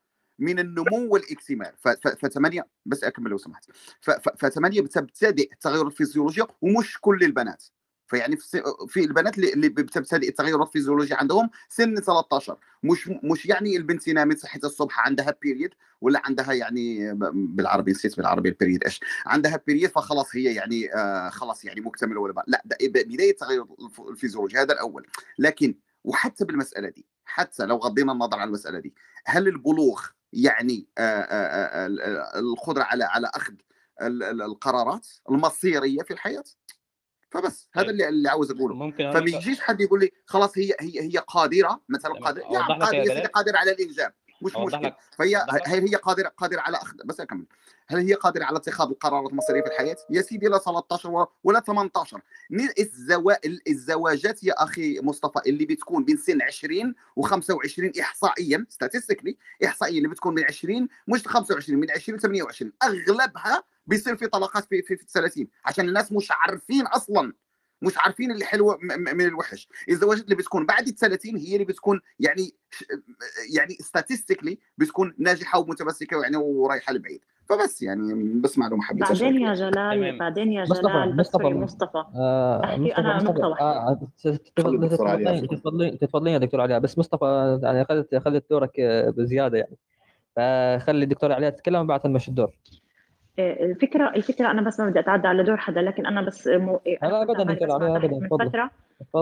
من 0.41 0.59
النمو 0.59 1.07
والاكتمال. 1.13 1.71
ف- 1.77 1.87
ف- 1.87 2.07
فثمانية 2.25 2.67
بس 2.85 3.03
أكمل 3.03 3.31
لو 3.31 3.37
سمحت. 3.37 3.65
ف- 4.01 4.11
ف- 4.11 4.29
فثمانية 4.45 4.81
بتبتدئ 4.81 5.51
التغير 5.53 5.87
الفيزيولوجي 5.87 6.43
ومش 6.61 6.97
كل 7.01 7.23
البنات. 7.23 7.63
فيعني 8.07 8.37
في, 8.37 8.63
في 8.87 8.99
البنات 8.99 9.37
اللي 9.37 9.69
بتبتدئ 9.69 10.29
التغيرات 10.29 10.67
الفيزيولوجيه 10.67 11.15
عندهم 11.15 11.49
سن 11.69 11.95
13 11.95 12.57
مش 12.83 13.07
مش 13.23 13.45
يعني 13.45 13.77
البنت 13.77 14.09
نامت 14.09 14.37
صحيت 14.39 14.63
الصبح 14.63 14.99
عندها 14.99 15.35
period 15.41 15.69
ولا 16.01 16.21
عندها 16.25 16.53
يعني 16.53 17.13
بالعربي 17.33 17.91
نسيت 17.91 18.17
بالعربي 18.17 18.49
ال 18.49 18.54
period 18.54 18.83
إيش. 18.83 18.99
عندها 19.25 19.61
period 19.67 19.89
فخلاص 19.89 20.35
هي 20.35 20.43
يعني 20.55 20.93
آه 20.95 21.29
خلاص 21.29 21.65
يعني 21.65 21.81
مكتملة 21.81 22.19
ولا. 22.21 22.43
لا 22.47 22.63
بداية 22.65 23.35
الف- 23.81 24.01
الفيزيولوجي 24.09 24.57
هذا 24.57 24.73
الأول. 24.73 25.07
لكن 25.39 25.75
وحتى 26.03 26.45
بالمسألة 26.45 26.89
دي 26.89 27.05
حتى 27.25 27.65
لو 27.65 27.77
غضينا 27.77 28.11
النظر 28.11 28.37
عن 28.39 28.47
المسألة 28.47 28.79
دي 28.79 28.93
هل 29.25 29.47
البلوغ 29.47 30.01
يعني 30.33 30.87
ال- 30.99 32.01
ال- 32.01 32.19
القدرة 32.39 32.83
على 32.83 33.03
على 33.03 33.31
أخذ 33.35 33.53
ال- 34.01 34.23
ال- 34.23 34.41
القرارات 34.41 35.07
المصيرية 35.29 36.01
في 36.03 36.11
الحياة. 36.13 36.43
فبس 37.31 37.69
هذا 37.73 37.83
طيب. 37.85 37.89
اللي 37.91 38.09
اللي 38.09 38.29
عاوز 38.29 38.51
أقوله. 38.51 38.75
ممكن 38.75 39.11
فما 39.11 39.29
يجيش 39.29 39.59
حد 39.61 39.81
يقول 39.81 39.99
لي 39.99 40.11
خلاص 40.25 40.57
هي 40.57 40.75
هي 40.79 41.01
هي 41.01 41.17
قادرة 41.17 41.81
مثلا 41.89 42.13
قادره 42.13 42.43
لك 42.43 42.83
قادره 42.83 43.27
قادره 43.27 43.57
على 43.57 43.71
الانجاب 43.71 44.13
مش 44.41 44.73
لك؟ 44.87 44.95
فهي 45.17 45.35
هل 45.65 45.87
هي 45.87 45.95
قادره 45.95 46.27
قادرة 46.27 46.61
على 46.61 46.77
اخذ 46.77 46.97
بس 47.05 47.19
أكمل. 47.19 47.45
هل 47.87 47.97
هي 47.99 48.13
قادرة 48.13 48.43
على 48.45 48.57
اتخاذ 48.57 48.87
القرارات 48.87 49.29
المصيرية 49.31 49.61
في 49.61 49.67
الحياة؟ 49.67 49.95
يا 50.09 50.21
سيدي 50.21 50.47
لا 50.47 50.57
13 50.57 51.09
و- 51.11 51.27
ولا 51.43 51.59
18 51.59 52.21
ن- 52.51 52.69
الزوا... 52.79 53.33
الزواجات 53.67 54.43
يا 54.43 54.63
أخي 54.63 54.99
مصطفى 54.99 55.49
اللي 55.49 55.65
بتكون 55.65 56.03
بين 56.05 56.17
سن 56.17 56.41
20 56.41 56.95
و25 57.19 57.99
احصائيا 58.01 58.65
statistically 58.69 59.37
احصائيا 59.65 59.97
اللي 59.97 60.07
بتكون 60.09 60.33
من 60.35 60.43
20 60.45 60.87
مش 61.07 61.27
25 61.27 61.79
من 61.79 61.91
20 61.91 62.17
ل 62.17 62.21
28 62.21 62.71
أغلبها 62.83 63.63
بيصير 63.87 64.15
في 64.15 64.27
طلاقات 64.27 64.65
في 64.65 64.81
في, 64.81 64.97
في 64.97 65.05
30 65.07 65.47
عشان 65.65 65.87
الناس 65.87 66.11
مش 66.11 66.27
عارفين 66.31 66.87
أصلا. 66.87 67.33
مش 67.81 67.93
عارفين 67.97 68.31
اللي 68.31 68.45
حلو 68.45 68.71
م- 68.71 68.75
م- 68.85 69.17
من 69.17 69.25
الوحش. 69.25 69.67
الزواجات 69.89 70.23
اللي 70.23 70.35
بتكون 70.35 70.65
بعد 70.65 70.87
ال 70.87 70.95
30 70.95 71.37
هي 71.37 71.53
اللي 71.53 71.65
بتكون 71.65 71.99
يعني 72.19 72.51
يعني 73.55 73.73
statistically 73.73 74.57
بتكون 74.77 75.13
ناجحة 75.17 75.59
ومتمسكة 75.59 76.21
يعني 76.21 76.37
ورايحة 76.37 76.93
لبعيد. 76.93 77.19
فبس 77.49 77.81
يعني 77.81 78.13
بس 78.41 78.57
معلومه 78.57 78.83
حبيت 78.83 79.03
بعدين 79.03 79.41
يا 79.41 79.53
جلال 79.53 80.17
بعدين 80.19 80.51
يا 80.51 80.63
جلال 80.65 81.17
مصطفى 81.17 81.43
مصطفى. 81.43 82.03
آه 82.15 82.63
أحكي 82.63 82.79
مصطفى 82.81 82.97
أنا 82.99 83.15
مصطفى 83.15 83.31
نقطة 83.31 83.47
واحدة. 83.47 83.65
آه 83.65 83.99
تفضلين 86.01 86.33
يا 86.33 86.37
دكتور 86.37 86.61
علياء 86.61 86.79
بس 86.79 86.97
مصطفى 86.97 87.59
يعني 87.63 87.81
أخذت 87.81 88.13
أخذت 88.13 88.45
دورك 88.49 88.79
آه، 88.79 89.09
بزيادة 89.09 89.57
يعني. 89.57 89.77
فخلي 90.35 91.03
الدكتور 91.03 91.31
علياء 91.31 91.51
تتكلم 91.51 91.81
وبعد 91.81 92.07
نمشي 92.07 92.27
الدور. 92.29 92.51
الفكرة 93.39 94.09
الفكرة 94.15 94.51
أنا 94.51 94.61
بس 94.61 94.79
ما 94.79 94.89
بدي 94.89 94.99
أتعدى 94.99 95.27
على 95.27 95.43
دور 95.43 95.57
حدا 95.57 95.81
لكن 95.81 96.05
أنا 96.05 96.21
بس 96.21 96.47
مو... 96.47 96.79
لا 97.03 97.25
كنت 97.25 97.39
ابدا 97.39 97.53
تحت 97.53 97.81
ابدا 97.81 98.19
من 98.19 98.27
فترة. 98.27 98.69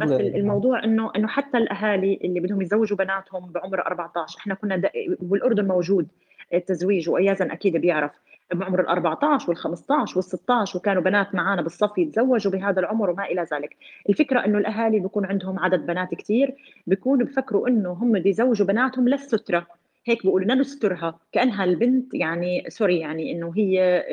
بس 0.03 0.11
الموضوع 0.11 0.83
إنه 0.83 1.11
إنه 1.15 1.27
حتى 1.27 1.57
الأهالي 1.57 2.19
اللي 2.23 2.39
بدهم 2.39 2.61
يتزوجوا 2.61 2.97
بناتهم 2.97 3.51
بعمر 3.51 3.87
14 3.87 4.39
إحنا 4.39 4.53
كنا 4.55 4.77
دا... 4.77 4.89
والأردن 5.29 5.67
موجود 5.67 6.07
التزويج 6.53 7.09
وأيازن 7.09 7.51
أكيد 7.51 7.77
بيعرف 7.77 8.11
بعمر 8.53 8.79
ال 8.79 8.87
14 8.87 9.49
وال 9.49 9.57
15 9.57 10.17
وال 10.17 10.23
16 10.23 10.77
وكانوا 10.77 11.01
بنات 11.01 11.35
معانا 11.35 11.61
بالصف 11.61 11.97
يتزوجوا 11.97 12.51
بهذا 12.51 12.79
العمر 12.79 13.09
وما 13.09 13.25
إلى 13.25 13.45
ذلك. 13.53 13.75
الفكرة 14.09 14.45
إنه 14.45 14.57
الأهالي 14.57 14.99
بيكون 14.99 15.25
عندهم 15.25 15.59
عدد 15.59 15.85
بنات 15.85 16.13
كتير 16.13 16.55
بيكونوا 16.87 17.25
بفكروا 17.25 17.67
إنه 17.67 17.91
هم 17.91 18.19
بيزوجوا 18.19 18.67
بناتهم 18.67 19.07
للسترة. 19.09 19.67
هيك 20.09 20.23
بيقولوا 20.23 20.55
نسترها 20.55 21.19
كأنها 21.31 21.63
البنت 21.63 22.13
يعني 22.13 22.65
سوري 22.69 22.99
يعني 22.99 23.31
إنه 23.31 23.53
هي 23.57 24.03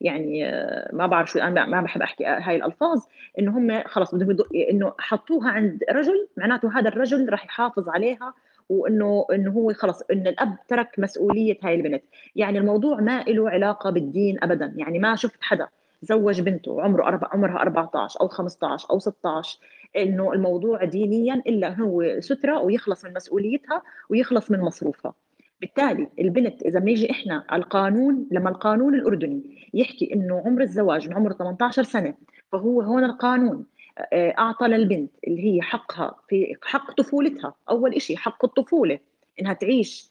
يعني 0.00 0.44
ما 0.92 1.06
بعرف 1.06 1.30
شو 1.30 1.38
أنا 1.38 1.66
ما 1.66 1.80
بحب 1.80 2.02
أحكي 2.02 2.24
هاي 2.26 2.56
الألفاظ 2.56 2.98
إنه 3.38 3.58
هم 3.58 3.82
خلص 3.86 4.14
بدهم 4.14 4.46
إنه 4.70 4.92
حطوها 4.98 5.50
عند 5.50 5.84
رجل 5.90 6.28
معناته 6.36 6.78
هذا 6.78 6.88
الرجل 6.88 7.30
راح 7.30 7.44
يحافظ 7.44 7.88
عليها 7.88 8.34
وإنه 8.68 9.26
إنه 9.32 9.50
هو 9.50 9.72
خلص 9.72 10.02
إن 10.12 10.26
الأب 10.26 10.56
ترك 10.68 10.98
مسؤولية 10.98 11.58
هاي 11.62 11.74
البنت. 11.74 12.02
يعني 12.36 12.58
الموضوع 12.58 13.00
ما 13.00 13.22
له 13.22 13.50
علاقة 13.50 13.90
بالدين 13.90 14.38
ابدا. 14.42 14.74
يعني 14.76 14.98
ما 14.98 15.16
شفت 15.16 15.38
حدا 15.40 15.68
زوج 16.02 16.40
بنته 16.40 16.82
عمره 16.82 17.04
أربع 17.04 17.28
عمرها 17.32 17.62
14 17.62 18.20
أو 18.20 18.28
15 18.28 18.90
أو 18.90 18.98
16 18.98 19.58
إنه 19.96 20.32
الموضوع 20.32 20.84
دينيا 20.84 21.34
إلا 21.34 21.80
هو 21.80 22.20
سترة 22.20 22.60
ويخلص 22.60 23.04
من 23.04 23.14
مسؤوليتها 23.14 23.82
ويخلص 24.10 24.50
من 24.50 24.60
مصروفها. 24.60 25.14
بالتالي 25.60 26.08
البنت 26.18 26.62
إذا 26.62 26.78
بنيجي 26.78 27.10
إحنا 27.10 27.44
على 27.48 27.62
القانون 27.62 28.26
لما 28.30 28.50
القانون 28.50 28.94
الأردني 28.94 29.68
يحكي 29.74 30.14
إنه 30.14 30.42
عمر 30.46 30.62
الزواج 30.62 31.08
من 31.08 31.14
عمر 31.14 31.32
18 31.32 31.82
سنة 31.82 32.14
فهو 32.52 32.80
هون 32.80 33.04
القانون 33.04 33.66
آه، 34.12 34.34
أعطى 34.38 34.66
للبنت 34.66 35.10
اللي 35.26 35.54
هي 35.54 35.62
حقها 35.62 36.16
في 36.28 36.56
حق 36.62 36.92
طفولتها 36.92 37.54
أول 37.70 38.02
شيء 38.02 38.16
حق 38.16 38.44
الطفولة 38.44 38.98
إنها 39.40 39.52
تعيش 39.52 40.10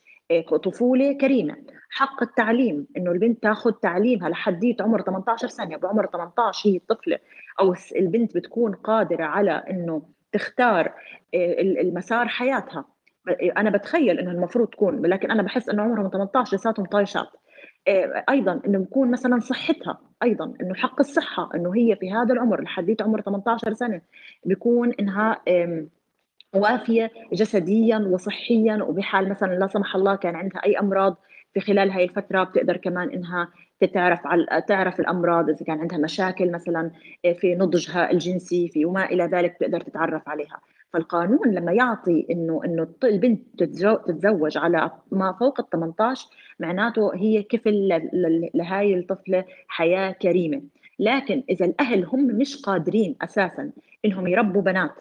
طفولة 0.64 1.14
كريمة. 1.14 1.56
حق 1.90 2.24
التعليم 2.24 2.88
إنه 2.98 3.12
البنت 3.12 3.44
تاخذ 3.44 3.72
تعليمها 3.72 4.30
لحديت 4.30 4.82
عمر 4.82 5.02
18 5.02 5.48
سنة 5.48 5.78
بعمر 5.78 6.06
18 6.06 6.70
هي 6.70 6.76
الطفله 6.78 7.20
أو 7.60 7.76
البنت 7.96 8.36
بتكون 8.38 8.74
قادرة 8.76 9.24
على 9.24 9.52
إنه 9.52 10.02
تختار 10.32 10.94
ال- 11.34 11.80
المسار 11.80 12.28
حياتها. 12.28 12.86
أنا 13.58 13.70
بتخيل 13.70 14.20
إنه 14.20 14.32
المفروض 14.32 14.68
تكون 14.68 15.06
لكن 15.06 15.32
أنا 15.32 15.44
بحس 15.44 15.70
إنه 15.70 15.84
عمرهم 15.84 16.10
18 16.10 16.56
لساتهم 16.58 16.86
طايشات. 16.86 17.28
أيضا 18.30 18.62
إنه 18.68 18.82
يكون 18.82 19.12
مثلا 19.12 19.40
صحتها 19.40 20.00
أيضا 20.24 20.54
إنه 20.62 20.74
حق 20.74 21.00
الصحة 21.00 21.50
إنه 21.56 21.76
هي 21.76 21.96
في 21.96 22.12
هذا 22.12 22.34
العمر 22.34 22.62
لحديت 22.62 23.02
عمر 23.02 23.22
18 23.22 23.74
سنة 23.74 24.02
بيكون 24.46 24.92
إنها 25.00 25.42
وافية 26.56 27.12
جسديا 27.34 27.98
وصحيا 27.98 28.84
وبحال 28.84 29.30
مثلا 29.30 29.56
لا 29.60 29.68
سمح 29.68 29.96
الله 29.96 30.16
كان 30.16 30.36
عندها 30.36 30.66
أي 30.66 30.80
أمراض 30.80 31.18
في 31.54 31.60
خلال 31.60 31.92
هاي 31.92 32.04
الفترة 32.04 32.44
بتقدر 32.44 32.78
كمان 32.78 33.10
إنها 33.10 33.50
تتعرف 33.80 34.28
على 34.28 34.64
تعرف 34.68 35.00
الأمراض. 35.00 35.50
إذا 35.50 35.66
كان 35.66 35.80
عندها 35.80 35.98
مشاكل 35.98 36.52
مثلا 36.52 36.92
في 37.40 37.56
نضجها 37.56 38.12
الجنسي 38.12 38.68
في 38.70 38.86
وما 38.86 39.06
إلى 39.06 39.24
ذلك 39.24 39.56
بتقدر 39.56 39.82
تتعرف 39.82 40.30
عليها. 40.30 40.60
فالقانون 40.94 41.52
لما 41.52 41.72
يعطي 41.72 42.28
إنه 42.32 42.62
إنه 42.66 42.88
البنت 43.04 43.42
تتزو- 43.58 44.06
تتزوج 44.08 44.58
على 44.58 44.92
ما 45.12 45.32
فوق 45.40 45.60
ال 45.60 45.70
18 45.70 46.28
معناته 46.60 47.16
هي 47.16 47.44
كفل 47.44 48.02
لهاي 48.54 48.96
الطفلة 49.00 49.46
حياة 49.68 50.12
كريمة. 50.12 50.62
لكن 51.00 51.44
إذا 51.50 51.66
الأهل 51.66 52.06
هم 52.06 52.28
مش 52.28 52.62
قادرين 52.62 53.16
أساسا 53.22 53.72
إنهم 54.06 54.28
يربوا 54.28 54.62
بنات 54.62 54.92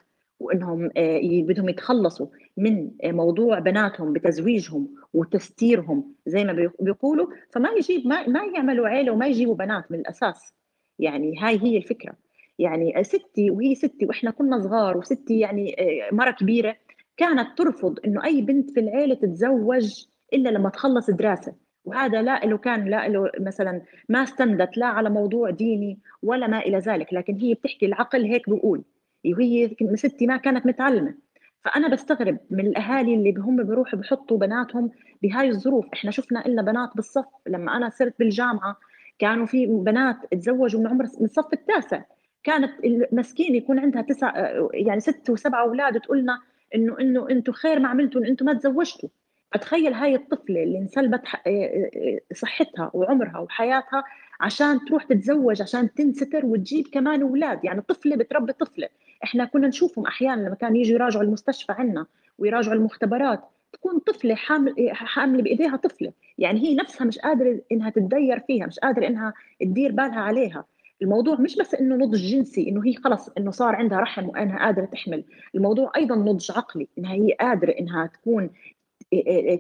وإنهم 0.41 0.91
آه، 0.97 1.21
بدهم 1.23 1.69
يتخلصوا 1.69 2.27
من 2.57 2.91
آه، 3.05 3.13
موضوع 3.13 3.59
بناتهم 3.59 4.13
بتزويجهم 4.13 4.89
وتستيرهم 5.15 6.15
زي 6.27 6.45
ما 6.45 6.53
بيق- 6.53 6.83
بيقولوا 6.83 7.27
فما 7.53 7.69
يجيب 7.71 8.07
ما, 8.07 8.29
ما 8.29 8.41
يعملوا 8.55 8.89
عيلة 8.89 9.13
وما 9.13 9.27
يجيبوا 9.27 9.55
بنات 9.55 9.93
من 9.93 9.99
الأساس. 9.99 10.55
يعني 10.99 11.35
هاي 11.39 11.59
هي 11.63 11.77
الفكرة. 11.77 12.15
يعني 12.59 13.05
ستي 13.05 13.51
وهي 13.51 13.75
ستي 13.75 14.07
وإحنا 14.07 14.31
كنا 14.31 14.61
صغار 14.61 14.97
وستي 14.99 15.39
يعني 15.39 15.77
آه، 15.81 16.15
مرة 16.15 16.31
كبيرة 16.31 16.77
كانت 17.17 17.59
ترفض 17.59 17.99
إنه 18.07 18.25
أي 18.25 18.43
بنت 18.43 18.71
في 18.71 18.81
العيلة 18.81 19.15
تتزوج 19.15 20.05
إلا 20.33 20.49
لما 20.49 20.69
تخلص 20.69 21.11
دراسة. 21.11 21.55
وهذا 21.85 22.23
لا 22.23 22.41
له 22.47 22.59
كان 22.59 22.85
لا 22.89 23.09
له 23.09 23.31
مثلا 23.41 23.83
ما 24.09 24.23
استندت 24.23 24.77
لا 24.79 24.87
على 24.87 25.11
موضوع 25.11 25.51
ديني 25.51 25.99
ولا 26.23 26.47
ما 26.47 26.59
إلى 26.59 26.79
ذلك. 26.79 27.15
لكن 27.15 27.35
هي 27.37 27.55
بتحكي 27.55 27.87
العقل 27.87 28.25
هيك 28.25 28.51
بيقول. 28.51 28.83
وهي 29.33 29.77
ستي 29.95 30.27
ما 30.27 30.37
كانت 30.37 30.67
متعلمة. 30.67 31.15
فأنا 31.65 31.89
بستغرب 31.89 32.39
من 32.51 32.67
الأهالي 32.67 33.15
اللي 33.15 33.35
هم 33.41 33.63
بيروحوا 33.63 33.99
بحطوا 33.99 34.39
بناتهم 34.39 34.91
بهاي 35.23 35.49
الظروف. 35.49 35.87
إحنا 35.95 36.11
شفنا 36.11 36.45
لنا 36.47 36.63
بنات 36.63 36.91
بالصف. 36.95 37.25
لما 37.47 37.77
أنا 37.77 37.89
صرت 37.91 38.15
بالجامعة 38.19 38.77
كانوا 39.19 39.47
في 39.47 39.67
بنات 39.67 40.17
تزوجوا 40.33 40.81
من 40.81 40.87
عمر 40.87 41.05
من 41.19 41.25
الصف 41.25 41.53
التاسع. 41.53 42.03
كانت 42.43 42.85
المسكينه 42.85 43.57
يكون 43.57 43.79
عندها 43.79 44.03
تسع 44.03 44.33
يعني 44.75 45.01
ست 45.01 45.31
وسبع 45.31 45.61
أولاد 45.61 46.01
تقول 46.01 46.19
لنا 46.19 46.39
إنه 46.75 47.01
إنه 47.01 47.31
أنتم 47.31 47.53
خير 47.53 47.79
ما 47.81 47.89
عملتوا 47.89 48.21
إن 48.21 48.27
أنتم 48.27 48.47
ما 48.47 48.53
تزوجتوا. 48.55 49.09
اتخيل 49.55 49.93
هاي 49.95 50.15
الطفلة 50.15 50.63
اللي 50.63 50.79
انسلبت 50.79 51.21
ح- 51.27 51.43
صحتها 52.35 52.91
وعمرها 52.95 53.39
وحياتها 53.39 54.05
عشان 54.41 54.85
تروح 54.85 55.05
تتزوج 55.05 55.63
عشان 55.63 55.95
تنستر 55.95 56.47
وتجيب 56.47 56.89
كمان 56.93 57.23
أولاد. 57.23 57.65
يعني 57.65 57.81
طفلة 57.81 58.17
بتربي 58.17 58.53
طفلة. 58.53 58.89
إحنا 59.25 59.45
كنا 59.45 59.69
نشوفهم 59.69 60.07
أحيانا 60.07 60.41
لما 60.47 60.55
كانوا 60.55 60.77
يجوا 60.77 60.95
يراجعوا 60.95 61.25
المستشفى 61.25 61.73
عنا 61.73 62.07
ويراجعوا 62.39 62.75
المختبرات 62.75 63.41
تكون 63.73 63.99
طفلة 63.99 64.35
حامل 64.35 64.75
حاملة 64.93 65.43
بإيديها 65.43 65.77
طفلة. 65.77 66.13
يعني 66.39 66.61
هي 66.61 66.75
نفسها 66.75 67.05
مش 67.07 67.19
قادرة 67.19 67.61
إنها 67.73 67.91
تتدير 67.91 68.41
فيها 68.41 68.67
مش 68.67 68.79
قادرة 68.79 69.07
إنها 69.07 69.35
تدير 69.61 69.93
بالها 69.93 70.21
عليها. 70.21 70.65
الموضوع 71.03 71.41
مش 71.41 71.57
بس 71.57 71.75
إنه 71.75 71.97
نضج 71.97 72.19
جنسي 72.19 72.69
إنه 72.69 72.87
هي 72.87 72.95
خلص 72.95 73.29
إنه 73.39 73.51
صار 73.51 73.75
عندها 73.75 74.01
رحم 74.01 74.29
وإنها 74.29 74.59
قادرة 74.59 74.85
تحمل. 74.85 75.25
الموضوع 75.55 75.93
أيضا 75.97 76.15
نضج 76.17 76.51
عقلي 76.53 76.89
إنها 76.99 77.13
هي 77.13 77.33
قادرة 77.41 77.71
إنها 77.71 78.07
تكون 78.07 78.51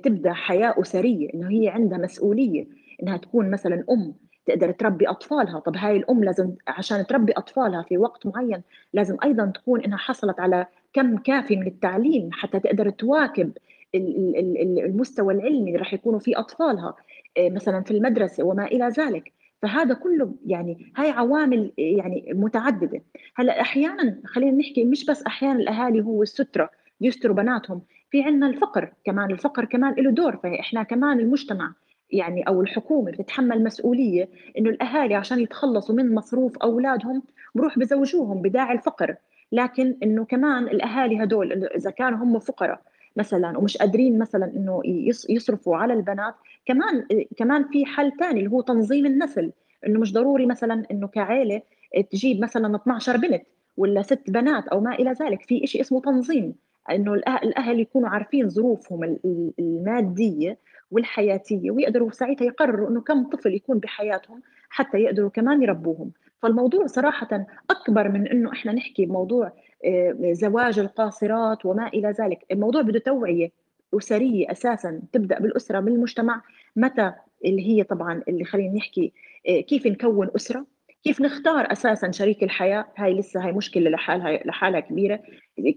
تبدأ 0.04 0.32
حياه 0.32 0.74
اسريه 0.80 1.34
إنه 1.34 1.50
هي 1.50 1.68
عندها 1.68 1.98
مسؤولية 1.98 2.66
إنها 3.02 3.16
تكون 3.16 3.50
مثلا 3.50 3.84
أم. 3.90 4.14
تقدر 4.46 4.70
تربي 4.72 5.08
أطفالها. 5.08 5.58
طب 5.58 5.76
هاي 5.76 5.96
الأم 5.96 6.24
لازم 6.24 6.50
عشان 6.68 7.06
تربي 7.06 7.32
أطفالها 7.32 7.82
في 7.82 7.98
وقت 7.98 8.26
معين 8.26 8.62
لازم 8.92 9.16
أيضا 9.24 9.46
تكون 9.54 9.80
إنها 9.80 9.98
حصلت 9.98 10.40
على 10.40 10.66
كم 10.92 11.16
كافي 11.18 11.56
من 11.56 11.66
التعليم 11.66 12.30
حتى 12.32 12.60
تقدر 12.60 12.90
تواكب 12.90 13.52
ال- 13.94 14.36
ال- 14.38 14.60
ال- 14.62 14.84
المستوى 14.84 15.34
العلمي 15.34 15.58
اللي 15.70 15.76
راح 15.76 15.94
يكونوا 15.94 16.18
فيه 16.18 16.38
أطفالها 16.38 16.94
إيه، 17.36 17.50
مثلا 17.50 17.80
في 17.82 17.90
المدرسة 17.90 18.44
وما 18.44 18.64
إلى 18.66 18.88
ذلك. 18.88 19.32
فهذا 19.62 19.94
كله 19.94 20.34
يعني 20.46 20.92
هاي 20.96 21.10
عوامل 21.10 21.72
يعني 21.78 22.32
متعددة. 22.34 23.02
هلأ 23.36 23.60
أحيانا 23.60 24.20
خلينا 24.26 24.56
نحكي 24.58 24.84
مش 24.84 25.04
بس 25.06 25.22
أحيانا 25.22 25.58
الأهالي 25.60 26.00
هو 26.02 26.22
السترة 26.22 26.70
يستروا 27.00 27.36
بناتهم 27.36 27.82
في 28.10 28.22
عندنا 28.22 28.46
الفقر 28.46 28.92
كمان 29.04 29.30
الفقر 29.30 29.64
كمان 29.64 29.94
له 29.94 30.10
دور 30.10 30.36
فإحنا 30.36 30.82
كمان 30.82 31.20
المجتمع 31.20 31.72
يعني 32.14 32.42
أو 32.42 32.60
الحكومة 32.60 33.10
بتتحمل 33.10 33.64
مسؤولية 33.64 34.28
إنه 34.58 34.70
الأهالي 34.70 35.14
عشان 35.14 35.40
يتخلصوا 35.40 35.94
من 35.94 36.14
مصروف 36.14 36.58
أولادهم 36.58 37.22
بروح 37.54 37.78
بزوجوهم 37.78 38.42
بداعي 38.42 38.74
الفقر. 38.74 39.14
لكن 39.52 39.96
إنه 40.02 40.24
كمان 40.24 40.62
الأهالي 40.62 41.22
هدول 41.22 41.64
إذا 41.64 41.90
كانوا 41.90 42.18
هم 42.18 42.38
فقراء 42.38 42.80
مثلا 43.16 43.58
ومش 43.58 43.76
قادرين 43.76 44.18
مثلا 44.18 44.46
إنه 44.56 44.80
يص- 44.84 45.30
يصرفوا 45.30 45.76
على 45.76 45.92
البنات 45.94 46.34
كمان 46.66 47.06
كمان 47.36 47.64
في 47.64 47.86
حل 47.86 48.12
ثاني 48.20 48.38
اللي 48.40 48.50
هو 48.50 48.60
تنظيم 48.60 49.06
النسل. 49.06 49.52
إنه 49.86 50.00
مش 50.00 50.12
ضروري 50.12 50.46
مثلا 50.46 50.82
إنه 50.90 51.06
كعائله 51.06 51.62
تجيب 52.10 52.40
مثلا 52.40 52.76
12 52.76 53.16
بنت 53.16 53.42
ولا 53.76 54.02
ست 54.02 54.30
بنات 54.30 54.68
أو 54.68 54.80
ما 54.80 54.94
إلى 54.94 55.12
ذلك. 55.12 55.42
في 55.42 55.66
شيء 55.66 55.80
اسمه 55.80 56.00
تنظيم. 56.00 56.54
إنه 56.90 57.14
الأهل 57.14 57.80
يكونوا 57.80 58.08
عارفين 58.08 58.48
ظروفهم 58.48 59.04
ال- 59.04 59.18
ال- 59.24 59.52
المادية 59.58 60.58
والحياتية 60.94 61.70
ويقدروا 61.70 62.10
ساعتها 62.10 62.44
يقرروا 62.44 62.90
إنه 62.90 63.00
كم 63.00 63.24
طفل 63.24 63.54
يكون 63.54 63.78
بحياتهم 63.78 64.42
حتى 64.68 64.98
يقدروا 64.98 65.30
كمان 65.30 65.62
يربوهم. 65.62 66.12
فالموضوع 66.42 66.86
صراحة 66.86 67.46
أكبر 67.70 68.08
من 68.08 68.28
إنه 68.28 68.52
إحنا 68.52 68.72
نحكي 68.72 69.06
بموضوع 69.06 69.52
آه، 69.84 70.32
زواج 70.32 70.78
القاصرات 70.78 71.66
وما 71.66 71.88
إلى 71.88 72.14
ذلك. 72.20 72.38
الموضوع 72.50 72.82
بده 72.82 72.98
توعية 72.98 73.50
أسرية 73.94 74.52
أساسا 74.52 75.02
تبدأ 75.12 75.38
بالأسرة 75.38 75.80
بالمجتمع. 75.80 76.42
متى؟ 76.76 77.12
اللي 77.44 77.66
هي 77.68 77.82
طبعا 77.82 78.22
اللي 78.28 78.44
خلينا 78.44 78.74
نحكي 78.74 79.12
آه، 79.48 79.60
كيف 79.60 79.86
نكون 79.86 80.30
أسرة؟ 80.36 80.66
كيف 81.04 81.20
نختار 81.20 81.72
أساسا 81.72 82.10
شريك 82.10 82.42
الحياة؟ 82.42 82.86
هاي 82.96 83.14
لسه 83.14 83.44
هاي 83.46 83.52
مشكلة 83.52 83.90
لحالها 83.90 84.40
لحالها 84.44 84.80
كبيرة. 84.80 85.20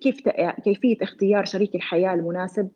كيف 0.02 0.30
كيفية 0.64 0.98
اختيار 1.02 1.46
شريك 1.46 1.76
الحياة 1.76 2.14
المناسب؟ 2.14 2.70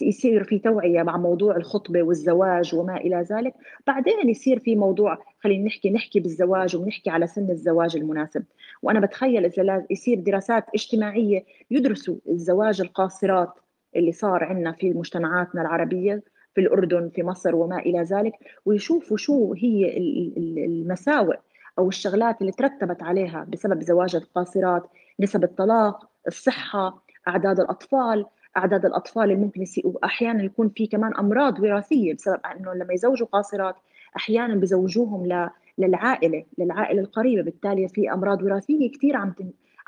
يصير 0.00 0.44
في 0.44 0.58
توعية 0.58 1.02
مع 1.02 1.16
موضوع 1.16 1.56
الخطبة 1.56 2.02
والزواج 2.02 2.74
وما 2.74 2.96
إلى 2.96 3.26
ذلك. 3.30 3.54
بعدين 3.86 4.28
يصير 4.28 4.58
في 4.58 4.76
موضوع 4.76 5.18
خلينا 5.40 5.64
نحكي 5.66 5.90
نحكي 5.90 6.20
بالزواج 6.20 6.76
ونحكي 6.76 7.10
على 7.10 7.26
سن 7.26 7.50
الزواج 7.50 7.96
المناسب. 7.96 8.44
وأنا 8.82 9.00
بتخيل 9.00 9.44
إذا 9.44 9.86
يصير 9.90 10.18
دراسات 10.20 10.64
اجتماعية 10.74 11.44
يدرسوا 11.70 12.16
الزواج 12.28 12.80
القاصرات 12.80 13.52
اللي 13.96 14.12
صار 14.12 14.44
عندنا 14.44 14.72
في 14.72 14.90
مجتمعاتنا 14.90 15.62
العربية 15.62 16.22
في 16.54 16.60
الأردن 16.60 17.08
في 17.14 17.22
مصر 17.22 17.54
وما 17.54 17.78
إلى 17.78 18.02
ذلك 18.02 18.32
ويشوفوا 18.66 19.16
شو 19.16 19.52
هي 19.54 19.96
ال- 19.96 20.32
ال- 20.36 20.58
المساوئ 20.58 21.36
أو 21.78 21.88
الشغلات 21.88 22.40
اللي 22.40 22.52
ترتبت 22.52 23.02
عليها 23.02 23.46
بسبب 23.48 23.82
زواج 23.82 24.16
القاصرات 24.16 24.82
نسب 25.20 25.44
الطلاق 25.44 26.08
الصحة 26.26 27.02
أعداد 27.28 27.60
الأطفال. 27.60 28.26
أعداد 28.56 28.86
الأطفال 28.86 29.22
اللي 29.22 29.34
ممكن 29.34 29.62
يصير 29.62 29.86
وأحيانا 29.86 30.42
يكون 30.42 30.68
في 30.68 30.86
كمان 30.86 31.16
أمراض 31.16 31.60
وراثية 31.60 32.14
بسبب 32.14 32.40
إنه 32.56 32.74
لما 32.74 32.94
يزوجوا 32.94 33.26
قاصرات 33.26 33.76
أحيانا 34.16 34.54
بزوجوهم 34.54 35.48
للعائلة 35.78 36.44
للعائلة 36.58 37.00
القريبة. 37.00 37.42
بالتالي 37.42 37.88
في 37.88 38.12
أمراض 38.12 38.42
وراثية 38.42 38.90
كثير 38.90 39.16
عم 39.16 39.34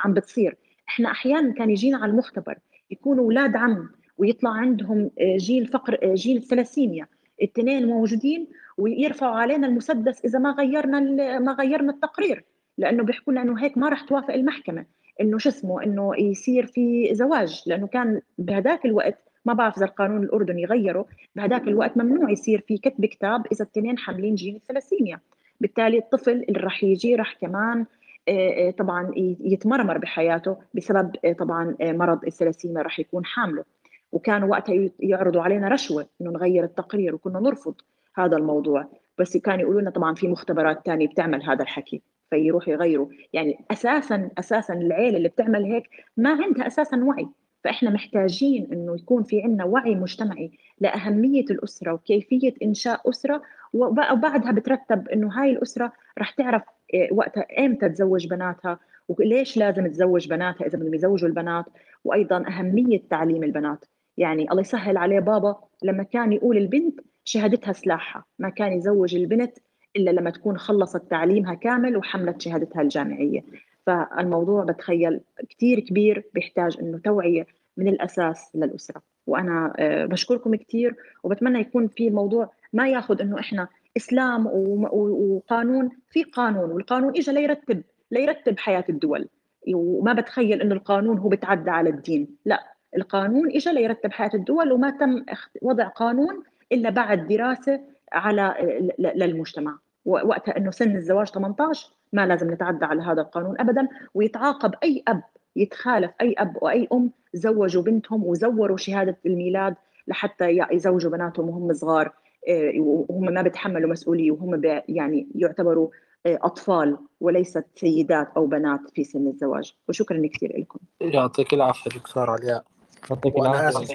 عم 0.01 0.15
بتصير. 0.15 0.57
إحنا 0.89 1.11
أحيانا 1.11 1.53
كان 1.53 1.70
يجينا 1.70 1.99
على 1.99 2.11
المختبر 2.11 2.59
يكونوا 2.91 3.24
أولاد 3.24 3.57
عم 3.57 3.89
ويطلع 4.19 4.51
عندهم 4.51 5.11
آه، 5.20 5.36
جيل 5.36 5.66
فقر 5.66 5.99
آه، 6.03 6.15
جيل 6.15 6.43
ثلاسيميا. 6.43 7.07
الاثنين 7.43 7.86
موجودين 7.86 8.47
ويرفعوا 8.78 9.36
علينا 9.36 9.66
المسدس 9.66 10.24
إذا 10.24 10.39
ما 10.39 10.51
غيرنا 10.51 11.01
ما 11.39 11.53
غيرنا 11.53 11.93
التقرير. 11.93 12.45
لأنه 12.78 13.03
بيحكوا 13.03 13.32
لنا 13.32 13.43
إنه 13.43 13.65
هيك 13.65 13.78
ما 13.78 13.89
راح 13.89 14.03
توافق 14.03 14.35
المحكمة. 14.35 14.86
إنه 15.20 15.39
شو 15.39 15.49
اسمه 15.49 15.82
إنه 15.82 16.16
يصير 16.19 16.66
في 16.66 17.15
زواج 17.15 17.62
لأنه 17.66 17.86
كان 17.86 18.20
بهداك 18.39 18.85
الوقت 18.85 19.19
ما 19.45 19.53
بعرف 19.53 19.77
إذا 19.77 19.86
القانون 19.86 20.23
الأردني 20.23 20.65
غيره 20.65 21.07
بهداك 21.36 21.62
الوقت 21.62 21.97
ممنوع 21.97 22.31
يصير 22.31 22.61
في 22.61 22.78
كتب 22.78 23.07
كتاب 23.07 23.47
إذا 23.53 23.65
الاثنين 23.65 23.99
حاملين 23.99 24.35
جين 24.35 24.57
الثلاسيميا 24.57 25.20
بالتالي 25.61 25.99
الطفل 25.99 26.45
اللي 26.49 26.61
راح 26.61 26.85
يجي 26.85 27.15
راح 27.15 27.35
كمان 27.41 27.86
آه، 28.28 28.69
آه، 28.69 28.70
طبعا 28.70 29.11
يتمرمر 29.41 29.99
بحياته 29.99 30.57
بسبب 30.74 31.16
آه، 31.24 31.32
طبعا 31.32 31.77
مرض 31.81 32.24
الثلاسيميا 32.24 32.82
راح 32.82 33.01
يكون 33.01 33.24
حامله. 33.24 33.65
وكانوا 34.12 34.49
وقتها 34.49 34.91
يعرضوا 35.01 35.43
علينا 35.43 35.69
رشوة 35.69 36.07
إنه 36.20 36.31
نغير 36.31 36.65
التقرير 36.65 37.15
وكنا 37.15 37.41
نرفض 37.41 37.74
هذا 38.16 38.36
الموضوع. 38.36 38.89
بس 39.19 39.36
كانوا 39.36 39.61
يقولوا 39.61 39.81
لنا 39.81 39.91
طبعا 39.91 40.15
في 40.15 40.28
مختبرات 40.28 40.86
تانية 40.86 41.09
بتعمل 41.09 41.43
هذا 41.43 41.62
الحكي. 41.62 42.03
فيروحوا 42.35 42.73
يغيروا 42.73 43.06
يعني 43.32 43.65
أساسا 43.70 44.31
أساسا 44.39 44.74
العيله 44.74 45.16
اللي 45.16 45.28
بتعمل 45.28 45.65
هيك 45.65 45.89
ما 46.16 46.31
عندها 46.31 46.66
أساسا 46.66 46.97
وعي. 47.05 47.27
فإحنا 47.65 47.90
محتاجين 47.90 48.69
إنه 48.73 48.94
يكون 48.94 49.23
في 49.23 49.43
عندنا 49.43 49.65
وعي 49.65 49.94
مجتمعي 49.94 50.51
لأهمية 50.81 51.44
الأسرة 51.51 51.93
وكيفية 51.93 52.55
إنشاء 52.62 53.11
أسرة. 53.11 53.43
وب- 53.73 53.98
وبعدها 54.12 54.52
بترتب 54.52 55.09
إنه 55.09 55.28
هاي 55.43 55.51
الأسرة 55.51 55.93
رح 56.19 56.31
تعرف 56.31 56.62
إيه، 56.94 57.12
وقتها 57.12 57.47
إمتى 57.59 57.89
تزوج 57.89 58.27
بناتها 58.27 58.78
وليش 59.09 59.56
لازم 59.56 59.86
تزوج 59.86 60.28
بناتها 60.28 60.66
إذا 60.66 60.78
بدهم 60.78 60.94
يزوجوا 60.94 61.28
البنات. 61.28 61.65
وأيضا 62.05 62.44
أهمية 62.48 63.02
تعليم 63.11 63.43
البنات. 63.44 63.85
يعني 64.16 64.51
الله 64.51 64.61
يسهل 64.61 64.97
عليه 64.97 65.20
بابا 65.20 65.56
لما 65.82 66.02
كان 66.02 66.32
يقول 66.32 66.56
البنت 66.56 67.01
شهادتها 67.24 67.73
سلاحها. 67.73 68.24
ما 68.39 68.48
كان 68.48 68.73
يزوج 68.73 69.15
البنت 69.15 69.59
إلا 69.97 70.11
لما 70.11 70.31
تكون 70.31 70.59
خلصت 70.59 71.11
تعليمها 71.11 71.55
كامل 71.55 71.97
وحملت 71.97 72.43
شهادتها 72.43 72.83
الجامعية. 72.83 73.41
فالموضوع 73.87 74.65
بتخيل 74.65 75.21
كثير 75.51 75.81
كبير 75.81 76.25
بيحتاج 76.35 76.79
إنه 76.81 76.99
توعية 76.99 77.47
من 77.77 77.89
الأساس 77.89 78.51
للأسرة. 78.55 79.03
وأنا 79.27 79.73
آه، 79.79 80.07
بشكركم 80.07 80.55
كثير 80.55 80.97
وبتمنى 81.23 81.61
يكون 81.61 81.89
في 81.89 82.09
الموضوع 82.09 82.51
ما 82.73 82.89
ياخذ 82.89 83.21
إنه 83.21 83.41
إحنا 83.41 83.69
إسلام 83.97 84.47
وقانون 84.47 85.91
في 86.11 86.23
قانون 86.23 86.71
والقانون 86.71 87.11
اجى 87.16 87.33
ليرتب 87.33 87.83
ليرتب 88.11 88.59
حياة 88.59 88.85
الدول. 88.89 89.29
وما 89.75 90.12
بتخيل 90.12 90.61
إنه 90.61 90.75
القانون 90.75 91.19
هو 91.19 91.29
بتعدى 91.29 91.71
على 91.71 91.91
الدين. 91.91 92.29
لا 92.45 92.65
القانون 92.97 93.51
اجى 93.51 93.73
ليرتب 93.73 94.12
حياة 94.12 94.31
الدول 94.35 94.73
وما 94.73 94.91
تم 94.91 95.25
وضع 95.62 95.89
قانون 95.89 96.43
إلا 96.73 96.91
بعد 96.91 97.29
دراسة 97.29 97.81
على 98.12 98.55
ل- 98.99 99.19
للمجتمع. 99.19 99.79
وقتها 100.05 100.57
إنه 100.57 100.71
سن 100.71 100.97
الزواج 100.97 101.29
18 101.29 101.91
ما 102.13 102.27
لازم 102.27 102.51
نتعدى 102.51 102.85
على 102.85 103.03
هذا 103.03 103.23
القانون 103.23 103.61
ابدا 103.61 103.89
ويتعاقب 104.15 104.75
أي 104.83 105.03
أب 105.09 105.23
يتخالف 105.57 106.11
أي 106.21 106.35
أب 106.39 106.57
وأي 106.63 106.89
أم 106.93 107.11
زوجوا 107.35 107.83
بنتهم 107.83 108.25
وزوروا 108.25 108.77
شهادة 108.77 109.17
الميلاد 109.27 109.75
لحتى 110.09 110.67
يزوجوا 110.73 111.11
بناتهم 111.11 111.49
وهم 111.49 111.73
صغار 111.73 112.13
آه، 112.49 112.73
وهم 112.79 113.25
ما 113.25 113.43
بيتحملوا 113.43 113.91
مسؤولية 113.91 114.31
وهم 114.31 114.63
يعني 114.89 115.29
يعتبروا 115.35 115.89
آه، 116.27 116.39
أطفال 116.43 116.99
وليست 117.21 117.65
سيدات 117.75 118.29
أو 118.37 118.47
بنات 118.47 118.81
في 118.95 119.05
سن 119.05 119.27
الزواج. 119.27 119.75
وشكرا 119.89 120.29
كثير 120.35 120.59
لكم. 120.59 120.79
يعطيك 121.01 121.55
العافية 121.55 121.91
دكتور 121.91 122.31
علياء 122.31 122.65
يعطيك 123.11 123.37
وأنا 123.37 123.69
العافية 123.69 123.95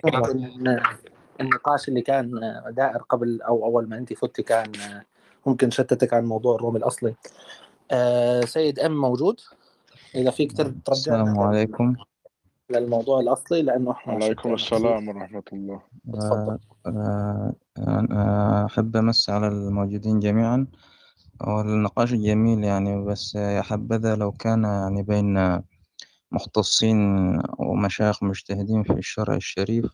النقاش 1.41 1.89
اللي 1.89 2.01
كان 2.01 2.31
دائر 2.69 2.97
قبل 2.97 3.41
أو 3.41 3.65
أول 3.65 3.89
ما 3.89 3.97
أنت 3.97 4.13
فتي 4.13 4.43
كان 4.43 4.71
ممكن 5.45 5.71
شتتك 5.71 6.13
عن 6.13 6.25
موضوع 6.25 6.55
الروم 6.55 6.75
الأصلي. 6.75 7.15
آه، 7.91 8.41
سيد 8.41 8.79
أم 8.79 9.01
موجود؟ 9.01 9.39
إذا 10.15 10.31
فيك 10.31 10.51
تر- 10.57 10.73
ترجعنا 10.85 11.21
السلام 11.23 11.39
عليكم. 11.39 11.95
للموضوع 12.69 13.19
الأصلي 13.19 13.61
لأنه 13.61 13.91
إحنا 13.91 14.13
عليكم 14.13 14.57
شتينا 14.57 14.79
السلام 14.79 15.07
ورحمة 15.07 15.43
الله. 15.53 15.81
تفضل. 16.13 16.59
آه، 16.85 17.53
آه، 17.77 18.65
أحب 18.65 18.95
أمس 18.97 19.29
على 19.29 19.47
الموجودين 19.47 20.19
جميعا. 20.19 20.67
والنقاش 21.47 22.13
جميل 22.13 22.63
يعني 22.63 23.05
بس 23.05 23.35
يا 23.35 23.61
حبذا 23.61 24.15
لو 24.15 24.31
كان 24.31 24.63
يعني 24.63 25.03
بين 25.03 25.59
مختصين 26.31 26.97
ومشايخ 27.59 28.23
مجتهدين 28.23 28.83
في 28.83 28.93
الشرع 28.93 29.35
الشريف 29.35 29.85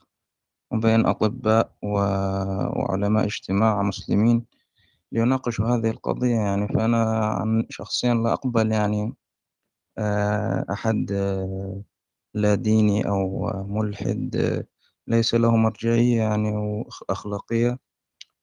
وبين 0.72 1.06
أطباء 1.06 1.72
وعلماء 1.82 3.26
اجتماع 3.26 3.82
مسلمين 3.82 4.46
ليناقشوا 5.16 5.66
هذه 5.66 5.90
القضية 5.90 6.36
يعني 6.36 6.68
فأنا 6.68 7.26
عن 7.26 7.66
شخصيا 7.70 8.14
لا 8.14 8.34
أقبل 8.34 8.72
يعني 8.72 9.14
آه، 9.98 10.66
أحد 10.72 11.12
آه، 11.12 11.82
لا 12.34 12.56
ديني 12.56 13.08
أو 13.08 13.52
ملحد 13.68 14.36
آه، 14.36 14.64
ليس 15.08 15.36
له 15.36 15.56
مرجعية 15.56 16.18
يعني 16.18 16.52
وأخلاقية 16.56 17.80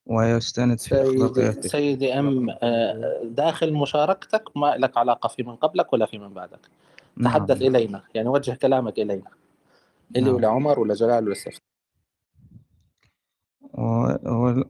ويستند 0.05 0.79
في 0.79 1.05
سيدي 1.35 1.61
سيدي 1.61 2.13
آه، 2.13 3.21
داخل 3.23 3.73
مشاركتك 3.73 4.57
ما 4.57 4.75
لك 4.77 4.97
علاقة 4.97 5.27
في 5.27 5.43
من 5.43 5.55
قبلك 5.55 5.93
ولا 5.93 6.05
في 6.05 6.17
من 6.17 6.33
بعدك؟ 6.33 6.59
نعم. 7.17 7.33
تحدث 7.33 7.61
إلينا 7.61 8.03
يعني 8.15 8.29
وجه 8.29 8.51
كلامك 8.51 8.99
إلينا 8.99 9.31
إلي 10.15 10.25
نعم. 10.25 10.35
ولا 10.35 10.47
عمر 10.47 10.79
ولا 10.79 10.93
جلال 10.93 11.25
ولا 11.25 11.33
سيف. 11.33 11.72
هو 13.75 14.19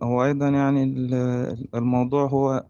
هو 0.04 0.26
أيضا 0.26 0.50
يعني 0.50 0.84
ال- 0.84 1.68
الموضوع 1.76 2.26
هو 2.28 2.66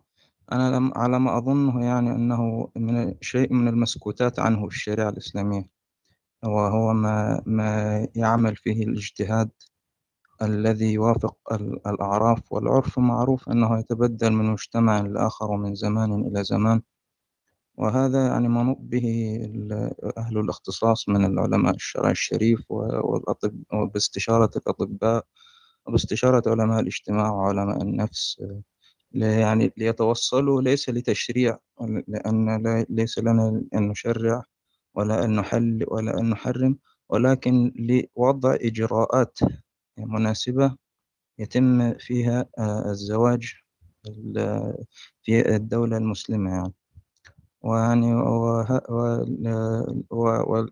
أنا 0.52 0.76
لم 0.76 0.91
على 0.98 1.20
ما 1.20 1.38
أظنه 1.38 1.86
يعني 1.86 2.12
أنه 2.12 2.70
من 2.76 3.16
شيء 3.22 3.54
من 3.54 3.68
المسكوتات 3.68 4.40
عنه 4.40 4.68
في 4.70 4.76
الشريعة 4.76 5.10
الإسلامية. 5.10 5.70
وهو 6.44 6.94
ما 6.94 7.41
ما 7.45 8.08
يعمل 8.16 8.56
فيه 8.56 8.84
الاجتهاد 8.84 9.50
الذي 10.41 10.94
يوافق 10.94 11.38
ال- 11.54 11.88
الأعراف 11.88 12.52
والعرف 12.54 13.00
معروف 13.00 13.50
أنه 13.50 13.80
يتبدل 13.80 14.32
من 14.34 14.45
مجتمع 14.45 15.00
لآخر 15.02 15.52
ومن 15.52 15.76
زمان 15.76 16.14
إلى 16.28 16.44
زمان. 16.44 16.82
وهذا 17.78 18.28
يعني 18.28 18.48
منوط 18.48 18.78
به 18.80 19.38
أهل 20.18 20.38
الاختصاص 20.40 21.10
من 21.10 21.26
العلماء 21.26 21.76
الشرع 21.76 22.10
الشريف 22.12 22.72
والأطب 22.72 23.64
وباستشارة 23.74 24.52
الأطباء 24.58 25.26
وباستشارة 25.88 26.44
علماء 26.50 26.80
الاجتماع 26.80 27.32
وعلماء 27.32 27.82
النفس 27.82 28.44
يعني 29.12 29.74
ليتوصلوا 29.78 30.62
ليس 30.62 30.90
لتشريع 30.90 31.58
لأن 32.08 32.86
ليس 32.90 33.20
لنا 33.20 33.64
أن 33.74 33.88
نشرع 33.88 34.44
ولا 34.96 35.26
أن 35.26 35.36
نحل 35.36 35.86
ولا 35.88 36.20
أن 36.20 36.30
نحرم 36.30 36.78
ولكن 37.10 37.72
لوضع 37.76 38.56
إجراءات 38.62 39.40
مناسبة 39.98 40.76
يتم 41.40 41.94
فيها 41.94 42.46
آه، 42.60 42.92
الزواج 42.92 43.54
ال- 44.08 44.86
في 45.24 45.56
الدولة 45.56 45.98
المسلمة 45.98 46.52
يعني. 46.52 46.74
ويعني 47.62 48.14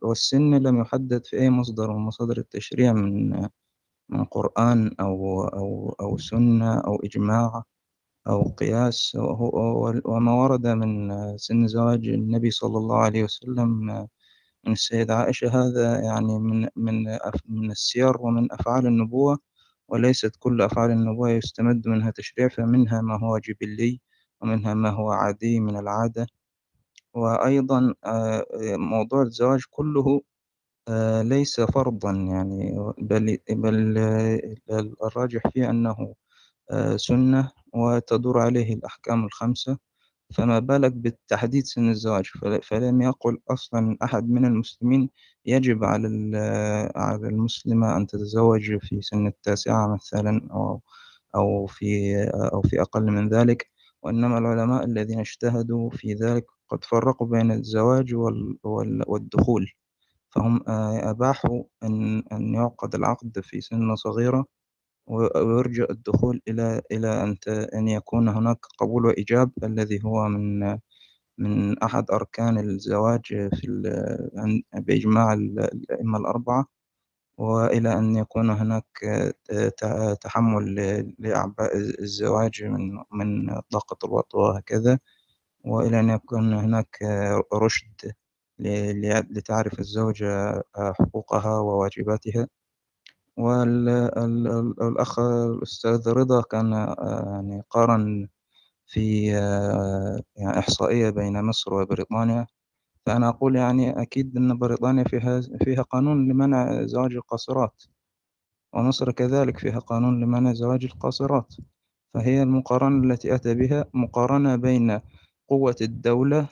والسن 0.01 0.53
لم 0.55 0.81
يحدد 0.81 1.25
في 1.25 1.39
أي 1.39 1.49
مصدر 1.49 1.91
من 1.93 1.99
مصادر 1.99 2.37
التشريع 2.37 2.93
من 2.93 3.49
من 4.11 4.23
قرآن 4.25 4.95
أو 4.99 5.43
أو 5.47 5.95
أو 6.01 6.17
سنة 6.17 6.79
أو 6.79 6.95
إجماع 7.03 7.63
أو 8.27 8.43
قياس 8.43 9.17
وما 10.05 10.33
ورد 10.33 10.67
من 10.67 11.11
سن 11.37 11.67
زواج 11.67 12.07
النبي 12.07 12.51
صلى 12.51 12.77
الله 12.77 12.97
عليه 12.97 13.23
وسلم 13.23 13.69
من 14.65 14.73
السيدة 14.73 15.15
عائشة 15.15 15.47
هذا 15.49 15.99
يعني 16.01 16.39
من 16.39 16.67
من 16.75 17.03
من 17.49 17.71
السير 17.71 18.21
ومن 18.21 18.51
أفعال 18.51 18.87
النبوة 18.87 19.39
وليست 19.87 20.35
كل 20.39 20.61
أفعال 20.61 20.91
النبوة 20.91 21.29
يستمد 21.29 21.87
منها 21.87 22.11
تشريع 22.11 22.47
فمنها 22.49 23.01
ما 23.01 23.19
هو 23.19 23.37
جبلي 23.37 24.01
ومنها 24.41 24.73
ما 24.73 24.89
هو 24.89 25.11
عادي 25.11 25.59
من 25.59 25.77
العادة. 25.77 26.27
وأيضا 27.13 27.93
آه، 28.05 28.45
موضوع 28.77 29.21
الزواج 29.21 29.61
كله 29.69 30.21
ليس 31.23 31.61
فرضا 31.61 32.11
يعني 32.11 32.75
بل 32.97 33.37
بل 33.49 33.97
آه، 33.97 34.55
الراجح 35.07 35.41
فيه 35.53 35.69
أنه 35.69 36.15
آه، 36.71 36.97
سنة 36.97 37.51
وتدور 37.73 38.39
عليه 38.39 38.73
الأحكام 38.73 39.25
الخمسة 39.25 39.77
فما 40.33 40.59
بالك 40.59 40.93
بالتحديد 40.93 41.65
سن 41.65 41.89
الزواج؟ 41.89 42.25
فل- 42.27 42.61
فلم 42.63 43.01
يقل 43.01 43.39
أصلا 43.49 43.97
أحد 44.03 44.29
من 44.29 44.45
المسلمين 44.45 45.09
يجب 45.45 45.83
على 45.83 46.07
ال- 46.07 46.91
على 46.97 47.27
المسلمة 47.27 47.97
أن 47.97 48.07
تتزوج 48.07 48.77
في 48.77 49.01
سن 49.01 49.27
التاسعة 49.27 49.93
مثلا 49.95 50.49
أو 50.51 50.81
أو 51.35 51.67
في 51.67 52.15
أو 52.53 52.61
في 52.61 52.81
أقل 52.81 53.03
من 53.11 53.29
ذلك 53.29 53.71
وإنما 54.03 54.37
العلماء 54.37 54.83
الذين 54.85 55.19
اجتهدوا 55.19 55.89
في 55.89 56.13
ذلك 56.13 56.45
قد 56.69 56.83
فرقوا 56.85 57.27
بين 57.27 57.51
الزواج 57.51 58.15
وال- 58.15 58.57
وال- 58.63 59.03
والدخول. 59.07 59.71
فهم 60.31 60.63
آه، 60.69 61.09
أباحوا 61.11 61.63
أن 61.83 62.23
أن 62.31 62.53
يعقد 62.55 62.95
العقد 62.95 63.39
في 63.41 63.61
سن 63.61 63.95
صغيرة 63.95 64.45
ويرجى 65.07 65.83
الدخول 65.89 66.41
إلى 66.47 66.81
إلى 66.91 67.23
أن 67.23 67.37
أن 67.75 67.87
يكون 67.87 68.29
هناك 68.29 68.59
قبول 68.79 69.05
وإيجاب 69.05 69.51
الذي 69.63 70.01
هو 70.05 70.27
من 70.29 70.77
من 71.37 71.79
أحد 71.83 72.11
أركان 72.11 72.59
الزواج 72.59 73.23
في 73.55 73.67
بإجماع 74.75 75.33
ال- 75.33 75.59
الأئمة 75.59 76.17
الأربعة 76.19 76.65
وإلى 77.37 77.93
أن 77.99 78.15
يكون 78.15 78.49
هناك 78.49 78.85
تحمل 80.21 80.75
لأعباء 81.19 81.77
الزواج 81.77 82.63
من 82.63 83.03
من 83.11 83.59
طاقة 83.71 83.97
الوطء 84.07 84.37
وهكذا 84.39 84.99
وإلى 85.65 85.99
أن 85.99 86.09
يكون 86.09 86.53
هناك 86.53 86.97
رشد 87.53 87.93
ل- 88.05 88.11
ل- 88.11 88.20
لتعرف 89.31 89.79
الزوجة 89.79 90.63
حقوقها 90.75 91.59
وواجباتها. 91.59 92.47
والأخ 93.37 95.19
الأستاذ 95.19 96.09
رضا 96.09 96.41
كان 96.41 96.73
آه، 96.73 97.23
يعني 97.27 97.63
قارن 97.69 98.27
في 98.87 99.35
آه، 99.37 100.21
يعني 100.35 100.59
إحصائية 100.59 101.09
بين 101.09 101.41
مصر 101.43 101.73
وبريطانيا. 101.73 102.47
فأنا 103.05 103.29
أقول 103.29 103.55
يعني 103.55 104.01
أكيد 104.01 104.37
أن 104.37 104.57
بريطانيا 104.59 105.03
فيها 105.03 105.41
فيها 105.41 105.81
قانون 105.83 106.29
لمنع 106.31 106.83
زواج 106.85 107.13
القاصرات. 107.15 107.83
ومصر 108.73 109.11
كذلك 109.11 109.57
فيها 109.59 109.79
قانون 109.79 110.23
لمنع 110.23 110.53
زواج 110.53 110.85
القاصرات. 110.85 111.53
فهي 112.13 112.43
المقارنة 112.43 113.13
التي 113.13 113.35
أتى 113.35 113.53
بها 113.55 113.85
مقارنة 113.93 114.55
بين 114.55 115.01
قوة 115.49 115.75
الدولة 115.81 116.49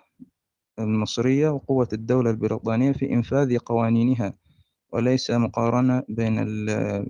المصرية 0.80 1.50
وقوة 1.50 1.88
الدولة 1.94 2.30
البريطانية 2.30 2.92
في 2.92 3.14
إنفاذ 3.14 3.58
قوانينها 3.58 4.34
وليس 4.94 5.32
مقارنة 5.32 6.04
بين 6.10 6.46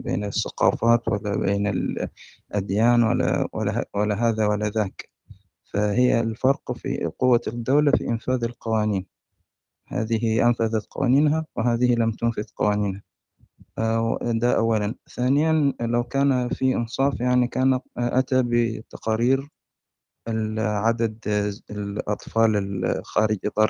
بين 0.04 0.24
الثقافات 0.26 1.08
ولا 1.08 1.38
بين 1.38 1.68
الأديان 1.68 3.04
ولا 3.04 3.48
ولا 3.54 3.86
ولا 3.96 4.30
هذا 4.30 4.48
ولا 4.48 4.70
ذاك. 4.70 5.10
فهي 5.74 6.20
الفرق 6.22 6.72
في 6.72 7.12
قوة 7.20 7.42
الدولة 7.48 7.92
في 7.92 8.08
إنفاذ 8.08 8.44
القوانين. 8.44 9.06
هذه 9.88 10.48
أنفذت 10.48 10.88
قوانينها 10.92 11.46
وهذه 11.56 11.96
لم 11.96 12.12
تنفذ 12.12 12.46
قوانينها. 12.56 13.04
آه، 13.78 14.20
ده 14.24 14.58
أولا. 14.58 14.96
ثانيا 15.16 15.74
لو 15.82 16.04
كان 16.04 16.50
في 16.50 16.76
إنصاف 16.76 17.20
يعني 17.22 17.48
كان 17.48 17.80
أتى 17.98 18.44
بتقارير 18.46 19.50
عدد 20.60 21.20
الأطفال 21.72 22.84
خارج 23.06 23.38
إطار 23.46 23.70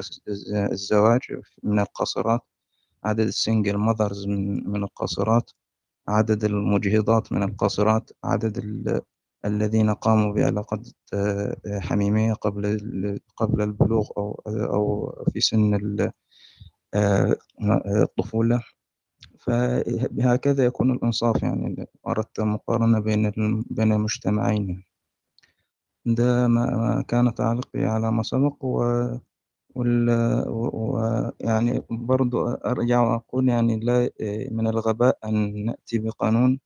الزواج 0.71 1.21
من 1.63 1.79
القاصرات 1.79 2.41
عدد 3.03 3.19
السنجل 3.27 3.77
ماذرز 3.77 4.27
من 4.27 4.69
من 4.69 4.83
القاصرات 4.83 5.51
عدد 6.07 6.43
المجهضات 6.43 7.31
من 7.33 7.43
القاصرات 7.43 8.11
عدد 8.23 8.57
ال- 8.57 9.01
الذين 9.45 9.89
قاموا 9.93 10.33
بعلاقة 10.33 10.81
حميمية 11.81 12.33
قبل 12.33 13.19
قبل 13.37 13.61
البلوغ 13.61 14.07
أو 14.17 14.41
أو 14.47 15.13
في 15.33 15.41
سن 15.41 15.73
آه، 16.93 17.35
الطفولة. 18.03 18.63
فبهكذا 19.39 20.65
يكون 20.65 20.91
الإنصاف 20.91 21.43
يعني 21.43 21.87
أردت 22.07 22.39
مقارنة 22.41 22.99
بين 22.99 23.31
بين 23.69 23.91
المجتمعين. 23.93 24.83
ده 26.05 26.47
ما 26.47 27.01
كان 27.07 27.33
تعليقي 27.33 27.83
على 27.85 28.11
ما 28.11 28.23
سبق 28.23 28.65
و 28.65 28.83
ويعني 29.75 31.83
برضو 31.89 32.47
أرجع 32.49 33.01
وأقول 33.01 33.49
يعني 33.49 33.79
لا 33.79 34.09
من 34.51 34.67
الغباء 34.67 35.17
أن 35.25 35.65
نأتي 35.65 35.99
بقانون 35.99 36.59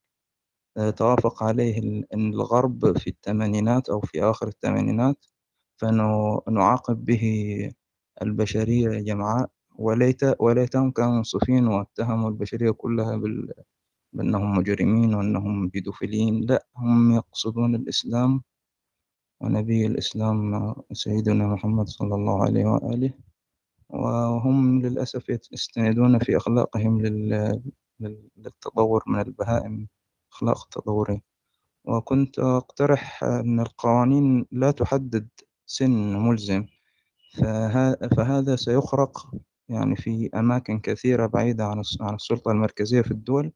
آه، 0.77 0.89
توافق 0.89 1.43
عليه 1.43 1.80
الغرب 2.14 2.97
في 2.97 3.10
الثمانينات 3.10 3.89
أو 3.89 4.01
في 4.01 4.23
آخر 4.23 4.47
الثمانينات 4.47 5.26
فنعاقب 5.77 7.05
به 7.05 7.23
البشرية 8.22 8.89
جمعاء 9.01 9.49
وليت 9.76 10.22
وليتهم 10.41 10.91
كانوا 10.91 11.11
منصفين 11.18 11.68
واتهموا 11.68 12.30
البشرية 12.30 12.72
كلها 12.72 13.15
بال... 13.18 13.53
بأنهم 14.14 14.57
مجرمين 14.57 15.14
وأنهم 15.15 15.68
بيدوفيليين 15.69 16.41
لا 16.41 16.68
هم 16.77 17.11
يقصدون 17.15 17.76
الإسلام 17.76 18.41
ونبي 19.43 19.85
الإسلام 19.87 20.73
سيدنا 20.93 21.47
محمد 21.47 21.87
صلى 21.87 22.15
الله 22.15 22.43
عليه 22.43 22.65
وآله. 22.65 23.11
وهم 23.89 24.81
للأسف 24.81 25.29
يستندون 25.51 26.19
في 26.19 26.37
أخلاقهم 26.37 27.01
لل- 27.01 27.61
لل- 27.99 28.29
للتطور 28.37 29.03
من 29.07 29.19
البهائم 29.19 29.87
أخلاق 30.31 30.67
تطورية 30.67 31.21
وكنت 31.85 32.39
أقترح 32.39 33.23
أن 33.23 33.59
القوانين 33.59 34.45
لا 34.51 34.71
تحدد 34.71 35.27
سن 35.65 36.17
ملزم 36.17 36.65
فه- 37.37 37.95
فهذا 38.07 38.55
سيخرق 38.55 39.31
يعني 39.69 39.95
في 39.95 40.29
أماكن 40.35 40.79
كثيرة 40.79 41.25
بعيدة 41.25 41.65
عن 41.65 41.79
الس- 41.79 42.01
عن 42.01 42.15
السلطة 42.15 42.51
المركزية 42.51 43.01
في 43.01 43.11
الدول. 43.11 43.51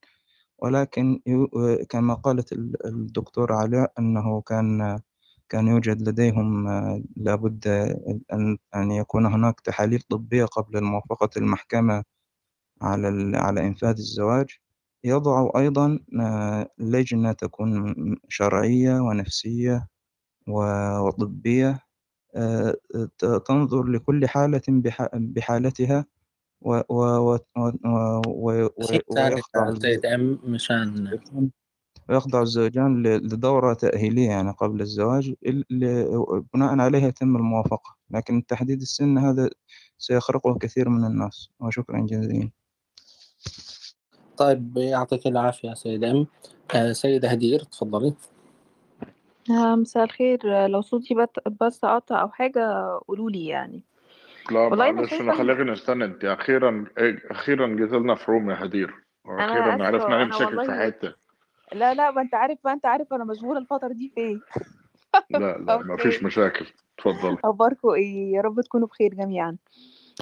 ولكن 0.59 1.19
كما 1.89 2.13
قالت 2.13 2.51
ال- 2.53 2.85
الدكتور 2.85 3.53
علاء 3.53 3.91
أنه 3.99 4.41
كان 4.41 4.99
كان 5.49 5.67
يوجد 5.67 6.09
لديهم 6.09 6.67
آه، 6.67 7.01
لابد 7.17 7.67
أن 8.33 8.57
أن 8.75 8.91
يكون 8.91 9.25
هناك 9.25 9.59
تحاليل 9.59 10.01
طبية 10.09 10.45
قبل 10.45 10.83
موافقة 10.83 11.29
المحكمة 11.37 12.03
على 12.81 13.37
على 13.37 13.67
إنفاذ 13.67 13.95
الزواج. 13.97 14.49
يضع 15.03 15.49
أيضا 15.57 15.99
آه، 16.21 16.69
لجنة 16.77 17.31
تكون 17.31 17.95
شرعية 18.29 18.99
ونفسية 18.99 19.87
وطبية 20.47 21.79
آه، 22.35 22.75
تنظر 23.45 23.83
لكل 23.83 24.27
حالة 24.27 24.61
بح- 24.69 25.09
بحالتها 25.13 26.05
و- 26.61 26.81
و- 26.89 27.35
و- 27.35 27.39
و- 27.55 28.21
و- 28.27 28.69
ويخضع 29.07 29.69
مشان 31.09 31.49
ويخضع 32.09 32.41
الزوجان 32.41 33.03
لدورة 33.03 33.73
تأهيلية 33.73 34.29
يعني 34.29 34.51
قبل 34.51 34.81
الزواج 34.81 35.33
بناء 36.53 36.79
عليها 36.79 37.07
يتم 37.07 37.35
الموافقة 37.35 37.95
لكن 38.11 38.45
تحديد 38.45 38.81
السن 38.81 39.17
هذا 39.17 39.49
سيخرقه 39.97 40.57
كثير 40.57 40.89
من 40.89 41.05
الناس. 41.05 41.49
وشكرا 41.59 41.99
جزيلا. 41.99 42.49
طيب 44.37 44.77
يعطيك 44.77 45.27
العافية 45.27 45.73
سيدة 45.73 46.11
أم. 46.11 46.27
آه، 46.75 46.91
سيدة 46.91 47.29
هدير 47.29 47.59
تفضلي. 47.59 48.13
آه، 49.49 49.75
مساء 49.75 50.03
الخير. 50.03 50.39
آه، 50.45 50.67
لو 50.67 50.81
صوتي 50.81 51.15
بس 51.61 51.85
قطع 51.85 52.21
أو 52.21 52.29
حاجة 52.29 52.99
قولوا 53.07 53.29
لي 53.29 53.45
يعني. 53.45 53.81
لا 54.51 54.69
معلش 54.69 55.13
أنا 55.13 55.33
خليك 55.33 55.59
نستنى 55.59 56.05
انت 56.05 56.25
أخيرا 56.25 56.85
أخيرا 57.31 57.67
جيت 57.67 57.91
لنا 57.91 58.15
في 58.15 58.31
روم 58.31 58.51
يا 58.51 58.65
هدير 58.65 58.93
آسفة 59.27 59.83
عرفنا 59.83 60.23
نمسكك 60.23 60.65
في 60.65 60.71
حتة. 60.71 61.26
لا 61.73 61.93
لا 61.93 62.11
ما 62.11 62.21
انت 62.21 62.33
عارف 62.35 62.57
ما 62.65 62.73
انت 62.73 62.85
عارف 62.85 63.13
أنا 63.13 63.23
مشغوله 63.23 63.59
الفترة 63.59 63.87
دي 63.93 64.11
في 64.15 64.21
إيه. 64.21 64.39
لا 65.29 65.57
لا 65.57 65.77
ما 65.77 65.97
فيش 66.03 66.23
مشاكل. 66.23 66.65
اتفضل. 66.99 67.37
اخباركم 67.43 67.89
إيه؟ 67.89 68.33
يا 68.33 68.41
رب 68.41 68.61
تكونوا 68.61 68.87
بخير 68.87 69.13
جميعا. 69.13 69.57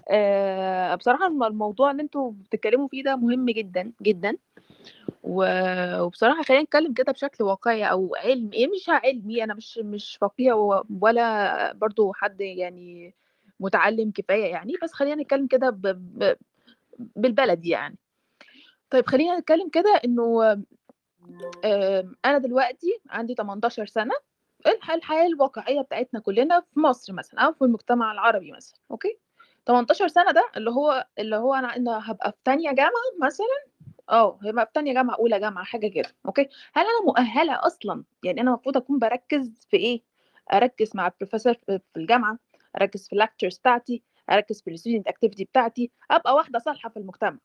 آه 0.09 0.95
بصراحة 0.95 1.27
الم- 1.27 1.43
الموضوع 1.43 1.91
اللي 1.91 2.01
أنتوا 2.03 2.31
بتتكلموا 2.31 2.87
فيه 2.87 3.03
ده 3.03 3.15
مهم 3.15 3.45
جدا 3.45 3.91
جدا. 4.01 4.37
و- 5.23 6.01
وبصراحة 6.01 6.43
خلينا 6.43 6.63
نتكلم 6.63 6.93
كده 6.93 7.11
بشكل 7.11 7.43
واقعي 7.43 7.83
أو 7.83 8.15
علمي. 8.15 8.53
إيه 8.53 8.67
مش 8.67 8.89
علمي 8.89 9.43
أنا 9.43 9.53
مش 9.53 9.77
مش 9.83 10.17
فقيه 10.21 10.53
ولا 11.01 11.73
برضو 11.73 12.13
حد 12.13 12.41
يعني 12.41 13.13
متعلم 13.59 14.11
كفاية 14.11 14.45
يعني. 14.51 14.73
بس 14.83 14.93
خلينا 14.93 15.21
نتكلم 15.21 15.47
كده 15.47 15.69
ب... 15.69 15.81
ب... 15.87 16.35
بالبلدي 17.15 17.69
يعني. 17.69 17.97
طيب 18.89 19.07
خلينا 19.07 19.39
نتكلم 19.39 19.69
كده 19.69 20.01
إنه 20.05 20.57
آم، 21.65 22.15
أنا 22.25 22.37
دلوقتي 22.37 22.99
عندي 23.09 23.35
18 23.35 23.85
سنة 23.85 24.13
الح- 24.67 24.91
الحياة 24.91 25.25
الواقعية 25.27 25.81
بتاعتنا 25.81 26.19
كلنا 26.19 26.61
في 26.73 26.79
مصر 26.79 27.13
مثلا 27.13 27.41
أو 27.41 27.53
في 27.53 27.61
المجتمع 27.61 28.11
العربي 28.11 28.51
مثلا 28.51 28.79
okay؟ 28.91 29.17
18 29.65 30.07
سنة 30.07 30.31
ده 30.31 30.49
اللي 30.57 30.71
هو 30.71 31.07
اللي 31.19 31.35
هو 31.35 31.53
أنا 31.53 31.75
أنا 31.75 32.11
هبقى 32.11 32.31
في 32.31 32.37
تانية 32.43 32.71
جامعة 32.71 32.91
مثلا؟ 33.23 33.65
آه 34.09 34.39
هبقى 34.43 34.65
في 34.65 34.71
تانية 34.73 34.93
جامعة 34.93 35.15
أولى 35.15 35.39
جامعة 35.39 35.63
حاجة 35.65 35.87
كده 35.87 36.15
okay؟ 36.25 36.41
هل 36.73 36.85
أنا 36.85 37.05
مؤهلة 37.05 37.65
أصلا؟ 37.65 38.03
يعني 38.23 38.41
أنا 38.41 38.49
المفروض 38.49 38.77
أكون 38.77 38.99
بركز 38.99 39.67
في 39.69 39.77
إيه؟ 39.77 40.01
أركز 40.53 40.91
مع 40.95 41.07
البروفيسور 41.07 41.53
في 41.53 41.79
الجامعة 41.97 42.39
أركز 42.81 43.07
في 43.07 43.13
ال 43.13 43.18
lectures 43.18 43.57
بتاعتي 43.57 44.03
أركز 44.31 44.61
في 44.61 44.69
ال 44.69 44.74
student 44.74 45.07
activity 45.07 45.43
بتاعتي 45.45 45.91
أبقى 46.11 46.35
واحدة 46.35 46.59
صالحة 46.59 46.89
في 46.89 46.97
المجتمع. 46.97 47.37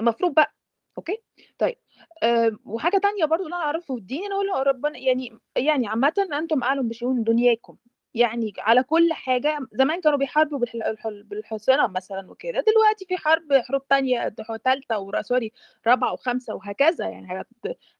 المفروض 0.00 0.34
بقى 0.34 0.54
okay؟ 0.98 1.22
طيب 1.58 1.76
أه 2.22 2.58
وحاجة 2.64 2.98
تانية 2.98 3.24
برضو 3.24 3.44
اللي 3.44 3.56
أنا 3.56 3.64
أعرفه 3.64 3.94
في 3.94 4.00
الدين 4.00 4.24
أنا 4.24 4.34
أقول 4.34 4.66
ربنا 4.66 4.98
يعني 4.98 5.38
يعني 5.56 5.86
عامه 5.88 6.12
أنتم 6.32 6.62
أعلم 6.62 6.88
بشؤون 6.88 7.24
دنياكم. 7.24 7.76
يعني 8.14 8.52
على 8.58 8.82
كل 8.82 9.12
حاجة 9.12 9.58
زمان 9.72 10.00
كانوا 10.00 10.18
بيحاربوا 10.18 10.58
بالح- 10.58 10.86
الح- 10.86 11.08
بالحصنة 11.08 11.86
مثلا 11.86 12.30
وكده 12.30 12.64
دلوقتي 12.66 13.04
في 13.08 13.16
حرب 13.16 13.52
حروب 13.52 13.88
تانية 13.88 14.34
ثالثه 14.64 14.98
و 14.98 15.07
sorry 15.07 15.52
رابعة 15.86 16.12
وخمسة 16.12 16.54
وهكذا 16.54 17.08
يعني 17.08 17.28
حاجات 17.28 17.46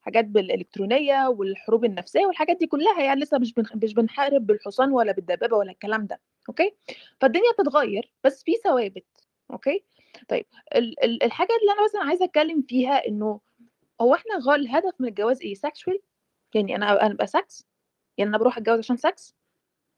حاجات 0.01 0.25
بالإلكترونية 0.25 1.27
والحروب 1.27 1.85
النفسية 1.85 2.25
والحاجات 2.25 2.57
دي 2.57 2.67
كلها 2.67 3.01
يعني 3.03 3.21
لسه 3.21 3.37
مش 3.37 3.53
مش 3.83 3.93
بنحارب 3.93 4.45
بالحصان 4.47 4.91
ولا 4.91 5.11
بالدبابة 5.11 5.57
ولا 5.57 5.71
الكلام 5.71 6.05
ده 6.05 6.21
okay؟ 6.49 6.75
فالدنيا 7.21 7.51
بتتغير 7.59 8.11
بس 8.23 8.43
في 8.43 8.51
ثوابت 8.63 9.05
okay؟ 9.51 9.83
طيب 10.29 10.45
ال- 10.75 11.03
ال- 11.03 11.23
الحاجة 11.23 11.49
اللي 11.61 11.71
أنا 11.73 11.83
مثلا 11.83 12.01
عايزة 12.03 12.25
أتكلم 12.25 12.61
فيها 12.61 13.07
إنه 13.07 13.39
هو 14.01 14.15
إحنا 14.15 14.31
غال 14.41 14.61
الهدف 14.61 14.93
من 14.99 15.07
الجواز 15.07 15.41
إيه؟ 15.41 15.53
sexual 15.53 15.99
يعني 16.55 16.75
أنا 16.75 17.05
أنا 17.05 17.13
أبقى 17.13 17.27
سكس 17.27 17.67
يعني 18.17 18.29
أنا 18.29 18.37
بروح 18.37 18.57
أتجوز 18.57 18.79
عشان 18.79 18.97
سكس 18.97 19.35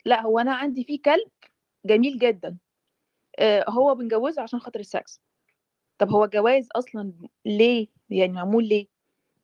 لا 0.05 0.21
هو 0.21 0.39
أنا 0.39 0.53
عندي 0.55 0.83
فيه 0.83 1.01
كلب 1.01 1.29
جميل 1.85 2.17
جدا. 2.19 2.57
آه، 3.39 3.65
هو 3.69 3.95
بنجوزه 3.95 4.41
عشان 4.41 4.59
خاطر 4.59 4.79
السكس 4.79 5.21
طب 5.97 6.09
هو 6.11 6.23
الجواز 6.23 6.67
أصلا 6.75 7.13
ليه؟ 7.45 7.87
يعني 8.09 8.31
معمول 8.33 8.67
ليه؟ 8.67 8.87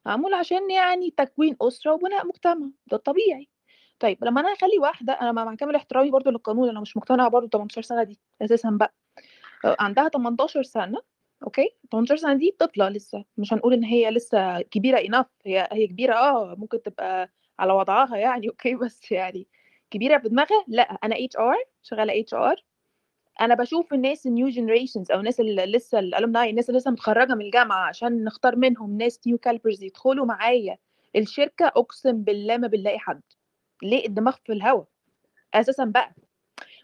معمول 0.06 0.34
عشان 0.34 0.72
يعني 0.72 1.12
تكوين 1.12 1.56
أسرة 1.62 1.94
وبناء 1.94 2.28
مجتمع. 2.28 2.68
ده 2.88 2.98
الطبيعي 2.98 3.50
طيب 4.00 4.24
لما 4.26 4.42
أنا 4.42 4.54
أخلي 4.54 4.80
واحدة 4.80 5.14
أنا 5.14 5.32
مع 5.32 5.56
كامل 5.56 5.76
احترامي 5.76 6.12
برضو 6.12 6.30
للقانون 6.30 6.70
أنا 6.70 6.80
مش 6.82 6.98
مقتنعة 6.98 7.30
برضو 7.30 7.48
18 7.48 7.82
سنة 7.82 8.04
دي 8.04 8.20
أساسا 8.42 8.70
بقى. 8.70 8.94
عندها 9.80 10.08
18 10.10 10.64
سنة 10.64 11.02
okay؟ 11.44 11.70
18 11.92 12.16
سنة 12.16 12.34
دي 12.34 12.56
طفله 12.60 12.90
لسه 12.90 13.26
مش 13.38 13.54
هنقول 13.54 13.74
إن 13.74 13.84
هي 13.84 14.10
لسه 14.12 14.62
كبيرة 14.62 14.98
enough 15.00 15.26
هي 15.46 15.68
هي 15.72 15.88
كبيرة 15.88 16.14
آه 16.16 16.56
ممكن 16.56 16.82
تبقى 16.82 17.30
على 17.60 17.74
وضعها 17.74 18.18
يعني 18.18 18.50
okay؟ 18.50 18.76
بس 18.86 19.12
يعني 19.12 19.48
كبيرة 19.92 20.18
في 20.18 20.30
دماغها 20.30 20.66
لأ 20.68 20.82
أنا 21.04 21.16
HR 21.20 21.56
شغالة 21.84 22.20
HR 22.20 22.64
أنا 23.42 23.56
بشوف 23.56 23.94
الناس 23.94 24.28
ال 24.28 24.33
new 24.33 24.48
generations 24.50 25.12
أو 25.12 25.20
الناس 25.20 25.40
اللي 25.40 25.66
لسه 25.66 26.00
ال 26.00 26.07
alumni 26.07 26.50
الناس 26.50 26.70
اللي 26.70 26.80
لسه 26.80 26.92
متخرجة 26.92 27.36
من 27.36 27.46
الجامعة 27.46 27.88
عشان 27.88 28.24
نختار 28.24 28.56
منهم 28.56 28.98
ناس 28.98 29.20
new 29.28 29.38
calibers 29.38 29.84
يدخلوا 29.84 30.26
معايا. 30.26 30.78
الشركة 31.16 31.68
أقسم 31.68 32.24
بالله 32.24 32.58
ما 32.58 32.68
بنلاقي 32.68 33.00
حد. 33.00 33.22
ليه؟ 33.84 34.06
الدماغ 34.08 34.36
في 34.46 34.54
الهوا. 34.54 34.84
أساسا 35.54 35.86
بقى. 35.86 36.16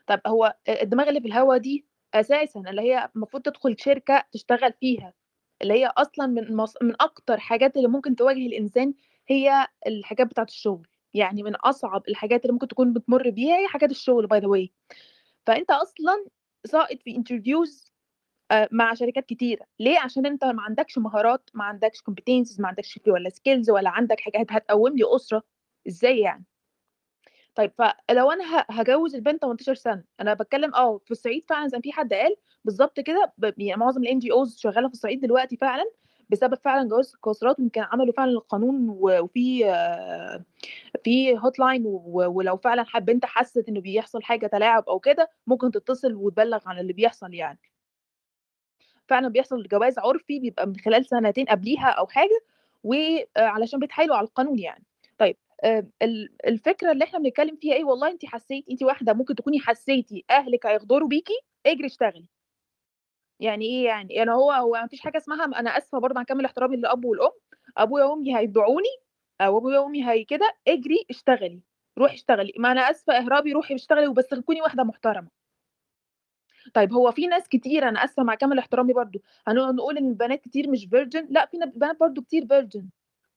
طب 0.07 0.21
هو 0.27 0.55
الدماغ 0.69 1.09
اللي 1.09 1.21
في 1.21 1.27
الهوا 1.27 1.57
دي 1.57 1.85
أساسا 2.13 2.59
اللي 2.59 2.81
هي 2.81 3.09
المفروض 3.15 3.43
تدخل 3.43 3.75
شركة 3.79 4.23
تشتغل 4.31 4.73
فيها. 4.73 5.13
اللي 5.61 5.73
هي 5.73 5.85
أصلا 5.87 6.27
من 6.27 6.55
مص... 6.55 6.73
من 6.81 6.93
أكتر 7.01 7.39
حاجات 7.39 7.77
اللي 7.77 7.87
ممكن 7.87 8.15
تواجه 8.15 8.47
الإنسان 8.47 8.93
هي 9.27 9.67
الحاجات 9.87 10.27
بتاعة 10.27 10.45
الشغل. 10.45 10.87
يعني 11.13 11.43
من 11.43 11.55
أصعب 11.55 12.03
الحاجات 12.09 12.41
اللي 12.41 12.53
ممكن 12.53 12.67
تكون 12.67 12.93
بتمر 12.93 13.29
بيها 13.29 13.57
هي 13.57 13.67
حاجات 13.67 13.91
الشغل 13.91 14.27
by 14.27 14.39
the 14.39 14.47
way 14.47 14.73
فأنت 15.47 15.71
أصلا 15.71 16.25
ساقط 16.65 16.97
في 17.03 17.15
interviews 17.15 17.91
مع 18.71 18.93
شركات 18.93 19.25
كتيرة. 19.25 19.65
ليه؟ 19.79 19.99
عشان 19.99 20.25
أنت 20.25 20.45
ما 20.45 20.61
عندكش 20.61 20.97
مهارات 20.97 21.49
ما 21.53 21.63
عندكش 21.63 22.01
competences 22.01 22.61
ما 22.61 22.67
عندكش 22.67 22.99
ولا 23.07 23.29
skills 23.29 23.69
ولا 23.69 23.89
عندك 23.89 24.19
حاجات 24.21 24.51
هتقوم 24.51 24.97
لي 24.97 25.03
أسرة. 25.15 25.43
إزاي 25.87 26.19
يعني؟ 26.19 26.45
طيب 27.55 27.71
فلو 27.77 28.31
أنا 28.31 28.65
هجوز 28.69 29.15
البنت 29.15 29.41
18 29.41 29.73
سنة 29.73 30.03
أنا 30.19 30.33
بتكلم 30.33 30.75
آه 30.75 30.97
في 31.05 31.11
الصعيد 31.11 31.45
فعلا 31.45 31.67
زي 31.67 31.77
ما 31.77 31.81
في 31.81 31.91
حد 31.91 32.13
قال 32.13 32.35
بالظبط 32.65 32.99
كده 32.99 33.33
يعني 33.57 33.79
معظم 33.79 34.01
ال 34.03 34.19
NGOs 34.19 34.57
شغالة 34.57 34.87
في 34.87 34.93
الصعيد 34.93 35.21
دلوقتي 35.21 35.57
فعلا 35.57 35.83
بسبب 36.29 36.55
فعلا 36.55 36.89
جواز 36.89 37.13
القاصرات 37.15 37.59
يمكن 37.59 37.81
عملوا 37.81 38.13
فعلا 38.13 38.31
القانون 38.31 38.89
وفي 38.89 39.63
في 41.03 41.37
هوت 41.37 41.59
لاين 41.59 41.83
ولو 42.05 42.57
فعلا 42.57 42.83
حب 42.83 43.05
بنت 43.05 43.25
حست 43.25 43.69
إنه 43.69 43.81
بيحصل 43.81 44.23
حاجة 44.23 44.47
تلاعب 44.47 44.83
أو 44.89 44.99
كده 44.99 45.29
ممكن 45.47 45.71
تتصل 45.71 46.13
وتبلغ 46.15 46.59
عن 46.65 46.79
اللي 46.79 46.93
بيحصل 46.93 47.33
يعني. 47.33 47.59
فعلا 49.07 49.27
بيحصل 49.27 49.63
جواز 49.67 49.99
عرفي 49.99 50.39
بيبقى 50.39 50.67
من 50.67 50.75
خلال 50.77 51.05
سنتين 51.05 51.45
قبليها 51.45 51.87
أو 51.89 52.07
حاجة 52.07 52.39
وعلشان 52.83 53.79
بيتحايلوا 53.79 54.15
على 54.15 54.27
القانون 54.27 54.59
يعني. 54.59 54.85
الفكرة 56.47 56.91
اللي 56.91 57.03
إحنا 57.03 57.19
بنتكلم 57.19 57.55
فيها 57.55 57.73
إيه؟ 57.75 57.83
والله 57.83 58.09
انت 58.11 58.25
حسيتي 58.25 58.71
انت 58.71 58.83
واحدة 58.83 59.13
ممكن 59.13 59.35
تكوني 59.35 59.59
حسيتي 59.59 60.25
أهلك 60.29 60.65
هيغدروا 60.65 61.07
بيكي 61.07 61.33
اجري 61.65 61.85
اشتغلي. 61.85 62.25
يعني 63.39 63.65
إيه 63.65 63.85
يعني؟ 63.85 64.13
يعني 64.13 64.31
هو 64.31 64.51
هو 64.51 64.71
ما 64.71 64.87
فيش 64.87 65.01
حاجة 65.01 65.17
اسمها 65.17 65.45
أنا 65.45 65.77
آسفة 65.77 65.99
برضه 65.99 66.19
عن 66.19 66.25
كامل 66.25 66.45
احترامي 66.45 66.75
للأب 66.77 67.05
والأم. 67.05 67.31
أبويا 67.77 68.05
وأمي 68.05 68.37
هيبيعوني 68.37 68.87
أو 69.41 69.57
أبويا 69.57 69.79
وأمي 69.79 70.09
هي 70.09 70.23
كده 70.23 70.53
اجري 70.67 71.05
اشتغلي 71.09 71.61
روحي 71.97 72.15
اشتغلي. 72.15 72.53
ما 72.59 72.71
أنا 72.71 72.81
آسفة 72.81 73.17
إهربي 73.17 73.53
روحي 73.53 73.75
اشتغلي 73.75 74.07
وبس 74.07 74.27
تكوني 74.27 74.61
واحدة 74.61 74.83
محترمة. 74.83 75.27
طيب 76.73 76.93
هو 76.93 77.11
في 77.11 77.27
ناس 77.27 77.47
كتير 77.47 77.89
أنا 77.89 78.03
آسفة 78.03 78.23
مع 78.23 78.35
كامل 78.35 78.59
احترامي 78.59 78.93
برضو 78.93 79.19
هنقول 79.47 79.75
نقول 79.75 79.97
إن 79.97 80.07
البنات 80.09 80.41
كتير 80.41 80.69
مش 80.69 80.85
virgin 80.89 81.27
لأ 81.29 81.45
في 81.45 81.57
بنات 81.75 81.99
برضو 81.99 82.21
كتير 82.21 82.47
virgin 82.47 82.89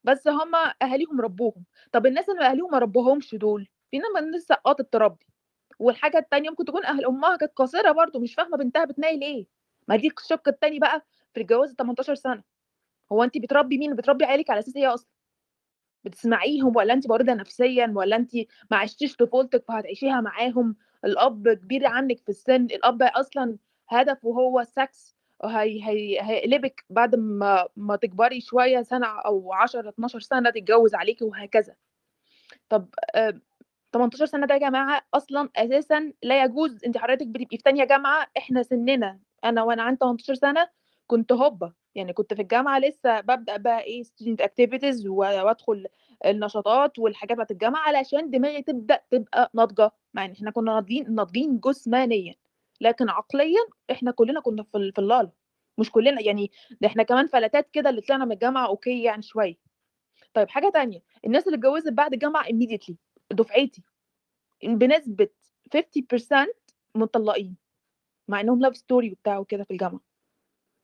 بس 0.05 0.29
هم 0.29 0.55
أهاليهم 0.83 1.21
ربوهم. 1.21 1.65
طب 1.93 2.07
الناس 2.07 2.29
اللي 2.31 2.47
أهاليهم 2.47 2.71
ما 2.71 2.79
ربوهمش 2.79 3.35
دول 3.35 3.69
في 3.91 3.99
ناس 3.99 4.23
لسه 4.35 4.55
سقطت 4.55 4.93
تربي. 4.93 5.27
والحاجة 5.79 6.19
التانية 6.19 6.51
ممكن 6.51 6.65
تكون 6.65 6.85
أهل 6.85 7.05
أمها 7.07 7.37
كانت 7.37 7.53
قاصرة 7.57 7.93
برضو 7.93 8.19
مش 8.19 8.35
فاهمة 8.35 8.57
بنتها 8.57 8.85
بتنايل 8.85 9.23
إيه. 9.23 9.47
ما 9.89 9.97
دي 9.97 10.09
الشق 10.19 10.49
التاني 10.49 10.79
بقى 10.79 11.03
في 11.35 11.41
الجواز 11.41 11.75
18 11.75 12.15
سنة. 12.15 12.43
هو 13.13 13.23
انت 13.25 13.39
بتربي 13.39 13.79
مين؟ 13.79 13.95
بتربي 13.97 14.25
عيالك 14.25 14.51
على 14.51 14.61
أساس 14.61 14.77
إيه 14.77 14.95
أصلا؟ 14.95 15.09
بتسمعيهم 16.05 16.77
ولا 16.77 16.95
انت 16.95 17.09
مريضة 17.09 17.35
نفسيا 17.35 17.93
ولا 17.97 18.17
انت 18.17 18.37
ما 18.71 18.77
عشتيش 18.77 19.17
طفولتك 19.17 19.65
فهتعيشيها 19.69 20.21
معاهم؟ 20.21 20.77
الأب 21.05 21.49
كبير 21.49 21.87
عنك 21.87 22.19
في 22.21 22.29
السن 22.29 22.65
الأب 22.65 23.03
أصلا 23.03 23.59
هدفه 23.89 24.29
هو 24.29 24.61
السكس 24.61 25.14
هي 25.47 25.85
هي 25.89 26.19
هيقلبك 26.23 26.85
بعد 26.91 27.15
ما 27.15 27.69
ما 27.77 27.97
تكبري 27.97 28.41
شوية 28.41 28.83
سنة 28.83 29.07
أو 29.07 29.53
10 29.53 29.89
12 29.89 30.21
سنة 30.21 30.51
تتجوز 30.51 30.95
عليكي 30.95 31.25
وهكذا. 31.25 31.75
طب 32.69 32.89
آه 33.15 33.35
18 33.93 34.27
سنة 34.27 34.47
ده 34.47 34.55
يا 34.55 34.61
جماعة 34.61 35.03
أصلا 35.15 35.49
أساسا 35.57 36.13
لا 36.23 36.45
يجوز 36.45 36.85
انت 36.85 36.99
حضرتك 36.99 37.27
بتبقي 37.27 37.57
في 37.57 37.63
تانية 37.63 37.85
جامعة 37.85 38.27
إحنا 38.39 38.63
سننا. 38.63 39.19
أنا 39.45 39.63
وأنا 39.63 39.83
عندي 39.83 39.99
18 40.01 40.35
سنة 40.35 40.69
كنت 41.07 41.33
هوبا. 41.33 41.73
يعني 41.95 42.13
كنت 42.13 42.35
في 42.35 42.43
الجامعة 42.43 42.79
لسه 42.79 43.21
ببدأ 43.21 43.57
بقى 43.57 43.81
إيه 43.83 44.03
student 44.03 44.41
activities 44.41 45.07
وأدخل 45.07 45.87
النشاطات 46.27 46.99
والحاجات 46.99 47.35
بتاعت 47.37 47.51
الجامعة 47.51 47.81
علشان 47.89 48.31
دماغي 48.31 48.63
تبدأ 48.63 49.01
تبقى 49.11 49.51
ناضجة. 49.55 49.91
ان 50.19 50.31
إحنا 50.33 50.51
كنا 50.51 50.73
ناضجين 50.75 51.15
ناضجين 51.15 51.61
جسمانيا. 51.61 52.35
لكن 52.81 53.09
عقليا 53.09 53.61
إحنا 53.91 54.11
كلنا 54.11 54.41
كنا 54.41 54.63
في 54.63 54.93
في 54.95 54.99
اللالة 55.01 55.33
مش 55.79 55.91
كلنا 55.91 56.23
يعني 56.23 56.51
ده 56.81 56.89
إحنا 56.89 57.03
كمان 57.03 57.27
فلتات 57.27 57.71
كده 57.71 57.91
اللي 57.91 58.01
طلعنا 58.01 58.25
من 58.25 58.33
الجامعة 58.33 58.67
okay 58.67 59.03
يعني 59.03 59.23
شوية. 59.23 59.57
طيب 60.35 60.49
حاجة 60.49 60.71
تانية 60.75 61.03
الناس 61.27 61.47
اللي 61.47 61.57
اتجوزت 61.57 61.93
بعد 61.93 62.13
الجامعة 62.13 62.45
immediately 62.45 62.95
دفعتي 63.31 63.83
بنسبة 64.65 65.29
50% 65.75 66.47
مطلقين 66.95 67.57
مع 68.29 68.41
إنهم 68.41 68.61
love 68.61 68.77
story 68.77 69.13
وبتاع 69.13 69.39
وكده 69.39 69.65
في 69.65 69.71
الجامعة. 69.71 70.01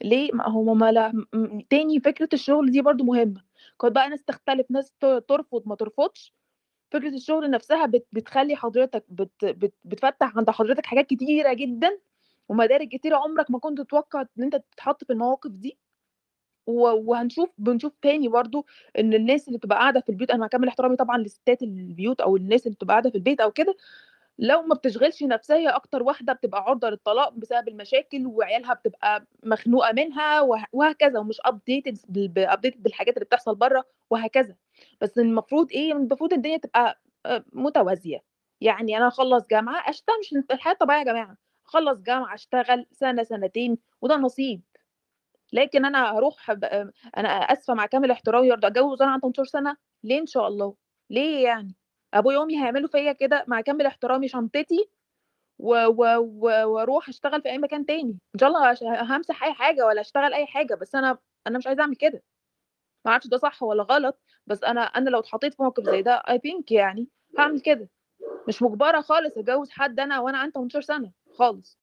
ليه؟ 0.03 0.31
ما 0.33 0.49
هو 0.49 0.75
ما 0.75 0.93
لا 0.93 1.27
تاني 1.71 2.01
فكرة 2.01 2.29
الشغل 2.33 2.71
دي 2.71 2.83
برضو 2.83 3.05
مهمة. 3.05 3.45
كنت 3.77 3.93
بقى 3.93 4.09
ناس 4.09 4.25
تختلف 4.25 4.71
ناس 4.71 4.93
ترفض 5.29 5.63
ما 5.67 5.75
ترفضش 5.75 6.35
فكرة 6.91 7.09
الشغل 7.09 7.51
نفسها 7.51 7.87
بت 7.87 8.07
بتخلي 8.13 8.57
حضرتك 8.57 9.05
بت 9.09 9.45
بت 9.45 9.75
بتفتح 9.85 10.37
عند 10.39 10.51
حضرتك 10.51 10.87
حاجات 10.87 11.07
كتيرة 11.07 11.53
جدا 11.53 11.99
ومدارك 12.49 12.89
كتيرة 12.89 13.17
عمرك 13.17 13.51
ما 13.51 13.59
كنت 13.59 13.81
تتوقع 13.81 14.21
إن 14.39 14.43
أنت 14.45 14.57
تتحط 14.57 15.05
في 15.05 15.13
المواقف 15.13 15.51
دي. 15.51 15.79
وهنشوف 16.67 17.51
بنشوف 17.59 17.93
تاني 18.03 18.29
برضو 18.29 18.67
إن 18.99 19.15
الناس 19.15 19.49
اللي 19.49 19.59
بتبقى 19.59 19.79
قاعدة 19.79 20.01
في 20.01 20.09
البيوت 20.09 20.31
أنا 20.31 20.41
مع 20.41 20.47
كامل 20.47 20.69
احترامي 20.69 20.97
طبعا 20.97 21.19
لستات 21.19 21.63
البيوت 21.63 22.21
أو 22.21 22.37
الناس 22.37 22.67
اللي 22.67 22.75
بتبقى 22.77 22.93
قاعدة 22.95 23.11
في 23.11 23.17
البيت 23.17 23.41
أو 23.41 23.51
كده 23.53 23.77
لو 24.39 24.63
ما 24.63 24.75
بتشغلش 24.75 25.23
نفسها 25.23 25.57
هي 25.57 25.69
أكتر 25.69 26.03
واحدة 26.03 26.33
بتبقى 26.33 26.63
عرضة 26.63 26.91
للطلاق 26.91 27.33
بسبب 27.33 27.69
المشاكل 27.69 28.27
وعيالها 28.27 28.75
بتبقى 28.75 29.27
مخنوقة 29.45 29.93
منها 29.93 30.41
وه- 30.41 30.65
وهكذا 30.73 31.19
ومش 31.19 31.41
updated 31.45 31.99
updated 32.39 32.83
بالحاجات 32.83 33.15
اللي 33.15 33.25
بتحصل 33.25 33.55
بره 33.55 33.85
وهكذا. 34.11 34.57
بس 35.01 35.19
المفروض 35.19 35.73
إيه 35.73 35.93
المفروض 35.93 36.33
الدنيا 36.33 36.57
تبقى 36.57 37.01
آه، 37.27 37.45
متوازية. 37.53 38.19
يعني 38.61 38.97
أنا 38.97 39.09
أخلص 39.09 39.47
جامعة 39.51 39.91
أشتغل 39.91 40.17
مش 40.21 40.35
الحياة 40.51 40.73
الطبيعية 40.73 40.99
يا 41.01 41.05
جماعة 41.05 41.37
أخلص 41.67 41.99
جامعة 42.01 42.35
أشتغل 42.35 42.87
سنة 42.93 43.23
سنتين 43.23 43.79
وده 44.03 44.17
نصيب. 44.17 44.63
لكن 45.53 45.85
أنا 45.85 46.13
هروح 46.19 46.53
ب... 46.53 46.65
أنا 47.17 47.29
آسفة 47.29 47.75
مع 47.75 47.87
كامل 47.87 48.11
احترامي 48.11 48.51
برضه 48.51 48.69
أتجوز 48.69 49.01
وأنا 49.03 49.13
عندي 49.13 49.21
18 49.23 49.45
سنة 49.45 49.77
ليه 50.05 50.21
إن 50.21 50.27
شاء 50.27 50.49
الله؟ 50.49 50.75
ليه 51.11 51.45
يعني؟ 51.45 51.75
أبويا 52.15 52.39
وأمي 52.39 52.63
هيعملوا 52.63 52.89
فيا 52.89 53.13
كده 53.13 53.45
مع 53.49 53.61
كامل 53.61 53.87
احترامي 53.87 54.29
شنطتي. 54.29 54.91
وأروح 55.59 57.09
أشتغل 57.09 57.43
في 57.43 57.49
أي 57.51 57.59
مكان 57.59 57.87
تاني. 57.87 58.19
إن 58.35 58.39
شاء 58.41 58.49
الله 58.49 58.73
همسح 59.17 59.45
أي 59.45 59.53
حاجة 59.55 59.87
ولا 59.87 60.01
أشتغل 60.01 60.35
أي 60.35 60.47
حاجة 60.47 60.75
بس 60.75 60.95
أنا 60.95 61.19
أنا 61.47 61.59
مش 61.59 61.67
عايزة 61.67 61.83
أعمل 61.83 61.97
كده. 61.97 62.23
ما 63.05 63.11
أعرفش 63.11 63.27
ده 63.27 63.37
صح 63.37 63.63
ولا 63.63 63.83
غلط 63.83 64.21
بس 64.47 64.65
أنا 64.65 64.81
أنا 64.81 65.11
لو 65.11 65.19
اتحطيت 65.19 65.55
في 65.55 65.63
موقف 65.63 65.85
زي 65.85 66.03
ده 66.03 66.13
اي 66.13 66.39
ثينك 66.39 66.73
يعني 66.73 67.09
هعمل 67.39 67.61
كده. 67.61 67.89
مش 68.49 68.63
مجبرة 68.63 69.01
خالص 69.01 69.39
أتجوز 69.39 69.71
حد 69.71 70.01
أنا 70.01 70.21
وأنا 70.21 70.39
عندي 70.39 70.53
18 70.53 70.81
سنة 70.81 71.13
خالص. 71.35 71.79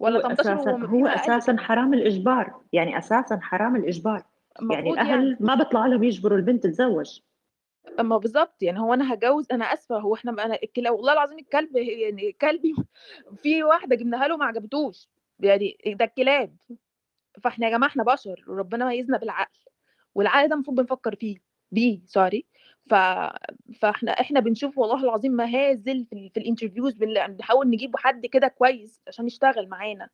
ولا 0.00 0.20
18 0.20 0.54
أساسا 0.54 0.86
هو 0.86 1.06
أساسا 1.06 1.56
حرام 1.58 1.94
الإجبار. 1.94 2.60
يعني 2.72 2.98
أساسا 2.98 3.38
حرام 3.42 3.76
الإجبار. 3.76 4.22
يعني 4.70 4.90
الأهل 4.90 5.08
يعني. 5.08 5.36
ما 5.40 5.54
بيطلع 5.54 5.86
لهم 5.86 6.04
يجبروا 6.04 6.38
البنت 6.38 6.64
تتزوج. 6.64 7.20
أما 8.00 8.16
بالظبط 8.16 8.62
يعني 8.62 8.80
هو 8.80 8.94
أنا 8.94 9.14
هجوز 9.14 9.46
أنا 9.52 9.64
آسفة 9.64 9.98
هو 9.98 10.14
إحنا 10.14 10.44
أنا 10.44 10.58
الكلاب 10.62 10.94
والله 10.94 11.12
العظيم 11.12 11.38
الكلب 11.38 11.76
يعني 11.76 12.32
كلبي 12.32 12.74
في 13.42 13.62
واحدة 13.62 13.96
جبناها 13.96 14.28
له 14.28 14.36
ما 14.36 14.44
عجبتوش. 14.44 15.08
يعني 15.40 15.78
ده 15.86 16.04
الكلاب. 16.04 16.56
فإحنا 17.42 17.66
يا 17.66 17.70
جماعة 17.72 17.90
إحنا 17.90 18.04
بشر 18.04 18.44
وربنا 18.48 18.86
ميزنا 18.86 19.18
بالعقل. 19.18 19.58
والعقل 20.16 20.48
ده 20.48 20.54
المفروض 20.54 20.76
بنفكر 20.80 21.14
فيه 21.16 21.36
بيه 21.72 22.00
sorry. 22.06 22.44
ف... 22.90 22.94
فاحنا 23.80 24.12
إحنا 24.20 24.40
بنشوف 24.40 24.78
والله 24.78 25.04
العظيم 25.04 25.32
مهازل 25.32 26.04
في. 26.10 26.30
في 26.34 26.40
ال 26.40 26.45
interviews 26.45 26.94
بن- 26.94 27.26
بنحاول 27.26 27.70
نجيب 27.70 27.96
حد 27.96 28.26
كده 28.26 28.48
كويس 28.48 29.00
عشان 29.08 29.26
يشتغل 29.26 29.68
معانا. 29.68 30.08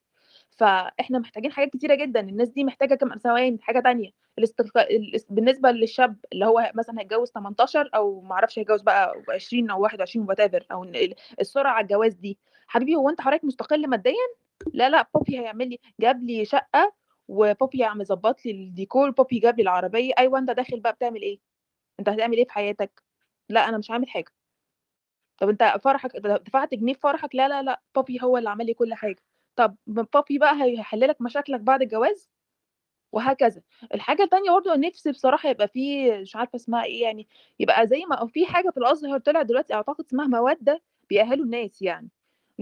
فاحنا 0.51 1.19
محتاجين 1.19 1.53
حاجات 1.53 1.71
كتيرة 1.73 1.95
جدا. 1.95 2.21
الناس 2.21 2.49
دي 2.49 2.65
محتاجة 2.65 2.95
كمان 2.95 3.19
ثواني 3.19 3.59
حاجة 3.63 3.81
تانية. 3.81 4.11
الاسترخاء 4.39 4.97
الاس- 4.97 5.27
بالنسبة 5.31 5.71
للشاب 5.71 6.17
اللي 6.33 6.47
هو 6.47 6.71
مثلا 6.75 7.01
هيتجوز 7.01 7.31
18 7.31 7.91
أو 7.95 8.21
ما 8.21 8.33
أعرفش 8.33 8.59
هيتجوز 8.59 8.83
بقى 8.83 9.23
20 9.29 9.71
أو 9.71 9.81
21 9.83 10.27
وات 10.29 10.41
أو 10.73 10.85
ال- 10.85 11.15
السرعه 11.41 11.73
على 11.73 11.83
الجواز 11.85 12.15
دي. 12.15 12.39
حبيبي 12.67 12.95
هو 12.97 13.09
أنت 13.11 13.21
حضرتك 13.21 13.45
مستقل 13.45 13.89
ماديا؟ 13.89 14.13
لا 14.75 14.89
لا 14.89 15.09
بابي 15.15 15.39
هيعمل 15.41 15.69
لي 15.69 15.79
جاب 16.01 16.23
لي 16.25 16.45
شقة 16.45 16.93
وبابي 17.29 17.85
عم 17.85 18.01
يظبط 18.01 18.45
لي 18.47 18.51
الديكور 18.53 19.11
بابي 19.11 19.39
جاب 19.39 19.57
لي 19.57 19.63
العربية 19.63 20.13
أيوه 20.19 20.39
انت 20.39 20.51
داخل 20.51 20.81
بقى 20.81 20.93
بتعمل 20.93 21.23
إيه؟ 21.23 21.41
أنت 22.01 22.09
هتعمل 22.09 22.37
إيه 22.37 22.45
في 22.45 22.53
حياتك؟ 22.53 23.03
لا 23.49 23.69
أنا 23.69 23.79
مش 23.79 23.91
هعمل 23.91 24.11
حاجة. 24.11 24.33
طب 25.39 25.49
أنت 25.49 25.75
فرحك 25.85 26.17
دفعت 26.17 26.75
جنيه 26.75 26.95
في 26.95 27.01
فرحك؟ 27.01 27.35
لا 27.35 27.49
لا 27.49 27.63
لا 27.63 27.83
بابي 27.95 28.19
هو 28.23 28.39
اللي 28.39 28.51
عمل 28.51 28.67
لي 28.67 28.75
كل 28.75 28.95
حاجة. 28.95 29.23
طب 29.57 29.77
بابي 29.87 30.39
بقى 30.39 30.63
هيحل 30.65 31.01
لك 31.01 31.21
مشاكلك 31.23 31.61
بعد 31.61 31.83
الجواز؟ 31.83 32.31
وهكذا. 33.13 33.63
الحاجة 33.95 34.23
التانية 34.23 34.51
برضه 34.51 34.75
نفسي 34.77 35.13
بصراحة 35.13 35.49
يبقى 35.51 35.69
في 35.69 36.13
مش 36.21 36.37
عارفة 36.37 36.57
اسمها 36.57 36.85
إيه 36.85 37.03
يعني 37.03 37.29
يبقى 37.61 37.87
زي 37.87 38.05
ما 38.11 38.27
في 38.27 38.47
حاجة 38.47 38.71
في 38.71 38.77
الأزهر 38.77 39.19
طلع 39.19 39.43
دلوقتي 39.43 39.75
أعتقد 39.75 40.05
اسمها 40.07 40.27
مواد 40.27 40.81
بيأهلوا 41.11 41.45
الناس 41.45 41.83
يعني. 41.83 42.11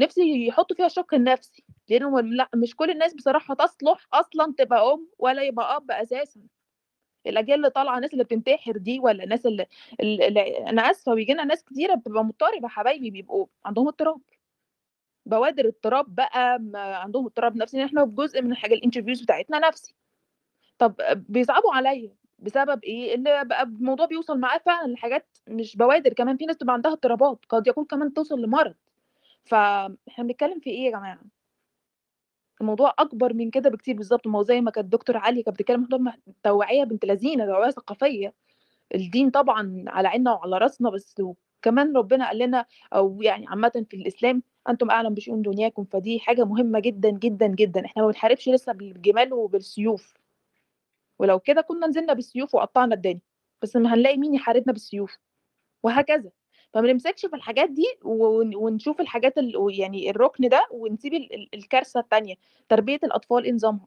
نفسي 0.01 0.47
يحطوا 0.47 0.77
فيها 0.77 0.86
الشق 0.86 1.14
النفسي 1.14 1.64
لأنه 1.89 2.20
لأ 2.20 2.48
مش 2.55 2.77
كل 2.77 2.90
الناس 2.90 3.14
بصراحة 3.14 3.55
تصلح 3.55 4.06
أصلا 4.12 4.55
تبقى 4.59 4.93
أم 4.93 5.09
ولا 5.18 5.43
يبقى 5.43 5.77
أب 5.77 5.90
أساسا. 5.90 6.40
الأجيال 7.27 7.59
اللي 7.59 7.70
طالعة 7.70 7.97
الناس 7.97 8.12
اللي 8.12 8.24
بتنتحر 8.24 8.77
دي 8.77 9.01
ولا 9.01 9.24
الناس 9.24 9.47
اللي, 9.47 9.66
اللي 10.01 10.28
اللي- 10.28 10.59
أنا 10.70 10.82
آسفة 10.90 11.14
بيجي 11.14 11.32
لنا 11.32 11.44
ناس 11.44 11.64
كتيرة 11.64 11.94
بتبقى 11.94 12.24
مضطربه 12.24 12.68
حبايبي 12.68 13.10
بيبقوا 13.10 13.47
عندهم 13.64 13.89
اضطراب. 13.89 14.20
بوادر 15.27 15.66
اضطراب 15.68 16.14
بقى 16.14 16.60
عندهم 16.74 17.24
اضطراب 17.27 17.56
نفسي 17.56 17.85
إحنا 17.85 18.05
جزء 18.05 18.43
من 18.43 18.52
الحاجة 18.52 18.74
الانترفيوز 18.74 19.22
بتاعتنا 19.22 19.59
نفسي. 19.68 19.94
طب 20.78 20.94
بيصعبوا 21.28 21.74
عليا 21.74 22.14
بسبب 22.39 22.85
إيه؟ 22.85 23.14
إن 23.14 23.48
بقى 23.48 23.62
الموضوع 23.62 24.06
بيوصل 24.06 24.39
معاه 24.39 24.59
فعلا 24.59 24.93
لحاجات 24.93 25.27
مش 25.48 25.77
بوادر 25.77 26.12
كمان 26.12 26.36
في 26.36 26.47
ناس 26.47 26.56
بتبقى 26.56 26.74
عندها 26.74 26.93
اضطرابات 26.93 27.39
قد 27.48 27.66
يكون 27.66 27.85
كمان 27.85 28.12
توصل 28.14 28.40
لمرض. 28.43 28.74
فاحنا 29.44 30.24
بنتكلم 30.24 30.60
في 30.60 30.70
إيه 30.70 30.84
يا 30.84 30.90
جماعة؟ 30.90 31.20
الموضوع 32.60 32.94
أكبر 32.98 33.34
من 33.34 33.50
كده 33.50 33.70
بكتير 33.70 33.96
بالظبط 33.96 34.26
ما 34.26 34.38
هو 34.38 34.42
زي 34.42 34.60
ما 34.60 34.70
كانت 34.70 34.84
الدكتور 34.84 35.16
علي 35.16 35.42
كانت 35.42 35.56
بتتكلم 35.56 35.80
موضوع 35.90 36.14
توعية 36.42 36.84
بنت 36.84 37.04
لذينة 37.04 37.46
توعية 37.46 37.70
ثقافية. 37.70 38.34
الدين 38.94 39.30
طبعا 39.30 39.84
على 39.88 40.08
عيننا 40.08 40.32
وعلى 40.32 40.58
راسنا 40.58 40.90
بس 40.90 41.22
كمان 41.62 41.96
ربنا 41.96 42.26
قال 42.28 42.38
لنا 42.38 42.66
أو 42.92 43.22
يعني 43.22 43.46
عامة 43.48 43.86
في 43.90 43.96
الإسلام 43.96 44.42
أنتم 44.68 44.90
أعلم 44.90 45.14
بشؤون 45.14 45.42
دنياكم 45.42 45.84
فدي 45.84 46.20
حاجة 46.20 46.44
مهمة 46.44 46.80
جدا 46.80 47.10
جدا 47.10 47.46
جدا. 47.46 47.84
إحنا 47.86 48.02
ما 48.02 48.08
بنحاربش 48.08 48.48
لسه 48.48 48.72
بالجمال 48.72 49.34
وبالسيوف. 49.34 50.14
ولو 51.18 51.38
كده 51.40 51.60
كنا 51.60 51.86
نزلنا 51.86 52.12
بالسيوف 52.12 52.54
وقطعنا 52.54 52.94
الدنيا 52.94 53.20
بس 53.62 53.76
ما 53.76 53.94
هنلاقي 53.94 54.16
مين 54.18 54.34
يحاربنا 54.34 54.72
بالسيوف؟ 54.72 55.18
وهكذا. 55.82 56.30
فما 56.74 56.92
نمسكش 56.92 57.26
في 57.26 57.36
الحاجات 57.36 57.70
دي 57.70 57.86
ون- 58.02 58.55
ونشوف 58.56 59.01
الحاجات 59.01 59.38
ال... 59.38 59.55
يعني 59.70 60.10
الركن 60.10 60.48
ده 60.48 60.66
ونسيب 60.70 61.14
ال- 61.14 61.34
ال- 61.34 61.48
الكارثة 61.55 62.01
التانية 62.01 62.34
تربية 62.68 62.98
الأطفال 63.05 63.44
إيه 63.44 63.52
نظامها 63.52 63.86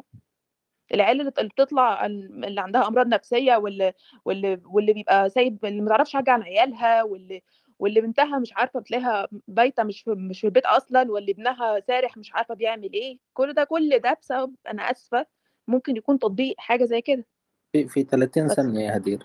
العيال 0.94 1.20
اللي 1.22 1.32
بتطلع 1.50 2.06
ال- 2.06 2.46
اللي 2.46 2.62
عندها 2.62 2.88
أمراض 2.88 3.08
نفسية 3.08 3.56
واللي 3.56 3.94
واللي 4.26 4.62
واللي 4.66 4.94
بيبقى 4.94 5.30
سايب 5.30 5.66
اللي 5.66 5.82
ما 5.82 5.90
تعرفش 5.90 6.14
حاجة 6.14 6.32
عن 6.32 6.42
عيالها 6.44 7.04
واللي 7.04 7.42
واللي 7.80 8.02
بنتها 8.02 8.40
مش 8.40 8.54
عارفة 8.54 8.80
بتلاقيها 8.80 9.28
بايتة 9.48 9.84
مش 9.84 10.02
في 10.02 10.10
مش 10.12 10.40
في 10.42 10.48
البيت 10.48 10.66
أصلا 10.66 11.12
واللي 11.12 11.32
ابنها 11.32 11.80
سارح 11.80 12.18
مش 12.18 12.34
عارفة 12.34 12.54
بيعمل 12.56 12.94
إيه 12.94 13.18
كل 13.34 13.54
ده 13.54 13.64
كل 13.64 14.00
ده 14.00 14.18
بسبب 14.22 14.56
أنا 14.68 14.92
آسفة 14.92 15.26
ممكن 15.68 15.98
يكون 15.98 16.20
تطبيق 16.20 16.56
حاجة 16.58 16.84
زي 16.86 17.02
كده. 17.02 17.26
في 17.74 17.88
في 17.88 18.04
30 18.04 18.48
بس. 18.48 18.54
ثانية 18.54 18.86
يا 18.86 18.98
هدير. 18.98 19.24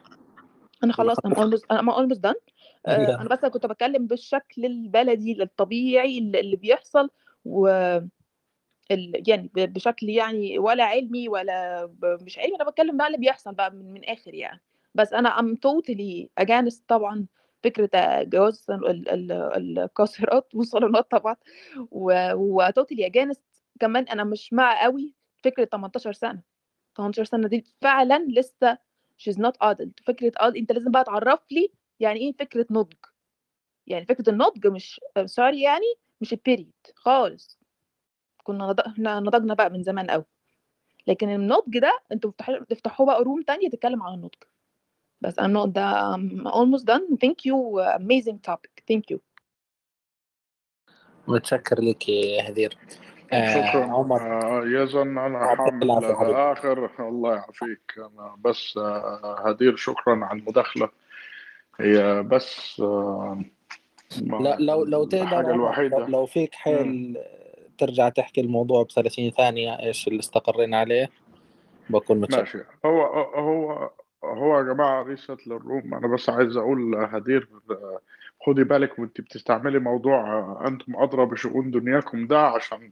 أنا 0.85 0.93
خلاص 0.93 1.19
أنا 1.27 1.35
almost 1.35 1.61
أنا 1.71 1.81
آه، 1.81 2.03
يلا 2.03 2.35
أنا 2.87 3.29
بس 3.29 3.39
كنت 3.45 3.67
بتكلم 3.67 4.07
بالشكل 4.07 4.65
البلدي 4.65 5.43
الطبيعي 5.43 6.19
اللي 6.19 6.57
بيحصل 6.57 7.11
و 7.45 7.69
يعني 9.29 9.51
بشكل 9.55 10.09
يعني 10.09 10.59
ولا 10.59 10.85
علمي 10.85 11.29
ولا 11.29 11.87
مش 12.03 12.39
علمي 12.39 12.57
أنا 12.57 12.71
بتكلم 12.71 12.97
بقى 12.97 13.07
اللي 13.07 13.19
بيحصل 13.19 13.55
بقى 13.55 13.71
من, 13.71 13.93
من 13.93 14.05
آخر 14.05 14.35
يعني. 14.35 14.61
بس 14.95 15.13
أنا 15.13 15.29
I'm 15.41 15.55
totally 15.55 16.31
against 16.39 16.85
طبعا 16.89 17.27
فكرة 17.63 17.91
جواز 18.23 18.67
ال- 18.71 19.09
ال- 19.11 19.79
القاصرات 19.79 20.49
والصالونات 20.55 21.11
طبعا. 21.11 21.37
و 21.91 22.05
totally 22.05 23.07
against 23.07 23.43
كمان 23.81 24.05
أنا 24.05 24.25
مش 24.25 24.53
مع 24.53 24.83
قوي 24.85 25.15
فكرة 25.45 25.65
18 25.65 26.13
سنة. 26.13 26.43
18 26.97 27.25
سنة 27.25 27.49
دي 27.49 27.65
فعلا 27.81 28.27
لسه 28.29 28.79
she's 29.23 29.35
not 29.37 29.53
adult. 29.65 30.05
فكرة 30.05 30.33
adult 30.43 30.57
أنت 30.57 30.73
لازم 30.73 30.91
بقى 30.91 31.05
تعرف 31.05 31.41
لي 31.53 31.73
يعني 32.01 32.21
إيه 32.21 32.33
فكرة 32.33 32.67
نضج؟ 32.71 32.97
يعني 33.87 34.07
فكرة 34.07 34.31
النضج 34.31 34.67
مش 34.67 35.01
sorry 35.25 35.63
يعني 35.63 35.95
مش 36.21 36.33
ال 36.33 36.38
period 36.38 36.73
خالص. 36.95 37.59
كنا 38.45 38.75
نضجنا 38.99 39.55
بقى 39.55 39.71
من 39.71 39.83
زمان 39.83 40.11
قوي 40.11 40.25
لكن 41.07 41.29
النضج 41.29 41.79
ده 41.79 42.01
أنتوا 42.13 42.31
بتفتحوا 42.31 42.59
بتفتحوا 42.59 43.07
بقى 43.07 43.23
روم 43.23 43.43
تانية 43.43 43.69
تتكلم 43.71 44.03
عن 44.03 44.15
النضج. 44.15 44.43
بس 45.21 45.41
I'm 45.41 45.53
not 45.53 45.69
ده 45.69 46.17
I'm 46.17 46.47
almost 46.47 46.85
done. 46.85 47.17
Thank 47.17 47.45
you. 47.47 47.57
Amazing 47.99 48.39
topic. 48.51 48.83
Thank 48.93 49.15
you. 49.15 49.19
متشكر 51.29 51.81
لك 51.81 52.09
يا 52.09 52.49
هدير. 52.49 52.79
آه 53.33 53.71
شكرا. 53.71 53.85
عمر. 53.85 54.43
آه، 54.43 54.65
يزن 54.67 55.19
أنا 55.19 55.57
حامل 55.57 55.91
اخر 56.35 57.09
الله 57.09 57.35
يعافيك. 57.35 57.95
أنا 57.99 58.37
بس 58.39 58.77
آه، 58.77 59.49
هدير 59.49 59.77
شكرا 59.77 60.25
على 60.25 60.41
المداخلة. 60.41 60.89
هي 61.81 62.23
بس 62.23 62.81
آه، 62.81 63.45
لا 64.21 64.39
ما 64.39 64.57
لو 64.59 64.85
لو 64.85 65.05
تقدر 65.05 65.53
عمر 65.53 66.09
لو, 66.09 66.27
فيك. 66.27 66.55
حيل 66.55 67.19
ترجع 67.79 68.09
تحكي 68.09 68.41
الموضوع 68.41 68.83
ب 68.83 68.91
30 68.91 69.31
ثانية 69.31 69.73
إيش 69.73 70.09
اللي 70.09 70.19
استقرينا 70.19 70.79
عليه؟ 70.79 71.11
بكون 71.91 72.21
متشكر. 72.21 72.41
ماشي. 72.41 72.59
هو 72.85 73.03
هو 73.35 73.91
هو 74.25 74.59
يا 74.59 74.63
جماعة 74.63 75.03
ريست 75.03 75.47
للروم. 75.47 75.95
أنا 75.95 76.09
بس 76.15 76.31
عايز 76.31 76.57
أقول 76.57 76.95
هدير 76.95 77.49
آه، 77.71 78.01
خدي 78.47 78.65
بالك 78.65 78.99
وأنت 78.99 79.21
بتستعملي 79.21 79.79
موضوع 79.79 80.39
آه، 80.39 80.67
أنتم 80.67 80.97
أدرى 80.97 81.27
بشؤون 81.27 81.71
دنياكم 81.71 82.27
ده 82.27 82.41
عشان 82.41 82.91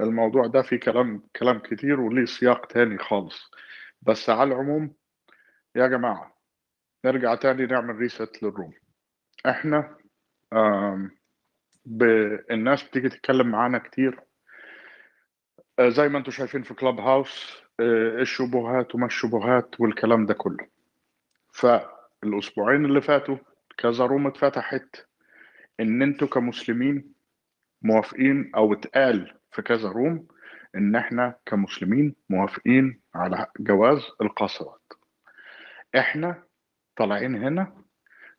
الموضوع 0.00 0.46
ده 0.46 0.62
فيه 0.62 0.76
كلام 0.76 1.22
كلام 1.36 1.58
كتير 1.58 2.00
وليه 2.00 2.24
سياق 2.24 2.66
تاني 2.66 2.98
خالص. 2.98 3.50
بس 4.02 4.30
على 4.30 4.54
العموم 4.54 4.92
يا 5.76 5.86
جماعة 5.86 6.33
نرجع 7.04 7.34
تاني 7.34 7.66
نعمل 7.66 7.96
ريست 7.96 8.42
للروم. 8.42 8.72
إحنا 9.46 9.96
ب... 11.86 12.02
الناس 12.50 12.82
بتيجي 12.82 13.08
تتكلم 13.08 13.46
معانا 13.46 13.78
كتير. 13.78 14.20
آه، 15.78 15.88
زي 15.88 16.08
ما 16.08 16.18
أنتم 16.18 16.30
شايفين 16.30 16.62
في 16.62 16.74
كلاب 16.74 17.00
هاوس 17.00 17.62
آه، 17.80 18.20
الشبهات 18.20 18.94
وما 18.94 19.06
الشبهات 19.06 19.80
والكلام 19.80 20.26
ده 20.26 20.34
كله. 20.34 20.66
فالأسبوعين 21.52 22.84
اللي 22.84 23.00
فاتوا 23.00 23.36
كذا 23.76 24.06
روم 24.06 24.26
اتفتحت 24.26 25.06
إن 25.80 26.02
أنتوا 26.02 26.28
كمسلمين 26.28 27.14
موافقين 27.82 28.52
أو 28.56 28.72
اتقال 28.72 29.34
في 29.52 29.62
كذا 29.62 29.88
روم 29.88 30.26
إن 30.74 30.96
إحنا 30.96 31.34
كمسلمين 31.46 32.14
موافقين 32.30 33.00
على 33.14 33.46
جواز 33.60 34.02
القاصرات. 34.22 34.92
إحنا 35.98 36.43
طالعين 36.96 37.34
هنا 37.44 37.76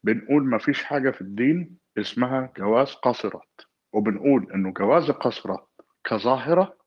بنقول 0.03 0.49
مفيش 0.49 0.83
حاجة 0.83 1.11
في 1.11 1.21
الدين 1.21 1.77
اسمها 1.97 2.53
جواز 2.57 2.93
قاصرات 2.93 3.61
وبنقول 3.93 4.51
إنه 4.53 4.71
جواز 4.73 5.09
القاصرات 5.09 5.67
كظاهرة 6.03 6.77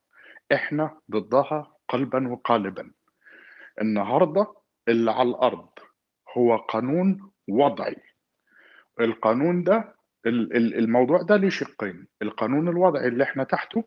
إحنا 0.53 0.97
ضدها 1.11 1.73
قلبا 1.89 2.27
وقالبا. 2.31 2.91
النهاردة 3.81 4.53
اللي 4.87 5.11
على 5.11 5.29
الأرض 5.29 5.69
هو 6.37 6.55
قانون 6.57 7.31
وضعي. 7.49 7.95
القانون 8.99 9.63
ده 9.63 9.95
ال- 10.25 10.55
ال- 10.57 10.75
الموضوع 10.77 11.21
ده 11.21 11.35
ليه 11.37 11.49
شقين 11.49 12.07
القانون 12.21 12.67
الوضعي 12.67 13.07
اللي 13.07 13.23
إحنا 13.23 13.43
تحته 13.43 13.83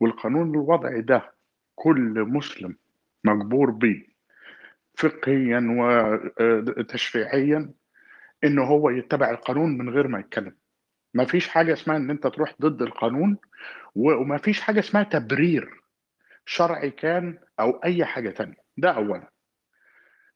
والقانون 0.00 0.50
الوضعي 0.50 1.00
ده 1.02 1.32
كل 1.74 2.24
مسلم 2.28 2.76
مجبور 3.24 3.70
بيه. 3.70 4.09
فقهيا 5.00 5.60
وتشريعيا 6.78 7.70
إنه 8.44 8.64
هو 8.64 8.90
يتبع 8.90 9.30
القانون 9.30 9.78
من 9.78 9.90
غير 9.90 10.08
ما 10.08 10.18
يتكلم. 10.20 10.56
ما 11.14 11.24
فيش 11.24 11.48
حاجة 11.48 11.72
اسمها 11.72 11.96
إن 11.96 12.10
أنت 12.10 12.26
تروح 12.26 12.54
ضد 12.60 12.82
القانون 12.82 13.38
وما 13.94 14.38
فيش 14.38 14.60
حاجة 14.60 14.80
اسمها 14.80 15.02
تبرير 15.02 15.80
شرعي 16.46 16.90
كان 16.90 17.38
أو 17.60 17.70
أي 17.70 18.04
حاجة 18.04 18.30
تانية. 18.30 18.56
ده 18.76 18.90
اولا. 18.90 19.30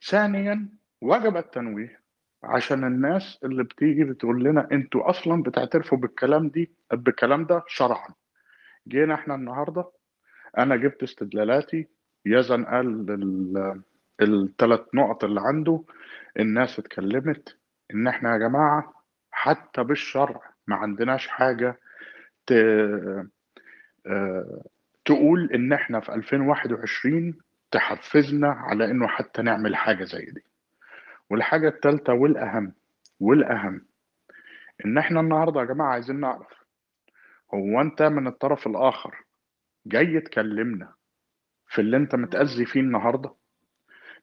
ثانيا 0.09 0.69
وجب 1.01 1.36
التنويه 1.36 2.01
عشان 2.43 2.85
الناس 2.85 3.39
اللي 3.45 3.65
بتيجي 3.65 4.05
بتقول 4.05 4.45
لنا 4.45 4.69
أنتوا 4.73 5.11
أصلا 5.11 5.43
بتعترفوا 5.43 5.99
بالكلام 5.99 6.49
دي 6.49 6.73
بالكلام 6.93 7.45
ده 7.47 7.62
شرعا. 7.69 8.09
جينا 8.89 9.15
إحنا 9.15 9.35
النهارده 9.35 9.91
أنا 10.59 10.77
جبت 10.77 11.03
استدلالاتي 11.03 11.89
يزن 12.27 12.65
قال 12.65 13.07
الثلاث 14.23 14.81
نقط 14.95 15.24
اللي 15.24 15.41
عنده 15.41 15.85
الناس 16.39 16.78
اتكلمت 16.78 17.57
إن 17.95 18.07
إحنا 18.09 18.32
يا 18.32 18.39
جماعة 18.39 18.93
حتى 19.31 19.85
بالشرع 19.85 20.41
ما 20.66 20.77
عندناش 20.77 21.28
حاجة 21.28 21.78
ت... 22.47 22.53
آه، 24.07 24.62
تقول 25.05 25.51
إن 25.55 25.73
إحنا 25.73 26.01
في 26.01 26.15
2021 26.15 27.39
تحفزنا 27.70 28.49
على 28.49 28.85
إنه 28.91 29.07
حتى 29.07 29.43
نعمل 29.43 29.77
حاجة 29.77 30.05
زي 30.05 30.24
دي. 30.24 30.45
والحاجة 31.31 31.69
الثالثه 31.69 32.12
والأهم 32.12 32.73
والأهم 33.20 33.86
إن 34.86 34.99
إحنا 34.99 35.20
النهارده 35.20 35.61
يا 35.61 35.65
جماعة 35.66 35.93
عايزين 35.93 36.20
نعرف 36.20 36.65
هو 37.55 37.81
أنت 37.81 38.03
من 38.03 38.27
الطرف 38.27 38.66
الآخر 38.66 39.15
جاي 39.86 40.20
تكلمنا 40.20 40.93
في 41.69 41.81
اللي 41.81 41.97
أنت 41.97 42.15
متأذي 42.15 42.66
فيه 42.66 42.81
النهارده؟ 42.81 43.35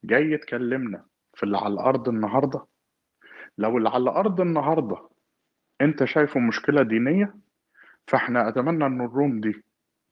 جاي 0.03 0.37
تكلمنا 0.37 1.05
في 1.33 1.43
اللي 1.43 1.57
على 1.57 1.73
الأرض 1.73 2.09
النهارده؟ 2.09 2.65
لو 3.57 3.77
اللي 3.77 3.89
على 3.89 4.03
الأرض 4.03 4.41
النهارده 4.41 4.97
أنت 5.81 6.03
شايفه 6.03 6.39
مشكلة 6.39 6.83
دينية 6.83 7.35
فإحنا 8.07 8.47
أتمنى 8.49 8.85
إن 8.85 9.01
الروم 9.01 9.41
دي 9.41 9.63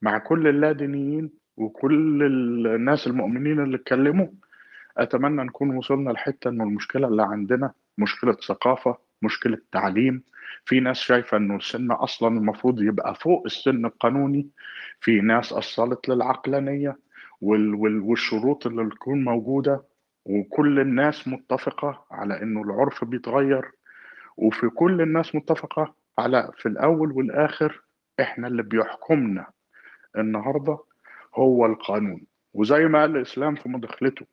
مع 0.02 0.18
كل 0.18 0.48
اللادينيين 0.48 1.32
وكل 1.58 2.24
الناس 2.76 3.08
المؤمنين 3.08 3.60
اللي 3.60 3.78
اتكلموا 3.78 4.28
أتمنى 4.98 5.44
نكون 5.44 5.76
وصلنا 5.78 6.10
لحتة 6.12 6.50
إنه 6.50 6.64
المشكلة 6.64 7.08
اللي 7.08 7.24
عندنا 7.24 7.74
مشكلة 7.98 8.34
ثقافة 8.34 8.98
مشكلة 9.22 9.58
تعليم 9.72 10.24
في 10.66 10.80
ناس 10.80 10.98
شايفة 11.00 11.38
إنه 11.38 11.56
السن 11.56 11.92
أصلا 11.92 12.38
المفروض 12.38 12.82
يبقى 12.82 13.16
فوق 13.16 13.44
السن 13.46 13.86
القانوني 13.86 14.50
في 15.02 15.22
ناس 15.22 15.54
أصلت 15.54 16.10
للعقلانية 16.10 16.98
والشروط 17.42 18.68
اللي 18.68 18.90
تكون 18.90 19.24
موجودة 19.24 19.84
وكل 20.26 20.80
الناس 20.80 21.28
متفقة 21.28 22.06
على 22.12 22.42
إنه 22.42 22.62
العرف 22.62 23.04
بيتغير 23.04 23.72
وفي 24.38 24.70
كل 24.70 25.02
الناس 25.02 25.36
متفقة 25.36 25.94
على 26.18 26.52
في 26.58 26.66
الأول 26.66 27.12
والآخر 27.12 27.82
إحنا 28.20 28.48
اللي 28.48 28.64
بيحكمنا. 28.64 29.46
النهارده 30.18 30.78
هو 31.36 31.66
القانون. 31.66 32.22
وزي 32.54 32.86
ما 32.88 33.00
قال 33.02 33.16
الإسلام 33.16 33.56
في 33.56 33.70
مداخلته 33.70 34.26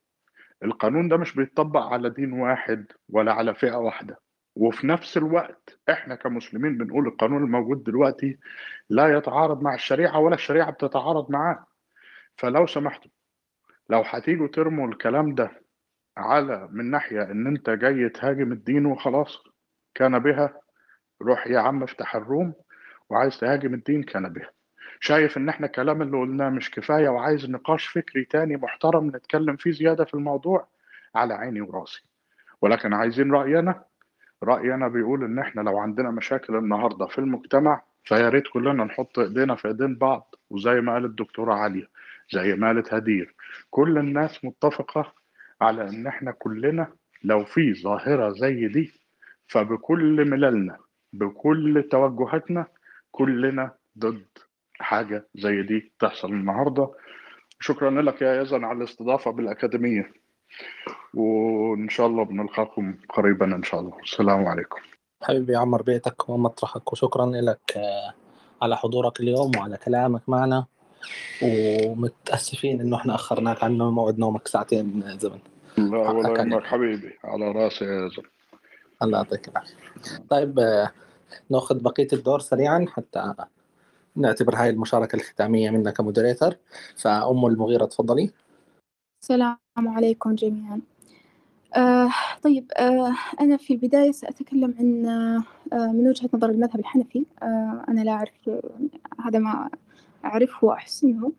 القانون 0.65 1.09
ده 1.09 1.17
مش 1.17 1.35
بيتطبق 1.35 1.81
على 1.81 2.11
دين 2.11 2.33
واحد 2.33 2.87
ولا 3.09 3.33
على 3.33 3.55
فئة 3.55 3.77
واحدة. 3.77 4.19
وفي 4.57 4.87
نفس 4.87 5.17
الوقت 5.17 5.79
إحنا 5.91 6.15
كمسلمين 6.15 6.79
بنقول 6.79 7.07
القانون 7.07 7.43
الموجود 7.45 7.85
دلوقتي 7.85 8.39
لا 8.91 9.17
يتعارض 9.19 9.63
مع 9.63 9.75
الشريعة 9.75 10.19
ولا 10.19 10.35
الشريعة 10.35 10.71
بتتعارض 10.71 11.31
معاه. 11.31 11.67
فلو 12.37 12.67
سمحتوا 12.67 13.11
لو 13.91 14.03
هتيجوا 14.07 14.49
ترموا 14.49 14.89
الكلام 14.89 15.35
ده 15.35 15.51
على 16.17 16.69
من 16.73 16.91
ناحية 16.91 17.23
إن 17.23 17.47
أنت 17.47 17.71
جاي 17.71 18.09
تهاجم 18.09 18.53
الدين 18.53 18.87
وخلاص 18.87 19.39
كان 19.95 20.19
بها 20.19 20.61
روح 21.23 21.47
يا 21.47 21.59
عم 21.61 21.83
افتح 21.83 22.17
الروم 22.17 22.55
وعايز 23.11 23.39
تهاجم 23.39 23.75
الدين 23.75 24.03
كان 24.03 24.29
بها. 24.33 24.51
شايف 25.01 25.37
إن 25.37 25.49
إحنا 25.49 25.67
الكلام 25.67 26.03
اللي 26.03 26.17
قلناه 26.17 26.49
مش 26.51 26.71
كفاية 26.71 27.09
وعايز 27.09 27.51
نقاش 27.51 27.87
فكري 27.87 28.25
تاني 28.25 28.57
محترم 28.57 29.07
نتكلم 29.17 29.57
فيه 29.57 29.71
زيادة 29.71 30.05
في 30.05 30.15
الموضوع 30.15 30.69
على 31.15 31.35
عيني 31.35 31.61
وراسي. 31.61 32.05
ولكن 32.63 32.93
عايزين 32.93 33.33
رأينا؟ 33.33 33.85
راينا 34.43 34.89
بيقول 34.89 35.25
إن 35.25 35.39
إحنا 35.39 35.61
لو 35.61 35.79
عندنا 35.79 36.11
مشاكل 36.11 36.57
النهارده 36.57 37.07
في 37.07 37.19
المجتمع 37.19 37.83
فيا 38.05 38.29
ريت 38.29 38.45
كلنا 38.53 38.85
نحط 38.85 39.19
إيدينا 39.19 39.55
في 39.55 39.69
إيدين 39.69 39.97
بعض 39.99 40.35
وزي 40.51 40.81
ما 40.81 40.93
قالت 40.93 41.05
الدكتورة 41.07 41.55
عليا 41.55 41.87
زي 42.31 42.55
ما 42.55 42.67
قالت 42.67 42.95
هدير 42.95 43.35
كل 43.71 43.99
الناس 43.99 44.45
متفقة 44.45 45.13
على 45.61 45.89
إن 45.89 46.07
إحنا 46.07 46.31
كلنا 46.31 46.93
لو 47.25 47.45
في 47.45 47.75
ظاهرة 47.75 48.33
زي 48.33 48.69
دي 48.69 48.93
فبكل 49.47 50.31
مللنا 50.31 50.77
بكل 51.13 51.89
توجهاتنا 51.91 52.67
كلنا 53.11 53.71
ضد 53.99 54.27
حاجة 54.81 55.27
زي 55.35 55.63
دي 55.63 55.93
تحصل 56.01 56.29
النهارده. 56.29 56.91
شكرا 57.61 58.03
لك 58.03 58.23
يا 58.23 58.43
يزن 58.43 58.65
على 58.65 58.79
الاستضافة 58.79 59.31
بالأكاديمية. 59.31 60.13
وإن 61.15 61.89
شاء 61.89 62.07
الله 62.07 62.25
بنلقاكم 62.25 62.95
قريبا 63.09 63.57
إن 63.57 63.63
شاء 63.63 63.81
الله. 63.81 63.99
السلام 64.03 64.47
عليكم. 64.47 64.81
حبيبي 65.23 65.53
يعمر 65.53 65.83
بيتك 65.83 66.29
ومطرحك 66.29 66.93
وشكرا 66.93 67.27
لك 67.27 67.77
آه، 67.77 68.15
على 68.63 68.77
حضورك 68.77 69.21
اليوم 69.21 69.51
وعلى 69.59 69.77
كلامك 69.77 70.29
معنا. 70.29 70.67
ومتأسفين 71.43 72.81
إنه 72.81 72.97
إحنا 72.97 73.15
أخرناك 73.15 73.65
عن 73.65 73.79
موعد 73.79 74.19
نومك 74.19 74.49
ساعتين 74.49 75.19
زمن 75.19 75.39
لا 75.79 76.09
عليك 76.09 76.39
يهمك 76.39 76.65
حبيبي. 76.65 77.19
على 77.25 77.53
راسي 77.53 77.85
يا 77.85 78.07
يزن 78.07 78.23
الله 79.03 79.19
يعطيك 79.19 79.49
العافية. 79.49 79.75
طيب 80.31 80.59
آه، 80.59 80.91
ناخذ 81.51 81.83
بقية 81.83 82.09
الدور 82.13 82.41
سريعا 82.41 82.87
حتى 82.89 83.35
نعتبر 84.17 84.57
هاي 84.57 84.71
المشاركة 84.71 85.17
الختامية 85.17 85.71
منا 85.71 85.91
كمودريتر. 85.91 86.57
فأم 86.97 87.47
المغيرة 87.47 87.85
تفضلي. 87.85 88.31
السلام 89.23 89.59
عليكم 89.77 90.35
جميعا. 90.35 90.81
آه 91.77 92.09
طيب 92.43 92.73
آه 92.77 93.13
أنا 93.41 93.57
في 93.57 93.75
البداية 93.75 94.13
سأتكلم 94.13 94.75
عن 94.79 95.07
آه 95.73 95.93
من 95.93 96.09
وجهة 96.09 96.31
نظر 96.35 96.51
المذهب 96.51 96.81
الحنفي. 96.81 97.27
آه 97.43 97.85
أنا 97.89 98.01
لا 98.01 98.13
أعرف 98.13 98.49
آه 98.49 98.63
هذا 99.25 99.39
ما 99.39 99.71
أعرفه 100.27 100.67
وأحسنه. 100.67 101.33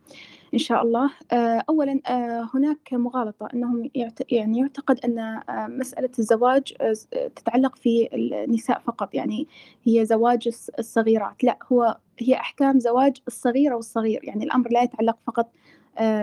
إن 0.54 0.60
شاء 0.60 0.84
الله. 0.84 1.10
آه 1.32 1.64
أولا 1.70 2.00
آه 2.08 2.50
هناك 2.54 2.94
مغالطة. 2.94 3.48
أنهم. 3.54 3.90
يعني 4.32 4.60
يعتقد 4.60 5.00
أن 5.06 5.20
آه 5.20 5.68
مسألة 5.68 6.10
الزواج 6.20 6.74
تتعلق 7.36 7.76
في 7.76 8.10
النساء 8.14 8.80
فقط. 8.80 9.14
يعني 9.16 9.48
هي 9.84 10.06
زواج 10.06 10.50
الص- 10.50 10.70
الصغيرات. 10.80 11.44
لا 11.44 11.58
هو 11.72 11.98
هي 12.20 12.34
أحكام 12.36 12.80
زواج 12.80 13.18
الصغيرة 13.28 13.76
والصغير. 13.76 14.20
يعني 14.24 14.44
الأمر 14.44 14.72
لا 14.72 14.84
يتعلق 14.84 15.18
فقط 15.28 15.50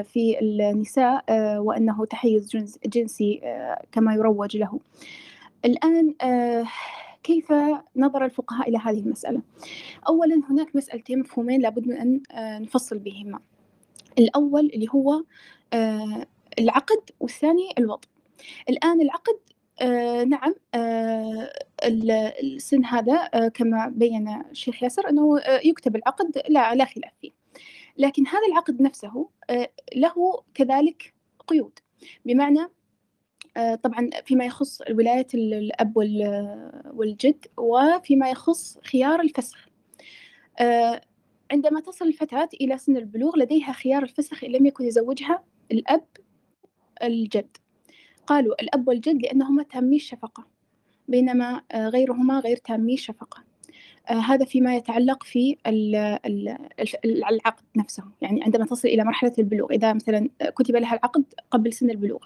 في 0.05 0.37
النساء 0.43 1.25
وأنه 1.59 2.05
تحيز 2.05 2.49
جنس 2.51 2.79
جنسي 2.87 3.41
كما 3.93 4.15
يروج 4.15 4.57
له. 4.57 4.81
الآن 5.65 6.15
كيف 7.25 7.53
نظر 7.97 8.25
الفقهاء 8.25 8.69
إلى 8.69 8.79
هذه 8.79 8.99
المسألة؟ 8.99 9.43
أولا 10.09 10.41
هناك 10.51 10.77
مسألتين 10.77 11.19
مفهومين 11.19 11.61
لابد 11.61 11.87
من 11.89 11.97
أن 11.97 12.23
آه، 12.33 12.59
نفصل 12.59 12.99
بهما. 12.99 13.41
الأول 14.19 14.67
اللي 14.75 14.87
هو 14.95 15.23
آه، 15.73 16.27
العقد 16.59 17.11
والثاني 17.21 17.69
الوضع. 17.79 18.09
الآن 18.69 19.01
العقد 19.01 19.39
آه 19.81 20.25
نعم 20.25 20.55
آه 20.75 21.53
ال- 21.85 22.11
السن 22.43 22.85
هذا 22.85 23.29
آه 23.35 23.49
كما 23.49 23.89
بين 23.89 24.29
الشيخ 24.51 24.83
ياسر 24.83 25.09
أنه 25.09 25.39
آه 25.39 25.61
يكتب 25.65 25.97
العقد 25.97 26.43
لا 26.49 26.75
لا 26.75 26.85
خلاف 26.85 27.13
فيه. 27.21 27.31
لكن 27.99 28.27
هذا 28.27 28.47
العقد 28.49 28.83
نفسه 28.83 29.29
له 29.97 30.43
كذلك 30.55 31.15
قيود. 31.47 31.79
بمعنى 32.25 32.67
طبعا 33.83 34.11
فيما 34.25 34.45
يخص 34.45 34.81
ولاية 34.91 35.27
ال- 35.35 35.55
الأب 35.55 35.97
وال- 35.97 36.83
والجد 36.95 37.47
وفيما 37.57 38.31
يخص 38.31 38.79
خيار 38.79 39.21
الفسخ. 39.21 39.69
آه، 40.61 41.01
عندما 41.53 41.81
تصل 41.81 42.07
الفتاة 42.07 42.49
إلى 42.61 42.79
سن 42.79 42.97
البلوغ 42.97 43.39
لديها 43.39 43.73
خيار 43.73 44.03
الفسخ 44.03 44.45
إن 44.45 44.51
لم 44.51 44.67
يكن 44.67 44.85
يزوجها 44.85 45.45
الأب 45.73 46.05
الجد. 47.03 47.57
قالوا 48.27 48.63
الأب 48.63 48.89
والجد 48.89 49.23
لأنهما 49.23 49.63
تامي 49.63 49.97
الشفقة 49.97 50.47
بينما 51.09 51.63
آه، 51.73 51.89
غيرهما 51.89 52.39
غير 52.41 52.57
تامي 52.57 52.95
الشفقة. 52.95 53.45
آه، 54.11 54.13
هذا 54.13 54.45
فيما 54.45 54.77
يتعلق 54.77 55.23
في 55.23 55.57
العقد 57.05 57.65
نفسه. 57.77 58.05
يعني 58.23 58.43
عندما 58.45 58.65
تصل 58.67 58.89
إلى 58.89 59.05
مرحلة 59.05 59.33
البلوغ 59.39 59.73
إذا 59.73 59.93
مثلا 59.93 60.29
كتب 60.57 60.77
لها 60.77 60.95
العقد 60.95 61.25
قبل 61.51 61.73
سن 61.73 61.91
البلوغ. 61.91 62.25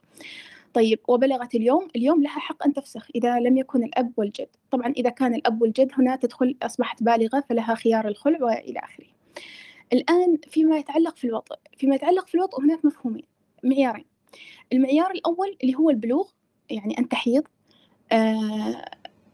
طيب 0.74 0.99
وبلغت 1.09 1.55
اليوم 1.55 1.89
اليوم 1.97 2.23
لها 2.23 2.39
حق 2.39 2.65
أن 2.66 2.73
تفسخ 2.73 3.09
إذا 3.15 3.39
لم 3.40 3.57
يكن 3.57 3.82
الأب 3.85 4.12
والجد. 4.16 4.49
طبعا 4.70 4.93
إذا 4.97 5.11
كان 5.11 5.35
الأب 5.35 5.62
والجد 5.62 5.90
هنا 5.95 6.16
تدخل 6.16 6.57
أصبحت 6.62 7.03
بالغة 7.03 7.45
فلها 7.49 7.74
خيار 7.74 8.09
الخلع 8.09 8.39
وإلى 8.45 8.78
آخره. 8.81 9.07
الآن 9.93 10.39
فيما 10.51 10.77
يتعلق 10.78 11.16
في 11.16 11.27
الوطء 11.27 11.57
فيما 11.78 11.95
يتعلق 11.95 12.27
في 12.28 12.35
الوطء 12.35 12.61
هناك 12.62 12.85
مفهومين. 12.85 13.24
معيارين. 13.65 14.05
المعيار 14.73 15.11
الأول 15.11 15.57
اللي 15.62 15.74
هو 15.74 15.90
البلوغ 15.90 16.28
يعني 16.70 16.99
أن 16.99 17.09
تحيض 17.09 17.43
آه 18.12 18.85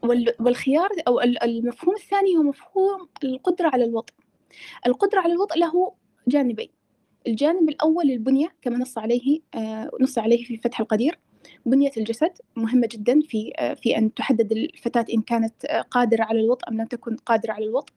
وال- 0.02 0.34
والخيار 0.40 0.88
أو 1.08 1.20
ال- 1.20 1.42
المفهوم 1.42 1.94
الثاني 1.94 2.36
هو 2.36 2.42
مفهوم 2.42 3.08
القدرة 3.24 3.68
على 3.72 3.84
الوطء 3.84 4.12
القدرة 4.86 5.20
على 5.20 5.32
الوطء 5.32 5.58
له 5.58 5.92
جانبين. 6.28 6.68
الجانب 7.26 7.68
الأول 7.68 8.10
البنية 8.10 8.48
كما 8.62 8.78
نص 8.78 8.98
عليه 8.98 9.40
آه، 9.54 9.90
نص 10.00 10.18
عليه 10.18 10.44
في 10.44 10.56
فتح 10.56 10.80
القدير. 10.80 11.18
بنية 11.66 11.90
الجسد 11.96 12.30
مهمة 12.56 12.88
جدا 12.92 13.20
في 13.20 13.52
آه، 13.58 13.74
في 13.74 13.98
أن 13.98 14.14
تحدد 14.14 14.52
الفتاة 14.52 15.04
إن 15.14 15.20
كانت 15.22 15.64
آه، 15.64 15.80
قادرة 15.80 16.24
على 16.24 16.40
الوطء 16.40 16.68
أم 16.68 16.76
لم 16.76 16.86
تكن 16.86 17.16
قادرة 17.16 17.52
على 17.52 17.64
الوطء. 17.64 17.92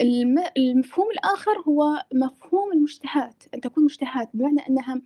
الم- 0.00 0.44
المفهوم 0.56 1.10
الآخر 1.10 1.60
هو 1.68 2.04
مفهوم 2.14 2.72
المشتهات 2.72 3.42
أن 3.54 3.60
تكون 3.60 3.84
مشتهات 3.84 4.28
بمعنى 4.34 4.60
أنها 4.70 5.00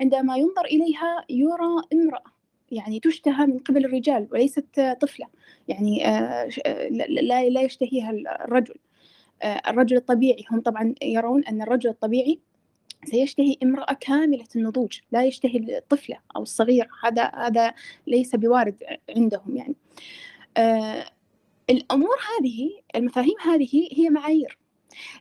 عندما 0.00 0.36
ينظر 0.36 0.64
إليها 0.64 1.24
يرى 1.30 1.82
امرأة 1.92 2.22
يعني 2.70 3.00
تشتهى 3.00 3.46
من 3.46 3.58
قبل 3.58 3.84
الرجال 3.84 4.28
وليست 4.32 4.96
طفلة 5.00 5.26
يعني 5.68 5.98
لا 6.90 7.48
لا 7.50 7.62
يشتهيها 7.62 8.10
الرجل. 8.44 8.74
الرجل 9.44 9.96
الطبيعي 9.96 10.44
هم 10.50 10.60
طبعا 10.60 10.94
يرون 11.02 11.44
أن 11.44 11.62
الرجل 11.62 11.90
الطبيعي 11.90 12.38
سيشتهي 13.04 13.56
امرأة 13.62 13.92
كاملة 13.92 14.44
النضوج 14.56 14.98
لا 15.12 15.24
يشتهي 15.24 15.78
الطفلة 15.78 16.18
أو 16.36 16.42
الصغير 16.42 16.88
هذا 17.04 17.30
هذا 17.34 17.74
ليس 18.06 18.36
بوارد 18.36 18.76
عندهم 19.16 19.56
يعني. 19.56 19.74
آه 20.56 21.04
الأمور 21.70 22.16
هذه 22.38 22.70
المفاهيم 22.96 23.34
هذه 23.44 23.88
هي 23.92 24.10
معايير. 24.10 24.58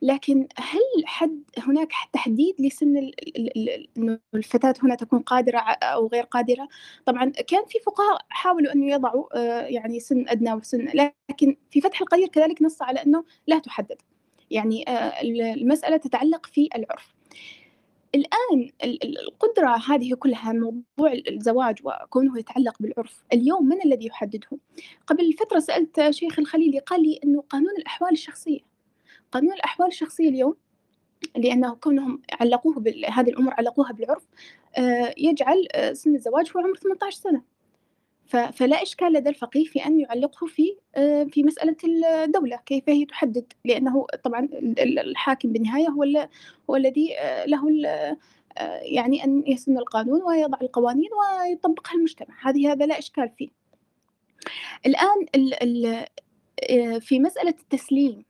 لكن 0.01 0.47
هل 0.57 0.79
حد 1.05 1.43
هناك 1.57 1.91
تحديد 2.13 2.55
لسن 2.59 2.97
ال- 2.97 3.37
ال- 3.37 3.69
ال- 3.69 3.87
إنه 3.97 4.19
الفتاة 4.35 4.73
هنا 4.83 4.95
تكون 4.95 5.19
قادرة 5.19 5.57
ع- 5.57 5.93
أو 5.93 6.07
غير 6.07 6.23
قادرة؟ 6.23 6.67
طبعا 7.05 7.29
كان 7.29 7.65
في 7.67 7.79
فقهاء 7.85 8.25
حاولوا 8.29 8.73
أن 8.73 8.83
يضعوا 8.83 9.25
آه، 9.37 9.61
يعني 9.65 9.99
سن 9.99 10.25
أدنى 10.27 10.53
وسن 10.53 11.09
لكن 11.29 11.57
في 11.71 11.81
فتح 11.81 12.01
القدير 12.01 12.27
كذلك 12.27 12.61
نص 12.61 12.81
على 12.81 12.99
أنه 13.03 13.23
لا 13.47 13.59
تحدد. 13.59 14.01
يعني 14.51 14.89
آه، 14.89 15.21
المسألة 15.21 15.97
تتعلق 15.97 16.45
في 16.45 16.69
العرف. 16.75 17.13
الآن 18.15 18.71
ال- 18.83 19.03
ال- 19.03 19.19
القدرة 19.19 19.77
هذه 19.89 20.13
كلها 20.13 20.53
موضوع 20.53 21.13
الزواج 21.29 21.77
وكونه 21.83 22.39
يتعلق 22.39 22.75
بالعرف 22.79 23.23
اليوم 23.33 23.67
من 23.67 23.81
الذي 23.85 24.05
يحدده؟ 24.05 24.47
قبل 25.07 25.33
فترة 25.33 25.59
سألت 25.59 26.09
شيخ 26.09 26.39
الخليلي 26.39 26.79
قال 26.79 27.03
لي 27.03 27.19
أنه 27.23 27.41
قانون 27.49 27.71
الأحوال 27.77 28.11
الشخصية 28.11 28.59
قانون 29.31 29.53
الأحوال 29.53 29.87
الشخصية 29.87 30.29
اليوم 30.29 30.55
لأنه 31.35 31.75
كونهم 31.75 32.21
علقوه 32.39 32.73
بال... 32.79 33.05
هذه 33.11 33.29
الأمور 33.29 33.53
علقوها 33.53 33.91
بالعرف 33.91 34.23
آه، 34.77 35.13
يجعل 35.17 35.67
آه، 35.71 35.93
سن 35.93 36.15
الزواج 36.15 36.51
هو 36.55 36.61
عمر 36.61 36.75
18 36.75 37.17
سنة. 37.17 37.41
فلا 38.27 38.81
إشكال 38.83 39.13
لدى 39.13 39.29
الفقيه 39.29 39.65
في 39.65 39.85
أن 39.85 39.99
يعلقه 39.99 40.47
في 40.47 40.75
آه، 40.95 41.23
في 41.23 41.43
مسألة 41.43 41.75
الدولة 42.23 42.57
كيف 42.65 42.89
هي 42.89 43.05
تحدد 43.05 43.53
لأنه 43.65 44.05
طبعا 44.23 44.39
ال- 44.39 44.79
ال- 44.79 44.99
الحاكم 44.99 45.53
بالنهاية 45.53 45.87
هو. 45.87 46.27
هو 46.69 46.75
الذي 46.75 47.19
آه، 47.19 47.45
له. 47.45 47.87
آه، 47.87 48.17
يعني 48.81 49.23
أن 49.23 49.43
يسن 49.47 49.77
القانون 49.77 50.23
ويضع 50.23 50.57
القوانين 50.61 51.09
ويطبقها 51.13 51.93
المجتمع 51.95 52.35
هذه 52.41 52.71
هذا 52.71 52.85
لا 52.85 52.99
إشكال 52.99 53.29
فيه 53.37 53.49
الآن 54.85 55.25
ال... 55.35 55.63
ال... 55.63 56.07
في 57.01 57.19
مسألة 57.19 57.55
التسليم 57.61 58.23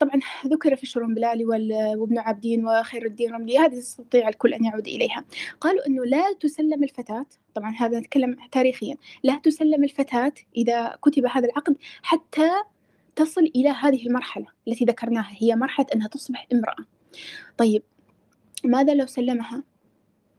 طبعا 0.00 0.20
ذكر 0.46 0.76
في 0.76 0.82
الشرنبلالي 0.82 1.44
وال- 1.44 1.96
وابن 1.96 2.18
عابدين 2.18 2.66
وخير 2.66 3.06
الدين 3.06 3.28
الرملي 3.30 3.58
هذه 3.58 3.74
يستطيع 3.74 4.28
الكل 4.28 4.54
أن 4.54 4.64
يعود 4.64 4.88
إليها. 4.88 5.24
قالوا 5.60 5.86
أنه 5.86 6.04
لا 6.04 6.24
تسلم 6.40 6.84
الفتاة 6.84 7.26
طبعا 7.54 7.74
هذا 7.78 7.98
نتكلم 8.00 8.36
تاريخيا 8.52 8.96
لا 9.22 9.36
تسلم 9.42 9.84
الفتاة 9.84 10.32
إذا 10.56 10.96
كتب 11.02 11.26
هذا 11.26 11.46
العقد 11.46 11.76
حتى 12.02 12.50
تصل 13.16 13.40
إلى 13.56 13.68
هذه 13.68 14.06
المرحلة 14.06 14.46
التي 14.68 14.84
ذكرناها 14.84 15.32
هي 15.38 15.56
مرحلة 15.56 15.86
أنها 15.94 16.08
تصبح 16.08 16.46
امرأة. 16.52 16.76
طيب 17.58 17.82
ماذا 18.64 18.94
لو 18.94 19.06
سلمها 19.06 19.62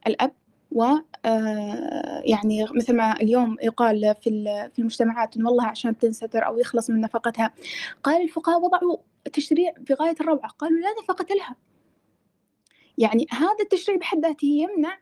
الأب 0.08 0.32
و 0.72 0.84
آه، 1.26 2.22
يعني 2.26 2.66
مثل 2.76 2.96
ما 2.96 3.14
اليوم 3.22 3.58
يقال 3.64 4.16
في 4.22 4.30
في 4.74 4.80
المجتمعات 4.80 5.38
إن 5.38 5.46
والله 5.46 5.66
عشان 5.66 5.98
تنستر 5.98 6.46
أو 6.46 6.58
يخلص 6.60 6.90
من 6.90 7.02
نفقتها 7.02 7.52
قال 8.04 8.22
الفقهاء 8.22 8.62
وضعوا 8.62 8.98
تشريع 9.34 9.74
في 9.86 9.94
غاية 9.94 10.16
الروعة 10.22 10.48
قالوا 10.50 10.80
لا 10.80 10.88
نفقة 11.04 11.36
لها. 11.36 11.56
يعني 12.98 13.28
هذا 13.32 13.56
التشريع 13.62 13.98
بحد 13.98 14.20
ذاته 14.26 14.46
يمنع 14.46 14.98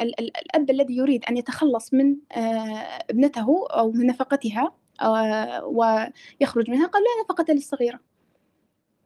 ال- 0.00 0.20
ال- 0.20 0.36
الأب 0.36 0.70
الذي 0.70 0.96
يريد 0.96 1.24
أن 1.24 1.36
يتخلص 1.36 1.94
من 1.94 2.16
آه، 2.32 3.04
ابنته 3.10 3.66
أو 3.70 3.90
من 3.92 4.06
نفقتها 4.06 4.74
آه، 5.00 5.64
ويخرج 5.64 6.70
منها 6.70 6.86
قال 6.86 7.02
لا 7.02 7.24
نفقة 7.24 7.54
للصغيرة. 7.54 8.00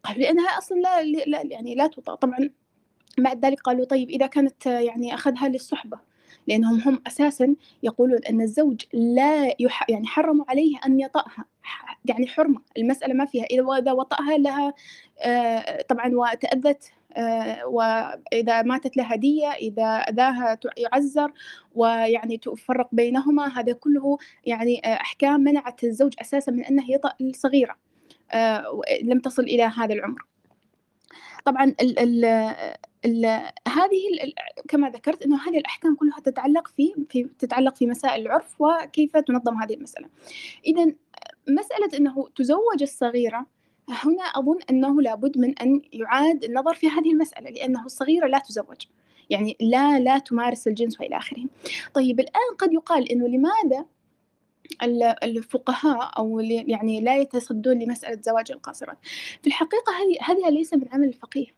قالوا 0.05 0.23
لأنها 0.23 0.49
أصلا 0.49 0.77
لا, 0.81 1.03
لا 1.03 1.43
يعني 1.43 1.75
لا 1.75 1.87
تطاع 1.87 2.15
طبعا 2.15 2.51
بعد 3.19 3.45
ذلك 3.45 3.61
قالوا 3.61 3.85
طيب 3.85 4.11
إذا 4.11 4.27
كانت 4.27 4.67
آه، 4.67 4.81
يعني 4.81 5.15
أخذها 5.15 5.49
للصحبة 5.49 6.01
لأنهم 6.47 6.81
هم 6.81 7.03
أساسا 7.07 7.55
يقولون 7.83 8.19
أن 8.31 8.41
الزوج 8.41 8.83
لا 8.93 9.55
يح 9.61 9.91
يعني 9.91 10.07
حرموا 10.07 10.45
عليه 10.49 10.79
أن 10.87 11.01
يطأها. 11.01 11.45
يعني 12.05 12.27
حرمة. 12.27 12.61
المسألة 12.79 13.15
ما 13.15 13.25
فيها. 13.25 13.45
إذا 13.45 13.93
وطأها 13.93 14.39
لها 14.39 14.75
آه، 15.21 15.83
طبعا 15.83 16.11
وتأذت 16.15 16.93
آه، 17.17 17.67
وإذا 17.67 18.63
ماتت 18.63 18.97
لها 18.97 19.17
دية 19.17 19.49
إذا 19.49 19.85
أذاها 19.85 20.59
يعزر 20.77 21.33
ويعني 21.75 22.37
تفرق 22.37 22.89
بينهما. 22.93 23.61
هذا 23.61 23.73
كله 23.73 24.19
يعني 24.45 24.81
آه، 24.85 24.95
أحكام 24.95 25.41
منعت 25.41 25.85
الزوج 25.85 26.15
أساسا 26.21 26.53
من 26.53 26.65
أنه 26.65 26.91
يطأ 26.91 27.13
الصغيرة 27.21 27.77
لم 29.03 29.21
تصل 29.21 29.43
إلى 29.43 29.63
هذا 29.63 29.95
العمر. 29.95 30.25
طبعا 31.45 31.75
هذه 33.69 34.33
كما 34.69 34.91
ذكرت 34.91 35.23
إنه 35.23 35.49
هذه 35.49 35.59
الأحكام 35.59 35.95
كلها 35.95 36.21
تتعلق 36.21 36.69
في 36.69 36.95
في 37.11 37.29
تتعلق 37.39 37.77
في 37.77 37.87
مسائل 37.87 38.23
العرف 38.23 38.61
وكيف 38.61 39.17
تنظم 39.17 39.63
هذه 39.63 39.75
المسألة. 39.75 40.09
اذا 40.67 40.93
مسألة 41.49 41.99
إنه 41.99 42.29
تزوج 42.37 42.83
الصغيرة 42.83 43.47
هنا 43.89 44.23
أظن 44.23 44.59
إنه 44.71 45.03
لابد 45.03 45.39
من 45.39 45.59
أن 45.59 45.83
يعاد 45.93 46.45
النظر 46.45 46.75
في 46.75 46.89
هذه 46.89 47.13
المسألة 47.13 47.51
لأنه 47.51 47.85
الصغيرة 47.87 48.27
لا 48.27 48.39
تزوج. 48.39 48.87
يعني 49.31 49.57
لا 49.61 50.01
لا 50.01 50.19
تمارس 50.19 50.69
الجنس 50.69 51.01
وإلى 51.01 51.17
آخره. 51.17 51.45
طيب 51.95 52.21
الآن 52.21 52.55
قد 52.59 52.73
يقال 52.73 53.13
إنه 53.13 53.29
لماذا 53.29 53.87
ال- 54.83 55.25
الفقهاء 55.25 56.19
أو 56.19 56.41
يعني 56.41 57.01
لا 57.01 57.17
يتصدون 57.17 57.79
لمسألة 57.79 58.21
زواج 58.23 58.53
القاصرات. 58.53 58.99
في 59.43 59.47
الحقيقة 59.47 59.93
هذه 59.93 60.19
هذا 60.33 60.51
ليس 60.51 60.75
من 60.75 60.89
عمل 60.93 61.09
الفقيه. 61.09 61.58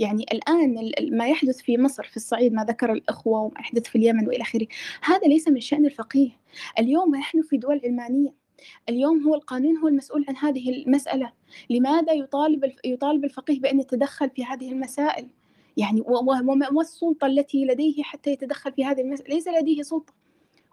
يعني 0.00 0.26
الآن 0.32 0.78
ال- 0.78 0.98
ال- 0.98 1.16
ما 1.18 1.28
يحدث 1.28 1.60
في 1.60 1.78
مصر 1.78 2.02
في 2.02 2.16
الصعيد 2.16 2.52
ما 2.52 2.64
ذكر 2.64 2.92
الأخوة 2.92 3.40
وما 3.40 3.60
يحدث 3.60 3.86
في 3.86 3.96
اليمن 3.98 4.28
وإلى 4.28 4.42
آخره 4.42 4.66
هذا 5.02 5.28
ليس 5.28 5.48
من 5.48 5.60
شأن 5.60 5.86
الفقيه. 5.86 6.30
اليوم 6.78 7.16
نحن 7.16 7.42
في 7.42 7.56
دول 7.56 7.80
علمانية. 7.84 8.34
اليوم 8.88 9.22
هو 9.22 9.34
القانون 9.34 9.76
هو 9.76 9.88
المسؤول 9.88 10.24
عن 10.28 10.36
هذه 10.36 10.70
المسألة. 10.70 11.32
لماذا 11.70 12.12
يطالب 12.12 12.72
يطالب 12.84 13.24
الفقيه 13.24 13.60
بأن 13.60 13.80
يتدخل 13.80 14.30
في 14.30 14.44
هذه 14.44 14.72
المسائل؟ 14.72 15.28
يعني 15.76 16.02
وما 16.06 16.70
ما 16.70 16.80
السلطة 16.80 17.26
التي 17.26 17.64
لديه 17.64 18.02
حتى 18.02 18.30
يتدخل 18.30 18.72
في 18.72 18.84
هذه 18.84 19.00
المسألة 19.00 19.34
ليس 19.34 19.48
لديه 19.48 19.82
سلطة. 19.82 20.12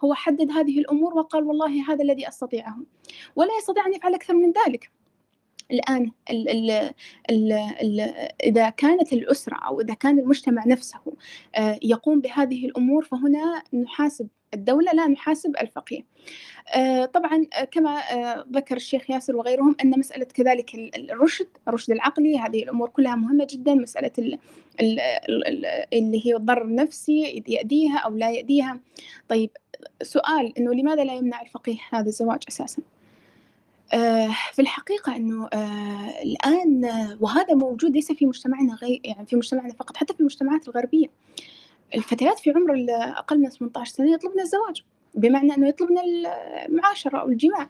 هو 0.04 0.14
حدد 0.14 0.52
هذه 0.52 0.80
الأمور 0.80 1.18
وقال 1.18 1.44
والله 1.44 1.94
هذا 1.94 2.04
الذي 2.04 2.28
أستطيعه. 2.28 2.78
ولا 3.36 3.50
يستطيع 3.60 3.86
أن 3.88 3.94
يفعل 3.94 4.14
أكثر 4.14 4.34
من 4.34 4.54
ذلك. 4.66 4.92
الآن 5.72 6.12
ال 6.30 6.50
ال 6.50 6.72
ال 7.30 7.52
ال 7.82 8.00
إذا 8.44 8.70
كانت 8.70 9.14
الأسرة 9.14 9.56
أو 9.56 9.82
إذا 9.82 9.94
كان 9.94 10.20
المجتمع 10.20 10.64
نفسه 10.68 11.00
آه، 11.56 11.80
يقوم 11.84 12.22
بهذه 12.22 12.66
الأمور 12.66 13.04
فهنا 13.04 13.64
نحاسب 13.74 14.28
الدولة 14.54 14.92
لا 14.92 15.08
نحاسب 15.08 15.56
الفقيه. 15.62 16.02
آه، 16.76 17.06
طبعا 17.06 17.46
آه، 17.54 17.64
كما 17.64 18.02
ذكر 18.52 18.76
الشيخ 18.76 19.10
ياسر 19.10 19.36
وغيرهم 19.36 19.76
أن 19.84 20.00
مسألة 20.00 20.26
كذلك 20.26 20.76
ال- 20.76 20.96
ال- 20.96 21.12
الرشد 21.12 21.48
الرشد 21.68 21.92
العقلي 21.92 22.40
هذه 22.40 22.64
الأمور 22.64 22.90
كلها 22.90 23.16
مهمة 23.16 23.48
جدا. 23.50 23.74
مسألة 23.74 24.12
ال- 24.20 24.40
ال- 24.82 25.00
ال- 25.00 25.48
ال- 25.48 25.86
اللي 25.94 26.26
هي 26.28 26.36
الضرر 26.36 26.62
النفسي 26.66 27.44
يأديها 27.48 27.98
أو 27.98 28.16
لا 28.16 28.32
يأديها 28.32 28.80
طيب 29.30 29.50
سؤال 30.04 30.58
أنه 30.58 30.74
لماذا 30.74 31.04
لا 31.04 31.14
يمنع 31.16 31.42
الفقيه 31.42 31.78
هذا 31.92 32.08
الزواج 32.08 32.44
أساسا؟ 32.50 32.82
في 34.54 34.60
الحقيقة 34.62 35.16
أنه 35.16 35.48
آه، 35.54 36.24
الآن 36.24 36.86
آه، 36.86 37.18
وهذا 37.20 37.54
موجود 37.54 37.92
ليس 37.92 38.12
في 38.12 38.26
مجتمعنا 38.26 38.76
غير 38.76 39.02
يعني 39.04 39.26
في 39.26 39.36
مجتمعنا 39.36 39.74
فقط 39.74 39.98
حتى 39.98 40.14
في 40.14 40.20
المجتمعات 40.20 40.68
الغربية. 40.68 41.08
الفتيات 41.96 42.40
في 42.40 42.52
عمر 42.52 42.86
أقل 42.90 43.40
من 43.40 43.50
18 43.50 43.92
سنة 43.92 44.12
يطلبن 44.12 44.40
الزواج 44.40 44.84
بمعنى 45.16 45.56
أنه 45.56 45.68
يطلبن 45.68 45.96
المعاشرة 46.66 47.18
أو 47.18 47.30
الجماع 47.30 47.70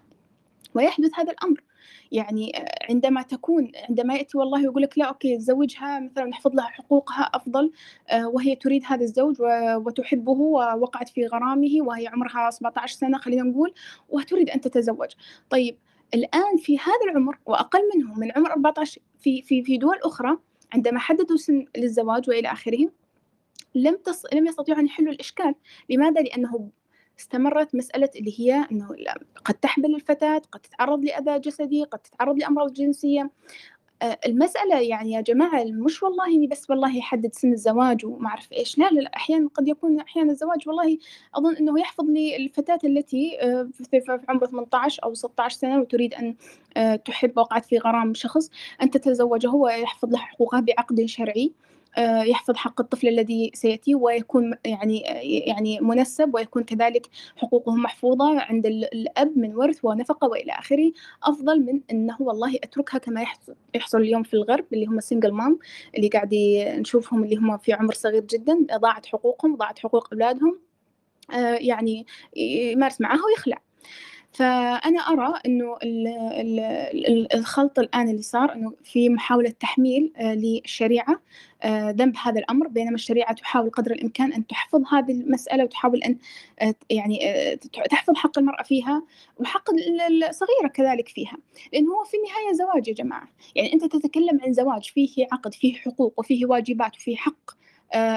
ويحدث 0.76 1.12
هذا 1.16 1.32
الأمر. 1.32 1.64
يعني 2.12 2.58
آه، 2.58 2.66
عندما 2.90 3.22
تكون 3.22 3.72
عندما 3.90 4.16
يأتي 4.16 4.38
والله 4.38 4.64
يقول 4.64 4.82
لك 4.82 4.98
لا 4.98 5.06
أوكي 5.06 5.40
زوجها 5.40 6.00
مثلا 6.00 6.26
نحفظ 6.26 6.56
لها 6.56 6.66
حقوقها 6.66 7.22
أفضل 7.34 7.72
آه، 8.10 8.28
وهي 8.28 8.56
تريد 8.56 8.84
هذا 8.86 9.04
الزوج 9.04 9.36
وتحبه 9.76 10.32
ووقعت 10.32 11.10
في 11.10 11.28
غرامه 11.28 11.82
وهي 11.82 12.08
عمرها 12.08 12.50
17 12.50 12.96
سنة 12.96 13.18
خلينا 13.18 13.44
نقول 13.44 13.74
وتريد 14.10 14.50
أن 14.50 14.62
تتزوج. 14.62 15.10
طيب 15.50 15.78
الآن 16.14 16.58
في 16.58 16.80
هذا 16.80 17.12
العمر 17.12 17.38
وأقل 17.46 17.80
منه 17.96 18.14
من 18.14 18.32
عمر 18.32 18.52
14 18.52 19.02
في 19.20 19.42
في 19.42 19.64
في 19.64 19.78
دول 19.78 20.00
أخرى 20.04 20.38
عندما 20.74 21.00
حددوا 21.00 21.38
سن 21.38 21.66
للزواج 21.78 22.30
وإلى 22.30 22.52
آخره 22.52 22.90
لم 23.76 23.96
تص... 23.96 24.24
لم 24.34 24.48
يستطيعوا 24.48 24.80
أن 24.80 24.86
يحلوا 24.86 25.14
الإشكال 25.14 25.56
لماذا؟ 25.90 26.22
لأنه 26.22 26.70
استمرت 27.20 27.76
مسألة 27.76 28.10
اللي 28.16 28.40
هي 28.40 28.68
أنه 28.72 28.90
قد 29.46 29.54
تحبل 29.54 29.96
الفتاة 29.96 30.42
قد 30.52 30.60
تتعرض 30.60 31.06
لأذى 31.06 31.40
جسدي 31.40 31.84
قد 31.84 32.00
تتعرض 32.00 32.38
لأمراض 32.38 32.74
جنسية 32.74 33.32
المسألة 34.04 34.82
يعني 34.82 35.12
يا 35.12 35.22
جماعة 35.22 35.64
مش 35.64 36.04
والله 36.04 36.28
إني 36.28 36.48
بس 36.48 36.70
والله 36.70 36.98
يحدد 36.98 37.34
سن 37.34 37.54
الزواج 37.54 38.06
وما 38.06 38.28
أعرف 38.30 38.52
إيش. 38.54 38.78
لا 38.78 38.90
أحيانا 39.16 39.50
قد 39.54 39.68
يكون 39.68 40.00
أحيانا 40.00 40.32
الزواج 40.32 40.68
والله 40.68 40.98
أظن 41.36 41.56
أنه 41.56 41.80
يحفظ 41.80 42.06
لي 42.06 42.36
الفتاة 42.36 42.80
التي 42.84 43.42
آه، 43.42 43.70
في 43.92 44.20
عمر 44.30 44.46
18 44.46 45.04
أو 45.04 45.14
16 45.14 45.58
سنة 45.58 45.80
وتريد 45.80 46.14
أن 46.14 46.36
آه، 46.78 46.96
تحب 46.96 47.38
وقعت 47.38 47.66
في 47.66 47.78
غرام 47.78 48.14
شخص. 48.14 48.50
أن 48.82 48.90
تتزوجه 48.92 49.52
ويحفظ 49.52 50.12
لها 50.12 50.22
حقوقها 50.22 50.60
بعقد 50.60 51.06
شرعي. 51.06 51.54
آه، 51.64 51.67
يحفظ 51.98 52.56
حق 52.56 52.82
الطفل 52.82 53.08
الذي 53.08 53.52
سيأتي 53.54 53.96
ويكون 53.96 54.54
يعني 54.66 55.00
يعني 55.48 55.80
منسب 55.82 56.36
ويكون 56.36 56.64
كذلك 56.64 57.08
حقوقه 57.36 57.76
محفوظة 57.76 58.40
عند 58.42 58.66
ال- 58.66 58.94
الأب 58.94 59.38
من 59.38 59.56
ورث 59.56 59.80
ونفقة 59.86 60.28
وإلى 60.28 60.52
آخره. 60.52 60.92
أفضل 61.24 61.60
من 61.62 61.82
أنه 61.92 62.18
والله 62.20 62.56
أتركها 62.56 62.98
كما 62.98 63.22
يحصل, 63.76 64.02
اليوم 64.02 64.24
في 64.24 64.34
الغرب 64.34 64.66
اللي 64.74 64.86
هم 64.86 65.00
سنجل 65.00 65.32
مام 65.32 65.60
اللي 65.98 66.08
قاعد 66.08 66.36
نشوفهم 66.80 67.24
اللي 67.24 67.36
هم 67.36 67.58
في 67.58 67.74
عمر 67.74 67.94
صغير 67.94 68.22
جدا 68.24 68.66
ضاعت 68.78 69.06
حقوقهم 69.06 69.56
ضاعت 69.56 69.80
حقوق 69.80 70.14
أولادهم 70.14 70.60
آه، 71.34 71.54
يعني 71.56 72.06
يمارس 72.36 73.02
معها 73.02 73.20
ويخلع. 73.26 73.67
فأنا 74.34 75.00
أرى 75.00 75.34
ال- 75.46 77.34
الخلط 77.36 77.80
الآن 77.80 78.10
اللي 78.10 78.22
صار 78.22 78.54
إنه 78.54 78.74
في 78.84 79.10
محاولة 79.10 79.50
تحميل 79.50 80.14
آه، 80.18 80.34
للشريعة 80.36 81.22
آه، 81.64 81.92
ذنب 81.92 82.16
هذا 82.24 82.40
الأمر 82.40 82.68
بينما 82.68 82.96
الشريعة 82.96 83.34
تحاول 83.34 83.70
قدر 83.70 83.92
الإمكان 83.92 84.34
أن 84.34 84.48
تحفظ 84.48 84.82
هذه 84.94 85.12
المسألة 85.12 85.64
وتحاول 85.64 86.04
أن 86.04 86.18
آه، 86.62 86.76
يعني 86.90 87.20
تحفظ 87.90 88.16
حق 88.16 88.40
المرأة 88.40 88.64
فيها 88.64 89.04
وحق 89.38 89.70
ال- 89.74 90.24
الصغيرة 90.24 90.68
كذلك 90.74 91.08
فيها. 91.08 91.38
لأنه 91.74 91.92
هو 91.94 92.04
في 92.04 92.18
النهاية 92.18 92.54
زواج 92.54 92.88
يا 92.88 92.94
جماعة. 92.94 93.28
يعني 93.56 93.74
أنت 93.74 93.86
تتكلم 93.96 94.40
عن 94.44 94.54
زواج 94.54 94.84
فيه 94.94 95.28
عقد 95.32 95.54
فيه 95.54 95.74
حقوق 95.76 96.14
وفيه 96.18 96.46
واجبات 96.46 96.96
وفيه 96.96 97.16
حق 97.16 97.52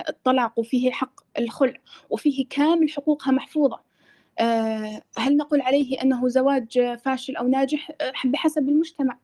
الطلاق 0.08 0.58
وفيه 0.58 0.90
حق 0.90 1.20
الخلع 1.38 1.76
وفيه 2.10 2.46
كامل 2.50 2.90
حقوقها 2.90 3.32
محفوظة. 3.32 3.89
هل 5.18 5.36
نقول 5.36 5.60
عليه 5.60 6.02
أنه 6.02 6.28
زواج 6.28 6.94
فاشل 6.96 7.36
أو 7.36 7.48
ناجح؟ 7.48 7.90
آه، 8.00 8.12
بحسب 8.24 8.68
المجتمع. 8.68 9.18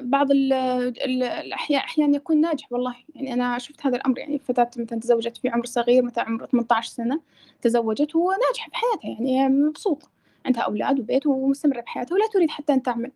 بعض 0.00 0.30
ال- 0.30 0.52
ال- 0.52 1.22
الأحياء 1.22 1.84
أحيانا 1.84 2.16
يكون 2.16 2.40
ناجح 2.40 2.72
والله. 2.72 2.94
يعني 3.14 3.32
أنا 3.34 3.58
شفت 3.58 3.86
هذا 3.86 3.96
الأمر 3.96 4.18
يعني 4.18 4.38
فتاة 4.38 4.70
مثلا 4.76 5.00
تزوجت 5.00 5.36
في 5.36 5.48
عمر 5.48 5.66
صغير 5.66 6.02
مثلا 6.02 6.24
عمر 6.24 6.46
18 6.46 6.88
سنة 6.90 7.20
تزوجت 7.62 8.16
وناجحة 8.16 8.70
في 8.70 8.76
حياتها 8.76 9.10
يعني 9.26 9.48
مبسوطة 9.48 10.08
عندها 10.46 10.62
أولاد 10.62 11.00
وبيت 11.00 11.26
ومستمرة 11.26 11.80
بحياتها 11.80 12.14
ولا 12.14 12.26
تريد 12.32 12.50
حتى 12.50 12.72
أن 12.72 12.82
تعمل. 12.82 13.12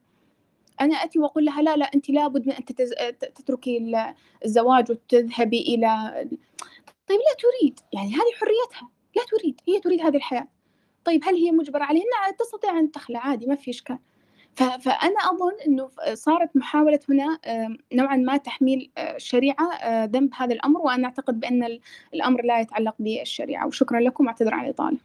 أنا 0.81 0.95
أتي 0.95 1.19
وأقول 1.19 1.45
لها 1.45 1.63
لا 1.63 1.77
لا 1.77 1.85
أنت 1.95 2.11
لابد 2.11 2.47
من 2.47 2.53
أن. 2.53 2.65
تتركي 3.35 3.79
ال- 3.79 4.15
الزواج 4.45 4.91
وتذهبي 4.91 5.61
إلى 5.61 6.13
طيب 7.09 7.19
لا 7.19 7.37
تريد. 7.39 7.81
يعني 7.93 8.09
هذه 8.09 8.33
حريتها. 8.41 8.89
لا 9.17 9.23
تريد. 9.39 9.61
هي 9.69 9.81
تريد 9.81 10.01
هذه 10.01 10.17
الحياة. 10.17 10.49
طيب 11.05 11.25
هل 11.25 11.35
هي 11.35 11.53
مجبرة 11.53 11.85
عليه؟ 11.85 12.01
نعم 12.01 12.33
تستطيع 12.39 12.79
أن 12.79 12.91
تخلع 12.91 13.21
عادي 13.21 13.47
ما 13.47 13.55
في 13.55 13.71
إشكال. 13.71 13.99
فأنا 14.57 15.21
أظن 15.31 15.61
أنه 15.67 15.91
صارت 16.15 16.57
محاولة 16.57 17.01
هنا 17.09 17.39
نوعا 17.93 18.17
ما 18.17 18.37
تحميل 18.37 18.93
آه، 18.99 19.17
الشريعة 19.17 19.73
آه، 19.73 20.05
ذنب 20.05 20.31
هذا 20.35 20.55
الأمر 20.55 20.81
وأنا 20.81 21.05
أعتقد 21.05 21.41
بأن 21.41 21.65
ال- 21.65 21.81
الأمر 22.15 22.43
لا 22.45 22.61
يتعلق 22.61 22.95
بالشريعة. 22.99 23.67
وشكرا 23.67 24.01
لكم 24.01 24.27
واعتذر 24.27 24.55
عن 24.55 24.65
الإطالة. 24.65 24.99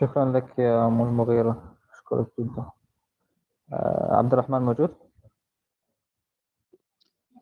شكرا 0.00 0.32
لك 0.32 0.58
يا 0.58 0.86
أم 0.86 1.02
المغيرة. 1.02 1.76
أشكرك 1.94 2.26
جدا. 2.38 2.70
آه، 3.72 4.08
عبد 4.12 4.32
الرحمن 4.32 4.62
موجود؟ 4.62 4.94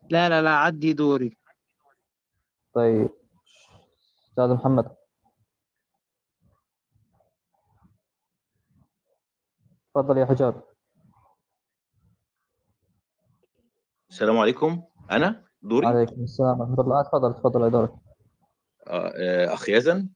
لا 0.09 0.29
لا 0.29 0.41
لا 0.41 0.55
عدي 0.55 0.93
دوري. 0.93 1.37
طيب. 2.73 3.09
أستاذ 4.29 4.53
محمد. 4.53 4.95
تفضل 9.93 10.17
يا 10.17 10.25
حجاب. 10.25 10.63
السلام 14.09 14.37
عليكم. 14.37 14.83
أنا؟ 15.11 15.43
دوري؟ 15.61 15.87
عليكم 15.87 16.23
السلام 16.23 16.59
ورحمة 16.59 16.81
الله. 16.83 17.03
تفضل 17.03 17.33
تفضل 17.33 17.71
دورك. 17.71 17.91
آه، 18.87 19.13
آه، 19.15 19.53
أخ 19.53 19.69
يزن 19.69 20.09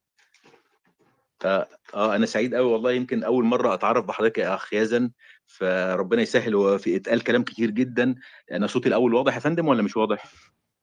آه, 1.45 1.68
آه 1.94 2.16
أنا 2.16 2.26
سعيد 2.26 2.56
قوي 2.56 2.72
والله. 2.72 2.91
يمكن 2.91 3.24
أول 3.24 3.45
مرة 3.45 3.74
أتعرف 3.74 4.06
بحضرتك 4.06 4.38
يا 4.38 4.56
أخ 4.56 4.74
يزن 4.74 5.12
فربنا 5.45 6.22
يسهل 6.22 6.56
هو 6.56 6.78
في 6.78 6.95
إتقال 6.95 7.24
كلام 7.24 7.44
كتير 7.44 7.70
جدا. 7.70 8.16
أنا 8.52 8.68
صوتي 8.68 8.90
الأول 8.90 9.14
واضح 9.14 9.36
يا 9.36 9.40
فندم 9.40 9.68
ولا 9.68 9.84
مش 9.84 9.98
واضح؟ 9.98 10.32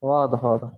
واضح 0.02 0.44
واضح. 0.44 0.70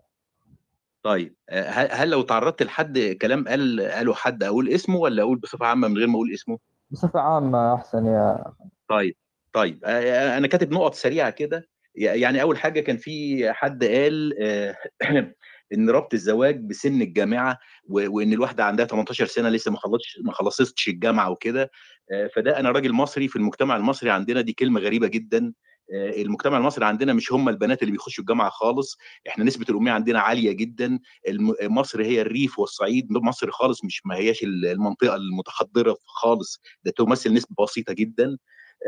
طيب 1.02 1.36
هل 1.50 1.88
هل 1.92 2.10
لو 2.10 2.22
تعرضت 2.22 2.62
لحد 2.62 2.98
كلام 2.98 3.48
قال 3.48 3.80
قاله 3.80 4.14
حد 4.14 4.42
أقول 4.42 4.68
اسمه 4.68 4.96
ولا 4.96 5.22
أقول 5.22 5.38
بصفة 5.38 5.66
عامة 5.66 5.88
من 5.88 5.98
غير 5.98 6.06
ما 6.06 6.14
أقول 6.14 6.32
اسمه؟ 6.32 6.58
بصفة 6.90 7.20
عامة 7.20 7.74
أحسن 7.74 8.06
يا 8.06 8.44
طيب 8.88 9.16
طيب 9.52 9.84
آه، 9.84 10.38
أنا 10.38 10.46
كاتب 10.46 10.72
نقط 10.72 10.94
سريعة 10.94 11.30
كده. 11.30 11.68
يعني 11.94 12.42
أول 12.42 12.58
حاجة 12.58 12.80
كان 12.80 12.96
في 12.96 13.52
حد 13.52 13.84
قال 13.84 14.34
آه، 14.42 14.76
إن 15.74 15.90
ربط 15.90 16.14
الزواج 16.14 16.60
بسن 16.60 17.02
الجامعة 17.02 17.58
وإن 17.88 18.32
الواحدة 18.32 18.64
عندها 18.64 18.86
18 18.86 19.26
سنة 19.26 19.48
لسه 19.48 19.70
ما 19.70 19.78
خلصتش 19.78 20.18
ما 20.24 20.32
خلصتش 20.32 20.88
الجامعة 20.88 21.30
وكده. 21.30 21.70
آه، 22.12 22.30
فده 22.36 22.60
أنا 22.60 22.70
راجل 22.70 22.92
مصري 22.92 23.28
في 23.28 23.36
المجتمع 23.36 23.76
المصري 23.76 24.10
عندنا 24.10 24.40
دي 24.40 24.52
كلمة 24.52 24.80
غريبة 24.80 25.06
جدا. 25.06 25.38
آه، 25.46 25.52
المجتمع 25.92 26.56
المصري 26.58 26.84
عندنا 26.84 27.12
مش 27.12 27.32
هم 27.32 27.48
البنات 27.48 27.82
اللي 27.82 27.92
بيخشوا 27.92 28.22
الجامعة 28.24 28.50
خالص. 28.50 28.98
إحنا 29.28 29.44
نسبة 29.44 29.66
الأمية 29.70 29.92
عندنا 29.92 30.20
عالية 30.20 30.52
جدا. 30.52 30.98
مصر 31.62 32.02
هي 32.02 32.20
الريف 32.20 32.58
والصعيد. 32.58 33.12
مصر 33.12 33.50
خالص 33.50 33.84
مش 33.84 34.02
ما 34.06 34.16
هياش 34.16 34.42
المنطقة 34.42 35.14
المتحضرة 35.16 35.96
خالص. 36.06 36.60
ده 36.84 36.90
تمثل 36.96 37.32
نسبة 37.34 37.64
بسيطة 37.64 37.92
جدا. 37.92 38.36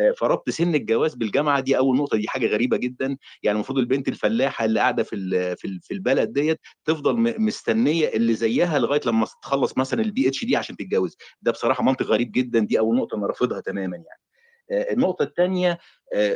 آه، 0.01 0.11
فربط 0.19 0.51
سن 0.51 0.75
الجواز 0.75 1.15
بالجامعة 1.15 1.61
دي 1.61 1.79
أول 1.79 1.97
نقطة 1.97 2.17
دي 2.19 2.29
حاجة 2.29 2.47
غريبة 2.47 2.77
جدا. 2.77 3.17
يعني 3.43 3.57
المفروض 3.57 3.79
البنت 3.79 4.09
الفلاحة 4.09 4.65
اللي 4.65 4.81
قاعدة 4.81 5.03
في 5.03 5.17
في 5.57 5.67
ال- 5.67 5.81
في 5.83 5.95
البلد 5.95 6.33
ديت 6.33 6.61
تفضل 6.85 7.17
مستنية 7.41 8.09
اللي 8.09 8.35
زيها 8.35 8.79
لغاية 8.79 9.01
لما 9.07 9.27
تخلص 9.43 9.79
مثلا 9.79 10.03
ال 10.03 10.29
PhD 10.29 10.57
عشان 10.57 10.77
تتجوز. 10.77 11.17
ده 11.43 11.53
بصراحة 11.53 11.83
منطق 11.85 12.07
غريب 12.07 12.33
جدا. 12.33 12.59
دي 12.61 12.79
أول 12.79 12.97
نقطة 12.97 13.17
أنا 13.17 13.27
رافضها 13.27 13.61
تماما 13.61 13.97
يعني. 13.97 14.09
آه، 14.09 14.28
النقطة 14.71 15.23
الثانية 15.23 15.79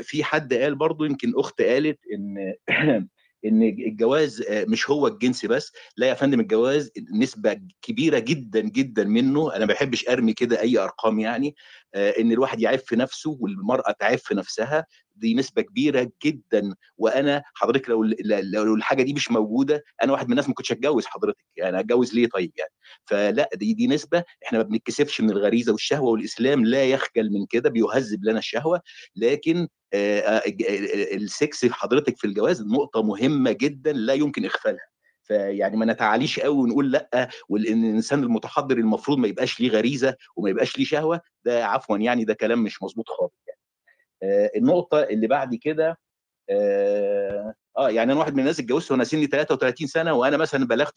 في 0.02 0.24
حد 0.24 0.54
قال 0.54 0.74
برضو 0.74 1.04
يمكن 1.04 1.32
أخت 1.36 1.62
قالت 1.62 1.98
إن 2.14 2.54
إن 3.44 3.62
الجواز 3.62 4.42
آه، 4.42 4.64
مش 4.64 4.90
هو 4.90 5.06
الجنس 5.06 5.46
بس 5.46 5.72
لا 5.96 6.06
يا 6.06 6.14
فندم 6.14 6.40
الجواز 6.40 6.90
نسبة 7.14 7.60
كبيرة 7.82 8.18
جدا 8.18 8.60
جدا 8.60 9.04
منه. 9.04 9.56
أنا 9.56 9.66
ما 9.66 9.72
بحبش 9.72 10.08
أرمي 10.08 10.32
كده 10.32 10.60
أي 10.60 10.78
أرقام 10.78 11.18
يعني 11.20 11.54
آه، 11.94 12.10
إن 12.20 12.32
الواحد 12.32 12.60
يعف 12.60 12.92
نفسه 12.92 13.36
والمرأة 13.40 13.92
تعف 14.00 14.32
نفسها. 14.32 14.86
دي 15.22 15.34
نسبة 15.34 15.62
كبيرة 15.62 16.10
جدا 16.24 16.74
وأنا 16.98 17.42
حضرتك 17.54 17.88
لو 17.88 18.04
لو 18.24 18.74
الحاجة 18.74 19.02
دي 19.02 19.12
مش 19.14 19.30
موجودة 19.30 19.84
أنا 20.02 20.12
واحد 20.12 20.26
من 20.26 20.32
الناس 20.32 20.48
ما 20.48 20.54
كنتش 20.54 20.72
اتجوز 20.72 21.06
حضرتك 21.06 21.44
يعني 21.56 21.80
اتجوز 21.80 22.14
ليه 22.14 22.28
طيب 22.28 22.52
يعني 22.56 22.70
فلا 23.04 23.48
دي 23.54 23.74
دي 23.74 23.86
نسبة 23.86 24.24
إحنا 24.46 24.58
ما 24.58 24.64
بنتكسفش 24.64 25.20
من 25.20 25.30
الغريزة 25.30 25.72
والشهوة 25.72 26.10
والإسلام 26.10 26.64
لا 26.64 26.84
يخجل 26.84 27.30
من 27.32 27.46
كده 27.46 27.70
بيهذب 27.70 28.24
لنا 28.24 28.38
الشهوة 28.38 28.80
لكن 29.16 29.68
السكس 31.14 31.66
حضرتك 31.66 32.16
في 32.18 32.26
الجواز 32.26 32.62
نقطة 32.62 33.02
مهمة 33.02 33.52
جدا 33.52 33.92
لا 33.92 34.14
يمكن 34.14 34.44
إغفالها 34.44 34.86
فيعني 35.22 35.76
ما 35.76 35.86
نتعاليش 35.86 36.40
قوي 36.40 36.56
ونقول 36.58 36.92
لأ 36.92 37.28
وان 37.48 37.62
الإنسان 37.62 38.22
المتحضر 38.22 38.76
المفروض 38.78 39.18
ما 39.18 39.28
يبقاش 39.28 39.60
ليه 39.60 39.70
غريزة 39.70 40.16
وما 40.36 40.50
يبقاش 40.50 40.78
ليه 40.78 40.84
شهوة 40.84 41.20
ده 41.44 41.66
عفوا 41.66 41.98
يعني 41.98 42.24
ده 42.24 42.34
كلام 42.34 42.62
مش 42.62 42.82
مظبوط 42.82 43.08
خالص 43.08 43.32
يعني. 43.48 43.58
آه، 44.22 44.50
النقطة 44.56 45.02
اللي 45.02 45.26
بعد 45.26 45.54
كده 45.54 45.98
آه 46.50 47.54
آه، 47.78 47.90
يعني 47.90 48.12
أنا 48.12 48.20
واحد 48.20 48.34
من 48.34 48.40
الناس 48.40 48.60
اتجوزت 48.60 48.90
وأنا 48.92 49.04
سني 49.04 49.26
33 49.26 49.86
سنة 49.86 50.12
وأنا 50.14 50.36
مثلا 50.36 50.66
بلغت 50.66 50.92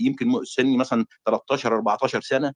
يمكن 0.00 0.44
سني 0.44 0.76
مثلا 0.76 1.06
13 1.26 1.74
14 1.74 2.20
سنة. 2.20 2.52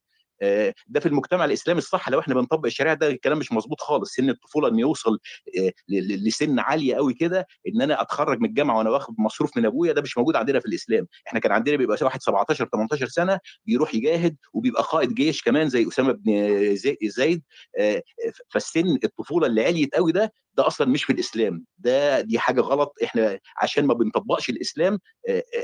ده 0.86 1.00
في 1.00 1.06
المجتمع 1.06 1.44
الإسلامي 1.44 1.78
الصح 1.78 2.08
لو 2.08 2.20
إحنا 2.20 2.34
بنطبق 2.34 2.66
الشريعة 2.66 2.94
ده 2.94 3.08
الكلام 3.08 3.38
مش 3.38 3.52
مظبوط 3.52 3.80
خالص. 3.80 4.12
سن 4.14 4.30
الطفولة 4.30 4.68
إنه 4.68 4.80
يوصل 4.80 5.18
آه، 5.58 5.72
لسن 5.88 6.58
عالية 6.58 6.94
قوي 6.94 7.14
كده 7.14 7.46
إن 7.68 7.82
أنا 7.82 8.02
أتخرج 8.02 8.40
من 8.40 8.48
الجامعة 8.48 8.78
وأنا 8.78 8.90
واخد 8.90 9.14
مصروف 9.18 9.56
من 9.56 9.66
أبويا 9.66 9.92
ده 9.92 10.02
مش 10.02 10.18
موجود 10.18 10.36
عندنا 10.36 10.60
في 10.60 10.66
الإسلام. 10.66 11.06
إحنا 11.26 11.40
كان 11.40 11.52
عندنا 11.52 11.76
بيبقى 11.76 11.96
واحد 12.02 12.22
17 12.22 12.66
18 12.72 13.06
سنة 13.08 13.40
بيروح 13.64 13.94
يجاهد 13.94 14.36
وبيبقى 14.52 14.82
قائد 14.82 15.14
جيش 15.14 15.42
كمان 15.42 15.68
زي 15.68 15.88
أسامة 15.88 16.12
بن 16.12 16.32
زي- 16.76 16.98
زيد 17.02 17.42
آه، 17.78 18.02
فالسن 18.48 18.98
الطفولة 19.04 19.46
اللي 19.46 19.64
عليت 19.64 19.94
قوي 19.94 20.12
ده 20.12 20.32
ده 20.56 20.66
أصلا 20.66 20.86
مش 20.88 21.04
في 21.04 21.12
الإسلام 21.12 21.64
ده 21.78 22.20
دي 22.20 22.38
حاجة 22.38 22.60
غلط 22.60 22.94
إحنا 23.04 23.38
عشان 23.62 23.84
ما 23.86 23.94
بنطبقش 23.94 24.50
الإسلام 24.50 24.98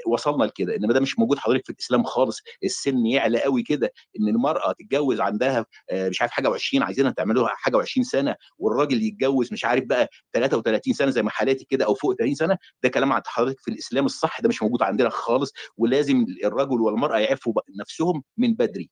وصلنا 0.07 0.45
لكده 0.45 0.77
إنما 0.77 0.93
ده 0.93 1.01
مش 1.01 1.19
موجود 1.19 1.39
حضرتك 1.39 1.65
في 1.67 1.73
الإسلام 1.73 2.03
خالص 2.05 2.39
السن 2.65 3.07
يعلى 3.07 3.43
قوي 3.43 3.63
كده 3.63 3.93
إن 4.21 4.29
المرأة 4.29 4.73
تتجوز 4.73 5.21
عندها 5.21 5.67
مش 5.93 6.21
عارف 6.23 6.33
حاجة 6.33 6.49
و20 6.49 6.83
عايزينها 6.83 7.11
تعملوها 7.11 7.49
حاجة 7.57 7.77
و20 7.83 8.03
سنة 8.03 8.37
والراجل 8.59 9.03
يتجوز 9.03 9.53
مش 9.53 9.65
عارف 9.65 9.85
بقى 9.85 10.09
33 10.33 10.95
سنة 10.95 11.11
زي 11.11 11.23
ما 11.23 11.31
حالاتي 11.31 11.65
كده 11.65 11.85
أو 11.85 11.95
فوق 11.95 12.15
30 12.15 12.35
سنة 12.35 12.59
ده 12.83 12.89
كلام 12.89 13.13
عند 13.13 13.23
حضرتك 13.27 13.61
في 13.61 13.71
الإسلام 13.71 14.07
الصح 14.07 14.41
ده 14.41 14.49
مش 14.49 14.63
موجود 14.63 14.83
عندنا 14.83 15.09
خالص 15.09 15.53
ولازم 15.77 16.27
الرجل 16.45 16.81
والمرأة 16.81 17.19
يعفوا 17.19 17.53
نفسهم 17.81 18.23
من 18.37 18.55
بدري. 18.55 18.91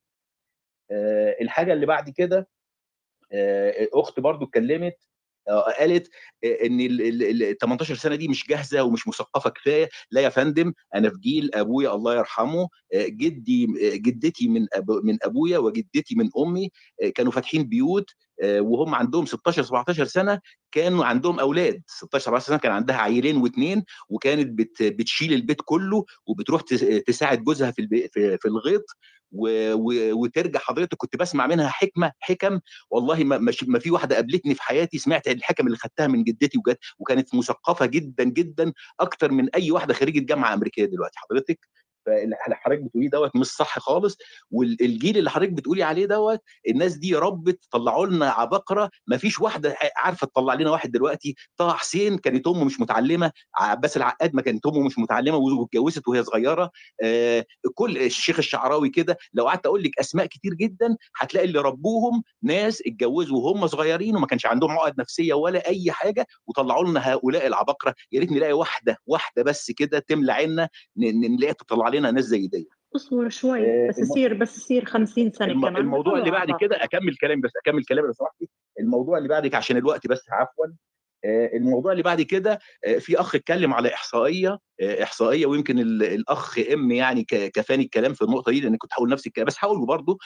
الحاجة 1.40 1.72
اللي 1.72 1.86
بعد 1.86 2.10
كده 2.10 2.48
أخت 3.94 4.20
برضو 4.20 4.44
اتكلمت 4.44 4.96
قالت 5.48 6.08
آه، 6.44 6.66
إن 6.66 6.80
ال 6.80 7.02
ال- 7.22 7.42
ال 7.42 7.58
18 7.58 7.94
سنة 7.94 8.14
دي 8.14 8.28
مش 8.28 8.46
جاهزة 8.48 8.82
ومش 8.82 9.08
مثقفة 9.08 9.50
كفاية. 9.50 9.88
لا 10.10 10.20
يا 10.20 10.28
فندم 10.28 10.72
أنا 10.94 11.10
في 11.10 11.16
جيل 11.20 11.50
أبويا 11.54 11.94
الله 11.94 12.16
يرحمه 12.16 12.68
آه، 12.94 13.06
جدي 13.08 13.64
آه، 13.64 13.96
جدتي 13.96 14.48
من 14.48 14.66
من 15.04 15.18
أبويا 15.22 15.58
وجدتي 15.58 16.14
من 16.14 16.30
أمي 16.38 16.70
آه، 17.02 17.08
كانوا 17.08 17.32
فاتحين 17.32 17.64
بيوت 17.64 18.10
آه، 18.42 18.60
وهم 18.60 18.94
عندهم 18.94 19.26
16 19.26 19.62
17 19.62 20.04
سنة 20.04 20.40
كانوا 20.72 21.04
عندهم 21.04 21.40
أولاد. 21.40 21.82
16 21.86 22.24
17 22.24 22.46
سنة 22.46 22.56
كان 22.58 22.72
عندها 22.72 22.96
عيلين 22.96 23.36
واثنين 23.36 23.84
وكانت 24.08 24.58
بت 24.58 24.82
بتشيل 24.82 25.32
البيت 25.32 25.60
كله 25.64 26.04
وبتروح 26.26 26.62
تس- 26.62 27.02
تساعد 27.06 27.44
جوزها 27.44 27.70
في 27.70 28.08
في 28.14 28.48
الغيط. 28.48 28.84
و- 29.32 29.72
و- 29.74 30.22
وترجع 30.22 30.60
حضرتك 30.60 30.96
كنت 30.96 31.16
بسمع 31.16 31.46
منها 31.46 31.68
حكمة 31.68 32.12
حكم. 32.20 32.60
والله 32.90 33.24
ما 33.24 33.38
ما 33.66 33.78
في 33.78 33.90
واحدة 33.90 34.14
قابلتني 34.16 34.54
في 34.54 34.62
حياتي 34.62 34.98
سمعت 34.98 35.28
الحكم 35.28 35.66
اللي 35.66 35.78
خدتها 35.78 36.06
من 36.06 36.24
جدتي 36.24 36.58
وجت 36.58 36.78
وكانت 36.98 37.34
مثقفة 37.34 37.86
جدا 37.86 38.24
جدا 38.24 38.72
أكتر 39.00 39.32
من 39.32 39.48
أي 39.54 39.70
واحدة 39.70 39.94
خريجة 39.94 40.20
جامعة 40.20 40.54
أمريكية 40.54 40.84
دلوقتي. 40.84 41.18
حضرتك 41.18 41.58
فاللي 42.10 42.36
حضرتك 42.40 42.82
بتقوليه 42.82 43.10
دوت 43.10 43.36
مش 43.36 43.46
صح 43.46 43.78
خالص 43.78 44.18
والجيل 44.50 45.18
اللي 45.18 45.30
حضرتك 45.30 45.52
بتقولي 45.52 45.82
عليه 45.82 46.06
دوت 46.06 46.40
الناس 46.68 46.94
دي 46.96 47.14
ربت 47.16 47.64
طلعوا 47.70 48.06
لنا 48.06 48.30
عباقرة 48.30 48.90
ما 49.06 49.16
فيش 49.16 49.40
واحدة 49.40 49.76
عارفة 49.96 50.26
تطلع 50.26 50.54
لنا 50.54 50.70
واحد 50.70 50.90
دلوقتي 50.90 51.34
طه 51.56 51.72
حسين 51.72 52.18
كانت 52.18 52.46
امه 52.46 52.64
مش 52.64 52.80
متعلمة 52.80 53.32
عباس 53.56 53.96
العقاد 53.96 54.34
ما 54.34 54.42
كانت 54.42 54.66
امه 54.66 54.80
مش 54.80 54.98
متعلمة 54.98 55.36
واتجوزت 55.36 56.08
وهي 56.08 56.24
صغيرة 56.24 56.70
آه 57.02 57.44
كل 57.74 57.98
الشيخ 57.98 58.38
الشعراوي 58.38 58.88
كده 58.88 59.16
لو 59.32 59.48
قعدت 59.48 59.66
أقول 59.66 59.82
لك 59.82 59.98
أسماء 59.98 60.26
كتير 60.26 60.54
جدا 60.54 60.96
هتلاقي 61.16 61.46
اللي 61.46 61.58
ربوهم 61.60 62.22
ناس 62.42 62.82
اتجوزوا 62.86 63.38
وهم 63.38 63.66
صغيرين 63.66 64.16
وما 64.16 64.26
كانش 64.26 64.46
عندهم 64.46 64.70
عقد 64.70 65.00
نفسية 65.00 65.34
ولا 65.34 65.68
أي 65.68 65.92
حاجة 65.92 66.26
وطلعوا 66.46 66.84
لنا 66.84 67.12
هؤلاء 67.12 67.46
العباقرة 67.46 67.94
يا 68.12 68.20
ريت 68.20 68.32
نلاقي 68.32 68.52
واحدة 68.52 68.96
واحدة 69.06 69.42
بس 69.42 69.70
كده 69.70 69.98
تملى 69.98 70.32
عيننا 70.32 70.68
نلاقي 70.96 71.54
تطلع 71.54 71.88
لنا 71.88 71.99
ناس 72.10 72.24
زي 72.24 72.46
دي. 72.46 72.68
اصبر 72.96 73.28
شوي 73.28 73.66
آه، 73.66 73.88
بس 73.88 73.98
يصير 73.98 74.34
بس 74.34 74.56
يصير 74.58 74.84
50 74.84 75.32
سنة 75.32 75.48
الم- 75.52 75.60
كمان. 75.68 75.76
الموضوع 75.82 76.18
اللي 76.18 76.30
بعد 76.30 76.40
بيطلعوا 76.46 76.60
كده 76.60 76.84
أكمل 76.84 77.16
كلامي 77.16 77.42
بس 77.42 77.50
أكمل 77.66 77.84
كلامي 77.84 78.06
لو 78.06 78.12
سمحتي 78.12 78.48
الموضوع 78.80 79.18
اللي 79.18 79.28
بعد 79.28 79.46
كده 79.46 79.56
عشان 79.58 79.76
الوقت 79.76 80.06
بس 80.06 80.22
عفوا. 80.30 80.66
آه، 81.24 81.50
الموضوع 81.56 81.92
اللي 81.92 82.02
بعد 82.02 82.22
كده 82.22 82.58
آه، 82.84 82.98
في 82.98 83.20
أخ 83.20 83.34
اتكلم 83.34 83.74
على 83.74 83.94
إحصائية 83.94 84.58
آه، 84.80 85.02
إحصائية 85.02 85.46
ويمكن 85.46 85.78
ال- 85.78 86.02
الأخ 86.02 86.58
إم 86.72 86.90
يعني 86.90 87.24
كفاني 87.24 87.84
الكلام 87.84 88.14
في 88.14 88.22
النقطة 88.22 88.52
دي 88.52 88.60
لأن 88.60 88.76
كنت 88.76 88.92
هقول 88.92 89.08
نفس 89.10 89.26
الكلام 89.26 89.46
بس 89.46 89.56
هقوله 89.58 89.86
برضه 89.86 90.18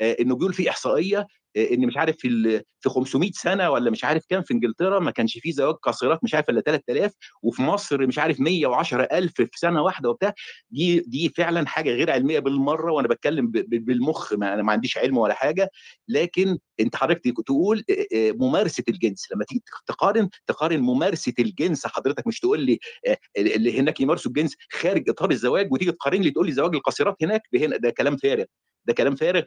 آه، 0.00 0.16
إنه 0.20 0.36
بيقول 0.36 0.52
في 0.52 0.70
إحصائية 0.70 1.18
آه، 1.18 1.26
إن 1.56 1.86
مش 1.86 1.96
عارف 1.96 2.16
في 2.16 2.62
في 2.80 2.88
500 2.88 3.30
سنة 3.34 3.70
ولا 3.70 3.90
مش 3.90 4.04
عارف 4.04 4.26
كام 4.28 4.42
في 4.42 4.54
إنجلترا 4.54 4.98
ما 4.98 5.10
كانش 5.10 5.38
فيه 5.38 5.52
زواج 5.52 5.74
قاصرات 5.74 6.24
مش 6.24 6.34
عارف 6.34 6.50
إلا 6.50 6.60
3000 6.60 7.12
وفي 7.42 7.62
مصر 7.62 8.06
مش 8.06 8.18
عارف 8.18 8.40
110000 8.40 9.32
في 9.36 9.48
سنة 9.54 9.82
واحدة 9.82 10.10
وبتاع. 10.10 10.34
دي 10.70 11.00
دي 11.00 11.28
فعلا 11.28 11.66
حاجة 11.66 11.90
غير 11.90 12.10
علمية 12.10 12.38
بالمرة 12.38 12.92
وأنا 12.92 13.08
بتكلم 13.08 13.50
بالمخ 13.66 14.32
ما 14.32 14.54
أنا 14.54 14.62
ما 14.62 14.72
عنديش 14.72 14.98
علم 14.98 15.18
ولا 15.18 15.34
حاجة. 15.34 15.70
لكن 16.08 16.58
أنت 16.80 16.96
حضرتك 16.96 17.22
تقول 17.46 17.84
آه، 17.90 18.06
آه، 18.16 18.32
ممارسة 18.32 18.84
الجنس. 18.88 19.26
لما 19.32 19.44
تيجي 19.44 19.62
تقارن 19.86 20.28
تقارن 20.46 20.80
ممارسة 20.80 21.32
الجنس 21.38 21.86
حضرتك 21.86 22.26
مش 22.26 22.40
تقول 22.40 22.60
لي 22.60 22.78
آه، 23.08 23.18
اللي 23.36 23.80
هناك 23.80 24.00
يمارسوا 24.00 24.30
الجنس 24.30 24.56
خارج 24.72 25.10
إطار 25.10 25.30
الزواج 25.30 25.72
وتيجي 25.72 25.92
تقارن 25.92 26.20
لي 26.20 26.30
تقول 26.30 26.46
لي 26.46 26.52
زواج 26.52 26.74
القاصرات 26.74 27.16
هناك 27.22 27.42
بهنا 27.52 27.76
ده 27.76 27.90
كلام 27.90 28.16
فارغ. 28.16 28.44
ده 28.84 28.92
كلام 28.94 29.14
فارغ 29.16 29.42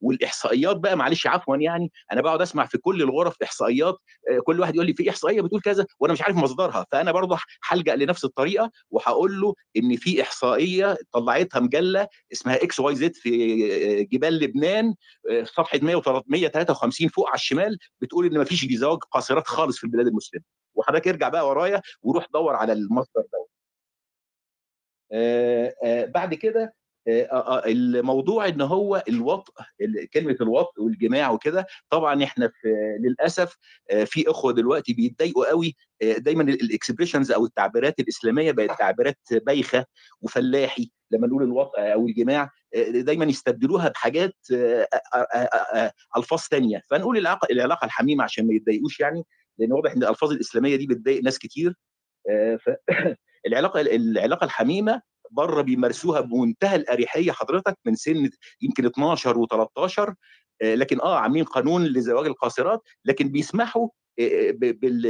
والإحصائيات 0.00 0.76
بقى 0.76 0.96
معلش 0.96 1.26
عفوا 1.36 1.56
يعني 1.56 1.92
أنا 2.12 2.20
بقعد 2.20 2.42
أسمع 2.42 2.66
في 2.66 2.78
كل 2.78 3.02
الغرف 3.02 3.42
إحصائيات 3.42 3.94
آه، 4.30 4.38
كل 4.46 4.60
واحد 4.60 4.74
يقول 4.74 4.86
لي 4.86 4.94
في 4.94 5.10
إحصائية 5.10 5.40
بتقول 5.40 5.60
كذا 5.60 5.86
وأنا 6.00 6.12
مش 6.12 6.22
عارف 6.22 6.36
مصدرها 6.36 6.86
فأنا 6.92 7.12
برضه 7.12 7.38
هلجا 7.68 7.96
لنفس 7.96 8.24
الطريقة 8.24 8.70
وهقول 8.90 9.40
له 9.40 9.54
إن 9.76 9.96
في 9.96 10.22
إحصائية 10.22 10.96
طلعتها 11.12 11.60
مجلة 11.60 12.08
اسمها 12.32 12.62
XYZ 12.62 13.14
في 13.14 13.30
آه، 14.00 14.02
جبال 14.12 14.38
لبنان 14.38 14.94
آه، 15.30 15.44
صفحة 15.44 15.78
153 15.82 17.08
فوق 17.08 17.28
على 17.28 17.34
الشمال 17.34 17.78
بتقول 18.00 18.26
إن 18.26 18.38
ما 18.38 18.44
فيش 18.44 18.66
زواج 18.74 18.98
قاصرات 18.98 19.46
خالص 19.46 19.78
في 19.78 19.84
البلاد 19.84 20.06
المسلمة. 20.06 20.44
وحضرتك 20.74 21.08
ارجع 21.08 21.28
بقى 21.28 21.48
ورايا 21.48 21.82
وروح 22.02 22.26
دور 22.34 22.54
على 22.54 22.72
المصدر 22.72 23.22
ده. 23.32 23.46
آه، 25.12 25.74
آه، 25.84 26.04
بعد 26.04 26.34
كده 26.34 26.74
الموضوع 27.66 28.48
إن 28.48 28.60
هو 28.60 29.04
الوطء 29.08 29.52
ال- 29.80 30.10
كلمة 30.10 30.36
الوطء 30.40 30.82
والجماع 30.82 31.30
وكده 31.30 31.66
طبعا 31.90 32.24
إحنا 32.24 32.48
في 32.48 32.68
للأسف 33.00 33.56
آه، 33.90 34.04
في 34.04 34.30
إخوة 34.30 34.52
دلوقتي 34.52 34.92
بيتضايقوا 34.92 35.48
قوي 35.48 35.76
آه، 36.02 36.12
دايما 36.12 36.42
الاكسبريشنز 36.42 37.30
أو 37.32 37.44
التعبيرات 37.44 38.00
الإسلامية 38.00 38.52
بقت 38.52 38.78
تعبيرات 38.78 39.18
بايخة 39.32 39.86
وفلاحي 40.22 40.90
لما 41.10 41.26
نقول 41.26 41.42
الوطء 41.42 41.78
أو 41.92 42.06
الجماع 42.06 42.50
آه، 42.74 42.90
دايما 42.90 43.24
يستبدلوها 43.24 43.88
بحاجات 43.88 44.34
آه، 44.54 44.88
آه، 45.14 45.16
آه، 45.34 45.38
آه، 45.76 45.92
ألفاظ 46.16 46.38
ثانية 46.40 46.82
فنقول 46.90 47.18
العلاقه 47.18 47.48
العلاقة 47.50 47.84
الحميمة 47.84 48.24
عشان 48.24 48.46
ما 48.46 48.54
يتضايقوش 48.54 49.00
يعني 49.00 49.22
لأن 49.58 49.72
واضح 49.72 49.92
إن 49.92 50.02
الألفاظ 50.02 50.32
الإسلامية 50.32 50.76
دي 50.76 50.86
بتضايق 50.86 51.22
ناس 51.24 51.38
كتير 51.38 51.74
آه، 52.30 52.58
العلاقة 53.46 53.80
العلاقة 53.80 54.44
الحميمة 54.44 55.02
بره 55.30 55.62
بيمارسوها 55.62 56.20
بمنتهى 56.20 56.76
الأريحية 56.76 57.32
حضرتك 57.32 57.78
من 57.84 57.94
سن 57.94 58.30
يمكن 58.62 58.86
12 58.86 59.46
و13 59.46 60.12
لكن 60.62 61.00
آه 61.00 61.18
عاملين 61.18 61.44
قانون 61.44 61.84
لزواج 61.84 62.26
القاصرات 62.26 62.80
لكن 63.04 63.28
بيسمحوا 63.28 63.88
آه، 64.18 64.50
ب- 64.50 64.80
بال 64.80 65.06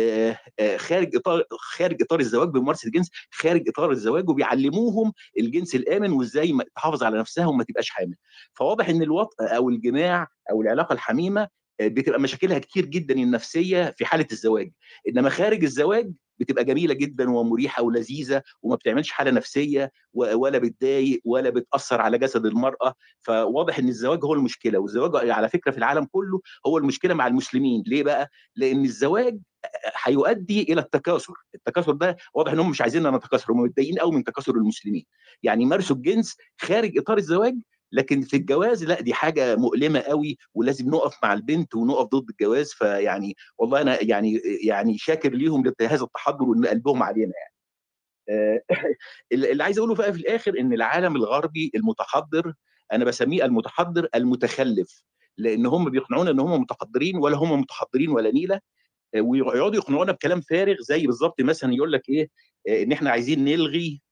آه، 0.60 0.76
خارج 0.76 1.16
اطار 1.16 1.44
خارج 1.50 2.02
إطار 2.02 2.20
الزواج 2.20 2.48
بممارسة 2.48 2.86
الجنس 2.86 3.10
خارج 3.30 3.68
إطار 3.68 3.90
الزواج 3.90 4.28
وبيعلموهم 4.30 5.12
الجنس 5.38 5.74
الآمن 5.74 6.12
وإزاي 6.12 6.58
تحافظ 6.76 7.02
على 7.02 7.18
نفسها 7.18 7.46
وما 7.46 7.64
تبقاش 7.64 7.90
حامل. 7.90 8.14
فواضح 8.54 8.88
إن 8.88 9.02
الوطء 9.02 9.34
أو 9.40 9.68
الجماع 9.70 10.26
أو 10.50 10.62
العلاقة 10.62 10.92
الحميمة 10.92 11.48
آه، 11.80 11.88
بتبقى 11.88 12.20
مشاكلها 12.20 12.58
كتير 12.58 12.86
جدا 12.86 13.14
النفسية 13.14 13.94
في 13.96 14.06
حالة 14.06 14.26
الزواج. 14.32 14.70
إنما 15.08 15.30
خارج 15.30 15.64
الزواج 15.64 16.12
بتبقى 16.38 16.64
جميلة 16.64 16.94
جدا 16.94 17.30
ومريحة 17.30 17.82
ولذيذة 17.82 18.42
وما 18.62 18.76
بتعملش 18.76 19.10
حالة 19.10 19.30
نفسية 19.30 19.92
ولا 20.14 20.58
بتضايق 20.58 21.20
ولا 21.24 21.50
بتأثر 21.50 22.00
على 22.00 22.18
جسد 22.18 22.46
المرأة. 22.46 22.94
فواضح 23.20 23.78
إن 23.78 23.88
الزواج 23.88 24.24
هو 24.24 24.34
المشكلة 24.34 24.78
والزواج 24.78 25.30
على 25.30 25.48
فكرة 25.48 25.70
في 25.72 25.78
العالم 25.78 26.04
كله 26.12 26.40
هو 26.66 26.78
المشكلة 26.78 27.14
مع 27.14 27.26
المسلمين. 27.26 27.82
ليه 27.86 28.02
بقى؟ 28.02 28.30
لأن 28.56 28.84
الزواج 28.84 29.38
هيؤدي 30.04 30.62
إلى 30.62 30.80
التكاثر. 30.80 31.34
التكاثر 31.54 31.92
ده 31.92 32.16
واضح 32.34 32.52
انهم 32.52 32.70
مش 32.70 32.80
عايزيننا 32.80 33.10
نتكاثر 33.10 33.52
هم 33.52 33.60
متضايقين 33.60 33.98
قوي 33.98 34.12
من 34.12 34.24
تكاثر 34.24 34.54
المسلمين. 34.54 35.06
يعني 35.42 35.62
يمارسوا 35.62 35.96
الجنس 35.96 36.36
خارج 36.60 36.98
إطار 36.98 37.18
الزواج 37.18 37.54
لكن 37.96 38.22
في 38.22 38.36
الجواز 38.36 38.84
لا 38.84 39.00
دي 39.00 39.14
حاجة 39.14 39.56
مؤلمة 39.56 40.00
قوي 40.00 40.38
ولازم 40.54 40.90
نقف 40.90 41.16
مع 41.22 41.32
البنت 41.32 41.74
ونقف 41.74 42.06
ضد 42.06 42.30
الجواز 42.30 42.72
فيعني 42.72 43.36
والله 43.58 43.80
أنا 43.80 44.02
يعني 44.02 44.40
يعني 44.64 44.98
شاكر 44.98 45.32
ليهم 45.32 45.72
لهذا 45.80 46.04
التحضر 46.04 46.44
وإن 46.44 46.66
قلبهم 46.66 47.02
علينا 47.02 47.32
يعني. 47.36 47.54
آه، 48.28 48.62
اللي 49.32 49.64
عايز 49.64 49.78
أقوله 49.78 49.94
بقى 49.94 50.12
في 50.12 50.20
الآخر 50.20 50.60
إن 50.60 50.72
العالم 50.72 51.16
الغربي 51.16 51.70
المتحضر 51.74 52.54
أنا 52.92 53.04
بسميه 53.04 53.44
المتحضر 53.44 54.08
المتخلف 54.14 55.02
لأن 55.38 55.66
هم 55.66 55.90
بيقنعونا 55.90 56.30
إن 56.30 56.40
هم 56.40 56.60
متحضرين 56.60 57.16
ولا 57.16 57.36
هم 57.36 57.60
متحضرين 57.60 58.10
ولا 58.10 58.30
نيلة 58.32 58.60
آه، 59.14 59.20
ويقعدوا 59.20 59.76
يقنعونا 59.76 60.12
بكلام 60.12 60.40
فارغ 60.40 60.76
زي 60.80 61.06
بالظبط 61.06 61.40
مثلا 61.40 61.74
يقول 61.74 61.92
لك 61.92 62.08
إيه 62.08 62.28
آه، 62.68 62.82
إن 62.82 62.92
إحنا 62.92 63.10
عايزين 63.10 63.44
نلغي 63.44 64.02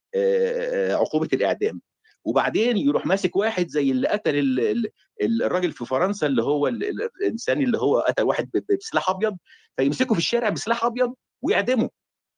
عقوبة 0.91 1.29
الإعدام. 1.33 1.81
وبعدين 2.25 2.77
يروح 2.77 3.07
ماسك 3.07 3.37
واحد 3.37 3.69
زي 3.69 3.91
اللي 3.91 4.09
قتل 4.09 4.37
ال- 4.37 4.61
ال- 4.61 4.91
ال- 5.23 5.43
الراجل 5.43 5.73
في 5.73 5.85
فرنسا 5.85 6.27
اللي 6.27 6.43
هو 6.43 6.69
ال- 6.69 6.85
ال- 6.85 7.09
الإنسان 7.21 7.63
اللي 7.63 7.79
هو 7.79 8.01
قتل 8.01 8.23
واحد 8.23 8.51
بسلاح 8.81 9.11
أبيض 9.11 9.37
فيمسكه 9.77 10.15
في 10.15 10.21
الشارع 10.21 10.49
بسلاح 10.49 10.85
أبيض 10.85 11.15
ويعدمه. 11.43 11.91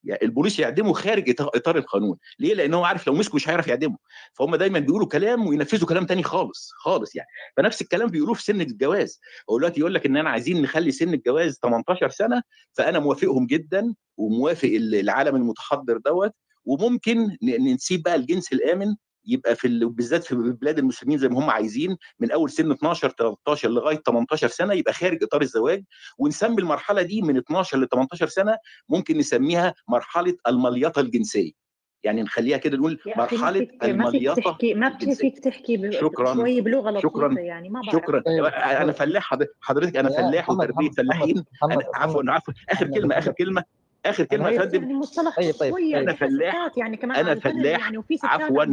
يعني 0.04 0.22
البوليس 0.22 0.58
يعدمه 0.58 0.92
خارج 0.92 1.30
اطار 1.40 1.76
القانون. 1.78 2.18
ليه؟ 2.38 2.54
لأن 2.54 2.74
هو 2.74 2.84
عارف 2.84 3.06
لو 3.06 3.14
مسكه 3.14 3.34
مش 3.36 3.48
هيعرف 3.48 3.66
يعدمه. 3.68 3.96
فهم 4.32 4.56
دايما 4.56 4.78
بيقولوا 4.78 5.06
كلام 5.06 5.46
وينفذوا 5.46 5.88
كلام 5.88 6.06
تاني 6.06 6.22
خالص 6.22 6.70
خالص 6.78 7.16
يعني. 7.16 7.28
فنفس 7.56 7.82
الكلام 7.82 8.08
بيقولوه 8.08 8.34
في 8.34 8.42
سن 8.42 8.60
الجواز. 8.60 9.20
هو 9.50 9.58
دلوقتي 9.58 9.80
يقول 9.80 9.94
لك 9.94 10.06
إن 10.06 10.16
أنا 10.16 10.30
عايزين 10.30 10.62
نخلي 10.62 10.90
سن 10.92 11.14
الجواز 11.14 11.58
18 11.62 12.08
سنة 12.08 12.42
فأنا 12.72 12.98
موافقهم 12.98 13.46
جدا 13.46 13.94
وموافق 14.16 14.68
ال- 14.68 14.94
العالم 14.94 15.36
المتحضر 15.36 15.96
دوت. 15.96 16.32
وممكن 16.64 17.36
نسيب 17.42 18.02
بقى 18.02 18.14
الجنس 18.14 18.52
الآمن 18.52 18.96
يبقى 19.26 19.56
في 19.56 19.66
ال- 19.68 19.88
بالذات 19.88 20.24
في 20.24 20.34
بلاد 20.34 20.78
المسلمين 20.78 21.18
زي 21.18 21.28
ما 21.28 21.38
هم 21.38 21.50
عايزين 21.50 21.96
من 22.20 22.30
أول 22.32 22.50
سن 22.50 22.70
12 22.70 23.08
13 23.10 23.68
لغاية 23.70 23.96
18 24.06 24.48
سنة 24.48 24.74
يبقى 24.74 24.92
خارج 24.92 25.22
إطار 25.22 25.42
الزواج. 25.42 25.84
ونسمي 26.18 26.58
المرحلة 26.62 27.02
دي 27.02 27.22
من 27.22 27.36
12 27.36 27.78
ل 27.78 27.88
18 27.88 28.26
سنة 28.28 28.56
ممكن 28.88 29.18
نسميها 29.18 29.74
مرحلة 29.88 30.36
المليطة 30.48 31.00
الجنسية. 31.00 31.52
يعني 32.04 32.22
نخليها 32.22 32.56
كده 32.56 32.76
نقول 32.76 32.98
مرحلة 33.16 33.52
فيك 33.58 33.70
ما 33.72 33.78
فيك 33.78 33.84
المليطة 33.84 34.34
تحكي 34.42 34.74
ما 34.74 34.98
فيك 34.98 35.38
تحكي 35.38 35.76
ب- 35.76 35.90
شكرا. 35.90 36.34
شوي 36.34 36.60
بلغة 36.60 36.90
لطيفة 36.90 37.08
شكرا 37.08 37.40
يعني 37.40 37.68
ما 37.68 37.80
بعرف. 37.80 37.92
شكرا. 37.96 38.22
أنا 38.82 38.92
فلاح 38.92 39.22
حض- 39.22 39.46
حضرتك 39.60 39.96
أنا 39.96 40.08
فلاح 40.08 40.50
وتربية 40.50 40.90
فلاحين. 40.90 41.44
عفوا 41.94 42.22
عفوا. 42.30 42.54
آخر 42.70 42.86
كلمة 42.86 43.18
آخر 43.18 43.32
كلمة. 43.32 43.64
آخر 44.06 44.24
كلمة 44.24 44.48
يا 44.50 44.58
طيب 44.58 44.70
فندم. 44.70 44.82
يعني 44.82 44.94
مصطلح 44.94 45.36
طيب 45.36 45.54
طيب 45.54 45.74
طيب. 45.74 45.94
أنا 45.96 46.12
في 46.12 46.18
فلاح 46.18 46.70
يعني 46.76 46.96
كمان. 46.96 47.16
أنا 47.16 47.40
فلاح. 47.40 47.80
يعني 47.80 47.98
وفي 47.98 48.18
عفوا. 48.24 48.64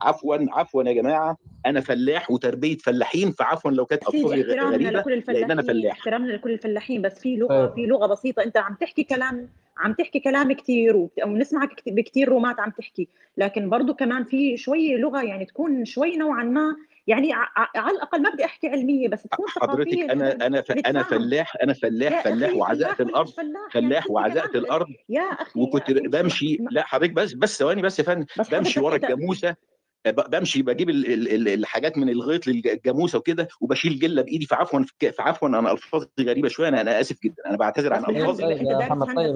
عفوا 0.00 0.36
عفوا 0.50 0.82
يا 0.84 0.92
جماعة. 0.92 1.36
أنا 1.66 1.80
فلاح 1.80 2.30
وتربية 2.30 2.76
فلاحين 2.76 3.32
فعفوا 3.32 3.70
لو 3.70 3.86
كانت 3.86 4.02
الفاظي 4.08 4.42
غريبة 4.42 4.54
لأن 4.54 4.86
أنا 4.86 5.04
الفلاحين 5.06 5.62
فلاح. 5.62 5.98
احترامنا 5.98 6.32
لكل 6.32 6.50
الفلاحين 6.50 7.02
بس 7.02 7.18
في 7.18 7.36
لغة 7.36 7.66
طيب. 7.66 7.74
في 7.74 7.86
لغة 7.86 8.06
بسيطة. 8.06 8.42
أنت 8.42 8.56
عم 8.56 8.74
تحكي 8.74 9.04
كلام 9.04 9.48
عم 9.76 9.92
تحكي 9.92 10.20
كلام 10.20 10.52
كثير 10.52 11.08
ونسمعك 11.26 11.82
بكثير 11.86 12.28
رومات 12.28 12.60
عم 12.60 12.70
تحكي. 12.70 13.08
لكن 13.36 13.68
برضه 13.70 13.94
كمان 13.94 14.24
في 14.24 14.56
شوي 14.56 14.96
لغة 14.96 15.22
يعني 15.22 15.44
تكون 15.44 15.84
شوي 15.84 16.16
نوعا 16.16 16.44
ما 16.44 16.76
يعني 17.06 17.32
ع- 17.32 17.48
ع- 17.56 17.70
على 17.76 17.96
الأقل 17.96 18.22
ما 18.22 18.30
بدي 18.30 18.44
أحكي 18.44 18.68
علمية 18.68 19.08
بس 19.08 19.22
تكون 19.22 19.46
حضرتك 19.48 19.98
أنا 19.98 20.46
أنا 20.46 20.62
ف... 20.62 20.70
أنا 20.72 21.02
فلاح 21.02 21.56
أنا 21.62 21.72
فلاح 21.72 22.24
فلاح 22.24 22.54
وعزقت 22.54 23.00
الأرض. 23.00 23.28
فلاح 23.72 24.10
وعزقت 24.10 24.56
الأرض. 24.56 24.86
يا 25.08 25.20
أخي 25.22 25.60
وكنت 25.60 25.90
بمشي 25.90 26.58
لا 26.70 26.82
حضرتك 26.86 27.12
بس 27.12 27.32
بس 27.34 27.58
ثواني 27.58 27.82
بس 27.82 27.98
يا 27.98 28.04
فندم. 28.04 28.26
بس 28.38 28.48
بمشي 28.54 28.80
ورا 28.80 28.96
الجاموسة 28.96 29.56
ب- 30.06 30.30
بمشي 30.30 30.62
بجيب 30.62 30.90
ال- 30.90 31.12
ال- 31.12 31.28
ال- 31.34 31.48
الحاجات 31.48 31.98
من 31.98 32.08
الغيط 32.08 32.46
للجاموسة 32.46 33.18
وكده 33.18 33.48
وبشيل 33.60 33.98
جلة 33.98 34.22
بإيدي. 34.22 34.46
فعفوا 34.46 34.84
فعفوا 35.18 35.48
أنا 35.48 35.72
الفاظي 35.72 36.06
غريبة 36.20 36.48
شوية 36.48 36.68
أنا 36.68 36.80
أنا 36.80 37.00
آسف 37.00 37.16
جدا. 37.24 37.34
أنا 37.46 37.56
بعتذر 37.56 37.92
عن 37.94 38.04
الفاظي 38.16 38.44
محمد 38.64 39.16
طيب 39.16 39.26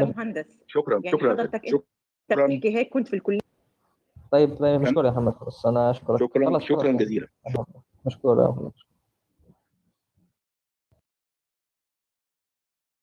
محمد 0.00 0.34
طيب 0.34 0.46
شكرا 0.66 1.00
يعني 1.04 1.10
شكرا 1.18 1.48
شكرا. 2.30 2.60
هيك 2.64 2.88
كنت 2.88 3.08
في 3.08 3.16
الكلية. 3.16 3.47
طيب 4.30 4.58
طيب 4.58 4.80
مشكور 4.80 5.06
يا 5.06 5.10
محمد. 5.10 5.34
بس 5.46 5.66
أنا 5.66 5.90
أشكرك. 5.90 6.20
شكرا 6.20 6.58
شكرا 6.58 6.92
جزيلا. 6.92 7.28
مشكور 8.06 8.42
يا 8.42 8.48
محمد. 8.48 8.72